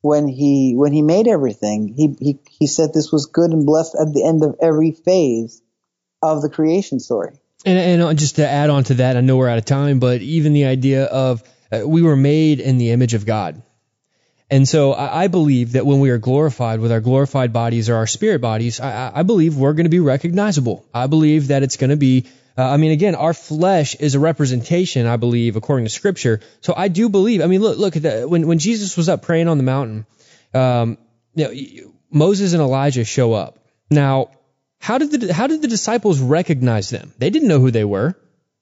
when 0.00 0.28
he, 0.28 0.74
when 0.76 0.92
he 0.92 1.02
made 1.02 1.28
everything, 1.28 1.94
he, 1.96 2.16
he, 2.20 2.38
he 2.48 2.66
said 2.66 2.92
this 2.92 3.12
was 3.12 3.26
good 3.26 3.50
and 3.50 3.66
blessed 3.66 3.94
at 3.94 4.12
the 4.12 4.24
end 4.24 4.44
of 4.44 4.56
every 4.60 4.92
phase 4.92 5.62
of 6.22 6.42
the 6.42 6.50
creation 6.50 7.00
story. 7.00 7.38
And, 7.64 7.78
and 7.78 8.02
uh, 8.02 8.14
just 8.14 8.36
to 8.36 8.48
add 8.48 8.70
on 8.70 8.84
to 8.84 8.94
that, 8.94 9.16
I 9.16 9.20
know 9.20 9.36
we're 9.36 9.48
out 9.48 9.58
of 9.58 9.64
time, 9.64 9.98
but 9.98 10.20
even 10.22 10.52
the 10.52 10.66
idea 10.66 11.04
of 11.04 11.42
uh, 11.72 11.82
we 11.86 12.02
were 12.02 12.16
made 12.16 12.60
in 12.60 12.78
the 12.78 12.90
image 12.90 13.14
of 13.14 13.26
God. 13.26 13.62
And 14.48 14.68
so 14.68 14.94
I, 14.94 15.26
believe 15.26 15.72
that 15.72 15.84
when 15.84 15.98
we 16.00 16.10
are 16.10 16.18
glorified 16.18 16.78
with 16.80 16.92
our 16.92 17.00
glorified 17.00 17.52
bodies 17.52 17.88
or 17.90 17.96
our 17.96 18.06
spirit 18.06 18.40
bodies, 18.40 18.78
I, 18.80 19.10
I 19.14 19.22
believe 19.24 19.56
we're 19.56 19.72
going 19.72 19.86
to 19.86 19.90
be 19.90 20.00
recognizable. 20.00 20.86
I 20.94 21.08
believe 21.08 21.48
that 21.48 21.62
it's 21.62 21.76
going 21.76 21.90
to 21.90 21.96
be 21.96 22.26
Uh, 22.58 22.62
I 22.62 22.76
mean, 22.78 22.92
again, 22.92 23.14
our 23.14 23.34
flesh 23.34 23.94
is 23.96 24.14
a 24.14 24.18
representation, 24.18 25.06
I 25.06 25.16
believe, 25.18 25.56
according 25.56 25.84
to 25.86 25.90
Scripture. 25.90 26.40
So 26.62 26.72
I 26.74 26.88
do 26.88 27.08
believe. 27.08 27.42
I 27.42 27.46
mean, 27.48 27.60
look, 27.60 27.76
look 27.78 27.96
at 27.96 28.02
the, 28.02 28.26
when 28.28 28.46
when 28.46 28.58
Jesus 28.58 28.96
was 28.96 29.08
up 29.08 29.20
praying 29.22 29.48
on 29.48 29.58
the 29.58 29.64
mountain, 29.64 30.06
um, 30.54 30.96
you 31.34 31.44
know, 31.44 31.92
Moses 32.10 32.54
and 32.54 32.62
Elijah 32.62 33.04
show 33.04 33.34
up. 33.34 33.58
Now, 33.90 34.30
how 34.78 34.98
did 34.98 35.10
the 35.12 35.34
how 35.34 35.48
did 35.48 35.60
the 35.60 35.68
disciples 35.68 36.18
recognize 36.20 36.88
them? 36.88 37.12
They 37.18 37.30
didn't 37.30 37.48
know 37.48 37.60
who 37.60 37.70
they 37.70 37.84
were. 37.84 38.14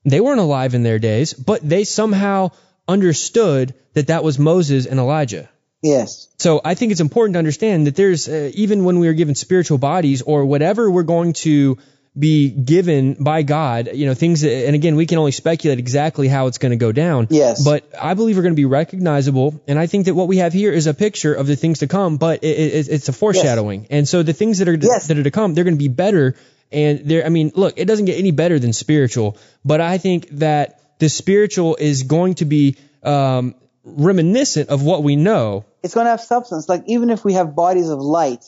They 0.04 0.20
weren't 0.20 0.40
alive 0.40 0.74
in 0.74 0.82
their 0.82 0.98
days, 0.98 1.32
but 1.32 1.62
they 1.62 1.84
somehow 1.84 2.50
understood 2.88 3.74
that 3.94 4.08
that 4.08 4.24
was 4.24 4.38
Moses 4.38 4.86
and 4.86 4.98
Elijah. 4.98 5.48
Yes. 5.84 6.28
So 6.38 6.62
I 6.64 6.74
think 6.74 6.92
it's 6.92 7.02
important 7.02 7.34
to 7.34 7.38
understand 7.38 7.86
that 7.86 7.94
there's 7.94 8.26
uh, 8.26 8.50
even 8.54 8.84
when 8.84 9.00
we 9.00 9.08
are 9.08 9.12
given 9.12 9.34
spiritual 9.34 9.76
bodies 9.76 10.22
or 10.22 10.46
whatever 10.46 10.90
we're 10.90 11.02
going 11.02 11.34
to 11.44 11.76
be 12.18 12.48
given 12.48 13.14
by 13.14 13.42
God, 13.42 13.90
you 13.92 14.06
know, 14.06 14.14
things 14.14 14.40
that, 14.42 14.66
and 14.66 14.74
again, 14.74 14.96
we 14.96 15.04
can 15.04 15.18
only 15.18 15.32
speculate 15.32 15.78
exactly 15.78 16.26
how 16.26 16.46
it's 16.46 16.58
going 16.58 16.70
to 16.70 16.76
go 16.76 16.90
down. 16.90 17.26
Yes. 17.28 17.62
But 17.62 17.84
I 18.00 18.14
believe 18.14 18.36
we're 18.36 18.44
going 18.44 18.54
to 18.54 18.56
be 18.56 18.64
recognizable. 18.64 19.60
And 19.68 19.78
I 19.78 19.86
think 19.86 20.06
that 20.06 20.14
what 20.14 20.26
we 20.26 20.38
have 20.38 20.54
here 20.54 20.72
is 20.72 20.86
a 20.86 20.94
picture 20.94 21.34
of 21.34 21.46
the 21.46 21.56
things 21.56 21.80
to 21.80 21.86
come, 21.86 22.16
but 22.16 22.44
it, 22.44 22.58
it, 22.58 22.88
it's 22.88 23.08
a 23.08 23.12
foreshadowing. 23.12 23.80
Yes. 23.82 23.88
And 23.90 24.08
so 24.08 24.22
the 24.22 24.32
things 24.32 24.60
that 24.60 24.68
are, 24.68 24.74
yes. 24.74 25.08
that 25.08 25.18
are 25.18 25.24
to 25.24 25.30
come, 25.30 25.52
they're 25.52 25.64
going 25.64 25.76
to 25.76 25.78
be 25.78 25.88
better. 25.88 26.34
And 26.72 27.00
there, 27.00 27.26
I 27.26 27.28
mean, 27.28 27.52
look, 27.54 27.74
it 27.76 27.84
doesn't 27.84 28.06
get 28.06 28.18
any 28.18 28.30
better 28.30 28.58
than 28.58 28.72
spiritual, 28.72 29.36
but 29.64 29.82
I 29.82 29.98
think 29.98 30.28
that 30.38 30.98
the 31.00 31.08
spiritual 31.08 31.76
is 31.76 32.04
going 32.04 32.36
to 32.36 32.44
be, 32.44 32.76
um, 33.02 33.56
reminiscent 33.84 34.70
of 34.70 34.82
what 34.82 35.02
we 35.02 35.16
know. 35.16 35.64
It's 35.82 35.94
going 35.94 36.06
to 36.06 36.10
have 36.10 36.20
substance. 36.20 36.68
Like 36.68 36.84
even 36.86 37.10
if 37.10 37.24
we 37.24 37.34
have 37.34 37.54
bodies 37.54 37.90
of 37.90 38.00
light, 38.00 38.44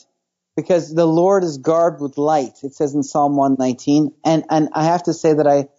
because 0.57 0.93
the 0.93 1.05
Lord 1.05 1.43
is 1.43 1.59
garbed 1.59 2.01
with 2.01 2.17
light. 2.17 2.57
It 2.63 2.73
says 2.73 2.95
in 2.95 3.03
Psalm 3.03 3.37
119. 3.37 4.11
And, 4.25 4.43
and 4.49 4.69
I 4.73 4.85
have 4.85 5.03
to 5.03 5.13
say 5.13 5.33
that 5.33 5.47
I 5.47 5.69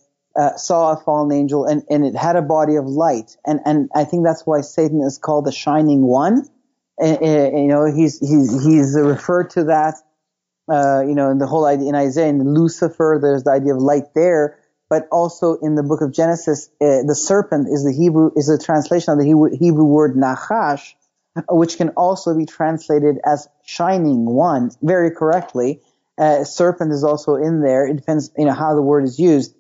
uh, 0.40 0.56
saw 0.56 0.92
a 0.92 0.96
fallen 0.96 1.32
angel 1.32 1.66
and, 1.66 1.82
and 1.90 2.06
it 2.06 2.16
had 2.16 2.36
a 2.36 2.42
body 2.42 2.76
of 2.76 2.86
light. 2.86 3.36
And, 3.44 3.60
and 3.66 3.90
I 3.94 4.04
think 4.04 4.24
that's 4.24 4.46
why 4.46 4.60
Satan 4.60 5.02
is 5.02 5.18
called 5.18 5.46
the 5.46 5.52
shining 5.52 6.02
one. 6.02 6.48
And, 6.96 7.18
and, 7.20 7.58
you 7.58 7.66
know, 7.66 7.92
he's, 7.92 8.20
he's, 8.20 8.64
he's 8.64 8.96
referred 8.96 9.50
to 9.50 9.64
that, 9.64 9.94
uh, 10.70 11.02
you 11.02 11.16
know, 11.16 11.30
in 11.30 11.38
the 11.38 11.46
whole 11.48 11.66
idea 11.66 11.88
in 11.88 11.96
Isaiah 11.96 12.28
and 12.28 12.54
Lucifer, 12.54 13.18
there's 13.20 13.42
the 13.42 13.50
idea 13.50 13.74
of 13.74 13.82
light 13.82 14.14
there. 14.14 14.57
But 14.90 15.06
also 15.12 15.58
in 15.60 15.74
the 15.74 15.82
book 15.82 16.00
of 16.00 16.12
Genesis, 16.12 16.70
uh, 16.80 17.02
the 17.06 17.14
serpent 17.14 17.68
is 17.68 17.84
the 17.84 17.92
Hebrew, 17.92 18.30
is 18.36 18.48
a 18.48 18.58
translation 18.58 19.12
of 19.12 19.18
the 19.18 19.26
Hebrew, 19.26 19.50
Hebrew 19.56 19.84
word 19.84 20.16
nachash, 20.16 20.94
which 21.50 21.76
can 21.76 21.90
also 21.90 22.36
be 22.36 22.46
translated 22.46 23.16
as 23.24 23.48
shining 23.64 24.24
one 24.24 24.70
very 24.82 25.10
correctly. 25.10 25.82
Uh, 26.16 26.44
serpent 26.44 26.92
is 26.92 27.04
also 27.04 27.36
in 27.36 27.60
there. 27.62 27.86
It 27.86 27.96
depends, 27.96 28.30
you 28.36 28.46
know, 28.46 28.54
how 28.54 28.74
the 28.74 28.82
word 28.82 29.04
is 29.04 29.18
used. 29.18 29.54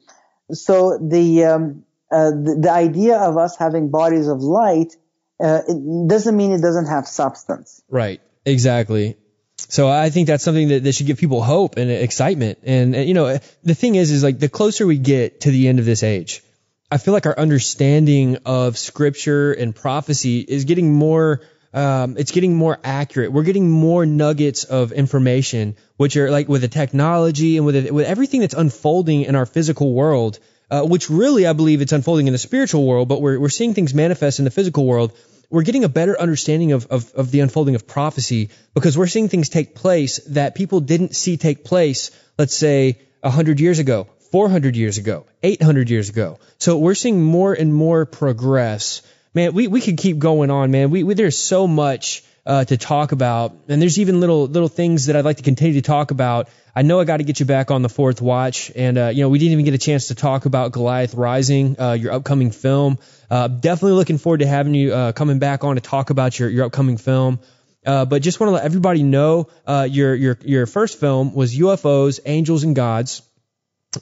So 0.50 0.98
the, 0.98 1.44
um, 1.44 1.84
uh, 2.10 2.30
the, 2.30 2.58
the, 2.62 2.70
idea 2.70 3.18
of 3.18 3.36
us 3.36 3.56
having 3.56 3.90
bodies 3.90 4.28
of 4.28 4.40
light, 4.40 4.96
uh, 5.38 5.60
it 5.68 6.08
doesn't 6.08 6.36
mean 6.36 6.52
it 6.52 6.62
doesn't 6.62 6.86
have 6.86 7.06
substance. 7.06 7.82
Right. 7.88 8.20
Exactly. 8.44 9.16
So 9.58 9.88
I 9.88 10.10
think 10.10 10.28
that's 10.28 10.44
something 10.44 10.68
that, 10.68 10.84
that 10.84 10.92
should 10.94 11.06
give 11.06 11.18
people 11.18 11.42
hope 11.42 11.76
and 11.76 11.90
excitement. 11.90 12.60
And, 12.62 12.94
and, 12.94 13.08
you 13.08 13.14
know, 13.14 13.38
the 13.64 13.74
thing 13.74 13.96
is, 13.96 14.10
is 14.10 14.22
like 14.22 14.38
the 14.38 14.48
closer 14.48 14.86
we 14.86 14.98
get 14.98 15.42
to 15.42 15.50
the 15.50 15.68
end 15.68 15.78
of 15.78 15.84
this 15.84 16.02
age, 16.02 16.42
I 16.90 16.96
feel 16.96 17.12
like 17.12 17.26
our 17.26 17.38
understanding 17.38 18.38
of 18.46 18.78
scripture 18.78 19.52
and 19.52 19.74
prophecy 19.74 20.40
is 20.40 20.64
getting 20.64 20.94
more 20.94 21.42
um, 21.74 22.16
it's 22.16 22.32
getting 22.32 22.54
more 22.54 22.78
accurate. 22.82 23.30
We're 23.30 23.42
getting 23.42 23.68
more 23.68 24.06
nuggets 24.06 24.64
of 24.64 24.92
information, 24.92 25.76
which 25.98 26.16
are 26.16 26.30
like 26.30 26.48
with 26.48 26.62
the 26.62 26.68
technology 26.68 27.58
and 27.58 27.66
with 27.66 27.76
it, 27.76 27.92
with 27.92 28.06
everything 28.06 28.40
that's 28.40 28.54
unfolding 28.54 29.22
in 29.22 29.34
our 29.34 29.44
physical 29.44 29.92
world, 29.92 30.38
uh, 30.70 30.82
which 30.82 31.10
really 31.10 31.46
I 31.46 31.52
believe 31.52 31.82
it's 31.82 31.92
unfolding 31.92 32.26
in 32.26 32.32
the 32.32 32.38
spiritual 32.38 32.86
world, 32.86 33.08
but 33.08 33.20
we're 33.20 33.38
we're 33.38 33.48
seeing 33.50 33.74
things 33.74 33.92
manifest 33.92 34.38
in 34.38 34.46
the 34.46 34.50
physical 34.50 34.86
world. 34.86 35.12
We're 35.50 35.62
getting 35.62 35.84
a 35.84 35.88
better 35.88 36.20
understanding 36.20 36.72
of, 36.72 36.86
of, 36.86 37.12
of 37.14 37.30
the 37.30 37.40
unfolding 37.40 37.74
of 37.74 37.86
prophecy 37.86 38.50
because 38.74 38.98
we're 38.98 39.06
seeing 39.06 39.28
things 39.28 39.48
take 39.48 39.74
place 39.74 40.18
that 40.28 40.54
people 40.54 40.80
didn't 40.80 41.16
see 41.16 41.36
take 41.36 41.64
place, 41.64 42.10
let's 42.36 42.54
say, 42.54 42.98
a 43.22 43.30
hundred 43.30 43.58
years 43.58 43.78
ago, 43.78 44.08
400 44.30 44.76
years 44.76 44.98
ago, 44.98 45.24
800 45.42 45.88
years 45.88 46.10
ago. 46.10 46.38
So 46.58 46.78
we're 46.78 46.94
seeing 46.94 47.22
more 47.22 47.54
and 47.54 47.72
more 47.72 48.04
progress 48.04 49.02
man, 49.34 49.52
we, 49.52 49.68
we 49.68 49.80
could 49.80 49.98
keep 49.98 50.18
going 50.18 50.50
on, 50.50 50.70
man. 50.70 50.90
We, 50.90 51.04
we 51.04 51.14
there's 51.14 51.38
so 51.38 51.66
much 51.66 52.22
uh, 52.48 52.64
to 52.64 52.78
talk 52.78 53.12
about, 53.12 53.54
and 53.68 53.80
there's 53.80 53.98
even 53.98 54.20
little 54.20 54.46
little 54.46 54.70
things 54.70 55.06
that 55.06 55.16
I'd 55.16 55.24
like 55.26 55.36
to 55.36 55.42
continue 55.42 55.74
to 55.74 55.82
talk 55.82 56.10
about. 56.10 56.48
I 56.74 56.80
know 56.80 56.98
I 56.98 57.04
got 57.04 57.18
to 57.18 57.24
get 57.24 57.40
you 57.40 57.46
back 57.46 57.70
on 57.70 57.82
the 57.82 57.90
fourth 57.90 58.22
watch, 58.22 58.72
and 58.74 58.96
uh, 58.96 59.08
you 59.08 59.22
know 59.22 59.28
we 59.28 59.38
didn't 59.38 59.52
even 59.52 59.66
get 59.66 59.74
a 59.74 59.78
chance 59.78 60.08
to 60.08 60.14
talk 60.14 60.46
about 60.46 60.72
Goliath 60.72 61.12
Rising, 61.12 61.78
uh, 61.78 61.92
your 61.92 62.12
upcoming 62.12 62.50
film. 62.50 62.98
Uh, 63.30 63.48
definitely 63.48 63.92
looking 63.92 64.16
forward 64.16 64.38
to 64.38 64.46
having 64.46 64.74
you 64.74 64.94
uh, 64.94 65.12
coming 65.12 65.38
back 65.38 65.62
on 65.62 65.74
to 65.74 65.82
talk 65.82 66.08
about 66.08 66.38
your 66.38 66.48
your 66.48 66.64
upcoming 66.64 66.96
film. 66.96 67.38
Uh, 67.84 68.06
but 68.06 68.22
just 68.22 68.40
want 68.40 68.48
to 68.48 68.54
let 68.54 68.64
everybody 68.64 69.02
know 69.02 69.48
your 69.66 70.14
your 70.14 70.38
your 70.42 70.66
first 70.66 70.98
film 70.98 71.34
was 71.34 71.54
UFOs, 71.54 72.18
Angels 72.24 72.64
and 72.64 72.74
Gods. 72.74 73.20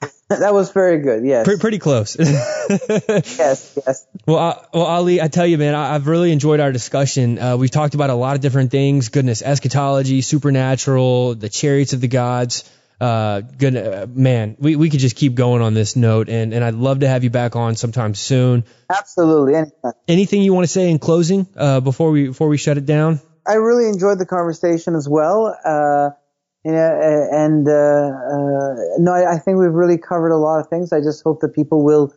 that 0.28 0.54
was 0.54 0.70
very 0.72 0.98
good. 0.98 1.24
Yes. 1.24 1.44
Pretty, 1.44 1.60
pretty 1.60 1.78
close. 1.78 2.16
yes. 2.18 3.78
Yes. 3.86 4.06
Well, 4.26 4.38
uh, 4.38 4.64
well, 4.72 4.84
Ali, 4.84 5.20
I 5.20 5.28
tell 5.28 5.46
you, 5.46 5.58
man, 5.58 5.74
I, 5.74 5.92
have 5.92 6.06
really 6.06 6.32
enjoyed 6.32 6.60
our 6.60 6.72
discussion. 6.72 7.38
Uh, 7.38 7.56
we've 7.56 7.70
talked 7.70 7.94
about 7.94 8.10
a 8.10 8.14
lot 8.14 8.36
of 8.36 8.40
different 8.40 8.70
things: 8.70 9.08
goodness, 9.08 9.42
eschatology, 9.42 10.20
supernatural, 10.20 11.34
the 11.34 11.48
chariots 11.48 11.92
of 11.92 12.00
the 12.00 12.08
gods 12.08 12.64
uh, 13.00 13.40
good 13.40 13.76
uh, 13.76 14.06
man, 14.10 14.56
we, 14.58 14.76
we 14.76 14.90
could 14.90 15.00
just 15.00 15.16
keep 15.16 15.34
going 15.34 15.62
on 15.62 15.72
this 15.72 15.96
note, 15.96 16.28
and, 16.28 16.52
and 16.52 16.62
I'd 16.62 16.74
love 16.74 17.00
to 17.00 17.08
have 17.08 17.24
you 17.24 17.30
back 17.30 17.56
on 17.56 17.74
sometime 17.74 18.14
soon. 18.14 18.64
Absolutely, 18.90 19.54
anytime. 19.54 19.92
Anything 20.06 20.42
you 20.42 20.52
want 20.52 20.64
to 20.64 20.72
say 20.72 20.90
in 20.90 20.98
closing 20.98 21.46
uh, 21.56 21.80
before 21.80 22.10
we 22.10 22.28
before 22.28 22.48
we 22.48 22.58
shut 22.58 22.76
it 22.76 22.84
down? 22.84 23.20
I 23.46 23.54
really 23.54 23.88
enjoyed 23.88 24.18
the 24.18 24.26
conversation 24.26 24.94
as 24.94 25.08
well. 25.08 25.56
Uh, 25.64 26.10
and 26.64 27.66
uh, 27.66 27.72
uh, 27.72 28.74
no, 28.98 29.12
I, 29.12 29.34
I 29.34 29.38
think 29.38 29.58
we've 29.58 29.72
really 29.72 29.98
covered 29.98 30.30
a 30.30 30.36
lot 30.36 30.60
of 30.60 30.68
things. 30.68 30.92
I 30.92 31.00
just 31.00 31.22
hope 31.22 31.40
that 31.40 31.54
people 31.54 31.84
will 31.84 32.12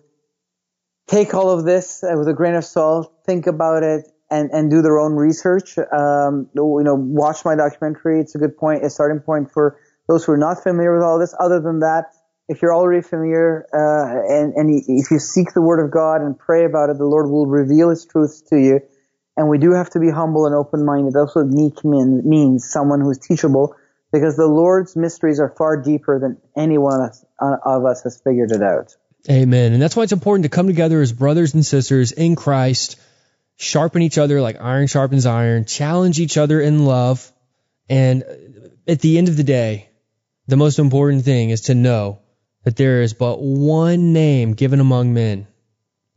take 1.08 1.34
all 1.34 1.50
of 1.50 1.66
this 1.66 2.04
uh, 2.04 2.16
with 2.18 2.28
a 2.28 2.34
grain 2.34 2.56
of 2.56 2.66
salt, 2.66 3.14
think 3.26 3.48
about 3.48 3.84
it, 3.84 4.08
and, 4.30 4.50
and 4.52 4.70
do 4.70 4.82
their 4.82 5.00
own 5.00 5.14
research. 5.14 5.78
Um, 5.78 6.50
you 6.56 6.82
know, 6.84 6.96
watch 6.96 7.46
my 7.46 7.56
documentary. 7.56 8.20
It's 8.20 8.36
a 8.36 8.38
good 8.38 8.58
point, 8.58 8.84
a 8.84 8.90
starting 8.90 9.20
point 9.20 9.52
for 9.52 9.80
those 10.08 10.26
who 10.26 10.34
are 10.34 10.38
not 10.38 10.62
familiar 10.62 10.94
with 10.94 11.04
all 11.04 11.20
this. 11.20 11.34
Other 11.40 11.60
than 11.60 11.80
that, 11.80 12.06
if 12.50 12.62
you're 12.62 12.74
already 12.74 13.02
familiar 13.02 13.66
uh, 13.74 14.34
and, 14.34 14.54
and 14.56 14.84
if 14.88 15.10
you 15.10 15.20
seek 15.20 15.54
the 15.54 15.62
Word 15.62 15.84
of 15.84 15.92
God 15.92 16.22
and 16.22 16.38
pray 16.38 16.66
about 16.66 16.90
it, 16.90 16.98
the 16.98 17.06
Lord 17.06 17.30
will 17.30 17.48
reveal 17.48 17.90
His 17.90 18.06
truths 18.06 18.42
to 18.50 18.58
you. 18.58 18.82
And 19.38 19.50
we 19.50 19.58
do 19.58 19.72
have 19.72 19.90
to 19.92 20.00
be 20.00 20.10
humble 20.10 20.46
and 20.46 20.54
open-minded. 20.54 21.14
That's 21.14 21.36
what 21.36 21.48
meek 21.48 21.84
mean, 21.84 22.22
means, 22.28 22.70
someone 22.70 23.02
who's 23.02 23.18
teachable, 23.18 23.76
because 24.14 24.38
the 24.38 24.48
Lord's 24.48 24.96
mysteries 24.96 25.40
are 25.40 25.50
far 25.50 25.76
deeper 25.76 26.20
than 26.20 26.38
any 26.56 26.78
one 26.78 27.02
of 27.02 27.10
us, 27.10 27.26
of 27.40 27.84
us 27.84 28.04
has 28.04 28.22
figured 28.24 28.52
it 28.52 28.62
out. 28.62 28.96
Amen. 29.30 29.74
And 29.74 29.82
that's 29.82 29.96
why 29.96 30.04
it's 30.04 30.14
important 30.14 30.44
to 30.44 30.50
come 30.50 30.68
together 30.68 31.02
as 31.02 31.12
brothers 31.12 31.56
and 31.56 31.66
sisters 31.66 32.12
in 32.12 32.36
Christ, 32.36 32.98
sharpen 33.56 34.04
each 34.04 34.20
other 34.20 34.40
like 34.40 34.62
iron 34.62 34.88
sharpens 34.88 35.26
iron, 35.26 35.66
challenge 35.66 36.20
each 36.20 36.38
other 36.38 36.62
in 36.62 36.86
love, 36.86 37.30
and 37.90 38.24
at 38.88 39.00
the 39.00 39.18
end 39.18 39.30
of 39.30 39.36
the 39.36 39.44
day, 39.44 39.90
the 40.48 40.58
most 40.58 40.78
important 40.78 41.26
thing 41.26 41.50
is 41.50 41.62
to 41.62 41.76
know 41.76 42.20
that 42.64 42.76
there 42.76 43.02
is 43.02 43.14
but 43.14 43.42
one 43.42 44.14
name 44.14 44.54
given 44.54 44.80
among 44.80 45.14
men 45.14 45.48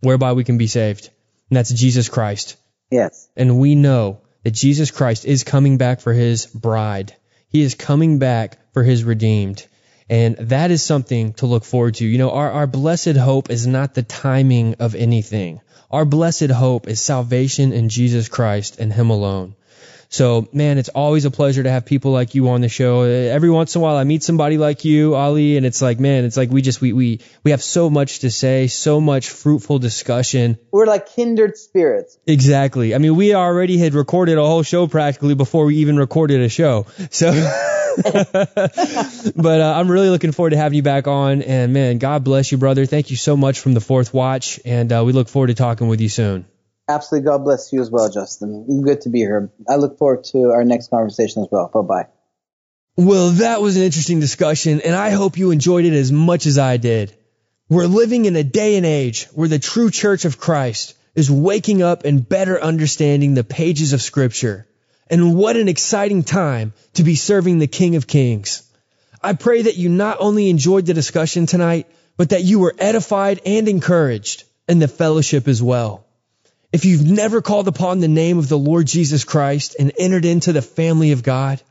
whereby 0.00 0.34
we 0.34 0.44
can 0.44 0.58
be 0.58 0.66
saved, 0.66 1.08
and 1.48 1.56
that's 1.56 1.72
Jesus 1.72 2.08
Christ. 2.08 2.56
Yes. 2.90 3.28
And 3.36 3.58
we 3.58 3.74
know 3.74 4.20
that 4.44 4.50
Jesus 4.50 4.90
Christ 4.90 5.24
is 5.24 5.44
coming 5.44 5.78
back 5.78 6.00
for 6.00 6.12
his 6.12 6.46
bride. 6.46 7.16
He 7.56 7.62
is 7.62 7.74
coming 7.74 8.18
back 8.18 8.58
for 8.74 8.82
his 8.82 9.02
redeemed. 9.02 9.66
And 10.10 10.36
that 10.36 10.70
is 10.70 10.82
something 10.82 11.32
to 11.40 11.46
look 11.46 11.64
forward 11.64 11.94
to. 11.94 12.04
You 12.04 12.18
know, 12.18 12.32
our, 12.32 12.50
our 12.50 12.66
blessed 12.66 13.16
hope 13.16 13.48
is 13.48 13.66
not 13.66 13.94
the 13.94 14.02
timing 14.02 14.74
of 14.74 14.94
anything. 14.94 15.62
Our 15.90 16.04
blessed 16.04 16.50
hope 16.50 16.86
is 16.86 17.00
salvation 17.00 17.72
in 17.72 17.88
Jesus 17.88 18.28
Christ 18.28 18.78
and 18.78 18.92
Him 18.92 19.08
alone. 19.08 19.54
So, 20.08 20.48
man, 20.52 20.78
it's 20.78 20.88
always 20.88 21.24
a 21.24 21.30
pleasure 21.30 21.62
to 21.62 21.70
have 21.70 21.84
people 21.84 22.12
like 22.12 22.34
you 22.34 22.48
on 22.48 22.60
the 22.60 22.68
show. 22.68 23.02
Every 23.02 23.50
once 23.50 23.74
in 23.74 23.80
a 23.80 23.82
while, 23.82 23.96
I 23.96 24.04
meet 24.04 24.22
somebody 24.22 24.58
like 24.58 24.84
you, 24.84 25.14
Ali, 25.14 25.56
and 25.56 25.66
it's 25.66 25.82
like, 25.82 25.98
man, 25.98 26.24
it's 26.24 26.36
like 26.36 26.50
we 26.50 26.62
just 26.62 26.80
we 26.80 26.92
we 26.92 27.20
we 27.42 27.50
have 27.50 27.62
so 27.62 27.90
much 27.90 28.20
to 28.20 28.30
say, 28.30 28.66
so 28.66 29.00
much 29.00 29.28
fruitful 29.28 29.78
discussion. 29.78 30.58
We're 30.70 30.86
like 30.86 31.14
kindred 31.14 31.56
spirits. 31.56 32.18
Exactly. 32.26 32.94
I 32.94 32.98
mean, 32.98 33.16
we 33.16 33.34
already 33.34 33.78
had 33.78 33.94
recorded 33.94 34.38
a 34.38 34.44
whole 34.44 34.62
show 34.62 34.86
practically 34.86 35.34
before 35.34 35.66
we 35.66 35.76
even 35.76 35.96
recorded 35.96 36.40
a 36.40 36.48
show. 36.48 36.86
So. 37.10 37.32
but 37.96 39.60
uh, 39.60 39.74
I'm 39.74 39.90
really 39.90 40.10
looking 40.10 40.32
forward 40.32 40.50
to 40.50 40.56
having 40.58 40.76
you 40.76 40.82
back 40.82 41.08
on. 41.08 41.40
And 41.40 41.72
man, 41.72 41.96
God 41.96 42.24
bless 42.24 42.52
you, 42.52 42.58
brother. 42.58 42.84
Thank 42.84 43.10
you 43.10 43.16
so 43.16 43.36
much 43.36 43.60
from 43.60 43.72
the 43.72 43.80
Fourth 43.80 44.12
Watch, 44.12 44.60
and 44.64 44.92
uh, 44.92 45.02
we 45.04 45.12
look 45.12 45.28
forward 45.28 45.46
to 45.48 45.54
talking 45.54 45.88
with 45.88 46.00
you 46.00 46.10
soon. 46.10 46.46
Absolutely. 46.88 47.26
God 47.26 47.44
bless 47.44 47.72
you 47.72 47.80
as 47.80 47.90
well, 47.90 48.08
Justen. 48.10 48.84
Good 48.84 49.02
to 49.02 49.08
be 49.08 49.18
here. 49.18 49.50
I 49.68 49.76
look 49.76 49.98
forward 49.98 50.24
to 50.32 50.50
our 50.50 50.64
next 50.64 50.88
conversation 50.88 51.42
as 51.42 51.48
well. 51.50 51.68
Bye 51.72 51.80
bye. 51.82 52.06
Well, 52.96 53.30
that 53.30 53.60
was 53.60 53.76
an 53.76 53.82
interesting 53.82 54.20
discussion, 54.20 54.80
and 54.80 54.94
I 54.94 55.10
hope 55.10 55.36
you 55.36 55.50
enjoyed 55.50 55.84
it 55.84 55.92
as 55.92 56.10
much 56.10 56.46
as 56.46 56.58
I 56.58 56.78
did. 56.78 57.14
We're 57.68 57.86
living 57.86 58.24
in 58.24 58.36
a 58.36 58.44
day 58.44 58.76
and 58.76 58.86
age 58.86 59.24
where 59.34 59.48
the 59.48 59.58
true 59.58 59.90
church 59.90 60.24
of 60.24 60.38
Christ 60.38 60.94
is 61.14 61.30
waking 61.30 61.82
up 61.82 62.04
and 62.04 62.26
better 62.26 62.58
understanding 62.60 63.34
the 63.34 63.44
pages 63.44 63.92
of 63.92 64.00
Scripture. 64.00 64.66
And 65.08 65.34
what 65.34 65.56
an 65.56 65.68
exciting 65.68 66.22
time 66.22 66.72
to 66.94 67.02
be 67.02 67.16
serving 67.16 67.58
the 67.58 67.66
King 67.66 67.96
of 67.96 68.06
Kings. 68.06 68.62
I 69.22 69.34
pray 69.34 69.62
that 69.62 69.76
you 69.76 69.88
not 69.88 70.18
only 70.20 70.48
enjoyed 70.48 70.86
the 70.86 70.94
discussion 70.94 71.46
tonight, 71.46 71.88
but 72.16 72.30
that 72.30 72.44
you 72.44 72.60
were 72.60 72.74
edified 72.78 73.40
and 73.44 73.68
encouraged 73.68 74.44
in 74.68 74.78
the 74.78 74.88
fellowship 74.88 75.48
as 75.48 75.62
well. 75.62 76.05
If 76.72 76.84
you've 76.84 77.06
never 77.06 77.42
called 77.42 77.68
upon 77.68 78.00
the 78.00 78.08
name 78.08 78.38
of 78.38 78.48
the 78.48 78.58
Lord 78.58 78.86
Jesus 78.86 79.24
Christ 79.24 79.76
and 79.78 79.92
entered 79.98 80.24
into 80.24 80.52
the 80.52 80.62
family 80.62 81.12
of 81.12 81.22
God, 81.22 81.62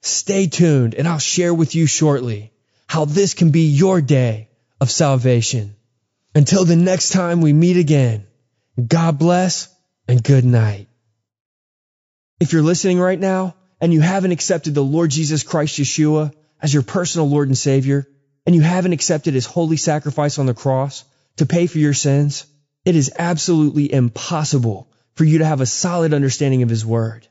stay 0.00 0.46
tuned 0.46 0.94
and 0.94 1.08
I'll 1.08 1.18
share 1.18 1.54
with 1.54 1.74
you 1.74 1.86
shortly 1.86 2.52
how 2.86 3.04
this 3.04 3.34
can 3.34 3.50
be 3.50 3.62
your 3.62 4.00
day 4.00 4.48
of 4.80 4.90
salvation. 4.90 5.74
Until 6.34 6.64
the 6.64 6.76
next 6.76 7.10
time 7.10 7.40
we 7.40 7.52
meet 7.52 7.76
again, 7.76 8.26
God 8.86 9.18
bless 9.18 9.68
and 10.08 10.22
good 10.22 10.44
night. 10.44 10.88
If 12.40 12.52
you're 12.52 12.62
listening 12.62 12.98
right 12.98 13.18
now 13.18 13.54
and 13.80 13.92
you 13.92 14.00
haven't 14.00 14.32
accepted 14.32 14.74
the 14.74 14.82
Lord 14.82 15.10
Jesus 15.10 15.42
Christ 15.42 15.78
Yeshua 15.78 16.32
as 16.60 16.72
your 16.72 16.82
personal 16.82 17.28
Lord 17.28 17.48
and 17.48 17.58
Savior, 17.58 18.06
and 18.46 18.54
you 18.54 18.62
haven't 18.62 18.92
accepted 18.92 19.34
his 19.34 19.46
holy 19.46 19.76
sacrifice 19.76 20.38
on 20.38 20.46
the 20.46 20.54
cross 20.54 21.04
to 21.36 21.46
pay 21.46 21.66
for 21.66 21.78
your 21.78 21.94
sins, 21.94 22.44
it 22.84 22.96
is 22.96 23.12
absolutely 23.18 23.92
impossible 23.92 24.88
for 25.14 25.24
you 25.24 25.38
to 25.38 25.46
have 25.46 25.60
a 25.60 25.66
solid 25.66 26.14
understanding 26.14 26.62
of 26.62 26.68
His 26.68 26.84
Word. 26.84 27.26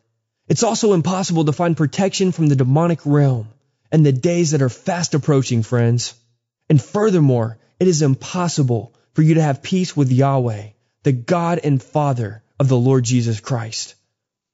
It's 0.47 0.63
also 0.63 0.93
impossible 0.93 1.45
to 1.45 1.53
find 1.53 1.77
protection 1.77 2.31
from 2.31 2.47
the 2.47 2.55
demonic 2.55 2.99
realm 3.05 3.47
and 3.91 4.05
the 4.05 4.11
days 4.11 4.51
that 4.51 4.61
are 4.61 4.69
fast 4.69 5.13
approaching, 5.13 5.63
friends. 5.63 6.13
And 6.69 6.81
furthermore, 6.81 7.57
it 7.79 7.87
is 7.87 8.01
impossible 8.01 8.93
for 9.13 9.21
you 9.21 9.35
to 9.35 9.41
have 9.41 9.61
peace 9.61 9.95
with 9.95 10.11
Yahweh, 10.11 10.69
the 11.03 11.11
God 11.11 11.59
and 11.63 11.81
Father 11.81 12.43
of 12.59 12.69
the 12.69 12.77
Lord 12.77 13.03
Jesus 13.03 13.39
Christ. 13.39 13.95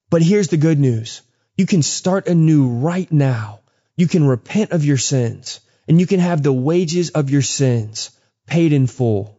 But 0.10 0.22
here's 0.22 0.48
the 0.48 0.58
good 0.58 0.80
news. 0.80 1.22
You 1.58 1.66
can 1.66 1.84
start 1.84 2.28
anew 2.28 2.68
right 2.68 3.12
now. 3.12 3.60
You 3.96 4.08
can 4.08 4.26
repent 4.26 4.72
of 4.72 4.86
your 4.86 4.98
sins 4.98 5.60
and 5.88 6.00
you 6.00 6.08
can 6.08 6.20
have 6.20 6.44
the 6.44 6.54
wages 6.54 7.10
of 7.12 7.30
your 7.30 7.42
sins 7.42 8.12
paid 8.46 8.74
in 8.74 8.88
full. 8.88 9.37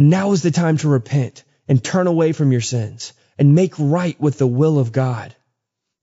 Now 0.00 0.30
is 0.30 0.42
the 0.42 0.52
time 0.52 0.76
to 0.78 0.88
repent 0.88 1.42
and 1.66 1.82
turn 1.82 2.06
away 2.06 2.30
from 2.30 2.52
your 2.52 2.60
sins 2.60 3.12
and 3.36 3.56
make 3.56 3.74
right 3.80 4.18
with 4.20 4.38
the 4.38 4.46
will 4.46 4.78
of 4.78 4.92
God. 4.92 5.34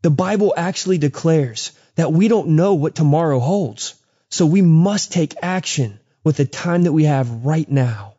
The 0.01 0.09
Bible 0.09 0.53
actually 0.57 0.97
declares 0.97 1.71
that 1.95 2.11
we 2.11 2.27
don't 2.27 2.57
know 2.57 2.73
what 2.73 2.93
tomorrow 2.93 3.39
holds, 3.39 3.95
so 4.29 4.45
we 4.45 4.61
must 4.61 5.13
take 5.13 5.35
action 5.41 5.97
with 6.25 6.35
the 6.35 6.43
time 6.43 6.83
that 6.83 6.91
we 6.91 7.05
have 7.05 7.45
right 7.45 7.71
now. 7.71 8.15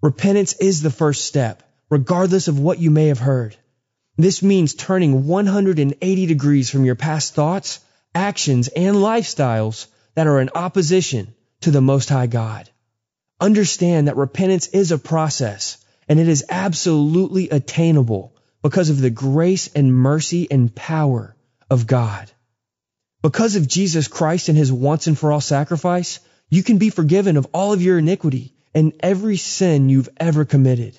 Repentance 0.00 0.54
is 0.54 0.80
the 0.80 0.90
first 0.90 1.26
step, 1.26 1.62
regardless 1.90 2.48
of 2.48 2.58
what 2.58 2.78
you 2.78 2.90
may 2.90 3.08
have 3.08 3.18
heard. 3.18 3.54
This 4.16 4.42
means 4.42 4.72
turning 4.72 5.26
180 5.26 6.26
degrees 6.26 6.70
from 6.70 6.86
your 6.86 6.94
past 6.94 7.34
thoughts, 7.34 7.80
actions, 8.14 8.68
and 8.68 8.96
lifestyles 8.96 9.86
that 10.14 10.26
are 10.26 10.40
in 10.40 10.48
opposition 10.54 11.34
to 11.60 11.70
the 11.70 11.82
Most 11.82 12.08
High 12.08 12.26
God. 12.26 12.70
Understand 13.40 14.08
that 14.08 14.18
repentance 14.18 14.66
is 14.68 14.92
a 14.92 14.98
process 14.98 15.78
and 16.08 16.20
it 16.20 16.28
is 16.28 16.44
absolutely 16.50 17.48
attainable 17.48 18.34
because 18.62 18.90
of 18.90 19.00
the 19.00 19.08
grace 19.08 19.70
and 19.74 19.94
mercy 19.94 20.46
and 20.50 20.74
power 20.74 21.34
of 21.70 21.86
God. 21.86 22.30
Because 23.22 23.56
of 23.56 23.66
Jesus 23.66 24.08
Christ 24.08 24.50
and 24.50 24.58
his 24.58 24.70
once 24.70 25.06
and 25.06 25.18
for 25.18 25.32
all 25.32 25.40
sacrifice, 25.40 26.20
you 26.50 26.62
can 26.62 26.76
be 26.76 26.90
forgiven 26.90 27.38
of 27.38 27.46
all 27.54 27.72
of 27.72 27.80
your 27.80 27.98
iniquity 27.98 28.52
and 28.74 28.92
every 29.00 29.38
sin 29.38 29.88
you've 29.88 30.10
ever 30.18 30.44
committed. 30.44 30.98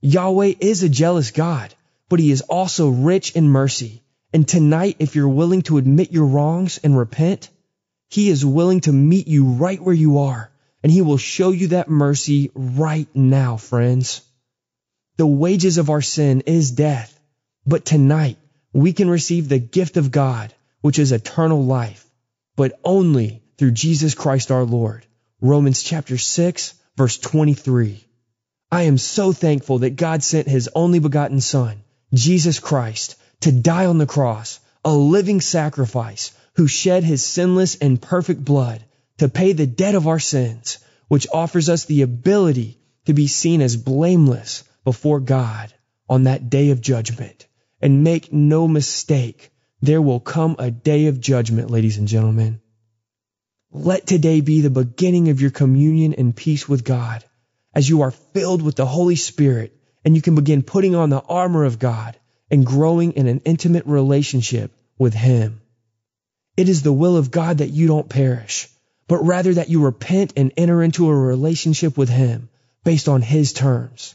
Yahweh 0.00 0.54
is 0.60 0.82
a 0.82 0.88
jealous 0.88 1.30
God, 1.30 1.74
but 2.08 2.20
he 2.20 2.30
is 2.30 2.40
also 2.40 2.88
rich 2.88 3.32
in 3.32 3.48
mercy. 3.48 4.02
And 4.32 4.48
tonight, 4.48 4.96
if 4.98 5.14
you're 5.14 5.28
willing 5.28 5.62
to 5.62 5.76
admit 5.76 6.12
your 6.12 6.26
wrongs 6.26 6.78
and 6.78 6.96
repent, 6.96 7.50
he 8.08 8.30
is 8.30 8.46
willing 8.46 8.80
to 8.82 8.92
meet 8.92 9.28
you 9.28 9.44
right 9.44 9.82
where 9.82 9.94
you 9.94 10.18
are 10.18 10.50
and 10.86 10.92
he 10.92 11.02
will 11.02 11.18
show 11.18 11.50
you 11.50 11.66
that 11.66 11.90
mercy 11.90 12.52
right 12.54 13.08
now, 13.12 13.56
friends. 13.56 14.22
The 15.16 15.26
wages 15.26 15.78
of 15.78 15.90
our 15.90 16.00
sin 16.00 16.42
is 16.46 16.70
death, 16.70 17.18
but 17.66 17.84
tonight 17.84 18.38
we 18.72 18.92
can 18.92 19.10
receive 19.10 19.48
the 19.48 19.58
gift 19.58 19.96
of 19.96 20.12
God, 20.12 20.54
which 20.82 21.00
is 21.00 21.10
eternal 21.10 21.64
life, 21.64 22.08
but 22.54 22.78
only 22.84 23.42
through 23.58 23.72
Jesus 23.72 24.14
Christ 24.14 24.52
our 24.52 24.62
Lord. 24.62 25.04
Romans 25.40 25.82
chapter 25.82 26.16
6, 26.18 26.74
verse 26.96 27.18
23. 27.18 28.04
I 28.70 28.82
am 28.82 28.96
so 28.96 29.32
thankful 29.32 29.80
that 29.80 29.96
God 29.96 30.22
sent 30.22 30.46
his 30.46 30.70
only 30.72 31.00
begotten 31.00 31.40
Son, 31.40 31.82
Jesus 32.14 32.60
Christ, 32.60 33.16
to 33.40 33.50
die 33.50 33.86
on 33.86 33.98
the 33.98 34.06
cross, 34.06 34.60
a 34.84 34.94
living 34.94 35.40
sacrifice, 35.40 36.30
who 36.54 36.68
shed 36.68 37.02
his 37.02 37.26
sinless 37.26 37.74
and 37.74 38.00
perfect 38.00 38.44
blood 38.44 38.84
to 39.18 39.28
pay 39.28 39.52
the 39.52 39.66
debt 39.66 39.94
of 39.94 40.06
our 40.06 40.18
sins, 40.18 40.78
which 41.08 41.26
offers 41.32 41.68
us 41.68 41.84
the 41.84 42.02
ability 42.02 42.78
to 43.06 43.14
be 43.14 43.26
seen 43.26 43.60
as 43.60 43.76
blameless 43.76 44.64
before 44.84 45.20
God 45.20 45.72
on 46.08 46.24
that 46.24 46.50
day 46.50 46.70
of 46.70 46.80
judgment. 46.80 47.46
And 47.80 48.04
make 48.04 48.32
no 48.32 48.66
mistake, 48.66 49.50
there 49.80 50.02
will 50.02 50.20
come 50.20 50.56
a 50.58 50.70
day 50.70 51.06
of 51.06 51.20
judgment, 51.20 51.70
ladies 51.70 51.98
and 51.98 52.08
gentlemen. 52.08 52.60
Let 53.70 54.06
today 54.06 54.40
be 54.40 54.60
the 54.60 54.70
beginning 54.70 55.28
of 55.28 55.40
your 55.40 55.50
communion 55.50 56.14
and 56.14 56.34
peace 56.34 56.68
with 56.68 56.84
God 56.84 57.24
as 57.74 57.88
you 57.88 58.02
are 58.02 58.10
filled 58.10 58.62
with 58.62 58.76
the 58.76 58.86
Holy 58.86 59.16
Spirit 59.16 59.76
and 60.04 60.16
you 60.16 60.22
can 60.22 60.34
begin 60.34 60.62
putting 60.62 60.94
on 60.94 61.10
the 61.10 61.20
armor 61.20 61.64
of 61.64 61.78
God 61.78 62.16
and 62.50 62.64
growing 62.64 63.12
in 63.12 63.26
an 63.26 63.42
intimate 63.44 63.86
relationship 63.86 64.72
with 64.98 65.14
Him. 65.14 65.60
It 66.56 66.68
is 66.68 66.82
the 66.82 66.92
will 66.92 67.16
of 67.16 67.30
God 67.30 67.58
that 67.58 67.68
you 67.68 67.86
don't 67.86 68.08
perish 68.08 68.68
but 69.08 69.24
rather 69.24 69.54
that 69.54 69.68
you 69.68 69.84
repent 69.84 70.32
and 70.36 70.52
enter 70.56 70.82
into 70.82 71.08
a 71.08 71.14
relationship 71.14 71.96
with 71.96 72.08
Him 72.08 72.48
based 72.84 73.08
on 73.08 73.22
His 73.22 73.52
terms. 73.52 74.14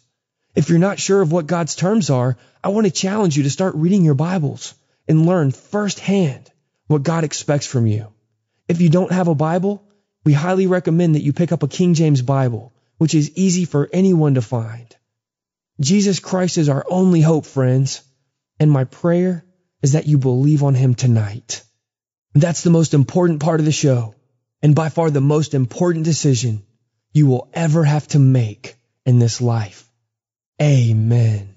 If 0.55 0.69
you're 0.69 0.79
not 0.79 0.99
sure 0.99 1.21
of 1.21 1.31
what 1.31 1.47
God's 1.47 1.75
terms 1.75 2.09
are, 2.09 2.37
I 2.63 2.69
want 2.69 2.85
to 2.85 2.91
challenge 2.91 3.37
you 3.37 3.43
to 3.43 3.49
start 3.49 3.75
reading 3.75 4.03
your 4.03 4.15
Bibles 4.15 4.75
and 5.07 5.25
learn 5.25 5.51
firsthand 5.51 6.51
what 6.87 7.03
God 7.03 7.23
expects 7.23 7.65
from 7.65 7.87
you. 7.87 8.07
If 8.67 8.81
you 8.81 8.89
don't 8.89 9.11
have 9.11 9.29
a 9.29 9.35
Bible, 9.35 9.83
we 10.25 10.33
highly 10.33 10.67
recommend 10.67 11.15
that 11.15 11.23
you 11.23 11.33
pick 11.33 11.51
up 11.51 11.63
a 11.63 11.67
King 11.67 11.93
James 11.93 12.21
Bible, 12.21 12.73
which 12.97 13.15
is 13.15 13.31
easy 13.35 13.65
for 13.65 13.89
anyone 13.91 14.35
to 14.35 14.41
find. 14.41 14.95
Jesus 15.79 16.19
Christ 16.19 16.57
is 16.57 16.69
our 16.69 16.85
only 16.89 17.21
hope, 17.21 17.45
friends, 17.45 18.01
and 18.59 18.69
my 18.69 18.83
prayer 18.83 19.45
is 19.81 19.93
that 19.93 20.05
you 20.05 20.17
believe 20.17 20.63
on 20.63 20.75
Him 20.75 20.93
tonight. 20.93 21.63
That's 22.33 22.63
the 22.63 22.69
most 22.69 22.93
important 22.93 23.39
part 23.39 23.59
of 23.59 23.65
the 23.65 23.71
show 23.71 24.15
and 24.61 24.75
by 24.75 24.89
far 24.89 25.09
the 25.09 25.21
most 25.21 25.53
important 25.53 26.05
decision 26.05 26.63
you 27.13 27.27
will 27.27 27.49
ever 27.53 27.83
have 27.83 28.07
to 28.09 28.19
make 28.19 28.75
in 29.05 29.19
this 29.19 29.41
life. 29.41 29.89
Amen. 30.61 31.55